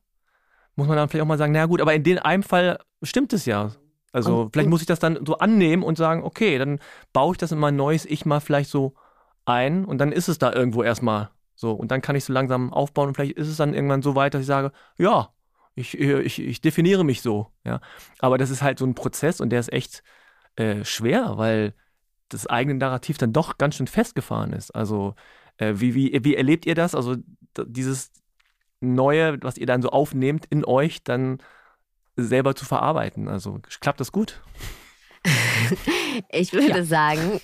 muss 0.76 0.88
man 0.88 0.98
dann 0.98 1.10
vielleicht 1.10 1.24
auch 1.24 1.28
mal 1.28 1.38
sagen, 1.38 1.54
na 1.54 1.66
gut, 1.66 1.82
aber 1.82 1.94
in 1.94 2.04
dem 2.04 2.20
einen 2.20 2.44
Fall 2.44 2.80
stimmt 3.02 3.34
es 3.34 3.46
ja. 3.46 3.72
Also 4.12 4.42
Und- 4.44 4.54
vielleicht 4.54 4.70
muss 4.70 4.82
ich 4.82 4.88
das 4.88 5.00
dann 5.00 5.26
so 5.26 5.38
annehmen 5.38 5.84
und 5.84 5.98
sagen, 5.98 6.24
okay, 6.24 6.58
dann 6.58 6.80
baue 7.14 7.34
ich 7.34 7.38
das 7.38 7.52
in 7.52 7.60
mein 7.60 7.76
neues 7.76 8.06
Ich 8.06 8.26
mal 8.26 8.40
vielleicht 8.40 8.70
so 8.70 8.94
ein 9.46 9.86
und 9.86 9.98
dann 9.98 10.12
ist 10.12 10.28
es 10.30 10.38
da 10.38 10.54
irgendwo 10.54 10.84
erstmal 10.84 11.30
so. 11.56 11.72
Und 11.74 11.92
dann 11.92 12.02
kann 12.02 12.16
ich 12.16 12.24
so 12.26 12.34
langsam 12.34 12.72
aufbauen 12.74 13.10
und 13.10 13.16
vielleicht 13.16 13.38
ist 13.38 13.48
es 13.48 13.58
dann 13.58 13.74
irgendwann 13.74 14.02
so 14.02 14.16
weit, 14.16 14.34
dass 14.34 14.42
ich 14.42 14.48
sage, 14.48 14.72
ja, 14.98 15.30
ich, 15.76 15.98
ich, 16.00 16.40
ich 16.40 16.62
definiere 16.62 17.04
mich 17.04 17.22
so. 17.22 17.48
Ja. 17.64 17.82
Aber 18.20 18.38
das 18.38 18.50
ist 18.52 18.62
halt 18.62 18.78
so 18.80 18.86
ein 18.86 18.96
Prozess 18.96 19.42
und 19.42 19.50
der 19.50 19.60
ist 19.60 19.74
echt 19.74 20.04
äh, 20.56 20.86
schwer, 20.86 21.34
weil 21.38 21.74
das 22.30 22.46
eigene 22.48 22.76
Narrativ 22.78 23.18
dann 23.18 23.34
doch 23.34 23.58
ganz 23.58 23.76
schön 23.76 23.88
festgefahren 23.88 24.54
ist. 24.54 24.72
Also 24.72 25.16
äh, 25.58 25.74
wie, 25.78 25.96
wie, 25.96 26.20
wie 26.24 26.36
erlebt 26.36 26.66
ihr 26.66 26.76
das? 26.76 26.94
Also 26.96 27.16
dieses 27.66 28.12
Neue, 28.84 29.42
was 29.42 29.58
ihr 29.58 29.66
dann 29.66 29.82
so 29.82 29.90
aufnehmt 29.90 30.46
in 30.50 30.66
euch, 30.66 31.04
dann 31.04 31.40
selber 32.16 32.56
zu 32.56 32.66
verarbeiten. 32.66 33.28
Also 33.28 33.60
klappt 33.80 34.00
das 34.00 34.12
gut? 34.12 34.42
Ich 36.32 36.54
würde 36.54 36.80
Ja. 36.80 36.84
sagen, 36.84 37.40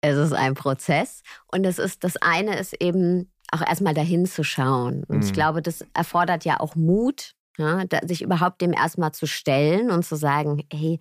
es 0.00 0.16
ist 0.16 0.32
ein 0.32 0.54
Prozess 0.54 1.22
und 1.52 1.64
es 1.64 1.78
ist 1.78 2.04
das 2.04 2.16
eine 2.18 2.58
ist 2.58 2.74
eben 2.82 3.30
auch 3.50 3.62
erstmal 3.66 3.94
dahin 3.94 4.26
zu 4.26 4.44
schauen. 4.44 5.04
Und 5.04 5.24
ich 5.24 5.30
Mhm. 5.30 5.34
glaube, 5.34 5.62
das 5.62 5.84
erfordert 5.94 6.44
ja 6.44 6.60
auch 6.60 6.74
Mut, 6.74 7.32
ja, 7.56 7.84
da, 7.86 8.00
sich 8.06 8.20
überhaupt 8.22 8.60
dem 8.60 8.72
erstmal 8.72 9.12
zu 9.12 9.26
stellen 9.26 9.90
und 9.90 10.04
zu 10.04 10.16
sagen, 10.16 10.64
hey, 10.72 11.00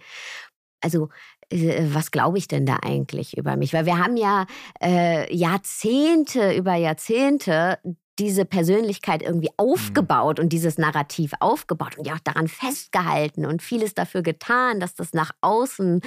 also 0.81 1.09
äh, 1.49 1.83
was 1.93 2.11
glaube 2.11 2.37
ich 2.37 2.47
denn 2.47 2.65
da 2.65 2.77
eigentlich 2.81 3.37
über 3.37 3.57
mich? 3.57 3.73
Weil 3.73 3.85
wir 3.85 3.97
haben 3.97 4.15
ja 4.17 4.45
äh, 4.81 5.33
Jahrzehnte 5.35 6.53
über 6.55 6.75
Jahrzehnte 6.75 7.79
diese 8.19 8.45
Persönlichkeit 8.45 9.21
irgendwie 9.21 9.51
aufgebaut 9.57 10.39
und 10.39 10.49
dieses 10.49 10.77
Narrativ 10.77 11.33
aufgebaut 11.39 11.97
und 11.97 12.07
ja 12.07 12.15
auch 12.15 12.19
daran 12.19 12.47
festgehalten 12.47 13.45
und 13.45 13.61
vieles 13.61 13.93
dafür 13.93 14.21
getan, 14.21 14.79
dass 14.79 14.95
das 14.95 15.13
nach 15.13 15.31
außen 15.41 16.01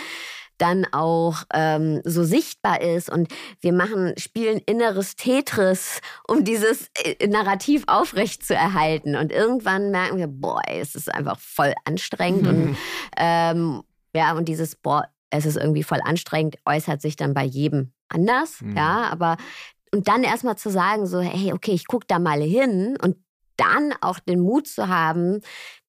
dann 0.58 0.86
auch 0.92 1.44
ähm, 1.54 2.02
so 2.04 2.22
sichtbar 2.22 2.82
ist 2.82 3.10
und 3.10 3.32
wir 3.60 3.72
machen, 3.72 4.12
spielen 4.18 4.60
inneres 4.66 5.16
Tetris, 5.16 6.00
um 6.28 6.44
dieses 6.44 6.90
äh, 7.02 7.26
Narrativ 7.26 7.84
aufrecht 7.86 8.44
zu 8.44 8.54
erhalten. 8.54 9.16
Und 9.16 9.32
irgendwann 9.32 9.90
merken 9.90 10.18
wir, 10.18 10.28
boah, 10.28 10.60
es 10.68 10.94
ist 10.94 11.12
einfach 11.12 11.38
voll 11.40 11.72
anstrengend 11.84 12.46
und 12.46 12.76
ähm, 13.16 13.82
ja, 14.14 14.32
und 14.34 14.48
dieses, 14.48 14.76
boah, 14.76 15.08
es 15.30 15.46
ist 15.46 15.56
irgendwie 15.56 15.84
voll 15.84 16.00
anstrengend, 16.04 16.56
äußert 16.66 17.00
sich 17.00 17.16
dann 17.16 17.32
bei 17.32 17.44
jedem 17.44 17.92
anders, 18.08 18.60
Mhm. 18.60 18.76
ja, 18.76 19.08
aber 19.10 19.36
und 19.92 20.08
dann 20.08 20.22
erstmal 20.22 20.56
zu 20.56 20.70
sagen, 20.70 21.06
so, 21.06 21.20
hey, 21.20 21.52
okay, 21.52 21.72
ich 21.72 21.86
gucke 21.86 22.06
da 22.06 22.18
mal 22.18 22.40
hin 22.40 22.96
und 23.02 23.16
dann 23.56 23.92
auch 24.00 24.18
den 24.20 24.40
Mut 24.40 24.66
zu 24.68 24.88
haben, 24.88 25.40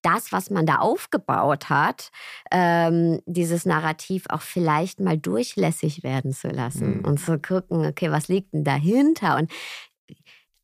das, 0.01 0.31
was 0.31 0.49
man 0.49 0.65
da 0.65 0.77
aufgebaut 0.77 1.69
hat, 1.69 2.11
ähm, 2.51 3.21
dieses 3.25 3.65
Narrativ 3.65 4.25
auch 4.29 4.41
vielleicht 4.41 4.99
mal 4.99 5.17
durchlässig 5.17 6.03
werden 6.03 6.33
zu 6.33 6.49
lassen 6.49 6.97
Mhm. 6.97 7.05
und 7.05 7.19
zu 7.19 7.39
gucken, 7.39 7.85
okay, 7.85 8.11
was 8.11 8.27
liegt 8.27 8.53
denn 8.53 8.63
dahinter? 8.63 9.37
Und 9.37 9.51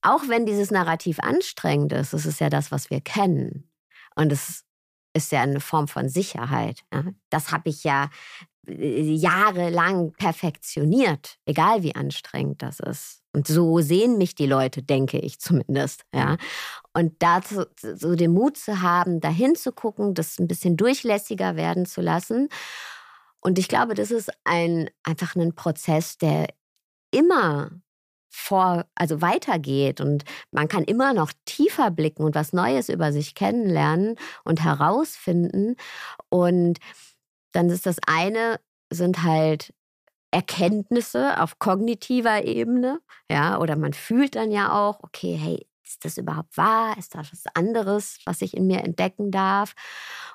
auch 0.01 0.27
wenn 0.27 0.45
dieses 0.45 0.71
Narrativ 0.71 1.19
anstrengend 1.19 1.93
ist, 1.93 2.13
es 2.13 2.25
ist 2.25 2.39
ja 2.39 2.49
das, 2.49 2.71
was 2.71 2.89
wir 2.89 3.01
kennen. 3.01 3.69
Und 4.15 4.31
es 4.31 4.65
ist 5.13 5.31
ja 5.31 5.41
eine 5.41 5.59
Form 5.59 5.87
von 5.87 6.09
Sicherheit. 6.09 6.81
Ja? 6.93 7.03
Das 7.29 7.51
habe 7.51 7.69
ich 7.69 7.83
ja 7.83 8.09
äh, 8.67 9.01
jahrelang 9.01 10.13
perfektioniert, 10.13 11.37
egal 11.45 11.83
wie 11.83 11.95
anstrengend 11.95 12.61
das 12.61 12.79
ist. 12.79 13.21
Und 13.37 13.45
so 13.45 13.81
sehen 13.81 14.17
mich 14.17 14.33
die 14.33 14.47
Leute, 14.47 14.81
denke 14.81 15.19
ich 15.19 15.39
zumindest. 15.39 16.05
Ja? 16.11 16.37
Und 16.93 17.13
dazu 17.19 17.65
so 17.79 18.15
den 18.15 18.33
Mut 18.33 18.57
zu 18.57 18.81
haben, 18.81 19.19
dahin 19.19 19.55
zu 19.55 19.71
gucken, 19.71 20.15
das 20.15 20.39
ein 20.39 20.47
bisschen 20.47 20.75
durchlässiger 20.75 21.55
werden 21.55 21.85
zu 21.85 22.01
lassen. 22.01 22.49
Und 23.39 23.59
ich 23.59 23.67
glaube, 23.67 23.93
das 23.93 24.09
ist 24.09 24.31
ein, 24.43 24.89
einfach 25.03 25.35
ein 25.35 25.53
Prozess, 25.53 26.17
der 26.17 26.47
immer 27.11 27.69
vor, 28.27 28.87
also 28.95 29.21
weitergeht 29.21 30.01
und 30.01 30.23
man 30.49 30.67
kann 30.67 30.83
immer 30.83 31.13
noch 31.13 31.31
tiefer 31.45 31.91
blicken 31.91 32.23
und 32.23 32.33
was 32.33 32.53
Neues 32.53 32.89
über 32.89 33.11
sich 33.11 33.35
kennenlernen 33.35 34.15
und 34.45 34.63
herausfinden. 34.63 35.75
Und 36.29 36.79
dann 37.51 37.69
ist 37.69 37.85
das 37.85 37.97
eine, 38.07 38.59
sind 38.89 39.21
halt 39.21 39.75
Erkenntnisse 40.31 41.41
auf 41.41 41.59
kognitiver 41.59 42.43
Ebene, 42.43 42.99
ja, 43.31 43.59
oder 43.59 43.75
man 43.75 43.93
fühlt 43.93 44.35
dann 44.35 44.51
ja 44.51 44.73
auch, 44.73 44.99
okay, 45.03 45.35
hey, 45.35 45.67
ist 45.87 46.03
das 46.03 46.17
überhaupt 46.17 46.57
wahr? 46.57 46.97
Ist 46.97 47.15
das 47.15 47.31
was 47.31 47.43
anderes, 47.55 48.19
was 48.25 48.41
ich 48.41 48.55
in 48.55 48.67
mir 48.67 48.83
entdecken 48.83 49.31
darf? 49.31 49.73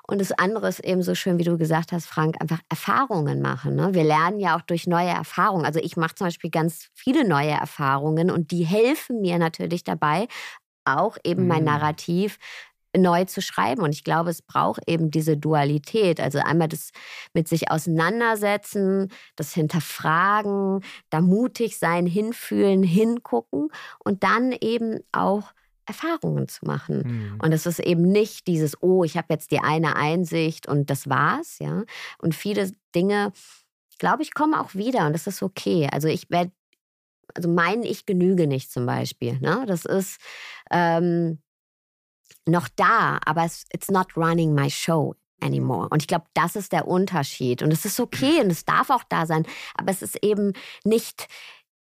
Und 0.07 0.19
das 0.19 0.31
andere 0.31 0.67
ist 0.67 0.79
eben 0.79 1.03
so 1.03 1.15
schön, 1.15 1.37
wie 1.37 1.43
du 1.43 1.57
gesagt 1.57 1.91
hast, 1.91 2.07
Frank, 2.07 2.35
einfach 2.41 2.59
Erfahrungen 2.69 3.41
machen. 3.41 3.75
Ne? 3.75 3.93
Wir 3.93 4.03
lernen 4.03 4.39
ja 4.39 4.57
auch 4.57 4.61
durch 4.61 4.87
neue 4.87 5.09
Erfahrungen. 5.09 5.65
Also 5.65 5.79
ich 5.79 5.95
mache 5.95 6.15
zum 6.15 6.27
Beispiel 6.27 6.49
ganz 6.49 6.89
viele 6.93 7.27
neue 7.27 7.51
Erfahrungen 7.51 8.31
und 8.31 8.51
die 8.51 8.63
helfen 8.63 9.21
mir 9.21 9.37
natürlich 9.37 9.83
dabei, 9.83 10.27
auch 10.85 11.17
eben 11.23 11.47
mein 11.47 11.59
mhm. 11.59 11.65
Narrativ 11.65 12.39
neu 12.95 13.25
zu 13.25 13.41
schreiben. 13.41 13.81
Und 13.81 13.93
ich 13.93 14.03
glaube, 14.03 14.29
es 14.29 14.41
braucht 14.41 14.81
eben 14.87 15.11
diese 15.11 15.37
Dualität. 15.37 16.19
Also 16.19 16.39
einmal 16.39 16.67
das 16.67 16.91
mit 17.33 17.47
sich 17.47 17.71
auseinandersetzen, 17.71 19.11
das 19.35 19.53
Hinterfragen, 19.53 20.81
da 21.09 21.21
mutig 21.21 21.77
sein, 21.77 22.05
hinfühlen, 22.05 22.83
hingucken 22.83 23.69
und 24.03 24.23
dann 24.23 24.51
eben 24.51 24.99
auch 25.11 25.53
Erfahrungen 25.85 26.47
zu 26.47 26.65
machen. 26.65 27.03
Mhm. 27.05 27.39
Und 27.41 27.51
es 27.51 27.65
ist 27.65 27.79
eben 27.79 28.03
nicht 28.03 28.47
dieses, 28.47 28.81
oh, 28.81 29.03
ich 29.03 29.17
habe 29.17 29.27
jetzt 29.29 29.51
die 29.51 29.59
eine 29.59 29.95
Einsicht 29.95 30.67
und 30.67 30.89
das 30.89 31.09
war's, 31.09 31.59
ja. 31.59 31.83
Und 32.19 32.35
viele 32.35 32.71
Dinge, 32.95 33.33
glaube 33.99 34.23
ich, 34.23 34.33
kommen 34.33 34.53
auch 34.53 34.75
wieder 34.75 35.07
und 35.07 35.13
das 35.13 35.27
ist 35.27 35.43
okay. 35.43 35.89
Also 35.91 36.07
ich 36.07 36.29
werde, 36.29 36.51
also 37.35 37.49
mein 37.49 37.83
Ich 37.83 38.05
genüge 38.05 38.47
nicht 38.47 38.71
zum 38.71 38.85
Beispiel. 38.85 39.39
Ne? 39.39 39.65
Das 39.67 39.85
ist, 39.85 40.19
ähm, 40.71 41.41
noch 42.47 42.67
da, 42.75 43.19
aber 43.25 43.43
es, 43.45 43.65
it's 43.73 43.89
not 43.89 44.15
running 44.17 44.53
my 44.53 44.69
show 44.69 45.15
anymore. 45.41 45.89
Und 45.89 46.01
ich 46.01 46.07
glaube, 46.07 46.25
das 46.33 46.55
ist 46.55 46.71
der 46.71 46.87
Unterschied. 46.87 47.61
Und 47.61 47.71
es 47.71 47.85
ist 47.85 47.99
okay 47.99 48.41
und 48.41 48.51
es 48.51 48.65
darf 48.65 48.89
auch 48.89 49.03
da 49.09 49.25
sein, 49.25 49.45
aber 49.75 49.91
es 49.91 50.01
ist 50.01 50.23
eben 50.23 50.53
nicht 50.83 51.27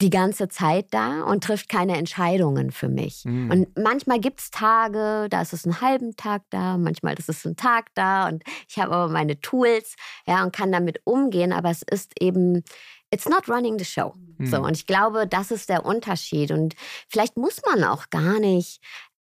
die 0.01 0.11
ganze 0.11 0.49
Zeit 0.49 0.87
da 0.93 1.23
und 1.25 1.45
trifft 1.45 1.69
keine 1.69 1.97
Entscheidungen 1.97 2.71
für 2.71 2.89
mich. 2.89 3.25
Mhm. 3.25 3.51
Und 3.51 3.79
manchmal 3.79 4.19
gibt 4.19 4.41
es 4.41 4.51
Tage, 4.51 5.27
da 5.29 5.43
ist 5.43 5.53
es 5.53 5.67
einen 5.67 5.81
halben 5.83 6.17
Tag 6.17 6.43
da, 6.49 6.79
manchmal 6.79 7.19
ist 7.19 7.29
es 7.29 7.45
ein 7.45 7.57
Tag 7.57 7.89
da 7.95 8.27
und 8.29 8.43
ich 8.67 8.79
habe 8.79 8.95
aber 8.95 9.13
meine 9.13 9.41
Tools 9.41 9.97
ja, 10.27 10.43
und 10.43 10.55
kann 10.55 10.73
damit 10.73 11.01
umgehen, 11.05 11.53
aber 11.53 11.71
es 11.71 11.83
ist 11.83 12.13
eben, 12.19 12.65
it's 13.11 13.29
not 13.29 13.49
running 13.49 13.79
the 13.79 13.85
show. 13.85 14.15
Mhm. 14.39 14.47
So, 14.47 14.61
und 14.63 14.77
ich 14.77 14.87
glaube, 14.87 15.27
das 15.27 15.51
ist 15.51 15.69
der 15.69 15.85
Unterschied. 15.85 16.51
Und 16.51 16.75
vielleicht 17.09 17.37
muss 17.37 17.61
man 17.67 17.85
auch 17.85 18.09
gar 18.11 18.39
nicht 18.39 18.81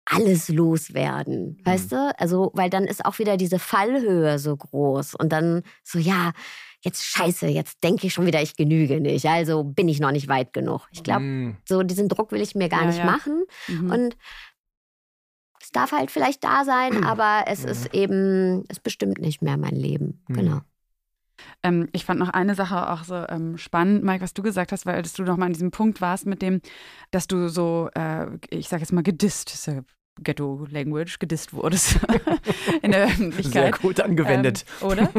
alles 0.07 0.49
loswerden, 0.49 1.59
mhm. 1.59 1.67
weißt 1.67 1.93
du? 1.93 2.15
Also, 2.19 2.51
weil 2.55 2.71
dann 2.71 2.85
ist 2.85 3.05
auch 3.05 3.19
wieder 3.19 3.37
diese 3.37 3.59
Fallhöhe 3.59 4.39
so 4.39 4.57
groß 4.57 5.15
und 5.17 5.33
dann 5.33 5.63
so, 5.83 5.99
ja, 5.99 6.33
jetzt 6.81 7.05
scheiße, 7.05 7.49
jetzt 7.49 7.83
denke 7.83 8.07
ich 8.07 8.15
schon 8.15 8.27
wieder, 8.27 8.41
ich 8.41 8.57
genüge 8.57 9.01
nicht, 9.01 9.27
also 9.27 9.65
bin 9.65 9.89
ich 9.89 10.01
noch 10.01 10.13
nicht 10.13 10.29
weit 10.29 10.53
genug. 10.53 10.87
Ich 10.93 11.03
glaube, 11.03 11.23
mhm. 11.23 11.57
so 11.65 11.83
diesen 11.83 12.09
Druck 12.09 12.31
will 12.33 12.41
ich 12.41 12.55
mir 12.55 12.69
gar 12.69 12.83
ja, 12.83 12.87
nicht 12.87 12.99
ja. 12.99 13.05
machen 13.05 13.45
mhm. 13.67 13.91
und 13.91 14.17
es 15.61 15.73
darf 15.73 15.91
halt 15.91 16.13
vielleicht 16.13 16.45
da 16.45 16.65
sein, 16.65 17.05
aber 17.05 17.45
es 17.49 17.65
mhm. 17.65 17.69
ist 17.69 17.95
eben, 17.95 18.65
es 18.69 18.79
bestimmt 18.79 19.19
nicht 19.19 19.43
mehr 19.43 19.57
mein 19.57 19.75
Leben, 19.75 20.23
mhm. 20.29 20.35
genau. 20.35 20.61
Ähm, 21.63 21.89
ich 21.93 22.05
fand 22.05 22.21
noch 22.21 22.31
eine 22.31 22.55
Sache 22.55 22.91
auch 22.91 23.05
so 23.05 23.15
ähm, 23.29 23.59
spannend, 23.59 24.05
Mike, 24.05 24.23
was 24.23 24.33
du 24.33 24.43
gesagt 24.43 24.73
hast, 24.73 24.87
weil 24.87 25.03
du 25.03 25.23
noch 25.25 25.37
mal 25.37 25.47
an 25.47 25.53
diesem 25.53 25.71
Punkt 25.71 26.01
warst 26.01 26.25
mit 26.25 26.41
dem, 26.41 26.61
dass 27.11 27.27
du 27.27 27.49
so, 27.49 27.91
äh, 27.95 28.27
ich 28.51 28.69
sag 28.69 28.81
jetzt 28.81 28.93
mal, 28.93 29.03
gedisst, 29.03 29.53
ist 29.53 29.67
ja 29.67 29.83
Ghetto-Language 30.23 31.19
gedisst 31.19 31.53
wurdest 31.53 31.99
in 32.83 32.93
der 32.93 33.05
Öffentlichkeit. 33.05 33.53
Sehr 33.53 33.71
gut 33.73 34.01
angewendet. 34.01 34.65
Ähm, 34.81 34.89
oder? 34.89 35.11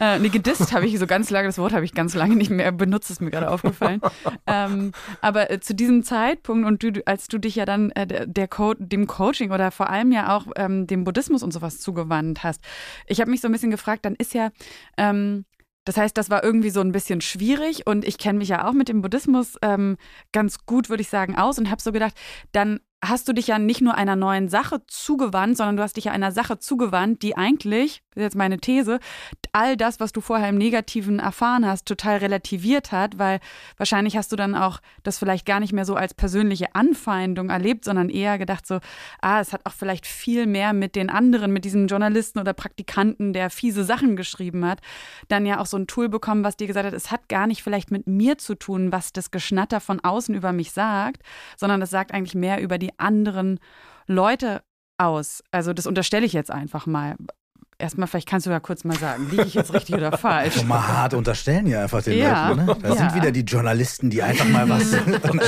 äh, 0.00 0.18
nee, 0.18 0.28
gedisst 0.28 0.72
habe 0.72 0.86
ich 0.86 0.98
so 0.98 1.06
ganz 1.06 1.30
lange, 1.30 1.48
das 1.48 1.58
Wort 1.58 1.72
habe 1.72 1.84
ich 1.84 1.94
ganz 1.94 2.14
lange 2.14 2.36
nicht 2.36 2.50
mehr 2.50 2.72
benutzt, 2.72 3.10
ist 3.10 3.20
mir 3.20 3.30
gerade 3.30 3.50
aufgefallen. 3.50 4.00
ähm, 4.46 4.92
aber 5.20 5.50
äh, 5.50 5.60
zu 5.60 5.74
diesem 5.74 6.02
Zeitpunkt 6.02 6.66
und 6.66 6.82
du, 6.82 7.02
als 7.06 7.28
du 7.28 7.38
dich 7.38 7.56
ja 7.56 7.64
dann 7.64 7.90
äh, 7.90 8.26
der 8.26 8.48
Co 8.48 8.74
dem 8.74 9.06
Coaching 9.06 9.52
oder 9.52 9.70
vor 9.70 9.90
allem 9.90 10.12
ja 10.12 10.36
auch 10.36 10.46
ähm, 10.56 10.86
dem 10.86 11.04
Buddhismus 11.04 11.42
und 11.42 11.52
sowas 11.52 11.78
zugewandt 11.78 12.42
hast, 12.42 12.62
ich 13.06 13.20
habe 13.20 13.30
mich 13.30 13.40
so 13.40 13.48
ein 13.48 13.52
bisschen 13.52 13.70
gefragt, 13.70 14.04
dann 14.04 14.14
ist 14.14 14.34
ja 14.34 14.50
ähm, 14.96 15.44
das 15.86 15.96
heißt, 15.96 16.16
das 16.18 16.30
war 16.30 16.42
irgendwie 16.42 16.70
so 16.70 16.80
ein 16.80 16.90
bisschen 16.90 17.20
schwierig 17.20 17.86
und 17.86 18.04
ich 18.04 18.18
kenne 18.18 18.40
mich 18.40 18.48
ja 18.48 18.68
auch 18.68 18.72
mit 18.72 18.88
dem 18.88 19.02
Buddhismus 19.02 19.56
ähm, 19.62 19.96
ganz 20.32 20.66
gut, 20.66 20.90
würde 20.90 21.00
ich 21.00 21.08
sagen, 21.08 21.36
aus 21.36 21.60
und 21.60 21.70
habe 21.70 21.80
so 21.80 21.92
gedacht, 21.92 22.14
dann 22.50 22.80
hast 23.04 23.28
du 23.28 23.32
dich 23.32 23.48
ja 23.48 23.58
nicht 23.58 23.80
nur 23.80 23.94
einer 23.94 24.16
neuen 24.16 24.48
Sache 24.48 24.82
zugewandt, 24.86 25.56
sondern 25.56 25.76
du 25.76 25.82
hast 25.82 25.96
dich 25.96 26.04
ja 26.04 26.12
einer 26.12 26.32
Sache 26.32 26.58
zugewandt, 26.58 27.22
die 27.22 27.36
eigentlich, 27.36 28.02
das 28.10 28.20
ist 28.20 28.22
jetzt 28.22 28.36
meine 28.36 28.58
These, 28.58 28.98
all 29.56 29.74
das, 29.74 30.00
was 30.00 30.12
du 30.12 30.20
vorher 30.20 30.50
im 30.50 30.58
Negativen 30.58 31.18
erfahren 31.18 31.64
hast, 31.64 31.86
total 31.86 32.18
relativiert 32.18 32.92
hat, 32.92 33.18
weil 33.18 33.40
wahrscheinlich 33.78 34.14
hast 34.14 34.30
du 34.30 34.36
dann 34.36 34.54
auch 34.54 34.80
das 35.02 35.18
vielleicht 35.18 35.46
gar 35.46 35.60
nicht 35.60 35.72
mehr 35.72 35.86
so 35.86 35.94
als 35.94 36.12
persönliche 36.12 36.74
Anfeindung 36.74 37.48
erlebt, 37.48 37.86
sondern 37.86 38.10
eher 38.10 38.36
gedacht 38.36 38.66
so, 38.66 38.80
ah, 39.22 39.40
es 39.40 39.54
hat 39.54 39.62
auch 39.64 39.72
vielleicht 39.72 40.06
viel 40.06 40.44
mehr 40.44 40.74
mit 40.74 40.94
den 40.94 41.08
anderen, 41.08 41.54
mit 41.54 41.64
diesem 41.64 41.86
Journalisten 41.86 42.38
oder 42.38 42.52
Praktikanten, 42.52 43.32
der 43.32 43.48
fiese 43.48 43.82
Sachen 43.82 44.14
geschrieben 44.14 44.62
hat, 44.66 44.80
dann 45.28 45.46
ja 45.46 45.58
auch 45.58 45.66
so 45.66 45.78
ein 45.78 45.86
Tool 45.86 46.10
bekommen, 46.10 46.44
was 46.44 46.58
dir 46.58 46.66
gesagt 46.66 46.86
hat, 46.86 46.92
es 46.92 47.10
hat 47.10 47.30
gar 47.30 47.46
nicht 47.46 47.62
vielleicht 47.62 47.90
mit 47.90 48.06
mir 48.06 48.36
zu 48.36 48.56
tun, 48.56 48.92
was 48.92 49.14
das 49.14 49.30
Geschnatter 49.30 49.80
von 49.80 50.00
außen 50.00 50.34
über 50.34 50.52
mich 50.52 50.72
sagt, 50.72 51.22
sondern 51.56 51.80
es 51.80 51.88
sagt 51.88 52.12
eigentlich 52.12 52.34
mehr 52.34 52.60
über 52.60 52.76
die 52.76 52.98
anderen 52.98 53.58
Leute 54.06 54.60
aus? 54.98 55.42
Also 55.50 55.72
das 55.72 55.86
unterstelle 55.86 56.26
ich 56.26 56.34
jetzt 56.34 56.50
einfach 56.50 56.84
mal. 56.86 57.16
Erstmal, 57.78 58.08
vielleicht 58.08 58.28
kannst 58.28 58.46
du 58.46 58.50
ja 58.50 58.58
kurz 58.58 58.84
mal 58.84 58.96
sagen, 58.96 59.28
liege 59.30 59.44
ich 59.44 59.54
jetzt 59.54 59.74
richtig 59.74 59.94
oder 59.94 60.16
falsch? 60.18 60.64
Mal 60.64 60.86
hart 60.86 61.12
unterstellen 61.12 61.66
ja 61.66 61.82
einfach 61.82 62.02
den 62.02 62.18
ja. 62.18 62.48
Leuten. 62.48 62.64
Ne? 62.64 62.76
Da 62.80 62.88
ja. 62.88 62.96
sind 62.96 63.14
wieder 63.14 63.32
die 63.32 63.42
Journalisten, 63.42 64.08
die 64.08 64.22
einfach 64.22 64.48
mal 64.48 64.66
was. 64.68 64.96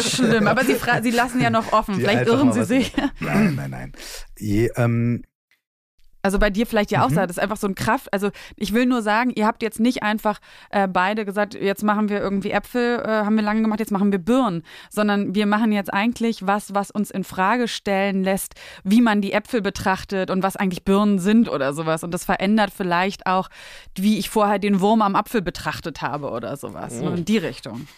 Schlimm, 0.14 0.46
aber 0.46 0.62
sie, 0.64 0.76
sie 1.02 1.10
lassen 1.10 1.40
ja 1.40 1.48
noch 1.48 1.72
offen. 1.72 1.94
Die 1.94 2.00
vielleicht 2.02 2.26
irren 2.26 2.52
sie 2.52 2.64
sich. 2.64 2.92
Nein, 3.20 3.54
nein, 3.54 3.70
nein. 3.70 3.92
Je, 4.38 4.70
ähm, 4.76 5.22
also 6.28 6.38
bei 6.38 6.50
dir 6.50 6.66
vielleicht 6.66 6.90
ja 6.90 7.06
auch 7.06 7.08
mhm. 7.08 7.14
das 7.14 7.30
ist 7.30 7.40
einfach 7.40 7.56
so 7.56 7.66
ein 7.66 7.74
Kraft. 7.74 8.12
Also 8.12 8.28
ich 8.56 8.74
will 8.74 8.84
nur 8.84 9.00
sagen, 9.00 9.30
ihr 9.34 9.46
habt 9.46 9.62
jetzt 9.62 9.80
nicht 9.80 10.02
einfach 10.02 10.40
äh, 10.68 10.86
beide 10.86 11.24
gesagt, 11.24 11.54
jetzt 11.54 11.82
machen 11.82 12.10
wir 12.10 12.20
irgendwie 12.20 12.50
Äpfel, 12.50 13.00
äh, 13.02 13.08
haben 13.08 13.34
wir 13.34 13.42
lange 13.42 13.62
gemacht, 13.62 13.80
jetzt 13.80 13.92
machen 13.92 14.12
wir 14.12 14.18
Birnen, 14.18 14.62
sondern 14.90 15.34
wir 15.34 15.46
machen 15.46 15.72
jetzt 15.72 15.90
eigentlich 15.90 16.46
was, 16.46 16.74
was 16.74 16.90
uns 16.90 17.10
in 17.10 17.24
Frage 17.24 17.66
stellen 17.66 18.24
lässt, 18.24 18.56
wie 18.84 19.00
man 19.00 19.22
die 19.22 19.32
Äpfel 19.32 19.62
betrachtet 19.62 20.30
und 20.30 20.42
was 20.42 20.56
eigentlich 20.56 20.84
Birnen 20.84 21.18
sind 21.18 21.48
oder 21.48 21.72
sowas. 21.72 22.04
Und 22.04 22.12
das 22.12 22.26
verändert 22.26 22.72
vielleicht 22.76 23.24
auch, 23.24 23.48
wie 23.96 24.18
ich 24.18 24.28
vorher 24.28 24.58
den 24.58 24.82
Wurm 24.82 25.00
am 25.00 25.16
Apfel 25.16 25.40
betrachtet 25.40 26.02
habe 26.02 26.30
oder 26.30 26.58
sowas. 26.58 27.00
Oh. 27.02 27.08
in 27.08 27.24
die 27.24 27.38
Richtung. 27.38 27.88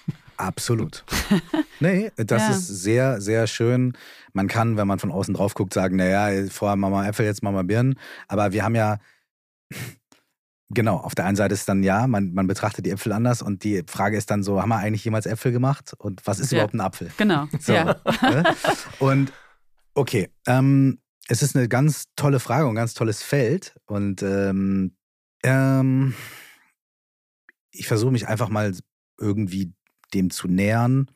Absolut. 0.40 1.04
nee, 1.80 2.10
das 2.16 2.42
ja. 2.42 2.50
ist 2.50 2.66
sehr, 2.66 3.20
sehr 3.20 3.46
schön. 3.46 3.92
Man 4.32 4.48
kann, 4.48 4.78
wenn 4.78 4.86
man 4.86 4.98
von 4.98 5.12
außen 5.12 5.34
drauf 5.34 5.52
guckt, 5.52 5.74
sagen, 5.74 5.96
naja, 5.96 6.48
vorher 6.50 6.76
machen 6.76 6.94
wir 6.94 7.06
Äpfel, 7.06 7.26
jetzt 7.26 7.42
machen 7.42 7.56
wir 7.56 7.64
Birnen. 7.64 7.96
Aber 8.26 8.52
wir 8.52 8.64
haben 8.64 8.74
ja, 8.74 8.98
genau, 10.70 10.96
auf 10.96 11.14
der 11.14 11.26
einen 11.26 11.36
Seite 11.36 11.52
ist 11.52 11.68
dann 11.68 11.82
ja, 11.82 12.06
man, 12.06 12.32
man 12.32 12.46
betrachtet 12.46 12.86
die 12.86 12.90
Äpfel 12.90 13.12
anders 13.12 13.42
und 13.42 13.64
die 13.64 13.82
Frage 13.86 14.16
ist 14.16 14.30
dann 14.30 14.42
so, 14.42 14.62
haben 14.62 14.70
wir 14.70 14.78
eigentlich 14.78 15.04
jemals 15.04 15.26
Äpfel 15.26 15.52
gemacht? 15.52 15.92
Und 15.98 16.26
was 16.26 16.40
ist 16.40 16.52
ja. 16.52 16.58
überhaupt 16.58 16.74
ein 16.74 16.80
Apfel? 16.80 17.10
Genau. 17.18 17.46
So, 17.60 17.74
ja. 17.74 17.96
Ne? 18.22 18.44
Und 18.98 19.32
okay, 19.92 20.30
ähm, 20.46 21.00
es 21.28 21.42
ist 21.42 21.54
eine 21.54 21.68
ganz 21.68 22.04
tolle 22.16 22.40
Frage 22.40 22.64
und 22.64 22.72
ein 22.72 22.76
ganz 22.76 22.94
tolles 22.94 23.22
Feld. 23.22 23.74
Und 23.84 24.22
ähm, 24.22 24.96
ähm, 25.42 26.14
ich 27.72 27.86
versuche 27.86 28.10
mich 28.10 28.26
einfach 28.26 28.48
mal 28.48 28.72
irgendwie 29.18 29.74
dem 30.14 30.30
zu 30.30 30.48
nähern. 30.48 31.10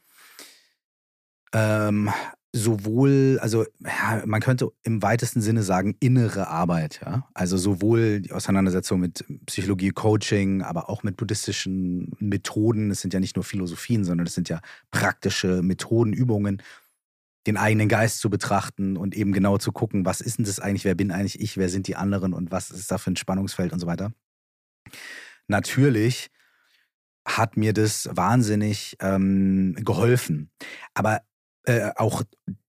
Ähm, 1.53 2.11
sowohl, 2.53 3.39
also 3.41 3.65
ja, 3.81 4.23
man 4.27 4.41
könnte 4.41 4.71
im 4.85 5.03
weitesten 5.03 5.41
Sinne 5.41 5.65
sagen, 5.65 5.97
innere 5.99 6.47
Arbeit, 6.47 7.01
ja. 7.05 7.29
Also 7.35 7.57
sowohl 7.57 8.21
die 8.21 8.33
Auseinandersetzung 8.33 9.01
mit 9.01 9.25
Psychologie, 9.47 9.91
Coaching, 9.91 10.63
aber 10.63 10.89
auch 10.89 11.03
mit 11.03 11.17
buddhistischen 11.17 12.13
Methoden. 12.21 12.93
Es 12.93 13.01
sind 13.01 13.13
ja 13.13 13.19
nicht 13.19 13.35
nur 13.35 13.45
Philosophien, 13.45 14.05
sondern 14.05 14.29
es 14.29 14.35
sind 14.35 14.49
ja 14.49 14.61
praktische 14.93 15.63
Methoden, 15.63 16.13
Übungen, 16.13 16.63
den 17.49 17.57
eigenen 17.57 17.89
Geist 17.89 18.21
zu 18.21 18.31
betrachten 18.31 18.97
und 18.97 19.17
eben 19.17 19.33
genau 19.33 19.59
zu 19.59 19.73
gucken, 19.73 20.07
was 20.07 20.21
ist 20.21 20.39
denn 20.39 20.45
das 20.45 20.61
eigentlich, 20.61 20.85
wer 20.85 20.95
bin 20.95 21.11
eigentlich 21.11 21.41
ich, 21.41 21.57
wer 21.57 21.69
sind 21.69 21.89
die 21.89 21.97
anderen 21.97 22.33
und 22.33 22.53
was 22.53 22.71
ist 22.71 22.91
da 22.91 22.99
für 22.99 23.11
ein 23.11 23.17
Spannungsfeld 23.17 23.73
und 23.73 23.81
so 23.81 23.89
weiter. 23.89 24.13
Natürlich 25.49 26.31
hat 27.25 27.57
mir 27.57 27.73
das 27.73 28.09
wahnsinnig 28.13 28.97
ähm, 29.01 29.75
geholfen. 29.81 30.51
Aber 30.95 31.23
äh, 31.65 31.91
auch 31.97 32.23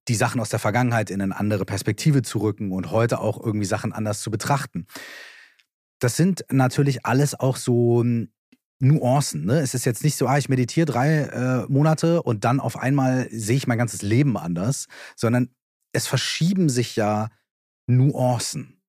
die 0.08 0.16
Sachen 0.16 0.40
aus 0.40 0.50
der 0.50 0.60
Vergangenheit 0.60 1.10
in 1.10 1.22
eine 1.22 1.38
andere 1.38 1.66
Perspektive 1.66 2.22
zu 2.22 2.40
rücken 2.40 2.72
und 2.72 2.92
heute 2.92 3.20
auch 3.20 3.44
irgendwie 3.44 3.66
Sachen 3.66 3.92
anders 3.92 4.22
zu 4.22 4.32
betrachten. 4.32 4.88
Das 6.00 6.16
sind 6.16 6.46
natürlich 6.52 7.06
alles 7.06 7.38
auch 7.38 7.58
so 7.58 8.02
hm, 8.02 8.30
Nuancen. 8.80 9.46
Ne? 9.46 9.60
Es 9.60 9.74
ist 9.74 9.86
jetzt 9.86 10.04
nicht 10.04 10.16
so, 10.16 10.28
ah, 10.28 10.38
ich 10.38 10.50
meditiere 10.50 10.86
drei 10.86 11.22
äh, 11.22 11.66
Monate 11.72 12.22
und 12.22 12.44
dann 12.44 12.60
auf 12.60 12.78
einmal 12.78 13.28
sehe 13.32 13.56
ich 13.56 13.68
mein 13.68 13.78
ganzes 13.78 14.02
Leben 14.02 14.38
anders, 14.38 14.88
sondern 15.16 15.50
es 15.94 16.08
verschieben 16.08 16.70
sich 16.70 16.96
ja 16.96 17.30
Nuancen. 17.88 18.82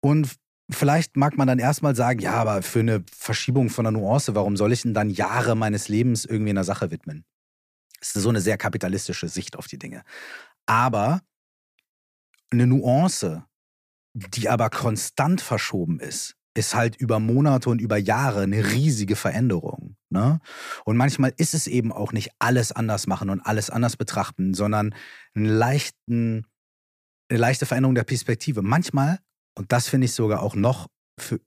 Und 0.00 0.36
Vielleicht 0.70 1.16
mag 1.16 1.36
man 1.36 1.46
dann 1.46 1.58
erstmal 1.58 1.94
sagen, 1.94 2.20
ja, 2.20 2.34
aber 2.34 2.62
für 2.62 2.80
eine 2.80 3.04
Verschiebung 3.16 3.70
von 3.70 3.84
der 3.84 3.92
Nuance, 3.92 4.34
warum 4.34 4.56
soll 4.56 4.72
ich 4.72 4.82
denn 4.82 4.94
dann 4.94 5.10
Jahre 5.10 5.54
meines 5.54 5.88
Lebens 5.88 6.24
irgendwie 6.24 6.50
einer 6.50 6.64
Sache 6.64 6.90
widmen? 6.90 7.24
Das 8.00 8.16
ist 8.16 8.22
so 8.22 8.28
eine 8.28 8.40
sehr 8.40 8.58
kapitalistische 8.58 9.28
Sicht 9.28 9.56
auf 9.56 9.68
die 9.68 9.78
Dinge. 9.78 10.02
Aber 10.66 11.22
eine 12.50 12.66
Nuance, 12.66 13.44
die 14.14 14.48
aber 14.48 14.70
konstant 14.70 15.40
verschoben 15.40 16.00
ist, 16.00 16.36
ist 16.56 16.74
halt 16.74 16.96
über 16.96 17.20
Monate 17.20 17.68
und 17.70 17.80
über 17.80 17.96
Jahre 17.96 18.42
eine 18.42 18.72
riesige 18.72 19.14
Veränderung. 19.14 19.96
Ne? 20.08 20.40
Und 20.84 20.96
manchmal 20.96 21.32
ist 21.36 21.54
es 21.54 21.66
eben 21.66 21.92
auch 21.92 22.12
nicht 22.12 22.30
alles 22.38 22.72
anders 22.72 23.06
machen 23.06 23.30
und 23.30 23.40
alles 23.40 23.70
anders 23.70 23.96
betrachten, 23.96 24.54
sondern 24.54 24.94
einen 25.34 25.46
leichten, 25.46 26.46
eine 27.28 27.38
leichte 27.38 27.66
Veränderung 27.66 27.94
der 27.94 28.04
Perspektive. 28.04 28.62
Manchmal, 28.62 29.18
und 29.56 29.72
das 29.72 29.88
finde 29.88 30.04
ich 30.04 30.12
sogar 30.12 30.42
auch 30.42 30.54
noch 30.54 30.88
für, 31.18 31.40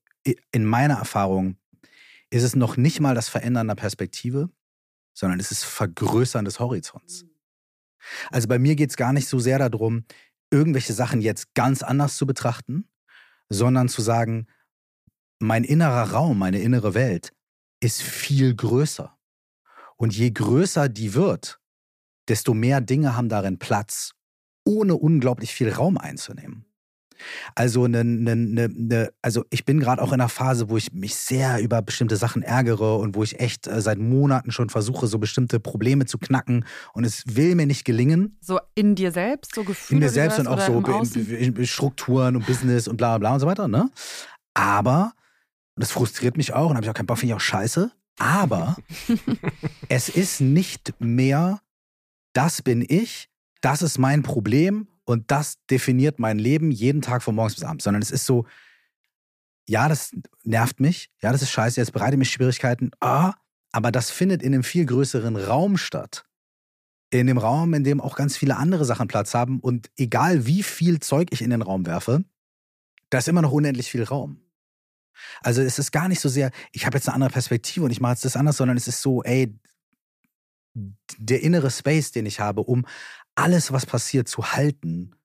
in 0.51 0.65
meiner 0.65 0.95
Erfahrung, 0.95 1.57
ist 2.29 2.43
es 2.43 2.55
noch 2.55 2.77
nicht 2.77 2.99
mal 2.99 3.15
das 3.15 3.29
Verändern 3.29 3.67
der 3.67 3.75
Perspektive, 3.75 4.49
sondern 5.13 5.39
es 5.39 5.51
ist 5.51 5.63
Vergrößern 5.63 6.45
des 6.45 6.59
Horizonts. 6.59 7.25
Also 8.31 8.47
bei 8.47 8.59
mir 8.59 8.75
geht 8.75 8.89
es 8.91 8.97
gar 8.97 9.13
nicht 9.13 9.27
so 9.27 9.39
sehr 9.39 9.57
darum, 9.57 10.05
irgendwelche 10.51 10.93
Sachen 10.93 11.21
jetzt 11.21 11.53
ganz 11.53 11.83
anders 11.83 12.17
zu 12.17 12.25
betrachten, 12.25 12.87
sondern 13.49 13.89
zu 13.89 14.01
sagen, 14.01 14.47
mein 15.39 15.63
innerer 15.63 16.11
Raum, 16.11 16.39
meine 16.39 16.59
innere 16.59 16.93
Welt 16.93 17.33
ist 17.79 18.01
viel 18.01 18.55
größer. 18.55 19.15
Und 19.95 20.15
je 20.15 20.31
größer 20.31 20.89
die 20.89 21.13
wird, 21.13 21.59
desto 22.27 22.53
mehr 22.53 22.81
Dinge 22.81 23.15
haben 23.15 23.29
darin 23.29 23.59
Platz, 23.59 24.13
ohne 24.65 24.95
unglaublich 24.95 25.53
viel 25.53 25.71
Raum 25.71 25.97
einzunehmen. 25.97 26.68
Also, 27.55 27.87
ne, 27.87 28.03
ne, 28.03 28.35
ne, 28.35 28.69
ne 28.71 29.11
also 29.21 29.45
ich 29.49 29.65
bin 29.65 29.79
gerade 29.79 30.01
auch 30.01 30.09
in 30.09 30.21
einer 30.21 30.29
Phase, 30.29 30.69
wo 30.69 30.77
ich 30.77 30.93
mich 30.93 31.15
sehr 31.15 31.61
über 31.61 31.81
bestimmte 31.81 32.15
Sachen 32.15 32.41
ärgere 32.41 32.97
und 32.97 33.15
wo 33.15 33.23
ich 33.23 33.39
echt 33.39 33.67
äh, 33.67 33.81
seit 33.81 33.97
Monaten 33.97 34.51
schon 34.51 34.69
versuche, 34.69 35.07
so 35.07 35.19
bestimmte 35.19 35.59
Probleme 35.59 36.05
zu 36.05 36.17
knacken 36.17 36.65
und 36.93 37.03
es 37.03 37.23
will 37.27 37.55
mir 37.55 37.65
nicht 37.65 37.85
gelingen. 37.85 38.37
So 38.41 38.59
in 38.75 38.95
dir 38.95 39.11
selbst, 39.11 39.55
so 39.55 39.63
Gefühle? 39.63 39.97
In 39.97 40.03
mir 40.03 40.09
selbst 40.09 40.39
und 40.39 40.47
auch 40.47 40.59
so 40.59 40.79
in, 41.15 41.55
in 41.55 41.67
Strukturen 41.67 42.35
und 42.35 42.45
Business 42.45 42.87
und 42.87 42.97
bla 42.97 43.17
bla 43.17 43.33
und 43.33 43.39
so 43.39 43.47
weiter. 43.47 43.67
Ne? 43.67 43.89
Aber 44.53 45.13
und 45.79 45.83
das 45.83 45.93
frustriert 45.93 46.35
mich 46.35 46.53
auch 46.53 46.69
und 46.69 46.75
habe 46.75 46.85
ich 46.85 46.89
auch 46.89 46.93
keinen 46.93 47.05
Bock, 47.05 47.19
finde 47.19 47.31
ich 47.31 47.35
auch 47.37 47.39
scheiße. 47.39 47.89
Aber 48.19 48.75
es 49.87 50.09
ist 50.09 50.41
nicht 50.41 50.93
mehr, 50.99 51.61
das 52.33 52.61
bin 52.61 52.85
ich, 52.85 53.29
das 53.61 53.81
ist 53.81 53.97
mein 53.97 54.21
Problem 54.21 54.89
und 55.09 55.31
das 55.31 55.57
definiert 55.71 56.19
mein 56.19 56.37
Leben 56.37 56.69
jeden 56.69 57.01
Tag 57.01 57.23
von 57.23 57.33
morgens 57.33 57.55
bis 57.55 57.63
abends, 57.63 57.83
sondern 57.83 58.03
es 58.03 58.11
ist 58.11 58.27
so, 58.27 58.45
ja, 59.67 59.89
das 59.89 60.11
nervt 60.43 60.79
mich, 60.79 61.09
ja, 61.19 61.31
das 61.31 61.41
ist 61.41 61.49
scheiße, 61.49 61.81
jetzt 61.81 61.93
bereite 61.93 62.15
mich 62.15 62.29
Schwierigkeiten, 62.29 62.91
ah, 62.99 63.33
aber 63.71 63.91
das 63.91 64.11
findet 64.11 64.43
in 64.43 64.53
einem 64.53 64.61
viel 64.61 64.85
größeren 64.85 65.35
Raum 65.35 65.77
statt. 65.77 66.27
In 67.09 67.25
dem 67.25 67.39
Raum, 67.39 67.73
in 67.73 67.83
dem 67.83 67.99
auch 67.99 68.15
ganz 68.15 68.37
viele 68.37 68.57
andere 68.57 68.85
Sachen 68.85 69.07
Platz 69.07 69.33
haben 69.33 69.59
und 69.61 69.89
egal 69.97 70.45
wie 70.45 70.61
viel 70.61 70.99
Zeug 70.99 71.29
ich 71.31 71.41
in 71.41 71.49
den 71.49 71.63
Raum 71.63 71.87
werfe, 71.87 72.23
da 73.09 73.17
ist 73.17 73.27
immer 73.27 73.41
noch 73.41 73.51
unendlich 73.51 73.89
viel 73.89 74.03
Raum. 74.03 74.43
Also 75.41 75.63
es 75.63 75.79
ist 75.79 75.91
gar 75.91 76.07
nicht 76.07 76.19
so 76.19 76.29
sehr, 76.29 76.51
ich 76.71 76.85
habe 76.85 76.97
jetzt 76.97 77.07
eine 77.07 77.15
andere 77.15 77.31
Perspektive 77.31 77.83
und 77.83 77.89
ich 77.89 77.99
mache 77.99 78.13
jetzt 78.13 78.25
das 78.25 78.37
anders, 78.37 78.57
sondern 78.57 78.77
es 78.77 78.87
ist 78.87 79.01
so, 79.01 79.23
ey, 79.23 79.59
der 81.17 81.41
innere 81.41 81.71
Space, 81.71 82.11
den 82.11 82.25
ich 82.25 82.39
habe, 82.39 82.61
um 82.61 82.85
alles, 83.35 83.71
was 83.71 83.85
passiert, 83.85 84.27
zu 84.27 84.51
halten, 84.53 85.15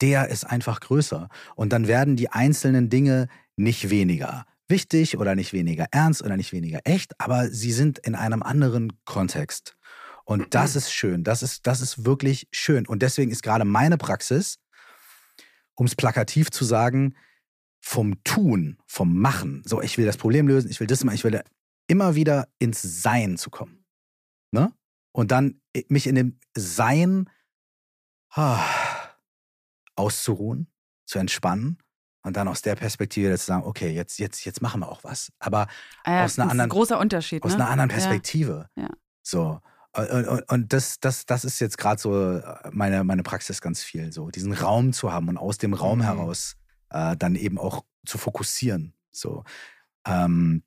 der 0.00 0.28
ist 0.28 0.44
einfach 0.44 0.80
größer. 0.80 1.28
Und 1.54 1.72
dann 1.72 1.86
werden 1.86 2.16
die 2.16 2.30
einzelnen 2.30 2.90
Dinge 2.90 3.28
nicht 3.56 3.90
weniger 3.90 4.46
wichtig 4.68 5.18
oder 5.18 5.34
nicht 5.34 5.52
weniger 5.52 5.86
ernst 5.90 6.22
oder 6.22 6.36
nicht 6.36 6.52
weniger 6.52 6.80
echt, 6.84 7.20
aber 7.20 7.48
sie 7.50 7.72
sind 7.72 7.98
in 7.98 8.14
einem 8.14 8.42
anderen 8.42 8.92
Kontext. 9.04 9.76
Und 10.24 10.54
das 10.54 10.74
ist 10.74 10.90
schön. 10.90 11.22
Das 11.22 11.42
ist, 11.42 11.66
das 11.66 11.80
ist 11.80 12.04
wirklich 12.04 12.48
schön. 12.50 12.86
Und 12.86 13.02
deswegen 13.02 13.30
ist 13.30 13.42
gerade 13.42 13.64
meine 13.64 13.98
Praxis, 13.98 14.58
um 15.74 15.86
es 15.86 15.94
plakativ 15.94 16.50
zu 16.50 16.64
sagen, 16.64 17.14
vom 17.80 18.22
Tun, 18.24 18.78
vom 18.86 19.18
Machen, 19.18 19.62
so 19.66 19.82
ich 19.82 19.98
will 19.98 20.06
das 20.06 20.16
Problem 20.16 20.48
lösen, 20.48 20.70
ich 20.70 20.80
will 20.80 20.86
das 20.86 21.04
machen, 21.04 21.16
ich 21.16 21.24
will 21.24 21.42
immer 21.86 22.14
wieder 22.14 22.48
ins 22.58 22.80
Sein 22.80 23.36
zu 23.36 23.50
kommen. 23.50 23.84
Ne? 24.52 24.72
Und 25.14 25.30
dann 25.30 25.60
äh, 25.72 25.84
mich 25.88 26.06
in 26.06 26.16
dem 26.16 26.38
Sein 26.56 27.30
ah, 28.30 28.60
auszuruhen, 29.94 30.66
zu 31.06 31.18
entspannen 31.18 31.78
und 32.22 32.36
dann 32.36 32.48
aus 32.48 32.62
der 32.62 32.74
Perspektive 32.74 33.36
zu 33.38 33.44
sagen, 33.44 33.64
okay, 33.64 33.90
jetzt, 33.90 34.18
jetzt, 34.18 34.44
jetzt 34.44 34.60
machen 34.60 34.80
wir 34.80 34.90
auch 34.90 35.04
was. 35.04 35.30
Aber 35.38 35.68
ah 36.02 36.12
ja, 36.12 36.24
aus 36.24 36.38
einer 36.38 36.50
anderen, 36.50 36.70
großer 36.70 36.98
Unterschied, 36.98 37.42
aus 37.44 37.52
ne? 37.52 37.56
einer 37.58 37.70
anderen 37.70 37.90
Perspektive. 37.90 38.68
Ja. 38.74 38.82
ja. 38.84 38.88
So. 39.22 39.60
Und, 39.92 40.26
und, 40.26 40.50
und, 40.50 40.72
das, 40.72 40.98
das, 40.98 41.26
das 41.26 41.44
ist 41.44 41.60
jetzt 41.60 41.78
gerade 41.78 42.00
so 42.00 42.38
äh, 42.38 42.70
meine, 42.72 43.04
meine 43.04 43.22
Praxis 43.22 43.60
ganz 43.60 43.84
viel, 43.84 44.12
so 44.12 44.30
diesen 44.30 44.52
Raum 44.52 44.92
zu 44.92 45.12
haben 45.12 45.28
und 45.28 45.36
aus 45.36 45.58
dem 45.58 45.74
Raum 45.74 45.98
mhm. 45.98 46.02
heraus 46.02 46.56
äh, 46.90 47.16
dann 47.16 47.36
eben 47.36 47.58
auch 47.58 47.84
zu 48.04 48.18
fokussieren. 48.18 48.94
So. 49.12 49.44
Ähm, 50.04 50.64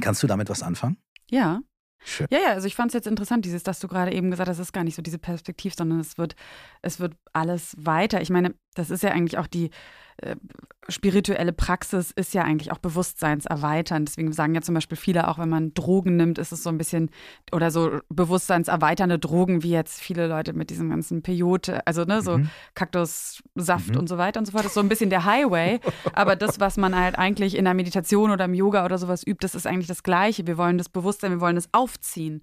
kannst 0.00 0.22
du 0.22 0.28
damit 0.28 0.48
was 0.48 0.62
anfangen? 0.62 0.98
Ja. 1.28 1.60
Ja, 2.30 2.38
ja, 2.38 2.48
also 2.52 2.66
ich 2.66 2.74
fand 2.74 2.90
es 2.90 2.94
jetzt 2.94 3.06
interessant, 3.06 3.44
dieses, 3.44 3.62
dass 3.62 3.80
du 3.80 3.88
gerade 3.88 4.12
eben 4.12 4.30
gesagt 4.30 4.48
hast, 4.48 4.58
es 4.58 4.68
ist 4.68 4.72
gar 4.72 4.84
nicht 4.84 4.94
so 4.94 5.02
diese 5.02 5.18
Perspektive, 5.18 5.74
sondern 5.76 6.00
es 6.00 6.18
wird, 6.18 6.34
es 6.82 6.98
wird 6.98 7.14
alles 7.32 7.74
weiter. 7.78 8.20
Ich 8.20 8.30
meine, 8.30 8.54
das 8.74 8.90
ist 8.90 9.02
ja 9.02 9.10
eigentlich 9.10 9.38
auch 9.38 9.46
die, 9.46 9.70
äh, 10.18 10.36
spirituelle 10.88 11.52
Praxis 11.52 12.10
ist 12.10 12.34
ja 12.34 12.42
eigentlich 12.42 12.72
auch 12.72 12.78
bewusstseinserweiternd. 12.78 14.08
Deswegen 14.08 14.32
sagen 14.32 14.54
ja 14.54 14.60
zum 14.60 14.74
Beispiel 14.74 14.96
viele, 14.96 15.28
auch 15.28 15.38
wenn 15.38 15.48
man 15.48 15.72
Drogen 15.72 16.16
nimmt, 16.16 16.38
ist 16.38 16.52
es 16.52 16.62
so 16.62 16.68
ein 16.68 16.78
bisschen 16.78 17.10
oder 17.52 17.70
so 17.70 18.00
bewusstseinserweiternde 18.08 19.18
Drogen, 19.18 19.62
wie 19.62 19.70
jetzt 19.70 20.00
viele 20.00 20.26
Leute 20.26 20.52
mit 20.52 20.70
diesem 20.70 20.90
ganzen 20.90 21.22
Peyote, 21.22 21.86
also 21.86 22.04
ne, 22.04 22.22
so 22.22 22.38
mhm. 22.38 22.50
Kaktussaft 22.74 23.90
mhm. 23.90 23.98
und 23.98 24.08
so 24.08 24.18
weiter 24.18 24.40
und 24.40 24.46
so 24.46 24.52
fort. 24.52 24.64
Das 24.64 24.70
ist 24.70 24.74
so 24.74 24.80
ein 24.80 24.88
bisschen 24.88 25.10
der 25.10 25.24
Highway. 25.24 25.80
Aber 26.12 26.36
das, 26.36 26.60
was 26.60 26.76
man 26.76 26.98
halt 26.98 27.18
eigentlich 27.18 27.56
in 27.56 27.64
der 27.64 27.74
Meditation 27.74 28.30
oder 28.30 28.46
im 28.46 28.54
Yoga 28.54 28.84
oder 28.84 28.98
sowas 28.98 29.24
übt, 29.26 29.44
das 29.44 29.54
ist 29.54 29.66
eigentlich 29.66 29.88
das 29.88 30.02
Gleiche. 30.02 30.46
Wir 30.46 30.58
wollen 30.58 30.78
das 30.78 30.88
Bewusstsein, 30.88 31.30
wir 31.30 31.40
wollen 31.40 31.56
es 31.56 31.68
aufziehen. 31.72 32.42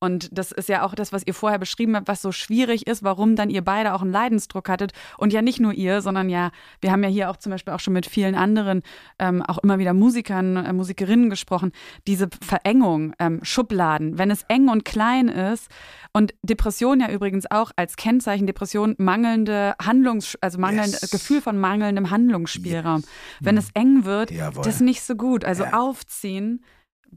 Und 0.00 0.28
das 0.36 0.52
ist 0.52 0.68
ja 0.68 0.84
auch 0.84 0.94
das, 0.94 1.12
was 1.12 1.26
ihr 1.26 1.34
vorher 1.34 1.58
beschrieben 1.58 1.96
habt, 1.96 2.08
was 2.08 2.22
so 2.22 2.30
schwierig 2.30 2.86
ist, 2.86 3.02
warum 3.02 3.34
dann 3.34 3.50
ihr 3.50 3.62
beide 3.62 3.94
auch 3.94 4.02
einen 4.02 4.12
Leidensdruck 4.12 4.68
hattet. 4.68 4.92
Und 5.16 5.32
ja 5.32 5.42
nicht 5.42 5.58
nur 5.60 5.72
ihr, 5.72 6.02
sondern 6.02 6.28
ja, 6.28 6.50
wir 6.80 6.92
haben 6.92 7.02
ja 7.02 7.08
hier 7.08 7.30
auch 7.30 7.36
zum 7.36 7.50
Beispiel 7.50 7.74
auch 7.74 7.80
schon 7.80 7.94
mit 7.94 8.06
vielen 8.06 8.36
anderen, 8.36 8.82
ähm, 9.18 9.42
auch 9.42 9.58
immer 9.58 9.78
wieder 9.78 9.94
Musikern, 9.94 10.56
äh, 10.56 10.72
Musikerinnen 10.72 11.30
gesprochen. 11.30 11.72
Diese 12.06 12.28
Verengung, 12.40 13.12
ähm, 13.18 13.40
Schubladen, 13.42 14.18
wenn 14.18 14.30
es 14.30 14.44
eng 14.48 14.68
und 14.68 14.84
klein 14.84 15.28
ist. 15.28 15.68
Und 16.12 16.32
Depression 16.42 17.00
ja 17.00 17.10
übrigens 17.10 17.50
auch 17.50 17.72
als 17.76 17.96
Kennzeichen 17.96 18.46
Depression 18.46 18.94
mangelnde 18.98 19.74
Handlungs, 19.82 20.38
also 20.40 20.58
mangelnde 20.58 20.98
yes. 21.00 21.10
Gefühl 21.10 21.40
von 21.40 21.58
mangelndem 21.58 22.10
Handlungsspielraum. 22.10 23.00
Yes. 23.00 23.08
Wenn 23.40 23.56
es 23.56 23.70
eng 23.74 24.04
wird, 24.04 24.30
Jawohl. 24.30 24.62
das 24.62 24.76
ist 24.76 24.80
nicht 24.80 25.02
so 25.02 25.16
gut. 25.16 25.44
Also 25.44 25.64
ja. 25.64 25.72
aufziehen 25.72 26.62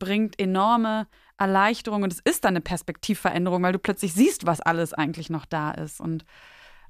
bringt 0.02 0.40
enorme 0.40 1.08
Erleichterung 1.38 2.02
und 2.02 2.12
es 2.12 2.20
ist 2.20 2.44
dann 2.44 2.54
eine 2.54 2.62
Perspektivveränderung, 2.62 3.62
weil 3.62 3.72
du 3.72 3.80
plötzlich 3.80 4.14
siehst, 4.14 4.48
was 4.48 4.60
alles 4.60 4.94
eigentlich 4.94 5.30
noch 5.30 5.46
da 5.46 5.72
ist. 5.72 6.02
Und 6.02 6.26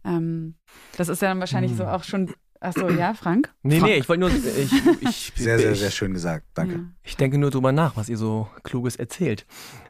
ähm, 0.05 0.55
das 0.97 1.09
ist 1.09 1.22
ja 1.22 1.28
dann 1.28 1.39
wahrscheinlich 1.39 1.72
hm. 1.72 1.78
so 1.78 1.86
auch 1.86 2.03
schon. 2.03 2.34
Achso, 2.64 2.89
ja, 2.89 3.16
Frank? 3.16 3.51
Nee, 3.64 3.80
Frank. 3.80 3.91
nee, 3.91 3.97
ich 3.97 4.07
wollte 4.07 4.20
nur. 4.20 4.30
Ich, 4.30 4.72
ich, 5.01 5.34
sehr, 5.36 5.57
sehr, 5.59 5.76
sehr 5.76 5.91
schön 5.91 6.14
gesagt. 6.14 6.45
Danke. 6.53 6.76
Ja. 6.76 6.80
Ich 7.03 7.18
denke 7.18 7.38
nur 7.38 7.49
drüber 7.49 7.72
nach, 7.72 7.97
was 7.97 8.07
ihr 8.07 8.18
so 8.18 8.47
Kluges 8.64 8.95
erzählt. 8.95 9.45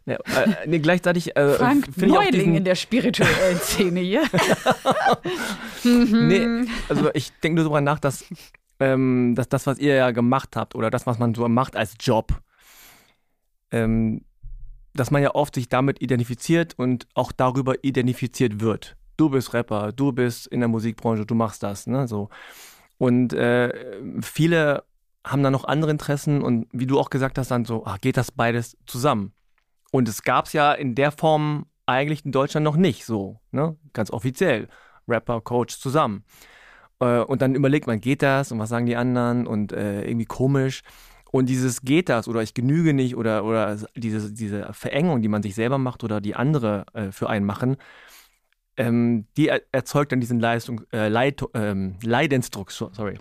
Ja, 0.05 0.15
äh, 0.15 0.67
nee, 0.67 0.79
gleichzeitig. 0.79 1.35
Äh, 1.35 1.55
Frank, 1.55 1.95
Neuling 1.97 2.31
diesen... 2.31 2.55
in 2.55 2.63
der 2.63 2.75
spirituellen 2.75 3.57
Szene 3.61 3.99
hier. 3.99 4.23
nee, 5.83 6.65
also 6.89 7.09
ich 7.13 7.31
denke 7.43 7.57
nur 7.57 7.65
drüber 7.65 7.81
nach, 7.81 7.99
dass, 7.99 8.23
ähm, 8.79 9.35
dass 9.35 9.49
das, 9.49 9.67
was 9.67 9.77
ihr 9.77 9.93
ja 9.93 10.11
gemacht 10.11 10.55
habt 10.55 10.73
oder 10.73 10.89
das, 10.89 11.05
was 11.05 11.19
man 11.19 11.35
so 11.35 11.47
macht 11.49 11.75
als 11.75 11.95
Job, 11.99 12.41
ähm, 13.71 14.23
dass 14.93 15.11
man 15.11 15.21
ja 15.21 15.33
oft 15.35 15.55
sich 15.55 15.69
damit 15.69 16.01
identifiziert 16.01 16.73
und 16.77 17.07
auch 17.13 17.31
darüber 17.31 17.83
identifiziert 17.83 18.59
wird. 18.59 18.97
Du 19.17 19.29
bist 19.29 19.53
Rapper, 19.53 19.91
du 19.91 20.11
bist 20.11 20.47
in 20.47 20.59
der 20.59 20.69
Musikbranche, 20.69 21.25
du 21.25 21.35
machst 21.35 21.63
das, 21.63 21.87
ne, 21.87 22.07
so. 22.07 22.29
Und 22.97 23.33
äh, 23.33 23.71
viele 24.21 24.83
haben 25.25 25.43
dann 25.43 25.53
noch 25.53 25.65
andere 25.65 25.91
Interessen 25.91 26.41
und 26.41 26.67
wie 26.71 26.87
du 26.87 26.99
auch 26.99 27.09
gesagt 27.09 27.37
hast, 27.37 27.51
dann 27.51 27.65
so, 27.65 27.85
ach, 27.85 27.99
geht 28.01 28.17
das 28.17 28.31
beides 28.31 28.77
zusammen? 28.85 29.33
Und 29.91 30.07
es 30.07 30.23
gab 30.23 30.45
es 30.45 30.53
ja 30.53 30.73
in 30.73 30.95
der 30.95 31.11
Form 31.11 31.65
eigentlich 31.85 32.25
in 32.25 32.31
Deutschland 32.31 32.63
noch 32.63 32.77
nicht 32.77 33.05
so, 33.05 33.39
ne, 33.51 33.77
ganz 33.93 34.11
offiziell. 34.11 34.67
Rapper, 35.07 35.41
Coach 35.41 35.79
zusammen. 35.79 36.23
Äh, 36.99 37.19
und 37.19 37.41
dann 37.41 37.55
überlegt 37.55 37.87
man, 37.87 37.99
geht 37.99 38.21
das 38.21 38.51
und 38.51 38.59
was 38.59 38.69
sagen 38.69 38.85
die 38.85 38.95
anderen 38.95 39.47
und 39.47 39.73
äh, 39.73 40.03
irgendwie 40.03 40.25
komisch. 40.25 40.81
Und 41.31 41.47
dieses 41.47 41.81
geht 41.81 42.09
das 42.09 42.27
oder 42.27 42.41
ich 42.41 42.53
genüge 42.53 42.93
nicht 42.93 43.15
oder, 43.15 43.45
oder 43.45 43.77
diese, 43.95 44.31
diese 44.31 44.73
Verengung, 44.73 45.21
die 45.21 45.29
man 45.29 45.41
sich 45.41 45.55
selber 45.55 45.77
macht 45.77 46.03
oder 46.03 46.19
die 46.19 46.35
andere 46.35 46.85
äh, 46.93 47.11
für 47.11 47.29
einen 47.29 47.45
machen, 47.45 47.77
ähm, 48.77 49.25
die 49.37 49.47
er 49.47 49.61
erzeugt 49.71 50.11
dann 50.11 50.19
diesen 50.19 50.39
Leistung, 50.39 50.81
äh, 50.91 51.07
Leid, 51.07 51.41
ähm, 51.53 51.95
Leidensdruck, 52.03 52.71
sorry. 52.71 53.17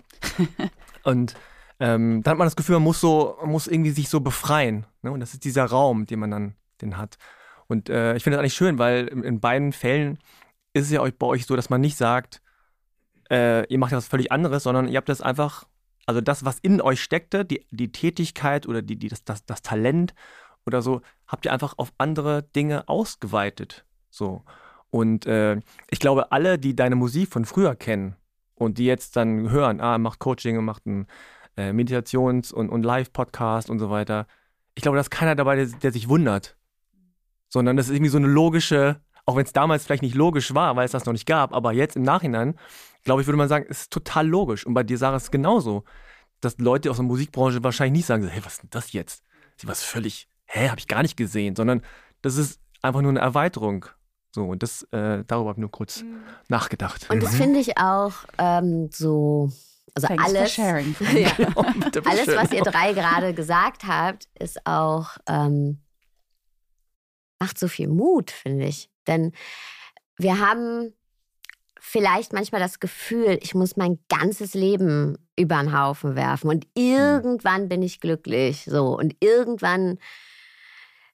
und 1.03 1.35
ähm, 1.79 2.21
dann 2.21 2.31
hat 2.31 2.37
man 2.37 2.45
das 2.45 2.55
Gefühl, 2.55 2.75
man 2.75 2.83
muss 2.83 3.01
so, 3.01 3.37
man 3.41 3.51
muss 3.51 3.67
irgendwie 3.67 3.91
sich 3.91 4.09
so 4.09 4.19
befreien. 4.19 4.85
Ne? 5.01 5.11
Und 5.11 5.19
das 5.19 5.33
ist 5.33 5.45
dieser 5.45 5.65
Raum, 5.65 6.05
den 6.05 6.19
man 6.19 6.31
dann 6.31 6.55
den 6.81 6.97
hat. 6.97 7.17
Und 7.67 7.89
äh, 7.89 8.15
ich 8.15 8.23
finde 8.23 8.35
das 8.37 8.41
eigentlich 8.41 8.53
schön, 8.53 8.77
weil 8.77 9.07
in, 9.07 9.23
in 9.23 9.39
beiden 9.39 9.71
Fällen 9.71 10.19
ist 10.73 10.85
es 10.85 10.91
ja 10.91 11.01
bei 11.17 11.27
euch 11.27 11.45
so, 11.45 11.55
dass 11.55 11.69
man 11.69 11.81
nicht 11.81 11.97
sagt, 11.97 12.41
äh, 13.29 13.65
ihr 13.67 13.79
macht 13.79 13.91
ja 13.91 13.97
was 13.97 14.07
völlig 14.07 14.31
anderes, 14.31 14.63
sondern 14.63 14.87
ihr 14.87 14.97
habt 14.97 15.09
das 15.09 15.21
einfach, 15.21 15.65
also 16.11 16.19
das, 16.19 16.43
was 16.43 16.59
in 16.59 16.81
euch 16.81 17.01
steckte, 17.01 17.45
die, 17.45 17.65
die 17.71 17.89
Tätigkeit 17.93 18.67
oder 18.67 18.81
die, 18.81 18.97
die, 18.97 19.07
das, 19.07 19.23
das, 19.23 19.45
das 19.45 19.61
Talent 19.61 20.13
oder 20.65 20.81
so, 20.81 21.01
habt 21.25 21.45
ihr 21.45 21.53
einfach 21.53 21.75
auf 21.77 21.93
andere 21.97 22.43
Dinge 22.43 22.89
ausgeweitet. 22.89 23.85
So. 24.09 24.43
Und 24.89 25.25
äh, 25.25 25.61
ich 25.89 25.99
glaube, 25.99 26.33
alle, 26.33 26.59
die 26.59 26.75
deine 26.75 26.97
Musik 26.97 27.29
von 27.29 27.45
früher 27.45 27.75
kennen 27.75 28.17
und 28.55 28.77
die 28.77 28.83
jetzt 28.83 29.15
dann 29.15 29.49
hören, 29.51 29.79
ah, 29.79 29.97
macht 29.97 30.19
Coaching 30.19 30.57
und 30.57 30.65
macht 30.65 30.85
einen 30.85 31.07
äh, 31.55 31.71
Meditations- 31.71 32.51
und, 32.51 32.69
und 32.69 32.83
Live-Podcast 32.83 33.69
und 33.69 33.79
so 33.79 33.89
weiter, 33.89 34.27
ich 34.75 34.81
glaube, 34.81 34.97
da 34.97 35.01
ist 35.01 35.11
keiner 35.11 35.35
dabei, 35.35 35.55
der, 35.55 35.67
der 35.67 35.93
sich 35.93 36.09
wundert. 36.09 36.57
Sondern 37.47 37.77
das 37.77 37.87
ist 37.87 37.93
irgendwie 37.93 38.11
so 38.11 38.17
eine 38.17 38.27
logische, 38.27 38.99
auch 39.25 39.37
wenn 39.37 39.45
es 39.45 39.53
damals 39.53 39.85
vielleicht 39.85 40.03
nicht 40.03 40.15
logisch 40.15 40.53
war, 40.53 40.75
weil 40.75 40.83
es 40.83 40.91
das 40.91 41.05
noch 41.05 41.13
nicht 41.13 41.25
gab, 41.25 41.53
aber 41.53 41.71
jetzt 41.71 41.95
im 41.95 42.03
Nachhinein, 42.03 42.55
glaube 43.03 43.21
ich, 43.21 43.27
würde 43.27 43.37
man 43.37 43.49
sagen, 43.49 43.65
es 43.69 43.81
ist 43.81 43.91
total 43.91 44.27
logisch. 44.27 44.65
Und 44.65 44.73
bei 44.73 44.83
dir, 44.83 44.97
Sarah, 44.97 45.17
ist 45.17 45.23
es 45.23 45.31
genauso. 45.31 45.83
Dass 46.39 46.57
Leute 46.57 46.89
aus 46.89 46.97
der 46.97 47.05
Musikbranche 47.05 47.63
wahrscheinlich 47.63 47.99
nicht 47.99 48.05
sagen, 48.07 48.27
hey, 48.27 48.43
was 48.43 48.53
ist 48.53 48.63
denn 48.63 48.69
das 48.71 48.93
jetzt? 48.93 49.23
Sie 49.57 49.67
was 49.67 49.83
völlig, 49.83 50.27
hä, 50.45 50.69
habe 50.69 50.79
ich 50.79 50.87
gar 50.87 51.03
nicht 51.03 51.17
gesehen, 51.17 51.55
sondern 51.55 51.83
das 52.21 52.37
ist 52.37 52.59
einfach 52.81 53.01
nur 53.01 53.11
eine 53.11 53.19
Erweiterung. 53.19 53.85
So, 54.33 54.45
und 54.45 54.63
das, 54.63 54.83
äh, 54.91 55.23
darüber 55.27 55.49
habe 55.49 55.57
ich 55.57 55.61
nur 55.61 55.71
kurz 55.71 56.03
mhm. 56.03 56.23
nachgedacht. 56.47 57.09
Und 57.09 57.21
das 57.21 57.35
finde 57.35 57.59
ich 57.59 57.77
auch 57.77 58.13
ähm, 58.37 58.89
so, 58.91 59.51
also 59.93 60.07
Thanks 60.07 60.23
alles, 60.25 60.53
sharing. 60.53 60.95
ja, 61.15 61.31
alles, 62.05 62.27
was 62.27 62.51
ihr 62.51 62.63
drei 62.63 62.93
gerade 62.93 63.33
gesagt 63.33 63.83
habt, 63.85 64.29
ist 64.39 64.65
auch, 64.65 65.17
ähm, 65.27 65.81
macht 67.39 67.59
so 67.59 67.67
viel 67.67 67.89
Mut, 67.89 68.31
finde 68.31 68.65
ich. 68.65 68.89
Denn 69.05 69.33
wir 70.17 70.39
haben 70.39 70.93
vielleicht 71.83 72.31
manchmal 72.31 72.61
das 72.61 72.79
Gefühl, 72.79 73.39
ich 73.41 73.55
muss 73.55 73.75
mein 73.75 73.97
ganzes 74.07 74.53
Leben 74.53 75.17
über 75.35 75.59
den 75.59 75.77
Haufen 75.77 76.15
werfen 76.15 76.49
und 76.49 76.65
mhm. 76.77 76.83
irgendwann 76.83 77.69
bin 77.69 77.81
ich 77.81 77.99
glücklich. 77.99 78.65
So 78.65 78.97
und 78.97 79.15
irgendwann 79.19 79.97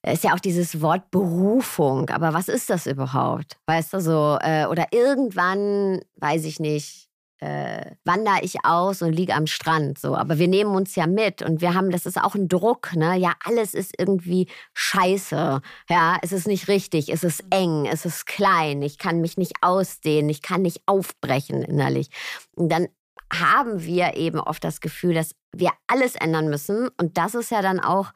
ist 0.03 0.26
ja 0.26 0.34
auch 0.34 0.39
dieses 0.39 0.82
Wort 0.82 1.09
Berufung, 1.09 2.09
aber 2.09 2.34
was 2.34 2.49
ist 2.49 2.70
das 2.70 2.86
überhaupt? 2.86 3.57
Weißt 3.65 3.93
du 3.93 4.01
so? 4.01 4.38
Äh, 4.41 4.65
oder 4.65 4.88
irgendwann, 4.91 6.01
weiß 6.18 6.43
ich 6.43 6.59
nicht, 6.59 7.07
äh, 7.40 7.92
wandere 8.04 8.42
ich 8.42 8.66
aus 8.66 9.02
und 9.02 9.14
liege 9.14 9.36
am 9.36 9.48
Strand. 9.48 10.00
So, 10.00 10.16
aber 10.16 10.40
wir 10.40 10.48
nehmen 10.48 10.76
uns 10.76 10.96
ja 10.96 11.08
mit 11.08 11.42
und 11.42 11.62
wir 11.62 11.74
haben, 11.74 11.92
das 11.92 12.06
ist 12.06 12.22
auch 12.22 12.36
ein 12.36 12.48
Druck, 12.48 12.96
ne? 12.96 13.16
Ja, 13.18 13.34
alles 13.44 13.74
ist 13.74 13.94
irgendwie 13.98 14.48
scheiße. 14.74 15.62
Ja, 15.90 16.18
es 16.22 16.32
ist 16.32 16.48
nicht 16.48 16.68
richtig, 16.68 17.10
es 17.10 17.24
ist 17.24 17.44
eng, 17.52 17.86
es 17.86 18.06
ist 18.06 18.26
klein, 18.26 18.82
ich 18.82 18.98
kann 18.98 19.22
mich 19.22 19.38
nicht 19.38 19.54
ausdehnen, 19.62 20.30
ich 20.30 20.42
kann 20.42 20.62
nicht 20.62 20.82
aufbrechen 20.86 21.62
innerlich. 21.62 22.10
Und 22.56 22.70
dann 22.70 22.88
haben 23.32 23.84
wir 23.84 24.16
eben 24.16 24.40
oft 24.40 24.64
das 24.64 24.82
Gefühl, 24.82 25.14
dass 25.14 25.36
wir 25.52 25.72
alles 25.88 26.16
ändern 26.16 26.50
müssen. 26.50 26.90
Und 26.98 27.18
das 27.18 27.36
ist 27.36 27.52
ja 27.52 27.62
dann 27.62 27.80
auch 27.80 28.14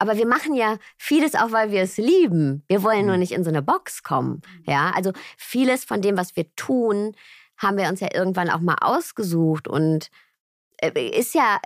aber 0.00 0.16
wir 0.16 0.26
machen 0.26 0.54
ja 0.54 0.78
vieles 0.96 1.34
auch, 1.34 1.50
weil 1.50 1.72
wir 1.72 1.82
es 1.82 1.96
lieben. 1.96 2.62
Wir 2.68 2.82
wollen 2.84 3.06
nur 3.06 3.16
mhm. 3.16 3.20
nicht 3.20 3.32
in 3.32 3.42
so 3.42 3.50
eine 3.50 3.62
Box 3.62 4.02
kommen. 4.04 4.42
Ja, 4.64 4.92
also 4.94 5.12
vieles 5.36 5.84
von 5.84 6.00
dem, 6.00 6.16
was 6.16 6.36
wir 6.36 6.54
tun, 6.54 7.16
haben 7.58 7.76
wir 7.76 7.88
uns 7.88 8.00
ja 8.00 8.08
irgendwann 8.12 8.50
auch 8.50 8.60
mal 8.60 8.78
ausgesucht 8.80 9.68
und 9.68 10.08
äh, 10.78 11.08
ist 11.10 11.34
ja, 11.34 11.58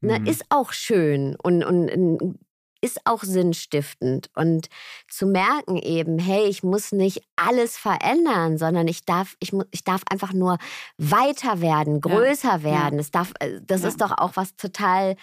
ne, 0.00 0.20
mhm. 0.20 0.26
ist 0.26 0.44
auch 0.50 0.72
schön 0.72 1.36
und, 1.42 1.64
und 1.64 2.38
ist 2.80 3.00
auch 3.04 3.22
sinnstiftend. 3.22 4.30
Und 4.34 4.68
zu 5.08 5.26
merken 5.26 5.76
eben, 5.76 6.18
hey, 6.18 6.44
ich 6.46 6.62
muss 6.62 6.92
nicht 6.92 7.22
alles 7.36 7.76
verändern, 7.76 8.58
sondern 8.58 8.86
ich 8.88 9.04
darf, 9.04 9.36
ich, 9.40 9.52
ich 9.70 9.84
darf 9.84 10.02
einfach 10.10 10.32
nur 10.32 10.58
weiter 10.98 11.60
werden, 11.60 12.00
größer 12.00 12.58
ja. 12.58 12.62
werden. 12.62 12.98
Das, 12.98 13.10
darf, 13.10 13.32
äh, 13.40 13.60
das 13.62 13.82
ja. 13.82 13.88
ist 13.88 14.00
doch 14.00 14.16
auch 14.16 14.32
was 14.34 14.56
total 14.56 15.16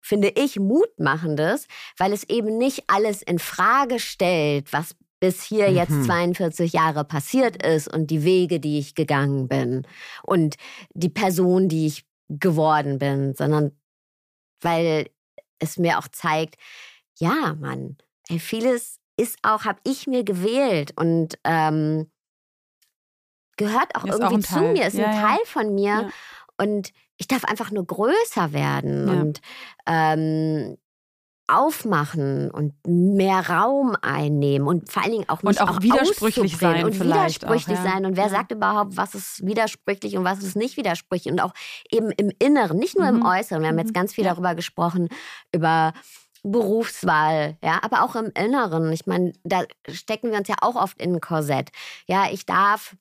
finde 0.00 0.28
ich, 0.28 0.58
Mutmachendes, 0.58 1.66
weil 1.98 2.14
es 2.14 2.24
eben 2.24 2.56
nicht 2.56 2.84
alles 2.86 3.20
in 3.20 3.38
Frage 3.38 3.98
stellt, 3.98 4.72
was 4.72 4.96
bis 5.20 5.42
hier 5.42 5.70
jetzt 5.70 6.04
42 6.04 6.72
mhm. 6.72 6.78
Jahre 6.78 7.04
passiert 7.04 7.62
ist 7.62 7.92
und 7.92 8.08
die 8.10 8.24
Wege, 8.24 8.60
die 8.60 8.78
ich 8.78 8.94
gegangen 8.94 9.48
bin 9.48 9.86
und 10.22 10.56
die 10.94 11.08
Person, 11.08 11.68
die 11.68 11.86
ich 11.86 12.06
geworden 12.28 12.98
bin, 12.98 13.34
sondern 13.34 13.72
weil 14.60 15.10
es 15.58 15.76
mir 15.76 15.98
auch 15.98 16.08
zeigt, 16.08 16.56
ja, 17.18 17.56
Mann, 17.58 17.96
ey, 18.28 18.38
vieles 18.38 19.00
ist 19.16 19.38
auch, 19.42 19.64
habe 19.64 19.80
ich 19.84 20.06
mir 20.06 20.24
gewählt 20.24 20.92
und 20.96 21.38
ähm, 21.44 22.10
gehört 23.56 23.96
auch 23.96 24.04
ist 24.04 24.20
irgendwie 24.20 24.44
auch 24.44 24.48
zu 24.48 24.60
mir, 24.60 24.86
ist 24.86 24.96
ja, 24.96 25.06
ein 25.06 25.20
Teil 25.20 25.44
von 25.44 25.74
mir 25.74 25.84
ja. 25.84 26.10
und 26.58 26.92
ich 27.16 27.26
darf 27.26 27.44
einfach 27.44 27.72
nur 27.72 27.84
größer 27.84 28.52
werden 28.52 29.08
ja. 29.08 29.14
und 29.14 29.40
ähm, 29.86 30.78
aufmachen 31.48 32.50
und 32.50 32.74
mehr 32.86 33.48
Raum 33.48 33.96
einnehmen 34.02 34.68
und 34.68 34.90
vor 34.90 35.02
allen 35.02 35.12
Dingen 35.12 35.28
auch 35.28 35.42
nicht 35.42 35.60
und 35.60 35.68
auch, 35.68 35.76
auch 35.76 35.82
widersprüchlich 35.82 36.56
sein 36.56 36.84
und 36.84 37.00
widersprüchlich 37.00 37.78
auch, 37.78 37.84
ja. 37.84 37.90
sein 37.90 38.06
und 38.06 38.16
wer 38.16 38.24
ja. 38.24 38.30
sagt 38.30 38.52
überhaupt, 38.52 38.96
was 38.96 39.14
ist 39.14 39.44
widersprüchlich 39.44 40.16
und 40.16 40.24
was 40.24 40.42
ist 40.42 40.56
nicht 40.56 40.76
widersprüchlich 40.76 41.32
und 41.32 41.40
auch 41.40 41.54
eben 41.90 42.10
im 42.12 42.30
Inneren, 42.38 42.78
nicht 42.78 42.98
nur 42.98 43.10
mhm. 43.10 43.18
im 43.18 43.26
Äußeren. 43.26 43.62
Wir 43.62 43.70
haben 43.70 43.78
jetzt 43.78 43.88
mhm. 43.88 43.94
ganz 43.94 44.14
viel 44.14 44.24
ja. 44.24 44.32
darüber 44.32 44.54
gesprochen 44.54 45.08
über 45.54 45.94
Berufswahl, 46.42 47.56
ja, 47.62 47.80
aber 47.82 48.02
auch 48.02 48.14
im 48.14 48.30
Inneren. 48.38 48.92
Ich 48.92 49.06
meine, 49.06 49.32
da 49.42 49.64
stecken 49.88 50.30
wir 50.30 50.38
uns 50.38 50.48
ja 50.48 50.56
auch 50.60 50.76
oft 50.76 51.00
in 51.00 51.14
ein 51.14 51.20
Korsett. 51.20 51.70
Ja, 52.06 52.26
ich 52.30 52.46
darf 52.46 52.94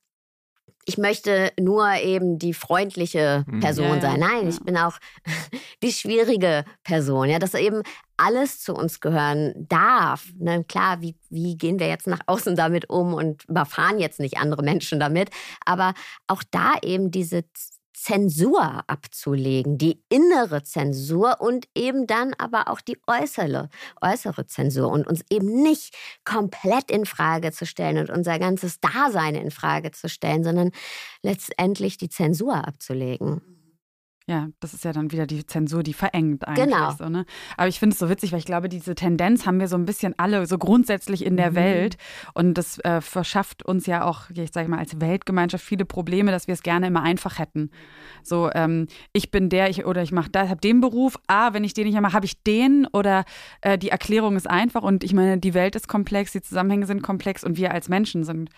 ich 0.88 0.98
möchte 0.98 1.52
nur 1.60 1.96
eben 1.96 2.40
die 2.40 2.54
freundliche 2.54 3.44
mhm. 3.46 3.60
Person 3.60 3.96
ja, 3.96 4.02
sein. 4.02 4.20
Nein, 4.22 4.44
ja. 4.44 4.50
ich 4.50 4.60
bin 4.62 4.78
auch 4.78 4.98
die 5.84 5.92
schwierige 5.92 6.64
Person. 6.84 7.30
Ja, 7.30 7.40
dass 7.40 7.54
eben 7.54 7.84
alles 8.16 8.62
zu 8.62 8.74
uns 8.74 9.02
gehören 9.02 9.54
darf. 9.68 10.28
Ne? 10.40 10.64
Klar, 10.64 11.02
wie, 11.02 11.16
wie 11.30 11.58
gehen 11.58 11.80
wir 11.80 11.88
jetzt 11.90 12.08
nach 12.08 12.22
außen 12.26 12.56
damit 12.56 12.90
um 12.90 13.14
und 13.14 13.44
überfahren 13.50 14.00
jetzt 14.00 14.22
nicht 14.22 14.38
andere 14.38 14.64
Menschen 14.64 15.00
damit. 15.00 15.30
Aber 15.66 15.94
auch 16.26 16.42
da 16.50 16.76
eben 16.82 17.12
diese 17.12 17.44
Zensur 18.00 18.84
abzulegen, 18.86 19.80
die 19.80 20.04
innere 20.08 20.62
Zensur 20.62 21.41
und 21.41 21.68
eben 21.76 22.06
dann 22.06 22.36
aber 22.38 22.68
auch 22.70 22.80
die 22.80 22.98
äußere, 23.08 23.70
äußere 24.02 24.45
Zensur 24.45 24.89
und 24.91 25.08
uns 25.08 25.26
eben 25.32 25.64
nicht 25.64 25.95
komplett 26.24 26.91
in 26.91 27.08
Frage 27.08 27.52
zu 27.52 27.66
stellen 27.66 27.98
und 27.98 28.12
unser 28.12 28.38
ganzes 28.38 28.80
Dasein 28.80 29.34
in 29.34 29.50
Frage 29.50 29.91
zu 29.91 30.10
stellen, 30.10 30.43
sondern 30.43 30.72
letztendlich 31.24 31.98
die 31.98 32.10
Zensur 32.10 32.68
abzulegen. 32.68 33.57
Ja, 34.30 34.50
das 34.60 34.74
ist 34.74 34.84
ja 34.84 34.92
dann 34.92 35.14
wieder 35.14 35.26
die 35.26 35.46
Zensur, 35.46 35.84
die 35.84 35.94
verengt 35.94 36.46
eigentlich. 36.46 36.66
Genau. 36.66 36.92
So, 36.92 37.08
ne? 37.08 37.26
Aber 37.56 37.70
ich 37.70 37.80
finde 37.80 37.94
es 37.94 38.00
so 38.00 38.10
witzig, 38.10 38.34
weil 38.34 38.40
ich 38.40 38.46
glaube, 38.46 38.68
diese 38.68 38.94
Tendenz 38.94 39.46
haben 39.46 39.62
wir 39.62 39.70
so 39.70 39.78
ein 39.78 39.86
bisschen 39.86 40.16
alle 40.18 40.46
so 40.48 40.58
grundsätzlich 40.58 41.26
in 41.26 41.38
der 41.38 41.52
mhm. 41.52 41.56
Welt. 41.56 41.98
Und 42.34 42.56
das 42.56 42.78
äh, 42.80 43.00
verschafft 43.00 43.64
uns 43.64 43.86
ja 43.86 44.04
auch, 44.04 44.30
ich 44.30 44.52
sage 44.52 44.70
mal, 44.70 44.80
als 44.80 45.00
Weltgemeinschaft 45.00 45.64
viele 45.64 45.86
Probleme, 45.86 46.32
dass 46.32 46.48
wir 46.48 46.56
es 46.56 46.62
gerne 46.62 46.88
immer 46.88 47.04
einfach 47.04 47.40
hätten. 47.40 47.72
So, 48.22 48.52
ähm, 48.54 48.88
ich 49.14 49.32
bin 49.32 49.48
der, 49.48 49.70
ich 49.70 49.86
oder 49.86 50.04
ich 50.04 50.12
mache 50.12 50.30
da, 50.30 50.50
habe 50.50 50.60
den 50.60 50.82
Beruf. 50.82 51.18
Ah, 51.28 51.54
wenn 51.54 51.64
ich 51.64 51.74
den 51.74 51.88
nicht 51.88 51.98
mache, 51.98 52.12
habe 52.12 52.26
ich 52.26 52.44
den. 52.44 52.86
Oder 52.92 53.24
äh, 53.62 53.78
die 53.78 53.90
Erklärung 53.90 54.36
ist 54.36 54.50
einfach. 54.50 54.84
Und 54.84 55.06
ich 55.06 55.14
meine, 55.14 55.38
die 55.38 55.54
Welt 55.54 55.78
ist 55.78 55.88
komplex, 55.88 56.34
die 56.34 56.42
Zusammenhänge 56.42 56.86
sind 56.86 57.02
komplex 57.02 57.46
und 57.46 57.56
wir 57.56 57.72
als 57.72 57.88
Menschen 57.88 58.26
sind 58.26 58.50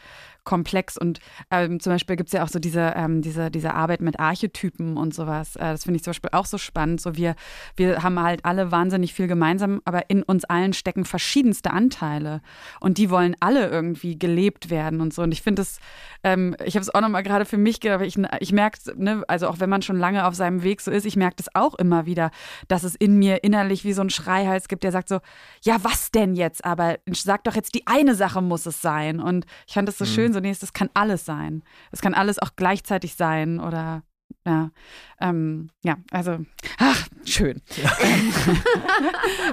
komplex. 0.43 0.97
Und 0.97 1.19
ähm, 1.51 1.79
zum 1.79 1.93
Beispiel 1.93 2.15
gibt 2.15 2.27
es 2.29 2.33
ja 2.33 2.43
auch 2.43 2.49
so 2.49 2.59
diese, 2.59 2.93
ähm, 2.95 3.21
diese, 3.21 3.51
diese 3.51 3.73
Arbeit 3.73 4.01
mit 4.01 4.19
Archetypen 4.19 4.97
und 4.97 5.13
sowas. 5.13 5.55
Äh, 5.55 5.71
das 5.71 5.83
finde 5.83 5.97
ich 5.97 6.03
zum 6.03 6.11
Beispiel 6.11 6.31
auch 6.33 6.45
so 6.45 6.57
spannend. 6.57 7.01
So 7.01 7.15
wir, 7.15 7.35
wir 7.75 8.03
haben 8.03 8.19
halt 8.19 8.45
alle 8.45 8.71
wahnsinnig 8.71 9.13
viel 9.13 9.27
gemeinsam, 9.27 9.81
aber 9.85 10.09
in 10.09 10.23
uns 10.23 10.45
allen 10.45 10.73
stecken 10.73 11.05
verschiedenste 11.05 11.71
Anteile. 11.71 12.41
Und 12.79 12.97
die 12.97 13.09
wollen 13.09 13.35
alle 13.39 13.67
irgendwie 13.69 14.17
gelebt 14.17 14.69
werden 14.69 15.01
und 15.01 15.13
so. 15.13 15.21
Und 15.21 15.31
ich 15.31 15.41
finde 15.41 15.61
es, 15.61 15.79
ähm, 16.23 16.55
ich 16.63 16.75
habe 16.75 16.81
es 16.81 16.93
auch 16.93 17.01
nochmal 17.01 17.23
gerade 17.23 17.45
für 17.45 17.57
mich 17.57 17.79
gedacht, 17.79 18.01
ich, 18.01 18.17
ich 18.39 18.51
merke 18.51 18.77
ne, 18.95 19.23
also 19.27 19.47
auch 19.47 19.59
wenn 19.59 19.69
man 19.69 19.81
schon 19.81 19.97
lange 19.97 20.25
auf 20.25 20.35
seinem 20.35 20.63
Weg 20.63 20.81
so 20.81 20.91
ist, 20.91 21.05
ich 21.05 21.15
merke 21.15 21.37
das 21.37 21.53
auch 21.55 21.75
immer 21.75 22.05
wieder, 22.05 22.31
dass 22.67 22.83
es 22.83 22.95
in 22.95 23.17
mir 23.17 23.43
innerlich 23.43 23.83
wie 23.83 23.93
so 23.93 24.01
ein 24.01 24.09
Schreihals 24.09 24.67
gibt, 24.67 24.83
der 24.83 24.91
sagt 24.91 25.09
so, 25.09 25.19
ja, 25.63 25.77
was 25.81 26.11
denn 26.11 26.35
jetzt? 26.35 26.65
Aber 26.65 26.97
sag 27.11 27.43
doch 27.43 27.55
jetzt, 27.55 27.75
die 27.75 27.87
eine 27.87 28.15
Sache 28.15 28.41
muss 28.41 28.65
es 28.65 28.81
sein. 28.81 29.19
Und 29.19 29.45
ich 29.67 29.73
fand 29.73 29.87
das 29.87 29.97
so 29.97 30.05
mhm. 30.05 30.09
schön, 30.09 30.28
so, 30.33 30.39
nee, 30.39 30.55
das 30.59 30.73
kann 30.73 30.89
alles 30.93 31.25
sein. 31.25 31.63
Es 31.91 32.01
kann 32.01 32.13
alles 32.13 32.39
auch 32.39 32.51
gleichzeitig 32.55 33.15
sein 33.15 33.59
oder 33.59 34.03
ja, 34.45 34.71
ähm, 35.19 35.69
ja, 35.83 35.97
also, 36.11 36.37
ach, 36.77 37.07
schön. 37.25 37.61
Ja. 37.75 37.91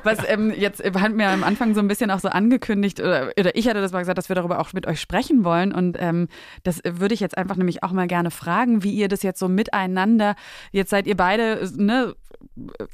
Was 0.05 0.19
ähm, 0.29 0.53
jetzt 0.57 0.83
hat 0.85 1.13
mir 1.13 1.29
am 1.29 1.43
Anfang 1.43 1.75
so 1.75 1.81
ein 1.81 1.89
bisschen 1.89 2.11
auch 2.11 2.21
so 2.21 2.29
angekündigt, 2.29 3.01
oder, 3.01 3.33
oder, 3.39 3.57
ich 3.57 3.69
hatte 3.69 3.81
das 3.81 3.93
mal 3.93 3.99
gesagt, 3.99 4.17
dass 4.17 4.29
wir 4.29 4.37
darüber 4.37 4.61
auch 4.61 4.73
mit 4.73 4.87
euch 4.87 5.01
sprechen 5.01 5.45
wollen. 5.45 5.73
Und 5.73 5.97
ähm, 6.01 6.29
das 6.63 6.81
würde 6.85 7.15
ich 7.15 7.21
jetzt 7.21 7.37
einfach 7.37 7.57
nämlich 7.57 7.83
auch 7.83 7.93
mal 7.93 8.07
gerne 8.07 8.31
fragen, 8.31 8.85
wie 8.85 8.95
ihr 8.95 9.09
das 9.09 9.23
jetzt 9.23 9.41
so 9.41 9.49
miteinander, 9.49 10.37
jetzt 10.71 10.91
seid 10.91 11.07
ihr 11.07 11.17
beide, 11.17 11.69
ne, 11.77 12.15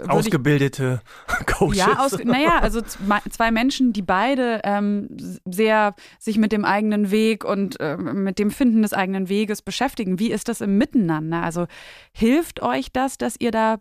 Ausgebildete 0.09 1.01
Coaches. 1.47 1.77
Ja, 1.77 1.99
aus, 1.99 2.19
naja, 2.25 2.59
also 2.59 2.81
zwei 2.83 3.51
Menschen, 3.51 3.93
die 3.93 4.03
beide 4.03 4.61
ähm, 4.65 5.09
sehr 5.45 5.95
sich 6.19 6.39
mit 6.39 6.53
dem 6.53 6.65
eigenen 6.65 7.11
Weg 7.11 7.45
und 7.45 7.79
äh, 7.81 7.97
mit 7.97 8.39
dem 8.39 8.51
Finden 8.51 8.83
des 8.83 8.93
eigenen 8.93 9.29
Weges 9.29 9.63
beschäftigen. 9.63 10.19
Wie 10.19 10.33
ist 10.33 10.49
das 10.49 10.61
im 10.61 10.79
Miteinander? 10.79 11.43
Also 11.43 11.67
hilft 12.13 12.63
euch 12.63 12.93
das, 12.93 13.19
dass 13.19 13.37
ihr 13.39 13.53
da 13.53 13.79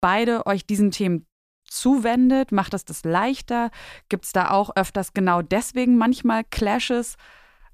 beide 0.00 0.46
euch 0.46 0.66
diesen 0.66 0.90
Themen 0.90 1.26
zuwendet? 1.64 2.52
Macht 2.52 2.74
das 2.74 2.84
das 2.84 3.04
leichter? 3.04 3.70
Gibt 4.08 4.26
es 4.26 4.32
da 4.32 4.50
auch 4.50 4.76
öfters 4.76 5.14
genau 5.14 5.42
deswegen 5.42 5.96
manchmal 5.96 6.44
Clashes? 6.44 7.16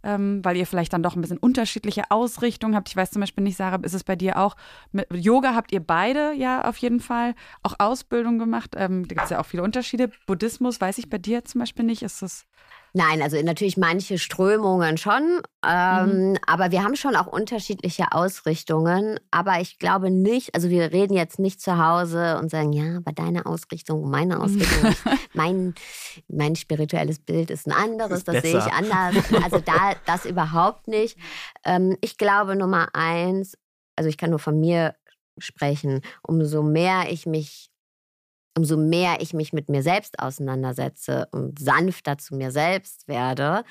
Ähm, 0.08 0.42
weil 0.42 0.56
ihr 0.56 0.66
vielleicht 0.66 0.94
dann 0.94 1.02
doch 1.02 1.14
ein 1.14 1.20
bisschen 1.20 1.36
unterschiedliche 1.36 2.10
Ausrichtungen 2.10 2.74
habt. 2.74 2.88
Ich 2.88 2.96
weiß 2.96 3.10
zum 3.10 3.20
Beispiel 3.20 3.44
nicht, 3.44 3.58
Sarah, 3.58 3.78
ist 3.82 3.92
es 3.92 4.04
bei 4.04 4.16
dir 4.16 4.38
auch? 4.38 4.56
Mit 4.90 5.06
Yoga 5.12 5.54
habt 5.54 5.70
ihr 5.70 5.80
beide 5.80 6.32
ja 6.32 6.64
auf 6.64 6.78
jeden 6.78 7.00
Fall 7.00 7.34
auch 7.62 7.74
Ausbildung 7.78 8.38
gemacht. 8.38 8.74
Ähm, 8.74 9.06
da 9.06 9.14
gibt 9.14 9.24
es 9.24 9.30
ja 9.30 9.38
auch 9.38 9.46
viele 9.46 9.62
Unterschiede. 9.62 10.10
Buddhismus 10.26 10.80
weiß 10.80 10.96
ich 10.96 11.10
bei 11.10 11.18
dir 11.18 11.44
zum 11.44 11.58
Beispiel 11.58 11.84
nicht. 11.84 12.02
Ist 12.02 12.22
das 12.22 12.46
Nein, 12.98 13.22
also 13.22 13.40
natürlich 13.42 13.76
manche 13.76 14.18
Strömungen 14.18 14.98
schon, 14.98 15.40
ähm, 15.64 16.30
mhm. 16.30 16.36
aber 16.44 16.72
wir 16.72 16.82
haben 16.82 16.96
schon 16.96 17.14
auch 17.14 17.28
unterschiedliche 17.28 18.10
Ausrichtungen. 18.10 19.20
Aber 19.30 19.60
ich 19.60 19.78
glaube 19.78 20.10
nicht, 20.10 20.52
also 20.56 20.68
wir 20.68 20.90
reden 20.90 21.14
jetzt 21.14 21.38
nicht 21.38 21.60
zu 21.60 21.78
Hause 21.78 22.36
und 22.40 22.50
sagen, 22.50 22.72
ja, 22.72 22.96
aber 22.96 23.12
deine 23.12 23.46
Ausrichtung, 23.46 24.10
meine 24.10 24.40
Ausrichtung, 24.40 24.96
mein, 25.32 25.76
mein 26.26 26.56
spirituelles 26.56 27.20
Bild 27.20 27.52
ist 27.52 27.68
ein 27.68 27.72
anderes, 27.72 28.18
ist 28.18 28.28
das 28.28 28.42
sehe 28.42 28.58
ich 28.58 28.72
anders. 28.72 29.14
Also 29.44 29.60
da 29.60 29.92
das 30.06 30.24
überhaupt 30.24 30.88
nicht. 30.88 31.16
Ähm, 31.64 31.96
ich 32.00 32.18
glaube 32.18 32.56
Nummer 32.56 32.88
eins, 32.94 33.56
also 33.94 34.10
ich 34.10 34.18
kann 34.18 34.30
nur 34.30 34.40
von 34.40 34.58
mir 34.58 34.96
sprechen, 35.38 36.00
umso 36.22 36.64
mehr 36.64 37.12
ich 37.12 37.26
mich 37.26 37.70
umso 38.58 38.76
mehr 38.76 39.20
ich 39.20 39.32
mich 39.32 39.52
mit 39.52 39.68
mir 39.68 39.82
selbst 39.82 40.18
auseinandersetze 40.18 41.28
und 41.30 41.58
sanfter 41.58 42.18
zu 42.18 42.34
mir 42.34 42.50
selbst 42.50 43.06
werde, 43.06 43.64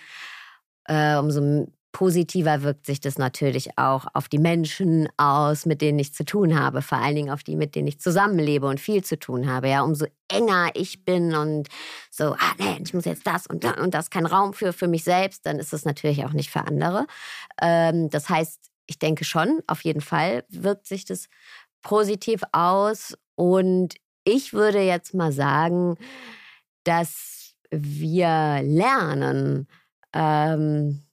äh, 0.86 1.18
umso 1.18 1.68
positiver 1.92 2.62
wirkt 2.62 2.86
sich 2.86 3.02
das 3.02 3.18
natürlich 3.18 3.78
auch 3.78 4.06
auf 4.14 4.30
die 4.30 4.38
Menschen 4.38 5.10
aus, 5.18 5.66
mit 5.66 5.82
denen 5.82 5.98
ich 5.98 6.14
zu 6.14 6.24
tun 6.24 6.58
habe, 6.58 6.82
vor 6.82 7.00
allen 7.00 7.16
Dingen 7.16 7.32
auf 7.32 7.44
die, 7.44 7.56
mit 7.56 7.76
denen 7.76 7.88
ich 7.88 8.00
zusammenlebe 8.00 8.68
und 8.68 8.80
viel 8.80 9.04
zu 9.04 9.18
tun 9.18 9.52
habe. 9.52 9.70
Ja, 9.70 9.82
umso 9.82 10.06
enger 10.28 10.70
ich 10.76 11.04
bin 11.06 11.36
und 11.36 11.68
so, 12.12 12.34
ah 12.34 12.54
nee, 12.60 12.80
ich 12.84 12.94
muss 12.94 13.06
jetzt 13.06 13.26
das 13.26 13.48
und, 13.48 13.66
und 13.80 13.94
das 13.94 14.10
kein 14.10 14.28
Raum 14.28 14.54
für 14.54 14.74
für 14.74 14.88
mich 14.88 15.04
selbst, 15.04 15.46
dann 15.46 15.60
ist 15.60 15.74
es 15.74 15.86
natürlich 15.86 16.24
auch 16.24 16.34
nicht 16.34 16.52
für 16.52 16.62
andere. 16.62 17.08
Ähm, 17.62 18.10
das 18.10 18.30
heißt, 18.30 18.60
ich 18.86 19.00
denke 19.00 19.26
schon, 19.26 19.62
auf 19.68 19.82
jeden 19.82 20.02
Fall 20.02 20.46
wirkt 20.50 20.86
sich 20.86 21.04
das 21.04 21.28
positiv 21.82 22.42
aus 22.52 23.18
und 23.36 23.96
ich 24.28 24.52
würde 24.52 24.82
jetzt 24.82 25.14
mal 25.14 25.32
sagen, 25.32 25.98
dass 26.84 27.56
wir 27.72 28.62
lernen, 28.62 29.68
ähm, 30.14 31.04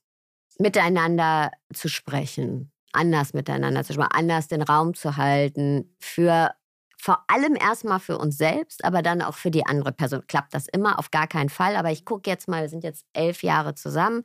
miteinander 0.59 1.51
zu 1.73 1.87
sprechen, 1.87 2.71
anders 2.91 3.33
miteinander 3.33 3.83
zu 3.83 3.93
sprechen, 3.93 4.11
anders 4.11 4.47
den 4.49 4.61
Raum 4.61 4.93
zu 4.93 5.15
halten, 5.15 5.95
für 5.99 6.51
vor 6.97 7.23
allem 7.27 7.55
erstmal 7.55 7.99
für 7.99 8.17
uns 8.17 8.37
selbst, 8.37 8.83
aber 8.83 9.01
dann 9.01 9.21
auch 9.21 9.35
für 9.35 9.51
die 9.51 9.65
andere 9.65 9.91
Person. 9.91 10.25
Klappt 10.27 10.53
das 10.53 10.67
immer? 10.67 10.97
Auf 10.97 11.11
gar 11.11 11.27
keinen 11.27 11.49
Fall. 11.49 11.75
Aber 11.75 11.91
ich 11.91 12.03
gucke 12.03 12.29
jetzt 12.29 12.47
mal, 12.47 12.63
wir 12.63 12.69
sind 12.69 12.83
jetzt 12.83 13.05
elf 13.13 13.43
Jahre 13.43 13.75
zusammen. 13.75 14.23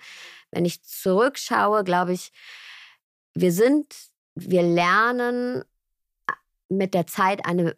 Wenn 0.51 0.65
ich 0.65 0.83
zurückschaue, 0.83 1.85
glaube 1.85 2.13
ich, 2.13 2.33
wir 3.35 3.53
sind, 3.53 3.95
wir 4.35 4.63
lernen 4.63 5.63
mit 6.69 6.95
der 6.95 7.07
Zeit 7.07 7.45
eine 7.45 7.77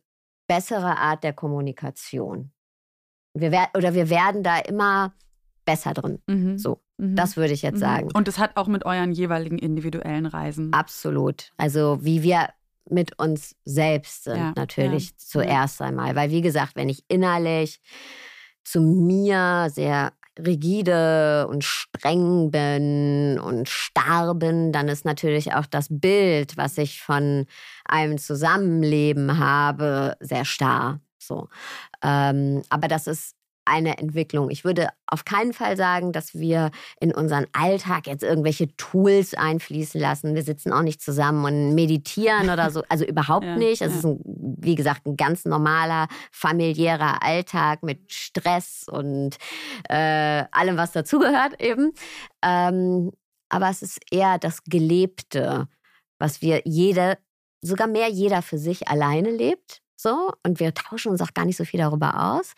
bessere 0.53 0.99
Art 0.99 1.25
der 1.25 1.33
Kommunikation. 1.33 2.53
Wir 3.35 3.69
oder 3.75 3.95
wir 3.95 4.11
werden 4.11 4.43
da 4.43 4.59
immer 4.59 5.15
besser 5.65 5.95
drin. 5.95 6.19
Mhm. 6.27 6.59
So, 6.59 6.81
mhm. 6.99 7.17
das 7.17 7.37
würde 7.39 7.55
ich 7.55 7.63
jetzt 7.63 7.77
mhm. 7.77 7.81
sagen. 7.81 8.09
Und 8.13 8.29
es 8.29 8.39
hat 8.39 8.57
auch 8.57 8.67
mit 8.67 8.85
euren 8.85 9.13
jeweiligen 9.13 9.59
individuellen 9.59 10.27
Reisen. 10.27 10.73
Absolut. 10.75 11.53
Also 11.57 11.99
wie 12.03 12.23
wir 12.23 12.49
mit 12.91 13.19
uns 13.19 13.57
selbst 13.65 14.25
sind, 14.25 14.37
ja, 14.37 14.53
natürlich 14.57 15.11
ja. 15.11 15.17
zuerst 15.17 15.81
einmal. 15.81 16.15
Weil, 16.17 16.31
wie 16.31 16.43
gesagt, 16.43 16.77
wenn 16.77 16.91
ich 16.91 17.05
innerlich 17.09 17.81
zu 18.65 18.83
mir 18.83 19.69
sehr 19.71 20.13
rigide 20.39 21.47
und 21.49 21.65
streng 21.65 22.51
bin 22.51 23.39
und 23.39 23.69
starr 23.69 24.35
bin, 24.35 24.73
dann 24.73 24.89
ist 24.89 25.05
natürlich 25.05 25.55
auch 25.55 25.67
das 25.67 25.89
Bild, 25.91 26.57
was 26.57 26.79
ich 26.79 27.03
von 27.03 27.47
einem 27.85 28.19
Zusammenleben 28.19 29.39
habe, 29.39 30.17
sehr 30.21 30.45
starr. 30.45 31.01
So. 31.19 31.49
Ähm, 32.03 32.63
aber 32.71 32.89
das 32.89 33.07
ist 33.07 33.37
eine 33.65 33.99
Entwicklung. 33.99 34.51
Ich 34.51 34.65
würde 34.65 34.89
auf 35.07 35.25
keinen 35.25 35.53
Fall 35.53 35.77
sagen, 35.77 36.13
dass 36.13 36.35
wir 36.35 36.71
in 37.01 37.13
unseren 37.13 37.47
Alltag 37.53 38.07
jetzt 38.07 38.23
irgendwelche 38.23 38.75
Tools 38.77 39.35
einfließen 39.35 40.01
lassen. 40.01 40.35
Wir 40.35 40.43
sitzen 40.43 40.73
auch 40.73 40.83
nicht 40.83 41.01
zusammen 41.01 41.45
und 41.45 41.75
meditieren 41.75 42.51
oder 42.51 42.71
so. 42.71 42.83
Also 42.89 43.05
überhaupt 43.07 43.45
ja, 43.45 43.57
nicht. 43.57 43.83
Es 43.83 43.93
ja. 43.93 43.99
ist, 43.99 44.05
ein, 44.05 44.21
wie 44.25 44.75
gesagt, 44.75 45.07
ein 45.07 45.17
ganz 45.17 45.45
normaler 45.45 46.09
familiärer 46.31 47.23
Alltag 47.23 47.83
mit 47.83 48.13
Stress 48.13 48.87
und 48.91 49.37
äh, 49.89 50.45
allem, 50.51 50.77
was 50.77 50.93
dazugehört 50.93 51.61
eben. 51.61 51.93
Ähm, 52.43 53.13
aber 53.49 53.69
es 53.69 53.83
ist 53.83 53.99
eher 54.11 54.39
das 54.39 54.65
Gelebte, 54.65 55.69
was 56.19 56.41
wir 56.41 56.63
jede, 56.65 57.19
sogar 57.61 57.87
mehr 57.87 58.09
jeder 58.09 58.41
für 58.41 58.59
sich 58.59 58.89
alleine 58.89 59.31
lebt. 59.31 59.83
So, 59.97 60.33
und 60.45 60.59
wir 60.59 60.75
tauschen 60.75 61.13
uns 61.13 61.21
auch 61.21 61.33
gar 61.33 61.45
nicht 61.45 61.57
so 61.57 61.65
viel 61.65 61.79
darüber 61.79 62.35
aus. 62.35 62.55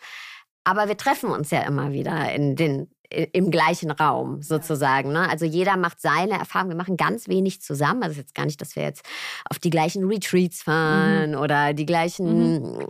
Aber 0.65 0.87
wir 0.87 0.97
treffen 0.97 1.29
uns 1.29 1.51
ja 1.51 1.61
immer 1.61 1.93
wieder 1.93 2.33
in 2.33 2.55
den, 2.55 2.89
im 3.09 3.51
gleichen 3.51 3.91
Raum 3.91 4.41
sozusagen. 4.41 5.11
Ne? 5.11 5.29
Also 5.29 5.45
jeder 5.45 5.77
macht 5.77 6.01
seine 6.01 6.33
Erfahrungen. 6.33 6.71
Wir 6.71 6.77
machen 6.77 6.97
ganz 6.97 7.27
wenig 7.27 7.61
zusammen. 7.61 8.03
Also 8.03 8.19
jetzt 8.19 8.35
gar 8.35 8.45
nicht, 8.45 8.59
dass 8.59 8.75
wir 8.75 8.83
jetzt 8.83 9.05
auf 9.49 9.59
die 9.59 9.69
gleichen 9.69 10.03
Retreats 10.05 10.63
fahren 10.63 11.31
mhm. 11.31 11.37
oder 11.37 11.73
die 11.73 11.85
gleichen 11.85 12.55
mhm. 12.55 12.87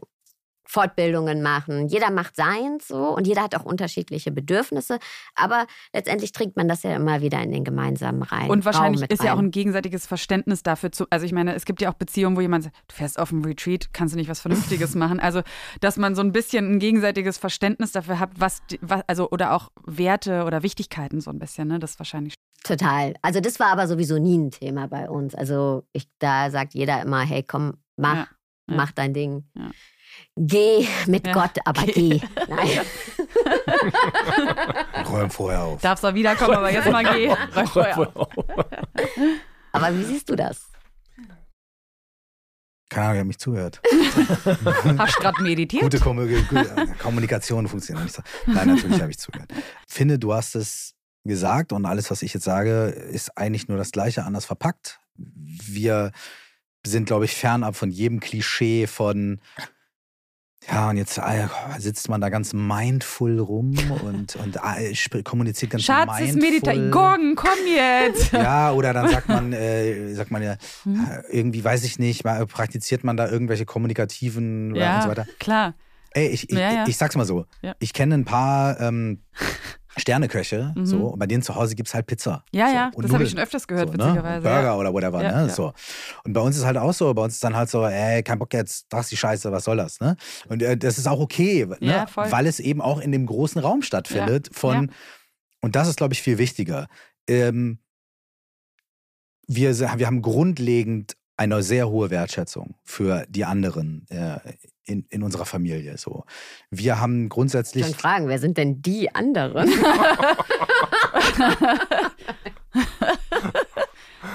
Fortbildungen 0.66 1.42
machen. 1.42 1.88
Jeder 1.88 2.12
macht 2.12 2.36
seins 2.36 2.88
so 2.88 3.16
und 3.16 3.28
jeder 3.28 3.44
hat 3.44 3.56
auch 3.56 3.64
unterschiedliche 3.64 4.32
Bedürfnisse. 4.32 5.00
Aber 5.36 5.68
letztendlich 5.94 6.32
trägt 6.32 6.58
man 6.58 6.68
das 6.68 6.84
ja 6.84 6.96
immer 6.96 7.22
wieder 7.22 7.42
in 7.42 7.52
den 7.52 7.64
gemeinsamen 7.64 8.24
Reihen. 8.24 8.50
Und 8.50 8.66
wahrscheinlich 8.66 9.10
ist 9.10 9.20
rein. 9.20 9.28
ja 9.28 9.34
auch 9.34 9.40
ein 9.40 9.52
gegenseitiges 9.52 10.08
Verständnis 10.08 10.64
dafür 10.64 10.92
zu. 10.92 11.06
Also 11.10 11.26
ich 11.26 11.32
meine, 11.32 11.54
es 11.56 11.66
gibt 11.66 11.82
ja 11.82 11.90
auch 11.90 11.96
Beziehungen, 11.96 12.36
wo 12.36 12.42
jemand 12.42 12.64
sagt, 12.64 12.76
du 12.88 12.96
fährst 12.96 13.20
auf 13.20 13.32
ein 13.32 13.44
Retreat, 13.46 13.94
kannst 13.94 14.14
du 14.14 14.18
nicht 14.18 14.30
was 14.30 14.40
Vernünftiges 14.40 14.96
machen. 14.96 15.20
Also, 15.20 15.42
dass 15.82 15.98
man 15.98 16.16
so 16.16 16.22
ein 16.22 16.32
bisschen 16.32 16.74
ein 16.74 16.80
gegenseitiges 16.80 17.38
Verständnis 17.38 17.92
dafür 17.92 18.20
hat, 18.20 18.32
was, 18.38 18.62
was 18.82 19.02
also 19.08 19.30
oder 19.30 19.54
auch 19.54 19.72
Werte 19.86 20.44
oder 20.46 20.64
Wichtigkeiten 20.64 21.22
so 21.22 21.32
ein 21.32 21.40
bisschen, 21.40 21.68
ne? 21.68 21.80
Das 21.80 21.92
ist 21.92 22.00
wahrscheinlich. 22.00 22.34
Total. 22.64 23.14
Also 23.22 23.42
das 23.42 23.60
war 23.60 23.68
aber 23.68 23.88
sowieso 23.88 24.18
nie 24.18 24.38
ein 24.38 24.50
Thema 24.50 24.88
bei 24.88 25.08
uns. 25.10 25.36
Also 25.36 25.88
ich, 25.94 26.08
da 26.18 26.50
sagt 26.50 26.74
jeder 26.74 27.02
immer, 27.02 27.22
hey, 27.22 27.44
komm, 27.44 27.78
mach, 27.96 28.16
ja, 28.16 28.28
ja. 28.68 28.76
mach 28.76 28.92
dein 28.92 29.14
Ding. 29.14 29.46
Ja. 29.56 29.70
Geh 30.38 30.88
mit 31.08 31.26
ja, 31.26 31.34
Gott, 31.34 31.58
aber 31.64 31.84
geh. 31.84 32.20
geh. 32.20 32.22
Nein. 32.50 32.82
Räum 35.10 35.30
vorher 35.30 35.64
auf. 35.64 35.82
Darfst 35.82 36.04
du 36.04 36.14
wiederkommen, 36.14 36.56
aber 36.56 36.72
jetzt 36.72 36.92
mal 36.92 37.04
geh. 37.04 37.30
Räum 37.30 37.68
vorher 37.68 38.00
auf. 38.00 38.28
Aber 39.72 39.98
wie 39.98 40.04
siehst 40.04 40.30
du 40.30 40.36
das? 40.36 40.68
Keine 42.90 43.08
Ahnung, 43.08 43.16
ich 43.16 43.20
habe 43.20 43.28
mich 43.28 43.40
zugehört. 43.40 43.82
Hast 44.98 45.18
du 45.18 45.22
gerade 45.22 45.42
meditiert? 45.42 45.84
Gute, 45.84 46.00
Kom 46.00 46.18
gute 46.18 46.96
Kommunikation 47.00 47.68
funktioniert 47.68 48.06
nicht 48.06 48.16
so. 48.16 48.22
Nein, 48.46 48.68
natürlich 48.68 49.02
habe 49.02 49.12
ich 49.12 49.18
zugehört. 49.18 49.52
Ich 49.88 49.94
finde, 49.94 50.20
du 50.20 50.34
hast 50.34 50.56
es 50.56 50.94
gesagt 51.24 51.74
und 51.74 51.86
alles, 51.86 52.12
was 52.12 52.22
ich 52.22 52.34
jetzt 52.34 52.44
sage, 52.44 52.88
ist 52.90 53.38
eigentlich 53.38 53.68
nur 53.68 53.78
das 53.78 53.92
Gleiche, 53.92 54.24
anders 54.24 54.46
verpackt. 54.46 55.00
Wir 55.18 56.12
sind, 56.86 57.08
glaube 57.08 57.26
ich, 57.26 57.34
fernab 57.34 57.76
von 57.76 57.90
jedem 57.90 58.20
Klischee 58.20 58.86
von 58.86 59.42
ja, 60.68 60.90
und 60.90 60.98
jetzt 60.98 61.18
äh, 61.18 61.48
sitzt 61.78 62.10
man 62.10 62.22
da 62.22 62.30
ganz 62.30 62.54
mindful 62.54 63.40
rum 63.40 63.76
und, 64.04 64.36
und 64.36 64.58
äh, 64.58 65.24
kommuniziert 65.24 65.72
ganz 65.72 65.84
Schatz, 65.84 66.08
mindful. 66.08 66.26
Schatz, 66.26 66.36
ist 66.36 66.42
Meditation. 66.42 66.92
Gorgen, 66.92 67.36
komm 67.36 67.50
jetzt. 67.68 68.32
Ja, 68.46 68.72
oder 68.72 68.94
dann 68.94 69.10
sagt 69.10 69.28
man, 69.30 69.54
äh, 69.54 70.14
sagt 70.14 70.32
man 70.32 70.44
ja, 70.44 70.56
hm? 70.84 71.06
Äh, 71.06 71.36
irgendwie 71.38 71.64
weiß 71.64 71.84
ich 71.84 72.00
nicht, 72.00 72.24
mal, 72.24 72.46
praktiziert 72.46 73.04
man 73.04 73.18
da 73.18 73.30
irgendwelche 73.30 73.66
kommunikativen 73.66 74.76
ja, 74.76 74.98
und 74.98 75.04
so 75.04 75.10
weiter. 75.10 75.26
klar. 75.40 75.74
Ey, 76.12 76.28
ich, 76.28 76.50
ich, 76.50 76.58
ja, 76.58 76.72
ja. 76.72 76.86
ich 76.88 76.96
sag's 76.96 77.16
mal 77.16 77.26
so. 77.26 77.46
Ich 77.80 77.92
kenne 77.92 78.16
ein 78.16 78.26
paar 78.26 78.80
ähm, 78.80 79.22
Sterneköche, 79.98 80.74
mhm. 80.76 80.86
so, 80.86 81.08
und 81.08 81.20
bei 81.20 81.26
denen 81.26 81.42
zu 81.42 81.56
Hause 81.56 81.76
gibt 81.76 81.88
es 81.88 81.94
halt 81.94 82.06
Pizza. 82.06 82.44
Ja, 82.52 82.68
so, 82.68 82.74
ja, 82.74 82.92
das 82.96 83.14
habe 83.14 83.24
ich 83.24 83.30
schon 83.30 83.40
öfters 83.40 83.68
gehört, 83.68 83.92
so, 83.92 83.98
ne? 83.98 84.04
witzigerweise. 84.04 84.42
Burger 84.42 84.64
ja. 84.64 84.76
oder 84.76 84.94
whatever, 84.94 85.24
ja, 85.24 85.32
ne? 85.32 85.48
Ja. 85.48 85.54
So. 85.54 85.74
Und 86.24 86.34
bei 86.34 86.42
uns 86.42 86.58
ist 86.58 86.66
halt 86.66 86.78
auch 86.78 86.94
so, 86.94 87.14
bei 87.14 87.24
uns 87.24 87.36
ist 87.36 87.44
dann 87.44 87.56
halt 87.56 87.70
so, 87.70 87.86
ey, 87.86 88.22
kein 88.22 88.38
Bock 88.38 88.54
jetzt, 88.54 88.88
das 88.90 89.06
ist 89.06 89.12
die 89.12 89.18
Scheiße, 89.18 89.52
was 89.52 89.64
soll 89.64 89.78
das, 89.78 90.00
ne? 90.02 90.18
Und 90.50 90.62
äh, 90.62 90.76
das 90.76 90.98
ist 90.98 91.08
auch 91.08 91.20
okay, 91.20 91.66
ne? 91.80 92.06
weil 92.16 92.46
es 92.46 92.60
eben 92.60 92.82
auch 92.82 93.00
in 93.00 93.12
dem 93.12 93.26
großen 93.26 93.62
Raum 93.62 93.82
stattfindet 93.82 94.50
von, 94.52 94.92
und 95.62 95.76
das 95.76 95.88
ist, 95.88 95.98
glaube 95.98 96.14
ich, 96.14 96.22
viel 96.22 96.38
wichtiger. 96.38 96.88
Ähm, 97.28 97.80
wir, 99.48 99.78
wir 99.80 100.08
haben 100.08 100.22
grundlegend 100.22 101.16
eine 101.38 101.64
sehr 101.64 101.90
hohe 101.90 102.10
Wertschätzung 102.10 102.76
für 102.84 103.26
die 103.30 103.46
anderen 103.46 104.06
äh, 104.10 104.40
in, 104.86 105.06
in 105.10 105.24
unserer 105.24 105.46
Familie. 105.46 105.98
So. 105.98 106.26
Wir 106.70 107.00
haben 107.00 107.30
grundsätzlich. 107.30 107.86
Schon 107.86 107.96
fragen, 107.96 108.28
wer 108.28 108.40
sind 108.40 108.58
denn 108.58 108.82
die 108.82 109.14
anderen? 109.14 109.70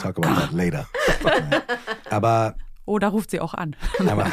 Talk 0.01 0.19
about 0.19 0.41
that 0.41 0.53
later. 0.53 0.87
aber. 2.11 2.57
Oh, 2.87 2.99
da 2.99 3.09
ruft 3.09 3.31
sie 3.31 3.41
auch 3.41 3.55
an. 3.55 3.77
aber, 4.07 4.33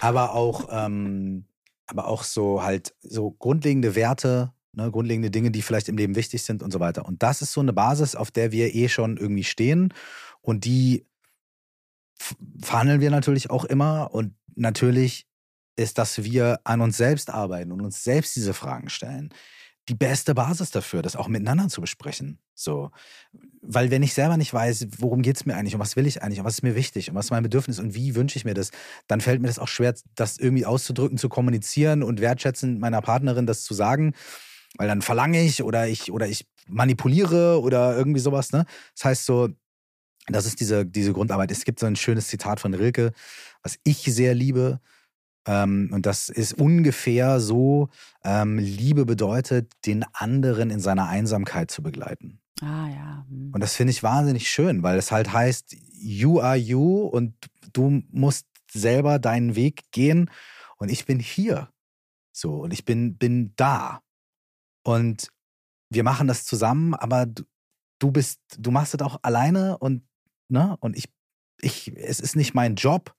aber 0.00 0.34
auch, 0.34 0.68
ähm, 0.70 1.44
aber 1.86 2.08
auch 2.08 2.24
so 2.24 2.62
halt 2.62 2.94
so 3.02 3.30
grundlegende 3.30 3.94
Werte, 3.94 4.52
ne, 4.72 4.90
grundlegende 4.90 5.30
Dinge, 5.30 5.50
die 5.50 5.62
vielleicht 5.62 5.88
im 5.88 5.96
Leben 5.96 6.16
wichtig 6.16 6.42
sind 6.42 6.62
und 6.62 6.72
so 6.72 6.80
weiter. 6.80 7.06
Und 7.06 7.22
das 7.22 7.42
ist 7.42 7.52
so 7.52 7.60
eine 7.60 7.72
Basis, 7.72 8.16
auf 8.16 8.30
der 8.30 8.50
wir 8.50 8.74
eh 8.74 8.88
schon 8.88 9.16
irgendwie 9.16 9.44
stehen. 9.44 9.94
Und 10.40 10.64
die 10.64 11.06
verhandeln 12.60 13.00
wir 13.00 13.10
natürlich 13.10 13.50
auch 13.50 13.64
immer. 13.64 14.12
Und 14.12 14.34
natürlich 14.56 15.26
ist, 15.76 15.98
dass 15.98 16.22
wir 16.22 16.60
an 16.64 16.80
uns 16.80 16.96
selbst 16.96 17.30
arbeiten 17.30 17.72
und 17.72 17.80
uns 17.80 18.04
selbst 18.04 18.36
diese 18.36 18.54
Fragen 18.54 18.88
stellen 18.88 19.30
die 19.88 19.94
beste 19.94 20.34
Basis 20.34 20.70
dafür, 20.70 21.02
das 21.02 21.16
auch 21.16 21.28
miteinander 21.28 21.68
zu 21.68 21.80
besprechen. 21.80 22.38
So. 22.54 22.90
Weil 23.60 23.90
wenn 23.90 24.02
ich 24.02 24.14
selber 24.14 24.36
nicht 24.36 24.52
weiß, 24.52 24.86
worum 24.98 25.22
geht 25.22 25.36
es 25.36 25.44
mir 25.44 25.56
eigentlich 25.56 25.74
und 25.74 25.80
was 25.80 25.96
will 25.96 26.06
ich 26.06 26.22
eigentlich 26.22 26.38
und 26.38 26.46
was 26.46 26.54
ist 26.54 26.62
mir 26.62 26.74
wichtig 26.74 27.10
und 27.10 27.16
was 27.16 27.26
ist 27.26 27.30
mein 27.30 27.42
Bedürfnis 27.42 27.78
und 27.78 27.94
wie 27.94 28.14
wünsche 28.14 28.38
ich 28.38 28.44
mir 28.44 28.54
das, 28.54 28.70
dann 29.08 29.20
fällt 29.20 29.42
mir 29.42 29.48
das 29.48 29.58
auch 29.58 29.68
schwer, 29.68 29.94
das 30.14 30.38
irgendwie 30.38 30.64
auszudrücken, 30.64 31.18
zu 31.18 31.28
kommunizieren 31.28 32.02
und 32.02 32.20
wertschätzend 32.20 32.80
meiner 32.80 33.02
Partnerin 33.02 33.46
das 33.46 33.62
zu 33.62 33.74
sagen. 33.74 34.14
Weil 34.76 34.88
dann 34.88 35.02
verlange 35.02 35.42
ich 35.42 35.62
oder 35.62 35.86
ich 35.86 36.10
oder 36.10 36.26
ich 36.26 36.46
manipuliere 36.66 37.60
oder 37.60 37.96
irgendwie 37.96 38.20
sowas. 38.20 38.52
Ne? 38.52 38.64
Das 38.94 39.04
heißt 39.04 39.26
so, 39.26 39.50
das 40.28 40.46
ist 40.46 40.60
diese, 40.60 40.86
diese 40.86 41.12
Grundarbeit. 41.12 41.50
Es 41.50 41.64
gibt 41.64 41.78
so 41.78 41.86
ein 41.86 41.96
schönes 41.96 42.28
Zitat 42.28 42.58
von 42.58 42.72
Rilke, 42.72 43.12
was 43.62 43.78
ich 43.84 43.98
sehr 43.98 44.34
liebe. 44.34 44.80
Ähm, 45.46 45.90
und 45.92 46.06
das 46.06 46.28
ist 46.28 46.54
ungefähr 46.54 47.40
so, 47.40 47.88
ähm, 48.24 48.58
Liebe 48.58 49.04
bedeutet, 49.04 49.72
den 49.86 50.04
anderen 50.12 50.70
in 50.70 50.80
seiner 50.80 51.08
Einsamkeit 51.08 51.70
zu 51.70 51.82
begleiten. 51.82 52.40
Ah 52.60 52.88
ja. 52.88 53.26
Hm. 53.28 53.52
Und 53.52 53.60
das 53.60 53.74
finde 53.74 53.90
ich 53.90 54.02
wahnsinnig 54.02 54.50
schön, 54.50 54.82
weil 54.82 54.98
es 54.98 55.12
halt 55.12 55.32
heißt, 55.32 55.76
you 55.92 56.40
are 56.40 56.56
you 56.56 57.06
und 57.06 57.34
du 57.72 58.02
musst 58.10 58.46
selber 58.70 59.18
deinen 59.18 59.54
Weg 59.54 59.82
gehen 59.92 60.30
und 60.78 60.90
ich 60.90 61.06
bin 61.06 61.18
hier. 61.18 61.68
So, 62.32 62.62
und 62.62 62.72
ich 62.72 62.84
bin, 62.84 63.16
bin 63.16 63.52
da. 63.56 64.00
Und 64.84 65.28
wir 65.90 66.02
machen 66.02 66.26
das 66.26 66.44
zusammen, 66.44 66.94
aber 66.94 67.26
du, 67.26 67.44
du 68.00 68.10
bist, 68.10 68.40
du 68.58 68.70
machst 68.70 68.94
es 68.94 69.00
auch 69.00 69.18
alleine 69.22 69.78
und, 69.78 70.02
ne, 70.48 70.76
und 70.80 70.96
ich, 70.96 71.08
ich, 71.60 71.92
es 71.96 72.20
ist 72.20 72.34
nicht 72.34 72.54
mein 72.54 72.74
Job, 72.74 73.14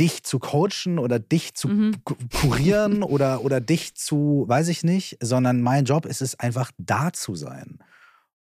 dich 0.00 0.22
zu 0.24 0.38
coachen 0.38 0.98
oder 0.98 1.18
dich 1.18 1.54
zu 1.54 1.68
mhm. 1.68 2.02
kurieren 2.32 3.02
oder, 3.02 3.44
oder 3.44 3.60
dich 3.60 3.94
zu, 3.94 4.46
weiß 4.48 4.68
ich 4.68 4.82
nicht, 4.82 5.18
sondern 5.20 5.60
mein 5.60 5.84
Job 5.84 6.06
ist 6.06 6.22
es 6.22 6.40
einfach 6.40 6.72
da 6.78 7.12
zu 7.12 7.34
sein 7.34 7.78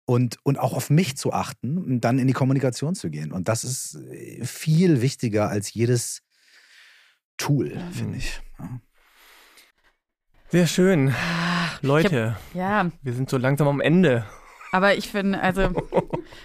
und, 0.06 0.38
und 0.44 0.60
auch 0.60 0.74
auf 0.74 0.90
mich 0.90 1.18
zu 1.18 1.32
achten 1.32 1.78
und 1.78 2.02
dann 2.02 2.20
in 2.20 2.28
die 2.28 2.34
Kommunikation 2.34 2.96
zu 2.96 3.10
gehen. 3.10 3.32
Und 3.32 3.48
das 3.48 3.64
ist 3.64 3.96
äh, 3.96 4.44
viel 4.44 5.02
wichtiger 5.02 5.50
als 5.50 5.74
jedes 5.74 6.22
Tool, 7.38 7.76
mhm. 7.76 7.92
finde 7.94 8.18
ich. 8.18 8.42
Ja. 8.60 8.82
Sehr 10.50 10.68
schön. 10.68 11.14
Leute, 11.82 12.36
hab, 12.36 12.56
ja. 12.56 12.92
wir 13.02 13.14
sind 13.14 13.30
so 13.30 13.38
langsam 13.38 13.68
am 13.68 13.82
Ende. 13.82 14.26
Aber 14.72 14.96
ich 14.96 15.10
finde, 15.10 15.42
also 15.42 15.70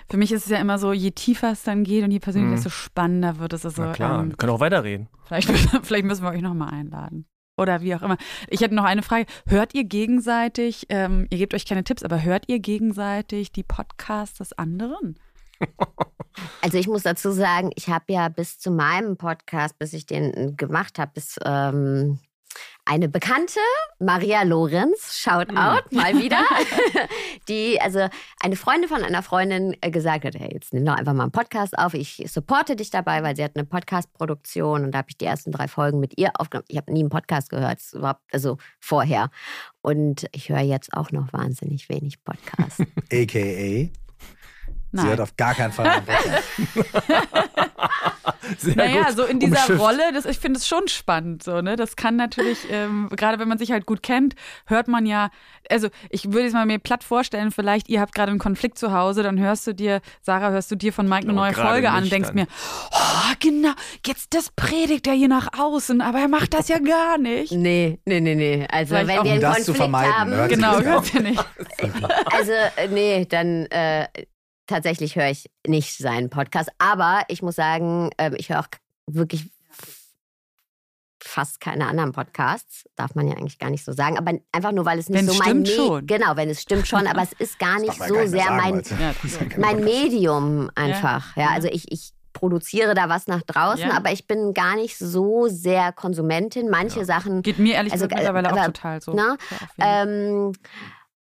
für 0.08 0.16
mich 0.16 0.32
ist 0.32 0.44
es 0.44 0.50
ja 0.50 0.58
immer 0.58 0.78
so, 0.78 0.92
je 0.92 1.10
tiefer 1.10 1.52
es 1.52 1.62
dann 1.62 1.84
geht 1.84 2.04
und 2.04 2.10
je 2.10 2.20
persönlicher, 2.20 2.52
mhm. 2.52 2.56
desto 2.56 2.70
spannender 2.70 3.38
wird 3.38 3.52
es. 3.52 3.64
Also, 3.64 3.82
Na 3.82 3.92
klar, 3.92 4.20
ähm, 4.20 4.30
wir 4.30 4.36
können 4.36 4.52
auch 4.52 4.60
weiterreden. 4.60 5.08
Vielleicht, 5.24 5.50
vielleicht 5.82 6.04
müssen 6.04 6.22
wir 6.24 6.30
euch 6.30 6.42
nochmal 6.42 6.72
einladen. 6.72 7.26
Oder 7.56 7.82
wie 7.82 7.94
auch 7.94 8.02
immer. 8.02 8.16
Ich 8.48 8.60
hätte 8.60 8.74
noch 8.74 8.84
eine 8.84 9.02
Frage. 9.02 9.26
Hört 9.46 9.74
ihr 9.74 9.84
gegenseitig, 9.84 10.86
ähm, 10.88 11.26
ihr 11.30 11.38
gebt 11.38 11.54
euch 11.54 11.66
keine 11.66 11.84
Tipps, 11.84 12.02
aber 12.02 12.22
hört 12.22 12.48
ihr 12.48 12.60
gegenseitig 12.60 13.52
die 13.52 13.62
Podcasts 13.62 14.38
des 14.38 14.52
anderen? 14.52 15.18
Also 16.62 16.78
ich 16.78 16.88
muss 16.88 17.02
dazu 17.02 17.30
sagen, 17.30 17.72
ich 17.74 17.88
habe 17.88 18.06
ja 18.08 18.30
bis 18.30 18.58
zu 18.58 18.70
meinem 18.70 19.18
Podcast, 19.18 19.78
bis 19.78 19.92
ich 19.92 20.06
den 20.06 20.56
gemacht 20.56 20.98
habe, 20.98 21.10
bis 21.12 21.38
ähm, 21.44 22.20
eine 22.92 23.08
Bekannte, 23.08 23.58
Maria 24.00 24.42
Lorenz, 24.42 25.16
shout 25.16 25.48
hm. 25.48 25.56
out, 25.56 25.90
mal 25.92 26.12
wieder, 26.18 26.44
die, 27.48 27.80
also 27.80 28.06
eine 28.38 28.56
Freundin 28.56 28.86
von 28.86 29.02
einer 29.02 29.22
Freundin 29.22 29.74
äh, 29.80 29.90
gesagt 29.90 30.26
hat, 30.26 30.34
hey, 30.34 30.50
jetzt 30.52 30.74
nimm 30.74 30.84
doch 30.84 30.96
einfach 30.96 31.14
mal 31.14 31.22
einen 31.22 31.32
Podcast 31.32 31.78
auf, 31.78 31.94
ich 31.94 32.22
supporte 32.26 32.76
dich 32.76 32.90
dabei, 32.90 33.22
weil 33.22 33.34
sie 33.34 33.44
hat 33.44 33.52
eine 33.56 33.64
Podcast-Produktion 33.64 34.84
und 34.84 34.92
da 34.92 34.98
habe 34.98 35.08
ich 35.08 35.16
die 35.16 35.24
ersten 35.24 35.52
drei 35.52 35.68
Folgen 35.68 36.00
mit 36.00 36.18
ihr 36.18 36.32
aufgenommen. 36.34 36.66
Ich 36.68 36.76
habe 36.76 36.92
nie 36.92 37.00
einen 37.00 37.08
Podcast 37.08 37.48
gehört, 37.48 37.80
überhaupt, 37.94 38.20
also 38.30 38.58
vorher. 38.78 39.30
Und 39.80 40.26
ich 40.32 40.50
höre 40.50 40.60
jetzt 40.60 40.92
auch 40.92 41.12
noch 41.12 41.32
wahnsinnig 41.32 41.88
wenig 41.88 42.22
Podcasts. 42.22 42.82
AKA? 43.10 44.01
Nein. 44.92 45.04
Sie 45.04 45.10
hört 45.10 45.20
auf 45.20 45.36
gar 45.36 45.54
keinen 45.54 45.72
Fall 45.72 45.86
einen 45.86 46.04
Podcast. 46.04 46.44
Sehr 48.58 48.76
naja, 48.76 49.04
gut. 49.04 49.16
so 49.16 49.24
in 49.24 49.38
dieser 49.38 49.56
Umschifft. 49.56 49.80
Rolle, 49.80 50.12
das, 50.12 50.24
ich 50.24 50.38
finde 50.38 50.58
es 50.58 50.66
schon 50.66 50.88
spannend. 50.88 51.42
So, 51.42 51.60
ne? 51.60 51.76
Das 51.76 51.96
kann 51.96 52.16
natürlich, 52.16 52.58
ähm, 52.70 53.08
gerade 53.16 53.38
wenn 53.38 53.48
man 53.48 53.58
sich 53.58 53.72
halt 53.72 53.86
gut 53.86 54.02
kennt, 54.02 54.34
hört 54.66 54.88
man 54.88 55.06
ja, 55.06 55.30
also 55.70 55.88
ich 56.10 56.32
würde 56.32 56.46
es 56.46 56.52
mal 56.52 56.66
mir 56.66 56.78
platt 56.78 57.04
vorstellen, 57.04 57.50
vielleicht 57.50 57.88
ihr 57.88 58.00
habt 58.00 58.14
gerade 58.14 58.30
einen 58.30 58.38
Konflikt 58.38 58.78
zu 58.78 58.92
Hause, 58.92 59.22
dann 59.22 59.38
hörst 59.38 59.66
du 59.66 59.74
dir, 59.74 60.00
Sarah, 60.20 60.50
hörst 60.50 60.70
du 60.70 60.76
dir 60.76 60.92
von 60.92 61.08
Mike 61.08 61.24
eine 61.24 61.32
oh, 61.32 61.36
neue 61.36 61.54
Folge 61.54 61.90
an 61.90 62.04
und 62.04 62.12
denkst 62.12 62.28
dann. 62.28 62.36
mir, 62.36 62.46
oh, 62.90 63.32
genau, 63.40 63.72
jetzt 64.06 64.34
das 64.34 64.50
predigt 64.50 65.06
er 65.06 65.14
hier 65.14 65.28
nach 65.28 65.48
außen, 65.58 66.00
aber 66.00 66.18
er 66.18 66.28
macht 66.28 66.54
das 66.54 66.68
ja 66.68 66.78
gar 66.78 67.18
nicht. 67.18 67.52
Nee, 67.52 67.98
nee, 68.04 68.20
nee, 68.20 68.34
nee. 68.34 68.66
Also 68.70 68.94
Vielleicht 68.96 69.08
wenn 69.08 69.24
wir 69.24 69.32
einen 69.32 69.40
das 69.40 69.54
Konflikt 69.54 69.66
zu 69.66 69.74
vermeiden, 69.74 70.14
haben, 70.14 70.48
genau, 70.48 70.80
hört 70.80 71.14
ihr 71.14 71.20
nicht. 71.22 71.44
Also 72.32 72.52
äh, 72.76 72.88
nee, 72.88 73.26
dann 73.26 73.66
äh, 73.66 74.06
tatsächlich 74.66 75.16
höre 75.16 75.30
ich 75.30 75.50
nicht 75.66 75.98
seinen 75.98 76.30
Podcast. 76.30 76.70
Aber 76.78 77.22
ich 77.28 77.42
muss 77.42 77.56
sagen, 77.56 78.10
ähm, 78.18 78.34
ich 78.36 78.48
höre 78.50 78.60
auch 78.60 78.68
wirklich 79.06 79.50
fast 81.24 81.60
keine 81.60 81.86
anderen 81.86 82.12
Podcasts, 82.12 82.84
darf 82.96 83.14
man 83.14 83.28
ja 83.28 83.34
eigentlich 83.34 83.58
gar 83.58 83.70
nicht 83.70 83.84
so 83.84 83.92
sagen, 83.92 84.18
aber 84.18 84.32
einfach 84.50 84.72
nur, 84.72 84.84
weil 84.84 84.98
es 84.98 85.08
nicht 85.08 85.20
wenn 85.20 85.28
so 85.28 85.38
mein 85.38 85.60
Me 85.60 85.66
schon. 85.66 86.06
genau, 86.06 86.36
wenn 86.36 86.50
es 86.50 86.60
stimmt 86.60 86.86
schon, 86.86 87.06
aber 87.06 87.22
es 87.22 87.32
ist 87.32 87.58
gar 87.58 87.78
nicht 87.78 87.94
so 87.94 88.14
gar 88.14 88.26
sehr 88.26 88.44
sagen, 88.44 88.56
mein, 88.56 88.82
mein 89.56 89.84
Medium 89.84 90.70
einfach. 90.74 91.36
Ja, 91.36 91.44
ja 91.44 91.48
also 91.50 91.68
ich, 91.68 91.90
ich 91.90 92.12
produziere 92.32 92.94
da 92.94 93.08
was 93.08 93.26
nach 93.26 93.42
draußen, 93.42 93.88
ja. 93.88 93.96
aber 93.96 94.12
ich 94.12 94.26
bin 94.26 94.52
gar 94.52 94.76
nicht 94.76 94.98
so 94.98 95.48
sehr 95.48 95.92
Konsumentin. 95.92 96.68
Manche 96.68 97.00
ja. 97.00 97.04
Sachen 97.04 97.42
geht 97.42 97.58
mir 97.58 97.74
ehrlich 97.74 97.92
also, 97.92 98.08
gesagt 98.08 98.22
mittlerweile 98.22 98.50
aber, 98.50 98.60
auch 98.62 98.66
total 98.66 99.00
so. 99.00 99.12
Ne? 99.12 99.36
Ähm, 99.78 100.52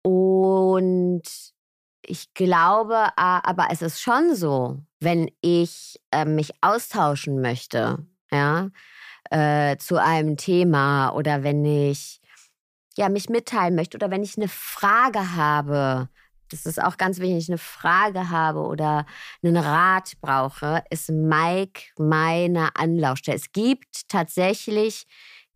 und 0.03 1.23
ich 2.05 2.35
glaube, 2.35 3.09
aber 3.17 3.69
es 3.71 3.83
ist 3.83 4.01
schon 4.01 4.35
so, 4.35 4.79
wenn 5.01 5.31
ich 5.41 6.01
äh, 6.11 6.25
mich 6.25 6.53
austauschen 6.61 7.41
möchte, 7.41 8.07
ja, 8.31 8.71
äh, 9.31 9.77
zu 9.79 10.01
einem 10.01 10.37
Thema 10.37 11.11
oder 11.11 11.43
wenn 11.43 11.65
ich 11.65 12.21
ja 12.97 13.09
mich 13.09 13.29
mitteilen 13.29 13.75
möchte 13.75 13.97
oder 13.97 14.11
wenn 14.11 14.23
ich 14.23 14.37
eine 14.37 14.49
Frage 14.49 15.37
habe, 15.37 16.09
das 16.51 16.67
ist 16.67 16.83
auch 16.83 16.99
ganz 16.99 17.19
wichtig, 17.19 17.49
eine 17.49 17.59
Frage 17.59 18.29
habe 18.29 18.61
oder 18.61 19.07
einen 19.43 19.57
Rat 19.57 20.13
brauche, 20.21 20.85
ist 20.91 21.11
Mike 21.11 21.83
meine 21.97 22.77
Anlaufstelle. 22.77 23.39
Es 23.39 23.53
gibt 23.53 24.09
tatsächlich 24.09 25.07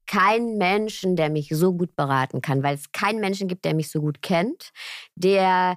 keinen 0.06 0.56
Menschen, 0.56 1.16
der 1.16 1.31
mich 1.31 1.48
so 1.51 1.74
gut 1.74 1.97
beraten 1.97 2.40
kann, 2.40 2.62
weil 2.62 2.77
es 2.77 2.93
keinen 2.93 3.20
Menschen 3.20 3.48
gibt, 3.48 3.64
der 3.64 3.74
mich 3.74 3.90
so 3.90 4.01
gut 4.01 4.23
kennt, 4.23 4.70
der 5.16 5.77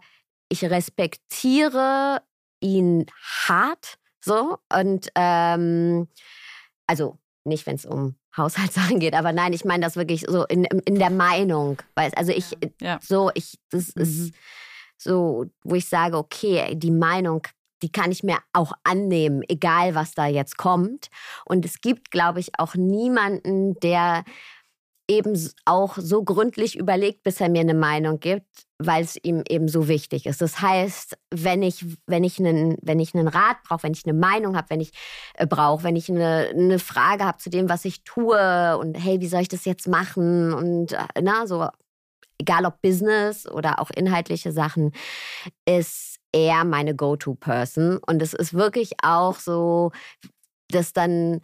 ich 0.49 0.65
respektiere 0.65 2.21
ihn 2.59 3.05
hart 3.47 3.97
so 4.19 4.57
und 4.73 5.09
ähm, 5.15 6.07
also 6.87 7.17
nicht, 7.45 7.65
wenn 7.65 7.75
es 7.75 7.85
um 7.85 8.15
Haushaltssachen 8.35 8.99
geht, 8.99 9.13
aber 9.13 9.31
nein, 9.31 9.53
ich 9.53 9.65
meine 9.65 9.83
das 9.83 9.95
wirklich 9.95 10.25
so 10.27 10.45
in, 10.45 10.65
in 10.65 10.99
der 10.99 11.09
Meinung, 11.09 11.81
weil 11.95 12.11
also 12.15 12.31
ich 12.31 12.57
ja. 12.81 12.99
so 13.01 13.31
ich 13.33 13.59
das 13.69 13.95
mhm. 13.95 14.01
ist 14.01 14.33
so, 14.97 15.45
wo 15.63 15.75
ich 15.75 15.87
sage, 15.87 16.17
okay, 16.17 16.75
die 16.75 16.91
Meinung 16.91 17.43
die 17.81 17.91
kann 17.91 18.11
ich 18.11 18.23
mir 18.23 18.37
auch 18.53 18.73
annehmen, 18.83 19.41
egal 19.47 19.95
was 19.95 20.13
da 20.13 20.25
jetzt 20.27 20.57
kommt. 20.57 21.09
Und 21.45 21.65
es 21.65 21.81
gibt, 21.81 22.11
glaube 22.11 22.39
ich, 22.39 22.51
auch 22.57 22.75
niemanden, 22.75 23.79
der 23.79 24.23
eben 25.09 25.37
auch 25.65 25.97
so 25.97 26.23
gründlich 26.23 26.77
überlegt, 26.77 27.23
bis 27.23 27.41
er 27.41 27.49
mir 27.49 27.61
eine 27.61 27.73
Meinung 27.73 28.19
gibt, 28.19 28.45
weil 28.77 29.03
es 29.03 29.17
ihm 29.21 29.43
eben 29.49 29.67
so 29.67 29.87
wichtig 29.87 30.27
ist. 30.27 30.41
Das 30.41 30.61
heißt, 30.61 31.17
wenn 31.31 31.63
ich, 31.63 31.83
wenn 32.05 32.23
ich 32.23 32.39
einen, 32.39 32.77
wenn 32.81 32.99
ich 32.99 33.15
einen 33.15 33.27
Rat 33.27 33.57
brauche, 33.63 33.83
wenn 33.83 33.93
ich 33.93 34.05
eine 34.05 34.17
Meinung 34.17 34.55
habe, 34.55 34.69
wenn 34.69 34.81
ich 34.81 34.91
äh, 35.33 35.47
brauche, 35.47 35.83
wenn 35.83 35.95
ich 35.95 36.09
eine, 36.09 36.49
eine 36.53 36.79
Frage 36.79 37.25
habe 37.25 37.39
zu 37.39 37.49
dem, 37.49 37.69
was 37.69 37.85
ich 37.85 38.03
tue 38.03 38.77
und 38.77 38.95
hey, 38.95 39.19
wie 39.19 39.27
soll 39.27 39.41
ich 39.41 39.49
das 39.49 39.65
jetzt 39.65 39.87
machen 39.87 40.53
und 40.53 40.93
äh, 40.93 41.21
na, 41.21 41.47
so, 41.47 41.67
egal 42.37 42.65
ob 42.65 42.81
Business 42.81 43.49
oder 43.49 43.79
auch 43.79 43.89
inhaltliche 43.89 44.51
Sachen, 44.51 44.93
ist 45.65 46.19
er 46.31 46.63
meine 46.65 46.95
Go-To-Person. 46.95 47.97
Und 47.97 48.21
es 48.21 48.33
ist 48.33 48.53
wirklich 48.53 48.93
auch 49.01 49.39
so, 49.39 49.91
dass 50.69 50.93
dann 50.93 51.41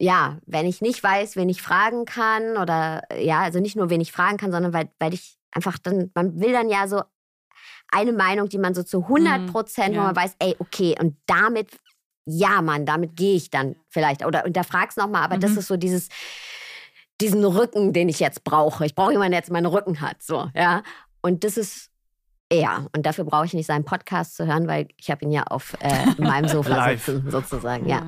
ja, 0.00 0.38
wenn 0.46 0.64
ich 0.66 0.80
nicht 0.80 1.02
weiß, 1.02 1.36
wen 1.36 1.48
ich 1.50 1.60
fragen 1.62 2.06
kann 2.06 2.56
oder 2.56 3.02
ja, 3.18 3.40
also 3.40 3.60
nicht 3.60 3.76
nur 3.76 3.90
wen 3.90 4.00
ich 4.00 4.12
fragen 4.12 4.38
kann, 4.38 4.50
sondern 4.50 4.72
weil, 4.72 4.88
weil 4.98 5.12
ich 5.12 5.36
einfach 5.52 5.76
dann, 5.78 6.10
man 6.14 6.40
will 6.40 6.52
dann 6.52 6.70
ja 6.70 6.88
so 6.88 7.02
eine 7.92 8.12
Meinung, 8.12 8.48
die 8.48 8.56
man 8.58 8.72
so 8.74 8.82
zu 8.82 9.02
100 9.02 9.46
Prozent, 9.48 9.90
Mhm, 9.90 9.94
wo 9.94 10.00
ja. 10.00 10.06
man 10.06 10.16
weiß, 10.16 10.36
ey, 10.38 10.56
okay, 10.58 10.94
und 11.00 11.16
damit, 11.26 11.68
ja, 12.24 12.62
Mann, 12.62 12.86
damit 12.86 13.16
gehe 13.16 13.34
ich 13.36 13.50
dann 13.50 13.76
vielleicht. 13.88 14.24
Oder 14.24 14.42
hinterfrag's 14.44 14.96
nochmal, 14.96 15.22
aber 15.24 15.36
das 15.38 15.52
Mhm. 15.52 15.58
ist 15.58 15.66
so 15.68 15.76
dieses, 15.76 16.08
diesen 17.20 17.44
Rücken, 17.44 17.92
den 17.92 18.08
ich 18.08 18.20
jetzt 18.20 18.44
brauche. 18.44 18.86
Ich 18.86 18.94
brauche 18.94 19.12
jemanden, 19.12 19.32
der 19.32 19.40
jetzt 19.40 19.50
meinen 19.50 19.66
Rücken 19.66 20.00
hat, 20.00 20.22
so, 20.22 20.48
ja. 20.54 20.82
Und 21.20 21.44
das 21.44 21.56
ist 21.58 21.90
er. 22.48 22.86
Und 22.96 23.04
dafür 23.04 23.24
brauche 23.24 23.44
ich 23.44 23.52
nicht 23.54 23.66
seinen 23.66 23.84
Podcast 23.84 24.36
zu 24.36 24.46
hören, 24.46 24.66
weil 24.66 24.88
ich 24.96 25.10
habe 25.10 25.24
ihn 25.24 25.30
ja 25.32 25.42
auf 25.44 25.76
äh, 25.80 26.06
meinem 26.22 26.48
Sofa 26.48 26.90
sitzen, 26.96 27.30
sozusagen, 27.30 27.86
ja. 27.88 28.02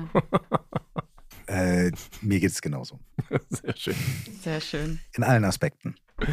Äh, 1.53 1.91
mir 2.21 2.39
geht 2.39 2.49
es 2.49 2.61
genauso. 2.61 2.99
Sehr 3.49 3.75
schön. 3.77 3.95
Sehr 4.41 4.59
schön. 4.59 4.99
In 5.15 5.23
allen 5.23 5.45
Aspekten. 5.45 5.95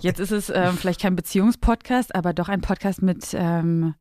Jetzt 0.00 0.20
ist 0.20 0.32
es 0.32 0.50
ähm, 0.50 0.76
vielleicht 0.76 1.00
kein 1.00 1.16
Beziehungspodcast, 1.16 2.14
aber 2.14 2.34
doch 2.34 2.50
ein 2.50 2.60
Podcast 2.60 3.00
mit 3.00 3.28
ähm, 3.32 3.94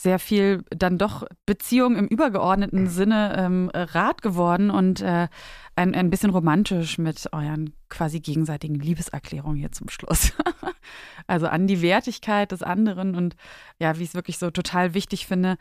sehr 0.00 0.18
viel 0.18 0.64
dann 0.70 0.96
doch 0.96 1.24
Beziehung 1.44 1.96
im 1.96 2.06
übergeordneten 2.06 2.86
Sinne 2.86 3.34
ähm, 3.36 3.70
Rat 3.74 4.22
geworden 4.22 4.70
und 4.70 5.02
äh, 5.02 5.28
ein, 5.76 5.94
ein 5.94 6.08
bisschen 6.08 6.30
romantisch 6.30 6.96
mit 6.96 7.28
euren 7.32 7.74
quasi 7.90 8.20
gegenseitigen 8.20 8.76
Liebeserklärungen 8.76 9.58
hier 9.58 9.72
zum 9.72 9.90
Schluss. 9.90 10.32
also 11.26 11.48
an 11.48 11.66
die 11.66 11.82
Wertigkeit 11.82 12.52
des 12.52 12.62
anderen 12.62 13.14
und 13.14 13.36
ja, 13.78 13.98
wie 13.98 14.04
ich 14.04 14.10
es 14.10 14.14
wirklich 14.14 14.38
so 14.38 14.50
total 14.50 14.94
wichtig 14.94 15.26
finde, 15.26 15.58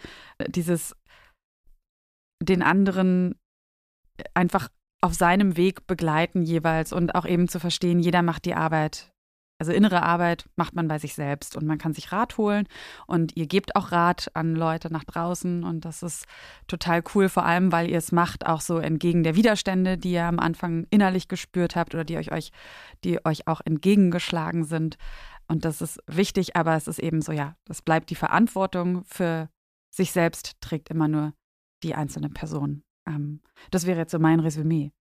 dieses 0.48 0.96
den 2.42 2.62
anderen 2.62 3.36
einfach 4.34 4.70
auf 5.02 5.14
seinem 5.14 5.56
Weg 5.56 5.88
begleiten 5.88 6.44
jeweils 6.44 6.92
und 6.92 7.16
auch 7.16 7.26
eben 7.26 7.48
zu 7.48 7.60
verstehen, 7.60 8.00
jeder 8.00 8.22
macht 8.22 8.46
die 8.46 8.56
Arbeit. 8.56 9.12
Also 9.62 9.74
innere 9.74 10.04
Arbeit 10.04 10.46
macht 10.56 10.74
man 10.74 10.88
bei 10.88 11.00
sich 11.00 11.16
selbst 11.16 11.58
und 11.58 11.66
man 11.66 11.78
kann 11.78 11.94
sich 11.94 12.14
Rat 12.14 12.38
holen 12.38 12.66
und 13.08 13.36
ihr 13.36 13.46
gebt 13.46 13.76
auch 13.76 13.92
Rat 13.92 14.32
an 14.34 14.56
Leute 14.56 14.92
nach 14.92 15.04
draußen 15.04 15.66
und 15.66 15.84
das 15.84 16.02
ist 16.02 16.26
total 16.68 17.04
cool, 17.14 17.28
vor 17.28 17.44
allem 17.44 17.70
weil 17.74 17.90
ihr 17.90 17.98
es 17.98 18.14
macht, 18.14 18.46
auch 18.46 18.62
so 18.62 18.78
entgegen 18.78 19.24
der 19.24 19.36
Widerstände, 19.36 19.98
die 19.98 20.14
ihr 20.14 20.24
am 20.24 20.40
Anfang 20.40 20.88
innerlich 20.92 21.28
gespürt 21.28 21.76
habt 21.76 21.94
oder 21.94 22.06
die 22.06 22.18
euch, 22.18 22.32
euch, 22.32 22.52
die 23.04 23.24
euch 23.26 23.48
auch 23.48 23.60
entgegengeschlagen 23.66 24.64
sind. 24.64 24.98
Und 25.50 25.66
das 25.66 25.82
ist 25.82 26.00
wichtig, 26.08 26.56
aber 26.56 26.76
es 26.76 26.88
ist 26.88 27.00
eben 27.00 27.22
so, 27.22 27.34
ja, 27.34 27.56
das 27.66 27.82
bleibt 27.82 28.12
die 28.12 28.16
Verantwortung 28.16 29.04
für 29.04 29.50
sich 29.90 30.14
selbst, 30.14 30.56
trägt 30.62 30.90
immer 30.90 31.10
nur 31.10 31.34
die 31.84 31.96
einzelne 31.96 32.30
Person. 32.30 32.84
Ähm, 33.08 33.42
das 33.72 33.86
wäre 33.86 34.00
jetzt 34.00 34.12
so 34.12 34.20
mein 34.20 34.40
Resümee. 34.40 34.92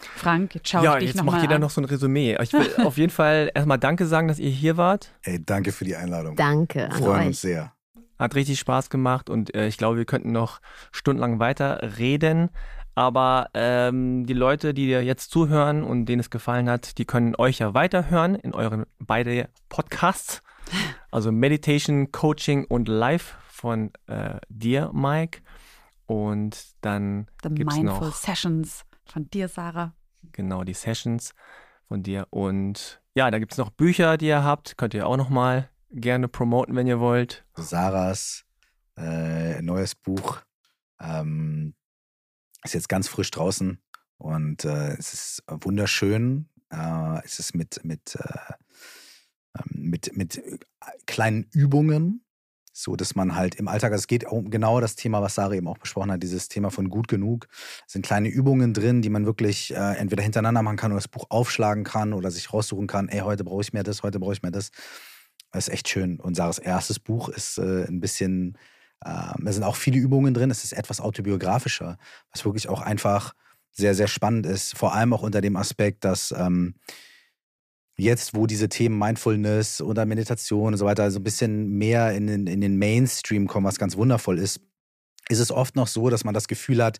Frank, 0.00 0.54
jetzt 0.54 0.68
schaue 0.68 0.84
ja, 0.84 0.94
ich 0.94 1.00
dich 1.00 1.08
jetzt 1.08 1.16
noch 1.16 1.24
macht 1.24 1.36
mal 1.36 1.42
jeder 1.42 1.56
an. 1.56 1.60
noch 1.60 1.70
so 1.70 1.80
ein 1.80 1.84
Resümee. 1.84 2.36
Ich 2.40 2.52
will 2.52 2.66
auf 2.84 2.96
jeden 2.98 3.10
Fall 3.10 3.50
erstmal 3.54 3.78
Danke 3.78 4.06
sagen, 4.06 4.28
dass 4.28 4.38
ihr 4.38 4.50
hier 4.50 4.76
wart. 4.76 5.12
Ey, 5.22 5.44
danke 5.44 5.72
für 5.72 5.84
die 5.84 5.96
Einladung. 5.96 6.36
Danke 6.36 6.90
an 6.90 6.92
Freuen 6.92 7.20
euch. 7.20 7.26
uns 7.28 7.40
sehr. 7.40 7.72
Hat 8.18 8.34
richtig 8.34 8.58
Spaß 8.58 8.90
gemacht 8.90 9.30
und 9.30 9.54
äh, 9.54 9.68
ich 9.68 9.76
glaube, 9.76 9.96
wir 9.96 10.04
könnten 10.04 10.32
noch 10.32 10.60
stundenlang 10.92 11.38
weiter 11.38 11.98
reden. 11.98 12.50
Aber 12.94 13.50
ähm, 13.54 14.26
die 14.26 14.32
Leute, 14.32 14.74
die 14.74 14.86
dir 14.86 15.04
jetzt 15.04 15.30
zuhören 15.30 15.84
und 15.84 16.06
denen 16.06 16.18
es 16.18 16.30
gefallen 16.30 16.68
hat, 16.68 16.98
die 16.98 17.04
können 17.04 17.36
euch 17.36 17.60
ja 17.60 17.72
weiterhören 17.72 18.34
in 18.34 18.54
euren 18.54 18.86
beide 18.98 19.48
Podcasts. 19.68 20.42
Also 21.10 21.32
Meditation, 21.32 22.12
Coaching 22.12 22.66
und 22.66 22.86
Live 22.88 23.38
von 23.48 23.90
äh, 24.08 24.34
dir, 24.50 24.90
Mike. 24.92 25.40
Und 26.08 26.74
dann 26.80 27.26
The 27.42 27.50
gibt's 27.50 27.76
Mindful 27.76 28.08
noch 28.08 28.14
Sessions 28.14 28.84
von 29.04 29.28
dir, 29.28 29.46
Sarah. 29.48 29.94
genau 30.32 30.64
die 30.64 30.72
Sessions 30.72 31.34
von 31.86 32.02
dir. 32.02 32.26
Und 32.30 33.02
ja, 33.14 33.30
da 33.30 33.38
gibt 33.38 33.52
es 33.52 33.58
noch 33.58 33.68
Bücher, 33.70 34.16
die 34.16 34.26
ihr 34.28 34.42
habt. 34.42 34.78
Könnt 34.78 34.94
ihr 34.94 35.06
auch 35.06 35.18
noch 35.18 35.28
mal 35.28 35.68
gerne 35.90 36.26
promoten, 36.28 36.74
wenn 36.76 36.86
ihr 36.86 36.98
wollt. 36.98 37.44
Sarahs 37.56 38.44
äh, 38.96 39.60
neues 39.60 39.94
Buch 39.94 40.38
ähm, 40.98 41.74
ist 42.64 42.74
jetzt 42.74 42.88
ganz 42.88 43.06
frisch 43.06 43.30
draußen 43.30 43.78
und 44.16 44.64
äh, 44.64 44.94
es 44.94 45.12
ist 45.12 45.44
wunderschön. 45.46 46.48
Äh, 46.70 47.22
es 47.24 47.38
ist 47.38 47.54
mit, 47.54 47.84
mit, 47.84 48.16
äh, 48.16 48.52
ähm, 49.58 49.90
mit, 49.90 50.16
mit 50.16 50.38
äh, 50.38 50.58
kleinen 51.06 51.44
Übungen, 51.52 52.24
so 52.78 52.94
dass 52.94 53.16
man 53.16 53.34
halt 53.34 53.56
im 53.56 53.66
Alltag, 53.66 53.90
also 53.90 54.02
es 54.02 54.06
geht 54.06 54.24
um 54.24 54.50
genau 54.50 54.80
das 54.80 54.94
Thema, 54.94 55.20
was 55.20 55.34
Sarah 55.34 55.54
eben 55.54 55.66
auch 55.66 55.78
besprochen 55.78 56.12
hat, 56.12 56.22
dieses 56.22 56.48
Thema 56.48 56.70
von 56.70 56.88
gut 56.88 57.08
genug. 57.08 57.48
Es 57.86 57.94
sind 57.94 58.06
kleine 58.06 58.28
Übungen 58.28 58.72
drin, 58.72 59.02
die 59.02 59.10
man 59.10 59.26
wirklich 59.26 59.74
äh, 59.74 59.96
entweder 59.96 60.22
hintereinander 60.22 60.62
machen 60.62 60.76
kann 60.76 60.92
oder 60.92 60.98
das 60.98 61.08
Buch 61.08 61.26
aufschlagen 61.28 61.82
kann 61.82 62.12
oder 62.12 62.30
sich 62.30 62.52
raussuchen 62.52 62.86
kann, 62.86 63.08
ey, 63.08 63.20
heute 63.20 63.42
brauche 63.42 63.62
ich 63.62 63.72
mehr 63.72 63.82
das, 63.82 64.04
heute 64.04 64.20
brauche 64.20 64.34
ich 64.34 64.42
mehr 64.42 64.52
das. 64.52 64.70
Das 65.50 65.66
ist 65.66 65.74
echt 65.74 65.88
schön. 65.88 66.20
Und 66.20 66.36
Sarahs 66.36 66.58
erstes 66.58 67.00
Buch 67.00 67.28
ist 67.28 67.58
äh, 67.58 67.84
ein 67.88 67.98
bisschen, 67.98 68.56
äh, 69.04 69.32
da 69.36 69.52
sind 69.52 69.64
auch 69.64 69.76
viele 69.76 69.98
Übungen 69.98 70.32
drin. 70.32 70.50
Es 70.52 70.62
ist 70.62 70.72
etwas 70.72 71.00
autobiografischer, 71.00 71.98
was 72.32 72.44
wirklich 72.44 72.68
auch 72.68 72.80
einfach 72.80 73.34
sehr, 73.72 73.96
sehr 73.96 74.08
spannend 74.08 74.46
ist. 74.46 74.76
Vor 74.76 74.94
allem 74.94 75.12
auch 75.12 75.22
unter 75.22 75.40
dem 75.40 75.56
Aspekt, 75.56 76.04
dass 76.04 76.32
ähm, 76.36 76.74
jetzt, 77.98 78.34
wo 78.34 78.46
diese 78.46 78.68
Themen 78.68 78.98
Mindfulness 78.98 79.80
oder 79.82 80.06
Meditation 80.06 80.72
und 80.74 80.78
so 80.78 80.86
weiter 80.86 81.10
so 81.10 81.18
ein 81.18 81.24
bisschen 81.24 81.68
mehr 81.70 82.12
in 82.12 82.26
den, 82.26 82.46
in 82.46 82.60
den 82.60 82.76
Mainstream 82.76 83.46
kommen, 83.46 83.66
was 83.66 83.78
ganz 83.78 83.96
wundervoll 83.96 84.38
ist, 84.38 84.60
ist 85.28 85.40
es 85.40 85.50
oft 85.50 85.76
noch 85.76 85.88
so, 85.88 86.08
dass 86.08 86.24
man 86.24 86.34
das 86.34 86.48
Gefühl 86.48 86.82
hat, 86.82 86.98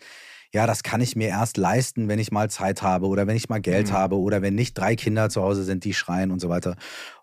ja, 0.52 0.66
das 0.66 0.82
kann 0.82 1.00
ich 1.00 1.14
mir 1.14 1.28
erst 1.28 1.56
leisten, 1.56 2.08
wenn 2.08 2.18
ich 2.18 2.32
mal 2.32 2.50
Zeit 2.50 2.82
habe 2.82 3.06
oder 3.06 3.26
wenn 3.26 3.36
ich 3.36 3.48
mal 3.48 3.60
Geld 3.60 3.88
Mhm. 3.88 3.92
habe 3.92 4.18
oder 4.18 4.42
wenn 4.42 4.54
nicht 4.54 4.76
drei 4.76 4.96
Kinder 4.96 5.28
zu 5.30 5.42
Hause 5.42 5.62
sind, 5.62 5.84
die 5.84 5.94
schreien 5.94 6.30
und 6.30 6.40
so 6.40 6.48
weiter. 6.48 6.76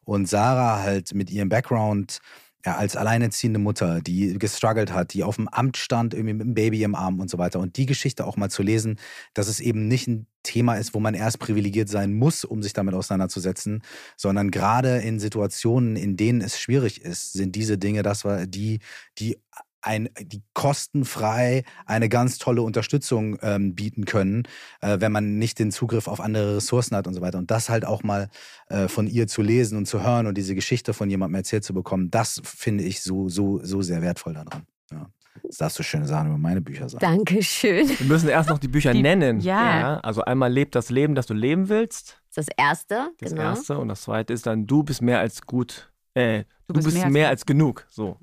Und 0.03 0.27
Sarah 0.29 0.81
halt 0.81 1.13
mit 1.15 1.31
ihrem 1.31 1.49
Background 1.49 2.19
ja, 2.65 2.77
als 2.77 2.95
alleinerziehende 2.95 3.59
Mutter, 3.59 4.01
die 4.01 4.37
gestruggelt 4.39 4.91
hat, 4.93 5.13
die 5.13 5.23
auf 5.23 5.35
dem 5.35 5.47
Amt 5.47 5.77
stand, 5.77 6.13
irgendwie 6.13 6.33
mit 6.33 6.43
einem 6.43 6.53
Baby 6.55 6.83
im 6.83 6.95
Arm 6.95 7.19
und 7.19 7.29
so 7.29 7.37
weiter. 7.37 7.59
Und 7.59 7.77
die 7.77 7.85
Geschichte 7.85 8.25
auch 8.25 8.37
mal 8.37 8.49
zu 8.49 8.63
lesen, 8.63 8.99
dass 9.33 9.47
es 9.47 9.59
eben 9.59 9.87
nicht 9.87 10.07
ein 10.07 10.27
Thema 10.45 10.75
ist, 10.75 10.93
wo 10.93 10.99
man 11.01 11.13
erst 11.13 11.39
privilegiert 11.39 11.89
sein 11.89 12.13
muss, 12.13 12.45
um 12.45 12.63
sich 12.63 12.71
damit 12.71 12.93
auseinanderzusetzen, 12.93 13.83
sondern 14.15 14.51
gerade 14.51 14.99
in 14.99 15.19
Situationen, 15.19 15.97
in 15.97 16.15
denen 16.15 16.39
es 16.39 16.59
schwierig 16.59 17.01
ist, 17.01 17.33
sind 17.33 17.55
diese 17.55 17.77
Dinge 17.77 18.03
das, 18.03 18.23
war 18.23 18.45
die, 18.45 18.79
die 19.17 19.37
ein, 19.85 20.09
die 20.19 20.41
kostenfrei 20.53 21.63
eine 21.85 22.09
ganz 22.09 22.37
tolle 22.39 22.63
Unterstützung 22.63 23.37
ähm, 23.41 23.75
bieten 23.75 24.05
können, 24.05 24.43
äh, 24.81 24.99
wenn 24.99 25.11
man 25.11 25.37
nicht 25.37 25.59
den 25.59 25.71
Zugriff 25.71 26.07
auf 26.07 26.19
andere 26.19 26.57
Ressourcen 26.57 26.95
hat 26.95 27.07
und 27.07 27.13
so 27.13 27.21
weiter. 27.21 27.37
Und 27.37 27.51
das 27.51 27.69
halt 27.69 27.85
auch 27.85 28.03
mal 28.03 28.29
äh, 28.69 28.87
von 28.87 29.07
ihr 29.07 29.27
zu 29.27 29.41
lesen 29.41 29.77
und 29.77 29.85
zu 29.85 30.03
hören 30.03 30.25
und 30.25 30.37
diese 30.37 30.55
Geschichte 30.55 30.93
von 30.93 31.09
jemandem 31.09 31.35
erzählt 31.35 31.63
zu 31.63 31.73
bekommen, 31.73 32.09
das 32.09 32.41
finde 32.43 32.83
ich 32.83 33.01
so, 33.01 33.29
so, 33.29 33.59
so 33.63 33.81
sehr 33.83 34.01
wertvoll 34.01 34.33
daran. 34.33 34.63
Ja. 34.91 35.07
Das 35.47 35.57
darfst 35.57 35.79
du 35.79 35.83
schöne 35.83 36.05
Sachen 36.07 36.27
über 36.29 36.37
meine 36.37 36.61
Bücher 36.61 36.87
sagen. 36.89 37.01
Dankeschön. 37.01 37.87
Wir 37.99 38.05
müssen 38.07 38.29
erst 38.29 38.49
noch 38.49 38.57
die 38.59 38.67
Bücher 38.67 38.93
Die- 38.93 39.01
nennen. 39.01 39.39
ja. 39.39 39.99
Also 40.01 40.21
einmal 40.23 40.51
lebt 40.51 40.75
das 40.75 40.89
Leben, 40.89 41.15
das 41.15 41.25
du 41.27 41.33
leben 41.33 41.69
willst. 41.69 42.21
Das 42.35 42.47
erste, 42.57 43.11
Das 43.19 43.31
genau. 43.31 43.41
erste. 43.43 43.77
Und 43.77 43.87
das 43.89 44.01
zweite 44.01 44.33
ist 44.33 44.45
dann, 44.45 44.67
du 44.67 44.83
bist 44.83 45.01
mehr 45.01 45.19
als 45.19 45.41
gut. 45.43 45.91
Äh, 46.13 46.43
du, 46.67 46.73
bist, 46.75 46.93
mehr, 47.07 47.27
als 47.29 47.41
als, 47.41 47.45
genug. 47.45 47.85
So. 47.89 48.17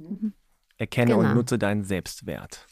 Erkenne 0.77 1.15
Genau. 1.15 1.28
und 1.28 1.35
nutze 1.35 1.59
deinen 1.59 1.85
Selbstwert. 1.85 2.66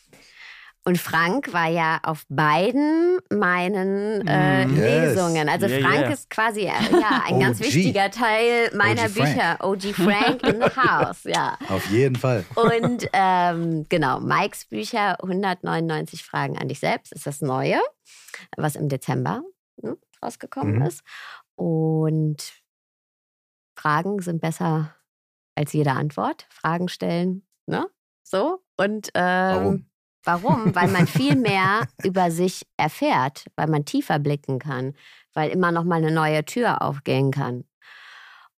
Und 0.85 0.97
Frank 0.98 1.52
war 1.52 1.69
ja 1.69 2.01
auf 2.02 2.24
beiden 2.31 3.19
meinen 3.31 4.27
äh, 4.27 4.65
Mhm. 4.66 4.77
Yes. 4.77 5.15
Lesungen. 5.15 5.48
Also 5.48 5.66
Yeah, 5.66 5.81
Frank 5.81 6.01
yeah. 6.01 6.11
ist 6.12 6.31
quasi 6.31 6.61
äh, 6.62 6.73
ja, 7.01 7.23
ein 7.27 7.39
ganz 7.40 7.61
wichtiger 7.61 8.11
Teil 8.11 8.70
meiner 8.74 9.05
OG. 9.05 9.15
Bücher. 9.15 9.57
OG 9.61 9.82
Frank 9.94 10.43
in 10.43 10.61
the 10.62 10.77
House, 10.81 11.24
ja. 11.24 11.59
Auf 11.69 11.85
jeden 11.90 12.16
Fall. 12.16 12.44
Und 12.55 13.09
ähm, 13.12 13.85
genau, 13.90 14.20
Mikes 14.20 14.65
Bücher 14.66 15.23
199 15.23 16.24
Fragen 16.24 16.57
an 16.59 16.69
dich 16.69 16.81
selbst 16.81 17.12
ist 17.12 17.27
das 17.27 17.43
Neue, 17.43 17.78
was 18.57 18.74
im 18.74 18.89
Dezember 18.89 19.43
hm, 19.82 19.97
rausgekommen 20.24 20.77
Mhm. 20.77 20.82
ist. 20.86 21.02
Und 21.57 22.55
Fragen 23.77 24.20
sind 24.23 24.40
besser 24.40 24.94
als 25.55 25.73
jede 25.74 25.93
Antwort. 25.93 26.47
Fragen 26.48 26.89
stellen, 26.89 27.47
ne? 27.66 27.86
So. 28.23 28.62
Und 28.78 29.09
ähm, 29.15 29.57
Warum? 29.57 29.90
Warum? 30.25 30.75
Weil 30.75 30.89
man 30.89 31.07
viel 31.07 31.37
mehr 31.37 31.89
über 32.03 32.31
sich 32.31 32.67
erfährt, 32.77 33.47
weil 33.57 33.69
man 33.69 33.85
tiefer 33.85 34.19
blicken 34.19 34.59
kann, 34.59 34.95
weil 35.33 35.51
immer 35.51 35.73
noch 35.73 35.85
mal 35.85 35.97
eine 35.97 36.11
neue 36.11 36.45
Tür 36.45 36.83
aufgehen 36.83 37.31
kann. 37.31 37.65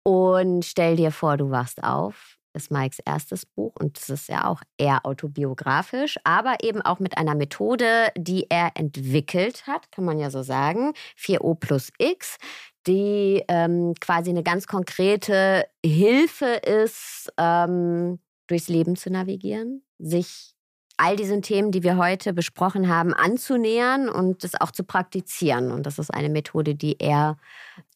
Und 0.03 0.65
stell 0.65 0.97
dir 0.97 1.11
vor, 1.11 1.37
du 1.37 1.51
wachst 1.51 1.83
auf, 1.83 2.39
ist 2.55 2.71
Mikes 2.71 2.99
erstes 3.01 3.47
Buch 3.47 3.75
und 3.79 3.99
es 3.99 4.09
ist 4.09 4.29
ja 4.29 4.47
auch 4.47 4.63
eher 4.79 5.05
autobiografisch, 5.05 6.19
aber 6.25 6.57
eben 6.63 6.83
auch 6.83 6.99
mit 6.99 7.17
einer 7.17 7.35
Methode, 7.35 8.11
die 8.17 8.47
er 8.49 8.73
entwickelt 8.75 9.67
hat, 9.67 9.93
kann 9.93 10.05
man 10.05 10.19
ja 10.19 10.31
so 10.31 10.43
sagen, 10.43 10.95
4O 11.19 11.55
plus 11.55 11.91
X, 11.99 12.39
die 12.87 13.45
ähm, 13.49 13.95
quasi 14.01 14.31
eine 14.31 14.43
ganz 14.43 14.67
konkrete 14.67 15.67
Hilfe 15.85 16.47
ist, 16.47 17.33
ähm, 17.37 18.19
durchs 18.47 18.69
Leben 18.69 18.97
zu 18.97 19.11
navigieren, 19.11 19.85
sich 19.99 20.57
all 21.01 21.17
diesen 21.17 21.43
Themen, 21.43 21.71
die 21.73 21.83
wir 21.83 21.97
heute 21.97 22.33
besprochen 22.33 22.89
haben, 22.89 23.15
anzunähern 23.15 24.09
und 24.09 24.45
das 24.45 24.61
auch 24.61 24.71
zu 24.71 24.85
praktizieren. 24.85 25.71
Und 25.71 25.85
das 25.87 25.99
ist 25.99 26.13
eine 26.13 26.29
Methode, 26.29 26.75
die 26.75 26.97
er 27.01 27.37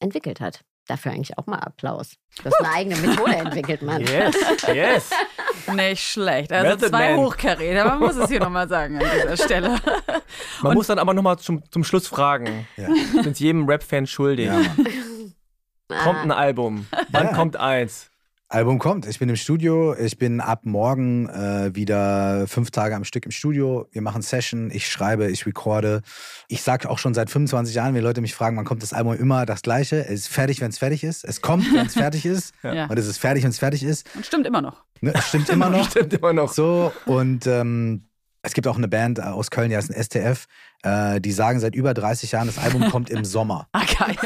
entwickelt 0.01 0.41
hat. 0.41 0.61
Dafür 0.87 1.13
eigentlich 1.13 1.39
auch 1.39 1.47
mal 1.47 1.59
Applaus. 1.61 2.17
Das 2.43 2.53
ist 2.53 2.61
eine 2.61 2.75
eigene 2.75 2.97
Methode 2.97 3.35
entwickelt, 3.37 3.81
man. 3.81 4.03
Yes, 4.03 4.35
yes. 4.67 5.11
Nicht 5.75 6.03
schlecht. 6.03 6.53
Also 6.53 6.69
Method 6.69 6.89
zwei 6.91 7.11
Man. 7.13 7.21
Hochkaräter, 7.25 7.85
man 7.87 7.99
muss 8.01 8.17
es 8.17 8.29
hier 8.29 8.41
nochmal 8.41 8.69
sagen 8.69 8.99
an 9.03 9.07
dieser 9.15 9.37
Stelle. 9.43 9.79
Man 10.63 10.75
muss 10.75 10.89
dann 10.89 10.99
aber 10.99 11.15
nochmal 11.15 11.39
zum, 11.39 11.63
zum 11.71 11.85
Schluss 11.85 12.07
fragen. 12.07 12.67
Ja. 12.77 12.89
Sind 13.23 13.41
jedem 13.41 13.67
Rap-Fan 13.67 14.07
schuldig. 14.07 14.47
Ja. 14.47 14.61
Kommt 16.03 16.21
ein 16.21 16.33
Album. 16.33 16.87
Wann 17.11 17.27
Ja. 17.29 17.33
kommt 17.33 17.57
eins? 17.57 18.11
Album 18.55 18.79
kommt. 18.79 19.05
Ich 19.07 19.19
bin 19.19 19.29
im 19.29 19.35
Studio. 19.35 19.97
Ich 19.97 20.17
bin 20.17 20.41
ab 20.41 20.61
morgen 20.63 21.29
äh, 21.29 21.75
wieder 21.75 22.47
fünf 22.47 22.71
Tage 22.71 22.95
am 22.95 23.03
Stück 23.03 23.25
im 23.25 23.33
Studio. 23.33 23.89
Wir 23.91 24.01
machen 24.01 24.23
Session. 24.23 24.71
Ich 24.73 24.89
schreibe, 24.89 25.29
ich 25.29 25.45
recorde. 25.45 26.03
Ich 26.47 26.63
sage 26.63 26.89
auch 26.89 26.99
schon 26.99 27.15
seit 27.15 27.31
25 27.31 27.75
Jahren, 27.75 27.97
wenn 27.97 28.05
Leute 28.05 28.21
mich 28.21 28.33
fragen, 28.33 28.57
wann 28.57 28.65
kommt 28.65 28.85
das 28.85 28.93
Album, 28.93 29.15
immer 29.15 29.45
das 29.45 29.63
Gleiche. 29.63 30.07
Es 30.07 30.21
ist 30.21 30.29
fertig, 30.29 30.61
wenn 30.61 30.71
es 30.71 30.79
fertig 30.79 31.03
ist. 31.03 31.25
Es 31.25 31.41
kommt, 31.41 31.67
wenn 31.75 31.87
es 31.87 31.95
fertig 31.95 32.27
ist. 32.27 32.55
Ja. 32.63 32.87
Und 32.87 32.97
es 32.97 33.09
ist 33.09 33.19
fertig, 33.19 33.43
wenn 33.43 33.51
es 33.51 33.59
fertig 33.59 33.83
ist. 33.83 34.07
Und 34.15 34.25
stimmt 34.25 34.47
immer 34.47 34.63
noch. 34.63 34.85
Ne? 35.01 35.13
Stimmt 35.21 35.49
immer 35.49 35.69
noch. 35.71 35.91
Stimmt 35.91 36.13
immer 36.13 36.33
noch. 36.33 36.53
So, 36.53 36.93
und 37.07 37.49
ähm, 37.49 38.05
es 38.45 38.53
gibt 38.55 38.67
auch 38.67 38.77
eine 38.77 38.89
Band 38.89 39.21
aus 39.23 39.51
Köln, 39.51 39.71
die 39.71 39.77
heißt 39.77 39.91
ein 39.95 40.03
STF. 40.03 40.47
Äh, 40.83 41.21
die 41.21 41.33
sagen 41.33 41.61
seit 41.61 41.75
über 41.75 41.95
30 41.95 42.33
Jahren, 42.33 42.47
das 42.47 42.59
Album 42.59 42.89
kommt 42.91 43.09
im 43.11 43.25
Sommer. 43.25 43.69
Ah, 43.73 43.85
geil. 43.99 44.17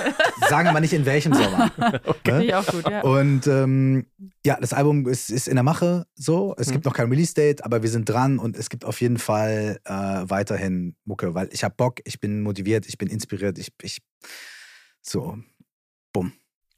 Sagen 0.48 0.68
aber 0.68 0.80
nicht 0.80 0.92
in 0.92 1.06
welchem 1.06 1.32
Sommer. 1.34 1.70
Finde 2.24 2.38
Ne? 2.38 2.44
ich 2.44 2.54
auch 2.54 2.66
gut, 2.66 2.88
ja. 2.88 3.02
Und 3.02 3.46
ähm, 3.46 4.06
ja, 4.44 4.58
das 4.60 4.72
Album 4.72 5.06
ist, 5.06 5.30
ist 5.30 5.46
in 5.48 5.54
der 5.54 5.62
Mache 5.62 6.06
so. 6.14 6.54
Es 6.58 6.70
gibt 6.70 6.84
noch 6.84 6.94
kein 6.94 7.08
Release-Date, 7.08 7.64
aber 7.64 7.82
wir 7.82 7.90
sind 7.90 8.08
dran 8.08 8.38
und 8.38 8.56
es 8.56 8.68
gibt 8.70 8.84
auf 8.84 9.00
jeden 9.00 9.18
Fall 9.18 9.78
äh, 9.84 9.92
weiterhin 9.92 10.96
Mucke, 11.04 11.34
weil 11.34 11.48
ich 11.52 11.62
habe 11.64 11.74
Bock, 11.76 12.00
ich 12.04 12.20
bin 12.20 12.42
motiviert, 12.42 12.86
ich 12.86 12.98
bin 12.98 13.08
inspiriert, 13.08 13.58
ich, 13.58 13.72
ich 13.82 14.02
so, 15.02 15.38
bumm, 16.12 16.32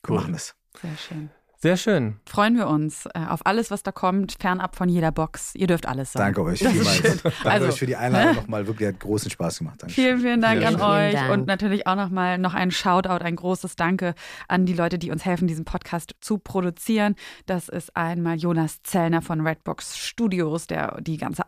wir 0.04 0.10
Cool. 0.10 0.16
machen 0.20 0.34
es. 0.34 0.54
Sehr 0.80 0.96
schön. 0.96 1.30
Sehr 1.62 1.76
schön. 1.76 2.16
Freuen 2.24 2.56
wir 2.56 2.68
uns 2.68 3.04
äh, 3.04 3.18
auf 3.28 3.44
alles, 3.44 3.70
was 3.70 3.82
da 3.82 3.92
kommt, 3.92 4.36
fernab 4.40 4.76
von 4.76 4.88
jeder 4.88 5.12
Box. 5.12 5.54
Ihr 5.54 5.66
dürft 5.66 5.86
alles 5.86 6.12
sagen. 6.12 6.34
Danke 6.34 6.42
euch 6.50 6.60
Das 6.60 6.72
vielmals. 6.72 7.22
Danke 7.22 7.50
Also, 7.50 7.66
euch 7.68 7.78
für 7.78 7.84
die 7.86 7.96
Einladung 7.96 8.36
nochmal. 8.36 8.66
Wirklich 8.66 8.88
hat 8.88 8.98
großen 8.98 9.30
Spaß 9.30 9.58
gemacht. 9.58 9.76
Danke. 9.82 9.92
Vielen, 9.94 10.20
vielen 10.20 10.40
Dank 10.40 10.62
Vielen, 10.62 10.80
an 10.80 10.80
euch 10.80 11.12
Dank. 11.12 11.30
und 11.32 11.46
natürlich 11.46 11.86
auch 11.86 11.96
nochmal 11.96 12.38
noch 12.38 12.54
ein 12.54 12.70
Shoutout, 12.70 13.22
ein 13.22 13.36
großes 13.36 13.76
Danke 13.76 14.14
an 14.48 14.64
die 14.64 14.72
Leute, 14.72 14.98
die 14.98 15.10
uns 15.10 15.26
helfen, 15.26 15.48
diesen 15.48 15.66
Podcast 15.66 16.14
zu 16.22 16.38
produzieren. 16.38 17.14
Das 17.44 17.68
ist 17.68 17.94
einmal 17.94 18.38
Jonas 18.38 18.82
Zellner 18.82 19.20
von 19.20 19.46
Redbox 19.46 19.98
Studios, 19.98 20.66
der 20.66 20.98
die 21.02 21.18
ganze 21.18 21.42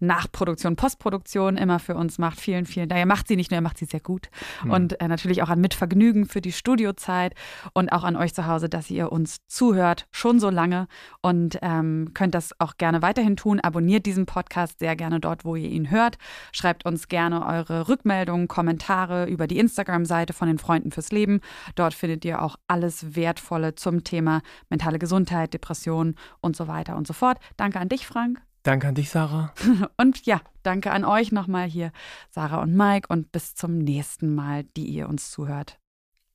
Audio-Nachproduktion, 0.00 0.76
Postproduktion 0.76 1.56
immer 1.56 1.78
für 1.78 1.94
uns 1.94 2.18
macht. 2.18 2.40
Vielen, 2.40 2.66
vielen 2.66 2.88
Dank. 2.88 2.98
Er 2.98 3.06
macht 3.06 3.28
sie 3.28 3.36
nicht 3.36 3.50
nur, 3.50 3.58
er 3.58 3.62
macht 3.62 3.78
sie 3.78 3.84
sehr 3.84 4.00
gut. 4.00 4.28
Und 4.68 5.00
äh, 5.00 5.08
natürlich 5.08 5.42
auch 5.42 5.48
an 5.48 5.60
Mitvergnügen 5.60 6.26
für 6.26 6.40
die 6.40 6.52
Studiozeit 6.52 7.34
und 7.72 7.90
auch 7.92 8.04
an 8.04 8.16
euch 8.16 8.34
zu 8.34 8.46
Hause, 8.46 8.68
dass 8.68 8.90
ihr 8.90 9.12
uns 9.12 9.38
zuhört, 9.46 10.06
schon 10.10 10.40
so 10.40 10.50
lange 10.50 10.86
und 11.20 11.58
ähm, 11.62 12.10
könnt 12.14 12.34
das 12.34 12.58
auch 12.60 12.76
gerne 12.76 13.02
weiterhin 13.02 13.36
tun. 13.36 13.60
Abonniert 13.60 14.06
diesen 14.06 14.26
Podcast 14.26 14.78
sehr 14.78 14.96
gerne 14.96 15.20
dort, 15.20 15.44
wo 15.44 15.56
ihr 15.56 15.68
ihn 15.68 15.90
hört. 15.90 16.18
Schreibt 16.52 16.84
uns 16.84 17.08
gerne 17.08 17.44
eure 17.46 17.88
Rückmeldungen, 17.88 18.48
Kommentare 18.48 19.26
über 19.26 19.46
die 19.46 19.58
Instagram-Seite 19.58 20.32
von 20.32 20.48
den 20.48 20.58
Freunden 20.58 20.90
fürs 20.90 21.12
Leben. 21.12 21.40
Dort 21.74 21.94
findet 21.94 22.24
ihr 22.24 22.42
auch 22.42 22.56
alles 22.66 23.16
Wertvolle 23.16 23.74
zum 23.74 24.04
Thema 24.04 24.42
mentale 24.68 24.98
Gesundheit, 24.98 25.54
Depression 25.54 26.14
und 26.40 26.56
so 26.56 26.68
weiter 26.68 26.96
und 26.96 27.06
so 27.06 27.12
fort. 27.12 27.38
Danke 27.56 27.80
an 27.80 27.88
dich, 27.88 28.06
Frank. 28.06 28.47
Danke 28.68 28.88
an 28.88 28.94
dich, 28.94 29.08
Sarah. 29.08 29.54
Und 29.96 30.26
ja, 30.26 30.42
danke 30.62 30.90
an 30.90 31.06
euch 31.06 31.32
nochmal 31.32 31.66
hier, 31.66 31.90
Sarah 32.28 32.60
und 32.60 32.76
Mike. 32.76 33.06
Und 33.08 33.32
bis 33.32 33.54
zum 33.54 33.78
nächsten 33.78 34.34
Mal, 34.34 34.64
die 34.76 34.84
ihr 34.84 35.08
uns 35.08 35.30
zuhört. 35.30 35.78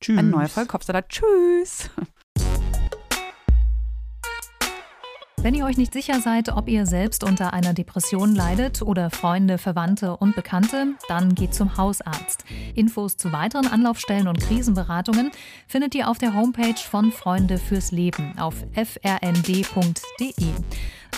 Tschüss. 0.00 0.18
Eine 0.18 0.30
neue 0.30 0.48
Folge 0.48 0.66
Kopfsalat. 0.66 1.08
Tschüss. 1.10 1.90
Wenn 5.44 5.54
ihr 5.54 5.64
euch 5.64 5.76
nicht 5.76 5.92
sicher 5.92 6.20
seid, 6.20 6.48
ob 6.48 6.68
ihr 6.68 6.86
selbst 6.86 7.22
unter 7.22 7.52
einer 7.52 7.72
Depression 7.72 8.34
leidet 8.34 8.82
oder 8.82 9.10
Freunde, 9.10 9.58
Verwandte 9.58 10.16
und 10.16 10.34
Bekannte, 10.34 10.94
dann 11.06 11.36
geht 11.36 11.54
zum 11.54 11.76
Hausarzt. 11.76 12.44
Infos 12.74 13.16
zu 13.16 13.30
weiteren 13.30 13.68
Anlaufstellen 13.68 14.26
und 14.26 14.40
Krisenberatungen 14.40 15.30
findet 15.68 15.94
ihr 15.94 16.08
auf 16.08 16.18
der 16.18 16.34
Homepage 16.34 16.80
von 16.80 17.12
Freunde 17.12 17.58
fürs 17.58 17.92
Leben 17.92 18.36
auf 18.38 18.56
frnd.de. 18.72 19.52